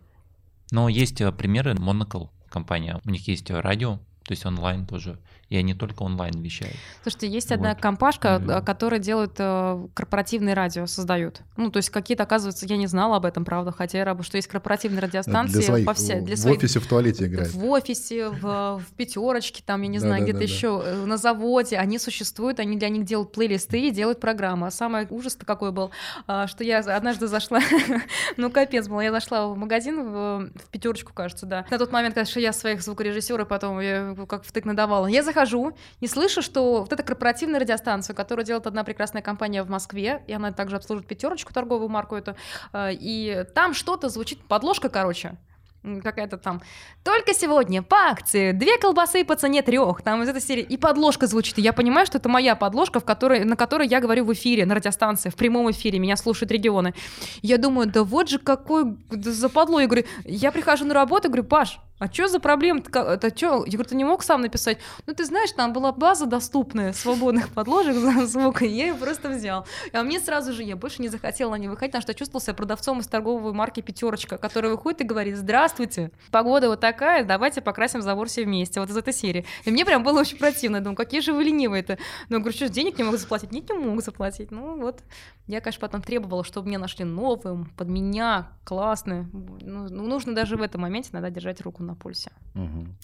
Но 0.71 0.89
есть 0.91 1.21
э, 1.21 1.33
примеры, 1.33 1.73
Monocle 1.75 2.29
компания, 2.49 3.01
у 3.05 3.11
них 3.11 3.29
есть 3.29 3.51
радио, 3.51 4.01
то 4.29 4.33
есть 4.33 4.45
онлайн 4.45 4.85
тоже, 4.87 5.19
и 5.49 5.57
они 5.57 5.73
только 5.73 6.03
онлайн 6.03 6.39
вещают. 6.43 6.77
Слушайте, 7.03 7.29
есть 7.29 7.51
одна 7.51 7.71
Вот. 7.71 7.81
компашка, 7.81 8.39
Мгм. 8.39 8.51
э, 8.51 8.61
которая 8.61 9.01
делает 9.01 9.33
э, 9.39 9.87
корпоративные 9.95 10.55
радио, 10.55 10.85
создают. 10.85 11.41
Ну, 11.57 11.71
то 11.71 11.79
есть 11.79 11.89
какие-то, 11.89 12.25
оказывается, 12.25 12.67
я 12.67 12.77
не 12.77 12.87
знала 12.87 13.17
об 13.17 13.25
этом, 13.25 13.47
правда, 13.47 13.73
хотя 13.73 13.97
я 13.97 14.05
раб- 14.05 14.23
что 14.23 14.37
есть 14.37 14.47
корпоративные 14.49 15.01
радиостанции 15.01 15.55
для 15.55 15.63
своих, 15.63 15.87
по 15.87 15.95
всей, 15.95 16.21
для 16.21 16.37
в 16.37 16.39
своих 16.39 16.59
офисе 16.59 16.79
в 16.79 16.87
туалете 16.87 17.25
играет. 17.25 17.51
В 17.55 17.65
офисе, 17.65 18.29
в, 18.29 18.83
в 18.87 18.93
пятерочке, 18.99 19.63
там, 19.65 19.81
я 19.81 19.89
не 19.89 19.99
знаю, 19.99 20.25
где-то 20.25 20.43
еще, 20.43 20.83
э, 20.85 21.05
на 21.07 21.17
заводе. 21.17 21.79
Они 21.79 21.99
существуют, 21.99 22.61
они 22.61 22.77
для 22.77 22.91
них 22.91 23.07
делают 23.07 23.33
плейлисты 23.33 23.81
и 23.81 23.91
делают 23.91 24.21
программы. 24.21 24.67
А 24.67 24.71
самый 24.71 25.07
ужас-то 25.09 25.47
какой 25.47 25.73
был, 25.73 25.91
а, 26.27 26.47
что 26.49 26.65
я 26.65 26.81
однажды 26.81 27.29
зашла, 27.29 27.61
ну 28.37 28.51
капец 28.51 28.89
был, 28.89 29.01
я 29.01 29.11
зашла 29.11 29.47
в 29.47 29.57
магазин, 29.57 30.03
в, 30.05 30.51
в 30.55 30.69
пятерочку, 30.71 31.15
кажется, 31.15 31.47
да. 31.47 31.65
На 31.71 31.79
тот 31.79 31.93
момент, 31.93 32.15
конечно, 32.15 32.41
я 32.41 32.53
своих 32.53 32.83
звукорежиссеров 32.83 33.49
потом 33.49 33.81
я 33.81 34.15
как 34.27 34.45
втык 34.45 34.65
надавала. 34.65 35.07
Я 35.07 35.23
захожу, 35.23 35.77
не 36.01 36.09
слышу, 36.09 36.43
что 36.43 36.81
вот 36.81 36.93
эта 36.93 37.03
корпоративная 37.03 37.61
радиостанция, 37.61 38.15
которую 38.15 38.45
делает 38.45 38.67
одна 38.67 38.85
прекрасная 38.85 39.23
компания 39.23 39.63
в 39.63 39.71
Москве, 39.71 40.23
и 40.27 40.33
она 40.33 40.53
также 40.53 40.77
обслуживает 40.77 41.09
пятерочку, 41.09 41.53
торговую 41.53 41.89
марку 41.89 42.17
эту, 42.17 42.37
э, 42.73 42.93
и 42.93 43.45
там 43.55 43.75
что-то 43.75 44.09
звучит, 44.09 44.41
подложка, 44.47 44.89
короче, 44.89 45.37
какая-то 46.03 46.37
там. 46.37 46.61
Только 47.05 47.35
сегодня 47.35 47.83
по 47.83 47.97
акции 47.97 48.53
две 48.53 48.79
колбасы 48.79 49.25
по 49.25 49.37
цене 49.37 49.63
трех. 49.63 50.03
Там 50.03 50.23
из 50.23 50.29
этой 50.29 50.41
серии. 50.41 50.63
И 50.63 50.77
подложка 50.77 51.27
звучит. 51.27 51.59
И 51.59 51.63
я 51.63 51.73
понимаю, 51.73 52.07
что 52.07 52.19
это 52.19 52.29
моя 52.29 52.57
подложка, 52.57 53.01
в 53.01 53.05
которой, 53.05 53.45
на 53.45 53.57
которой 53.57 53.89
я 53.89 54.01
говорю 54.01 54.25
в 54.25 54.33
эфире, 54.33 54.67
на 54.67 54.75
радиостанции, 54.75 55.31
в 55.31 55.37
прямом 55.37 55.71
эфире. 55.71 55.99
Меня 55.99 56.17
слушают 56.17 56.51
регионы. 56.51 56.95
Я 57.43 57.59
думаю, 57.59 57.89
да 57.89 58.05
вот 58.05 58.29
же 58.29 58.39
какой 58.39 58.97
западло. 59.11 59.81
Я 59.81 59.87
говорю, 59.87 60.05
я 60.25 60.53
прихожу 60.53 60.85
на 60.85 60.95
работу, 60.95 61.29
говорю, 61.29 61.45
Паш, 61.45 61.81
а 61.99 62.07
что 62.13 62.29
за 62.29 62.41
проблема? 62.41 62.81
Это 62.81 63.37
что? 63.37 63.65
Я 63.65 63.73
говорю, 63.73 63.89
ты 63.89 63.97
не 63.97 64.05
мог 64.05 64.23
сам 64.23 64.41
написать? 64.41 64.79
Ну, 65.07 65.15
ты 65.15 65.25
знаешь, 65.25 65.51
там 65.53 65.73
была 65.73 65.93
база 65.93 66.27
доступная, 66.27 66.93
свободных 66.93 67.49
подложек 67.55 67.97
звука, 68.27 68.65
и 68.65 68.69
я 68.69 68.87
ее 68.89 68.95
просто 68.95 69.29
взял. 69.29 69.67
А 69.93 70.03
мне 70.03 70.21
сразу 70.21 70.53
же, 70.53 70.63
я 70.63 70.77
больше 70.77 71.03
не 71.03 71.09
захотела 71.09 71.51
на 71.51 71.57
ней 71.57 71.69
выходить, 71.69 71.93
потому 71.93 72.03
что 72.03 72.13
я 72.13 72.15
чувствовала 72.15 72.43
себя 72.43 72.55
продавцом 72.55 73.01
из 73.01 73.09
торговой 73.09 73.53
марки 73.53 73.81
«Пятерочка», 73.81 74.39
который 74.39 74.71
выходит 74.71 75.01
и 75.01 75.05
говорит, 75.05 75.37
здравствуйте, 75.37 76.11
погода 76.31 76.69
вот 76.69 76.81
такая, 76.81 77.25
давайте 77.25 77.61
покрасим 77.61 78.03
забор 78.03 78.29
все 78.29 78.45
вместе, 78.45 78.81
вот 78.81 78.91
из 78.91 78.97
этой 78.97 79.13
серии. 79.13 79.45
И 79.65 79.71
мне 79.71 79.85
прям 79.85 80.03
было 80.03 80.21
очень 80.21 80.39
противно, 80.39 80.77
я 80.77 80.83
думаю, 80.83 80.97
какие 80.97 81.21
же 81.21 81.33
вы 81.33 81.45
ленивые-то. 81.45 81.99
Ну, 82.29 82.37
я 82.37 82.41
говорю, 82.41 82.57
что, 82.57 82.69
денег 82.69 82.99
не 82.99 83.05
могут 83.05 83.21
заплатить? 83.21 83.53
Нет, 83.53 83.69
не 83.71 83.79
могут 83.79 84.05
заплатить. 84.05 84.51
Ну, 84.51 84.79
вот. 84.79 85.01
Я, 85.49 85.63
конечно, 85.63 85.81
потом 85.81 86.03
требовала, 86.03 86.45
чтобы 86.45 86.69
мне 86.69 86.77
нашли 86.79 87.07
новым, 87.07 87.73
под 87.77 87.89
меня, 87.89 88.49
классные. 88.65 89.27
Ну, 89.33 89.89
ну, 89.89 90.07
нужно 90.07 90.35
даже 90.35 90.57
в 90.57 90.63
этом 90.63 90.83
моменте 90.83 91.09
иногда 91.13 91.31
держать 91.31 91.63
руку 91.63 91.83
на 91.83 91.95
пульсе. 91.95 92.31
Мгм. 92.55 92.95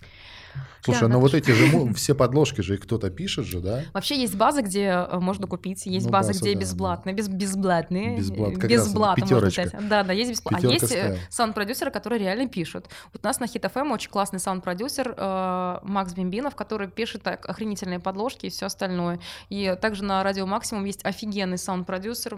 Слушай, 0.84 1.00
Да, 1.00 1.08
ну 1.08 1.14
надо 1.14 1.20
вот 1.22 1.34
эти 1.34 1.50
же 1.50 1.92
все 1.94 2.14
подложки 2.14 2.60
же 2.60 2.74
их 2.74 2.80
кто-то 2.80 3.10
пишет 3.10 3.46
же, 3.46 3.60
да? 3.60 3.82
Вообще 3.94 4.20
есть 4.20 4.36
базы, 4.36 4.60
где 4.60 5.06
э, 5.10 5.18
можно 5.18 5.46
купить, 5.46 5.86
есть 5.86 6.06
Ну, 6.06 6.12
базы, 6.12 6.32
база, 6.32 6.40
где 6.40 6.54
да, 6.54 6.60
безплатные, 6.60 7.14
без, 7.14 7.28
безплатные, 7.28 8.18
Безблат, 8.18 9.18
как 9.18 9.30
можно 9.30 9.48
взять. 9.48 9.88
Да, 9.88 10.02
да, 10.02 10.12
есть 10.12 10.30
бесплатно. 10.30 10.68
А 10.68 10.72
есть 10.72 10.92
э, 10.92 11.18
саунд-продюсеры, 11.30 11.90
которые 11.90 12.20
реально 12.20 12.48
пишут. 12.48 12.88
Вот 13.12 13.24
у 13.24 13.26
нас 13.26 13.40
на 13.40 13.44
Hit 13.44 13.70
FM 13.72 13.92
очень 13.92 14.10
классный 14.10 14.38
саунд-продюсер 14.38 15.14
э, 15.16 15.78
Макс 15.82 16.12
Бимбинов, 16.12 16.54
который 16.54 16.88
пишет 16.88 17.22
так, 17.22 17.48
охренительные 17.48 17.98
подложки 17.98 18.46
и 18.46 18.50
все 18.50 18.66
остальное. 18.66 19.20
И 19.48 19.76
также 19.80 20.04
на 20.04 20.22
Радио 20.22 20.46
Максимум 20.46 20.84
есть 20.84 21.04
офигенный 21.04 21.58
саунд-продюсер 21.58 22.34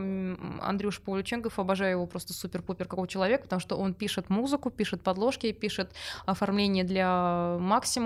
Андрюш 0.63 1.01
Павлюченков, 1.01 1.59
обожаю 1.59 1.93
его 1.93 2.07
просто 2.07 2.33
супер-пупер 2.33 2.87
какого 2.87 3.09
человека, 3.09 3.45
потому 3.45 3.61
что 3.61 3.77
он 3.77 3.95
пишет 3.95 4.31
музыку, 4.31 4.71
пишет 4.71 5.03
подложки, 5.03 5.51
пишет 5.53 5.91
оформление 6.27 6.85
для 6.85 7.57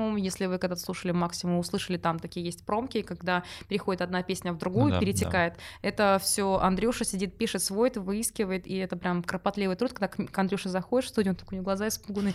Максимум. 0.00 0.16
Если 0.16 0.46
вы 0.46 0.58
когда-то 0.58 0.80
слушали 0.80 1.12
Максимум, 1.12 1.58
услышали 1.58 1.96
там 1.96 2.18
такие 2.18 2.44
есть 2.44 2.64
промки, 2.64 3.02
когда 3.02 3.42
переходит 3.68 4.02
одна 4.02 4.22
песня 4.22 4.52
в 4.52 4.58
другую, 4.58 4.86
Ну 4.86 4.90
да, 4.92 5.00
перетекает. 5.00 5.54
Это 5.82 6.18
все 6.22 6.58
Андрюша 6.58 7.04
сидит, 7.04 7.36
пишет 7.36 7.62
свой, 7.62 7.88
это 7.88 8.00
выискивает, 8.00 8.66
и 8.66 8.76
это 8.76 8.96
прям 8.96 9.22
кропотливый 9.22 9.76
труд, 9.76 9.92
когда 9.92 10.08
к 10.08 10.38
Андрюше 10.38 10.68
заходишь 10.68 11.06
в 11.06 11.08
студию, 11.10 11.32
он 11.32 11.36
такой, 11.36 11.54
у 11.54 11.56
него 11.56 11.64
глаза 11.64 11.88
испуганные. 11.88 12.34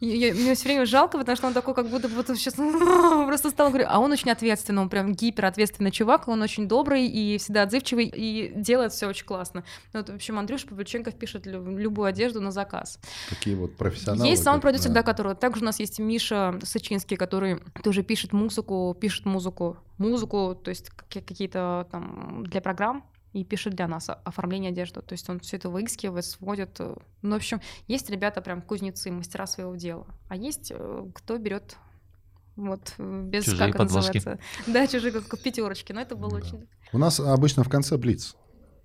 И 0.00 0.06
я- 0.06 0.34
мне 0.34 0.54
все 0.54 0.64
время 0.64 0.86
жалко, 0.86 1.18
потому 1.18 1.36
что 1.36 1.46
он 1.46 1.54
такой, 1.54 1.74
как 1.74 1.88
будто 1.88 2.08
вот 2.08 2.26
сейчас 2.28 2.54
просто 3.26 3.50
стал 3.50 3.68
говорю, 3.68 3.86
а 3.88 3.98
он 3.98 4.12
очень 4.12 4.30
ответственный, 4.30 4.82
он 4.82 4.88
прям 4.88 5.14
гиперответственный 5.14 5.90
чувак, 5.90 6.28
он 6.28 6.42
очень 6.42 6.68
добрый 6.68 7.06
и 7.06 7.38
всегда 7.38 7.62
отзывчивый, 7.62 8.06
и 8.06 8.52
делает 8.54 8.92
все 8.92 9.06
очень 9.08 9.26
классно. 9.26 9.64
Ну, 9.92 10.00
вот, 10.00 10.10
в 10.10 10.14
общем, 10.14 10.38
Андрюша 10.38 10.66
Павлюченков 10.68 11.14
пишет 11.14 11.46
лю- 11.46 11.76
любую 11.78 12.06
одежду 12.06 12.40
на 12.40 12.50
заказ. 12.50 12.98
Такие 13.28 13.56
вот 13.56 13.76
профессионалы. 13.76 14.28
Есть 14.28 14.42
саунд-продюсер, 14.42 14.88
да, 14.88 14.94
да. 14.94 15.02
который... 15.02 15.34
Также 15.34 15.62
у 15.62 15.64
нас 15.64 15.78
есть 15.78 15.98
Миша 15.98 16.58
Сычинский, 16.98 17.16
который 17.16 17.60
тоже 17.82 18.02
пишет 18.02 18.32
музыку, 18.32 18.96
пишет 19.00 19.24
музыку, 19.26 19.76
музыку, 19.98 20.54
то 20.54 20.70
есть 20.70 20.90
какие- 20.90 21.22
какие-то 21.22 21.86
там 21.90 22.44
для 22.44 22.60
программ, 22.60 23.04
и 23.34 23.44
пишет 23.44 23.74
для 23.74 23.86
нас 23.88 24.08
оформление 24.24 24.70
одежды. 24.70 25.00
То 25.02 25.12
есть 25.12 25.28
он 25.30 25.38
все 25.40 25.56
это 25.58 25.68
выискивает, 25.68 26.24
сводит. 26.24 26.80
э. 26.80 26.94
Ну, 27.22 27.30
в 27.32 27.36
общем, 27.36 27.60
есть 27.86 28.10
ребята 28.10 28.40
прям 28.40 28.62
кузнецы, 28.62 29.10
мастера 29.10 29.46
своего 29.46 29.76
дела. 29.76 30.06
А 30.28 30.36
есть 30.36 30.72
э, 30.74 31.06
кто 31.14 31.36
берет 31.38 31.76
вот 32.56 32.94
э, 32.98 33.22
без 33.26 33.44
Чужие 33.44 33.58
как 33.58 33.68
это 33.68 33.78
подложки. 33.78 34.16
называется. 34.16 34.44
Да, 34.66 34.86
чужие 34.86 35.12
как 35.12 35.40
пятерочки. 35.42 35.92
Но 35.92 36.00
это 36.00 36.16
было 36.16 36.30
Да. 36.30 36.36
очень. 36.38 36.66
У 36.92 36.98
нас 36.98 37.20
обычно 37.20 37.62
в 37.64 37.68
конце 37.68 37.96
блиц. 37.98 38.34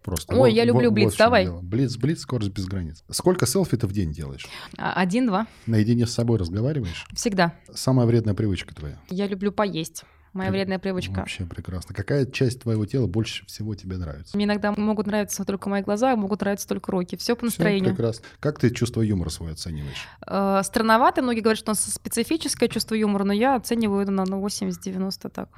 Просто. 0.04 0.36
Ой, 0.36 0.54
я 0.54 0.66
люблю 0.66 0.92
блиц, 0.92 1.14
в 1.14 1.18
чем 1.18 1.26
давай. 1.28 1.46
дело. 1.46 1.62
Блиц, 1.62 1.96
блиц, 1.98 2.20
скорость 2.22 2.52
без 2.52 2.66
границ. 2.66 3.04
Сколько 3.10 3.46
селфи 3.46 3.78
ты 3.78 3.88
в 3.88 3.94
день 3.94 4.12
делаешь? 4.12 4.46
А, 4.78 4.94
Один-два. 4.94 5.48
Наедине 5.66 6.06
с 6.06 6.14
собой 6.14 6.38
разговариваешь? 6.38 7.06
Всегда. 7.14 7.54
Самая 7.74 8.06
вредная 8.06 8.34
привычка 8.34 8.76
твоя? 8.76 8.98
Я 9.10 9.28
люблю 9.28 9.52
поесть. 9.52 10.04
Моя 10.34 10.50
При- 10.50 10.58
вредная 10.58 10.80
привычка. 10.80 11.20
Вообще 11.20 11.46
прекрасно. 11.46 11.94
Какая 11.94 12.26
часть 12.26 12.62
твоего 12.64 12.88
тела 12.88 13.06
больше 13.06 13.46
всего 13.46 13.76
тебе 13.76 13.98
нравится? 13.98 14.36
Мне 14.36 14.46
иногда 14.46 14.72
могут 14.76 15.06
нравиться 15.06 15.46
только 15.46 15.70
мои 15.70 15.84
глаза, 15.84 16.14
а 16.14 16.16
могут 16.16 16.42
нравиться 16.42 16.68
только 16.68 16.92
руки. 16.92 17.16
Все 17.16 17.36
по 17.36 17.46
настроению. 17.46 17.92
прекрасно. 17.92 18.26
Как 18.40 18.58
ты 18.58 18.72
чувство 18.72 19.02
юмора 19.02 19.30
свое 19.30 19.54
оцениваешь? 19.54 20.08
Э, 20.26 20.62
Странновато, 20.64 21.22
многие 21.22 21.42
говорят, 21.42 21.60
что 21.60 21.70
у 21.70 21.74
нас 21.74 21.82
специфическое 21.86 22.68
чувство 22.68 22.96
юмора, 22.96 23.26
но 23.26 23.34
я 23.34 23.56
оцениваю 23.56 24.02
это 24.02 24.12
на 24.12 24.26
ну, 24.26 24.44
80-90 24.44 25.30
так. 25.30 25.50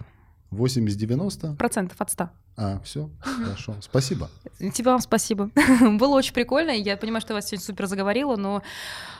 80-90? 0.55 1.55
Процентов 1.55 1.99
от 1.99 2.11
100. 2.11 2.29
А, 2.57 2.79
все, 2.85 3.09
хорошо. 3.19 3.75
Спасибо. 3.81 4.29
Тебе 4.59 4.91
вам 4.91 5.01
спасибо. 5.01 5.49
Было 5.81 6.15
очень 6.15 6.33
прикольно. 6.33 6.71
Я 6.71 6.95
понимаю, 6.95 7.19
что 7.21 7.33
я 7.33 7.35
вас 7.35 7.47
сегодня 7.47 7.65
супер 7.65 7.87
заговорила, 7.87 8.37
но 8.37 8.63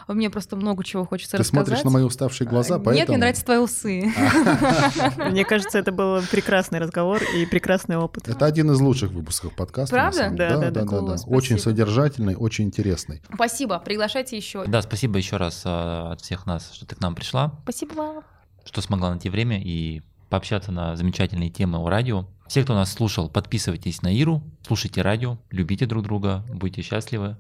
мне 0.08 0.30
просто 0.30 0.56
много 0.56 0.84
чего 0.84 1.06
хочется 1.06 1.32
Ты 1.32 1.38
рассказать. 1.40 1.68
смотришь 1.68 1.84
на 1.84 1.90
мои 1.90 2.04
уставшие 2.04 2.48
глаза, 2.48 2.76
Нет, 2.76 2.84
поэтому... 2.86 3.08
мне 3.10 3.18
нравятся 3.18 3.44
твои 3.44 3.58
усы. 3.58 4.06
Мне 5.18 5.44
кажется, 5.44 5.78
это 5.80 5.92
был 5.92 6.22
прекрасный 6.32 6.80
разговор 6.80 7.22
и 7.36 7.46
прекрасный 7.46 7.98
опыт. 7.98 8.28
Это 8.28 8.46
один 8.46 8.72
из 8.72 8.80
лучших 8.80 9.12
выпусков 9.12 9.54
подкаста. 9.56 9.94
Правда? 9.96 10.30
Да, 10.32 10.58
Да, 10.58 10.72
да, 10.72 10.84
да. 10.84 11.16
Очень 11.28 11.60
содержательный, 11.60 12.36
очень 12.36 12.66
интересный. 12.66 13.22
Спасибо. 13.34 13.80
Приглашайте 13.80 14.38
еще. 14.38 14.66
Да, 14.66 14.82
спасибо 14.82 15.18
еще 15.18 15.38
раз 15.38 15.64
а, 15.66 16.14
от 16.14 16.22
всех 16.22 16.46
нас, 16.46 16.72
что 16.74 16.86
ты 16.86 16.96
к 16.96 17.02
нам 17.02 17.16
пришла, 17.16 17.54
Спасибо 17.64 17.94
вам. 17.94 18.24
что 18.64 18.82
смогла 18.82 19.10
найти 19.12 19.30
время 19.30 19.62
и 19.62 20.02
пообщаться 20.36 20.74
на 20.74 20.98
замечательные 20.98 21.50
темы 21.50 21.78
о 21.78 21.90
радио. 21.90 22.26
Все, 22.48 22.62
кто 22.62 22.76
нас 22.76 22.92
слушал, 22.92 23.30
подписывайтесь 23.30 24.02
на 24.02 24.14
Иру, 24.14 24.44
слушайте 24.68 25.02
радио, 25.02 25.38
любите 25.50 25.86
друг 25.86 26.04
друга, 26.04 26.44
будьте 26.50 26.82
счастливы. 26.82 27.38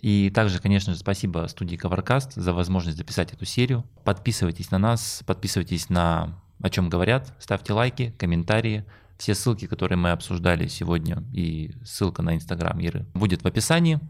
И 0.00 0.30
также, 0.30 0.58
конечно 0.58 0.94
же, 0.94 0.98
спасибо 0.98 1.46
студии 1.48 1.76
Covercast 1.76 2.30
за 2.36 2.54
возможность 2.54 2.96
записать 2.96 3.34
эту 3.34 3.44
серию. 3.44 3.84
Подписывайтесь 4.04 4.70
на 4.70 4.78
нас, 4.78 5.22
подписывайтесь 5.26 5.90
на 5.90 6.40
«О 6.62 6.70
чем 6.70 6.88
говорят», 6.88 7.34
ставьте 7.38 7.74
лайки, 7.74 8.14
комментарии. 8.18 8.86
Все 9.18 9.34
ссылки, 9.34 9.66
которые 9.66 9.98
мы 9.98 10.10
обсуждали 10.10 10.66
сегодня, 10.66 11.22
и 11.30 11.74
ссылка 11.84 12.22
на 12.22 12.36
Инстаграм 12.36 12.80
Иры 12.80 13.04
будет 13.12 13.42
в 13.42 13.46
описании. 13.46 14.00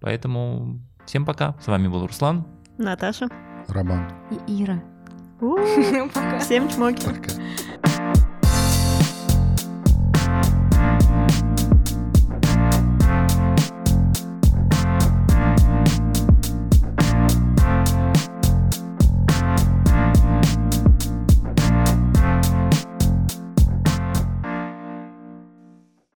Поэтому 0.00 0.80
всем 1.06 1.24
пока. 1.24 1.54
С 1.62 1.68
вами 1.68 1.86
был 1.86 2.04
Руслан. 2.04 2.48
Наташа. 2.78 3.28
Роман. 3.68 4.10
И 4.48 4.64
Ира. 4.64 4.82
У, 5.44 5.56
Пока. 6.14 6.38
Всем 6.38 6.70
чмоки. 6.70 7.04
Пока. 7.04 7.34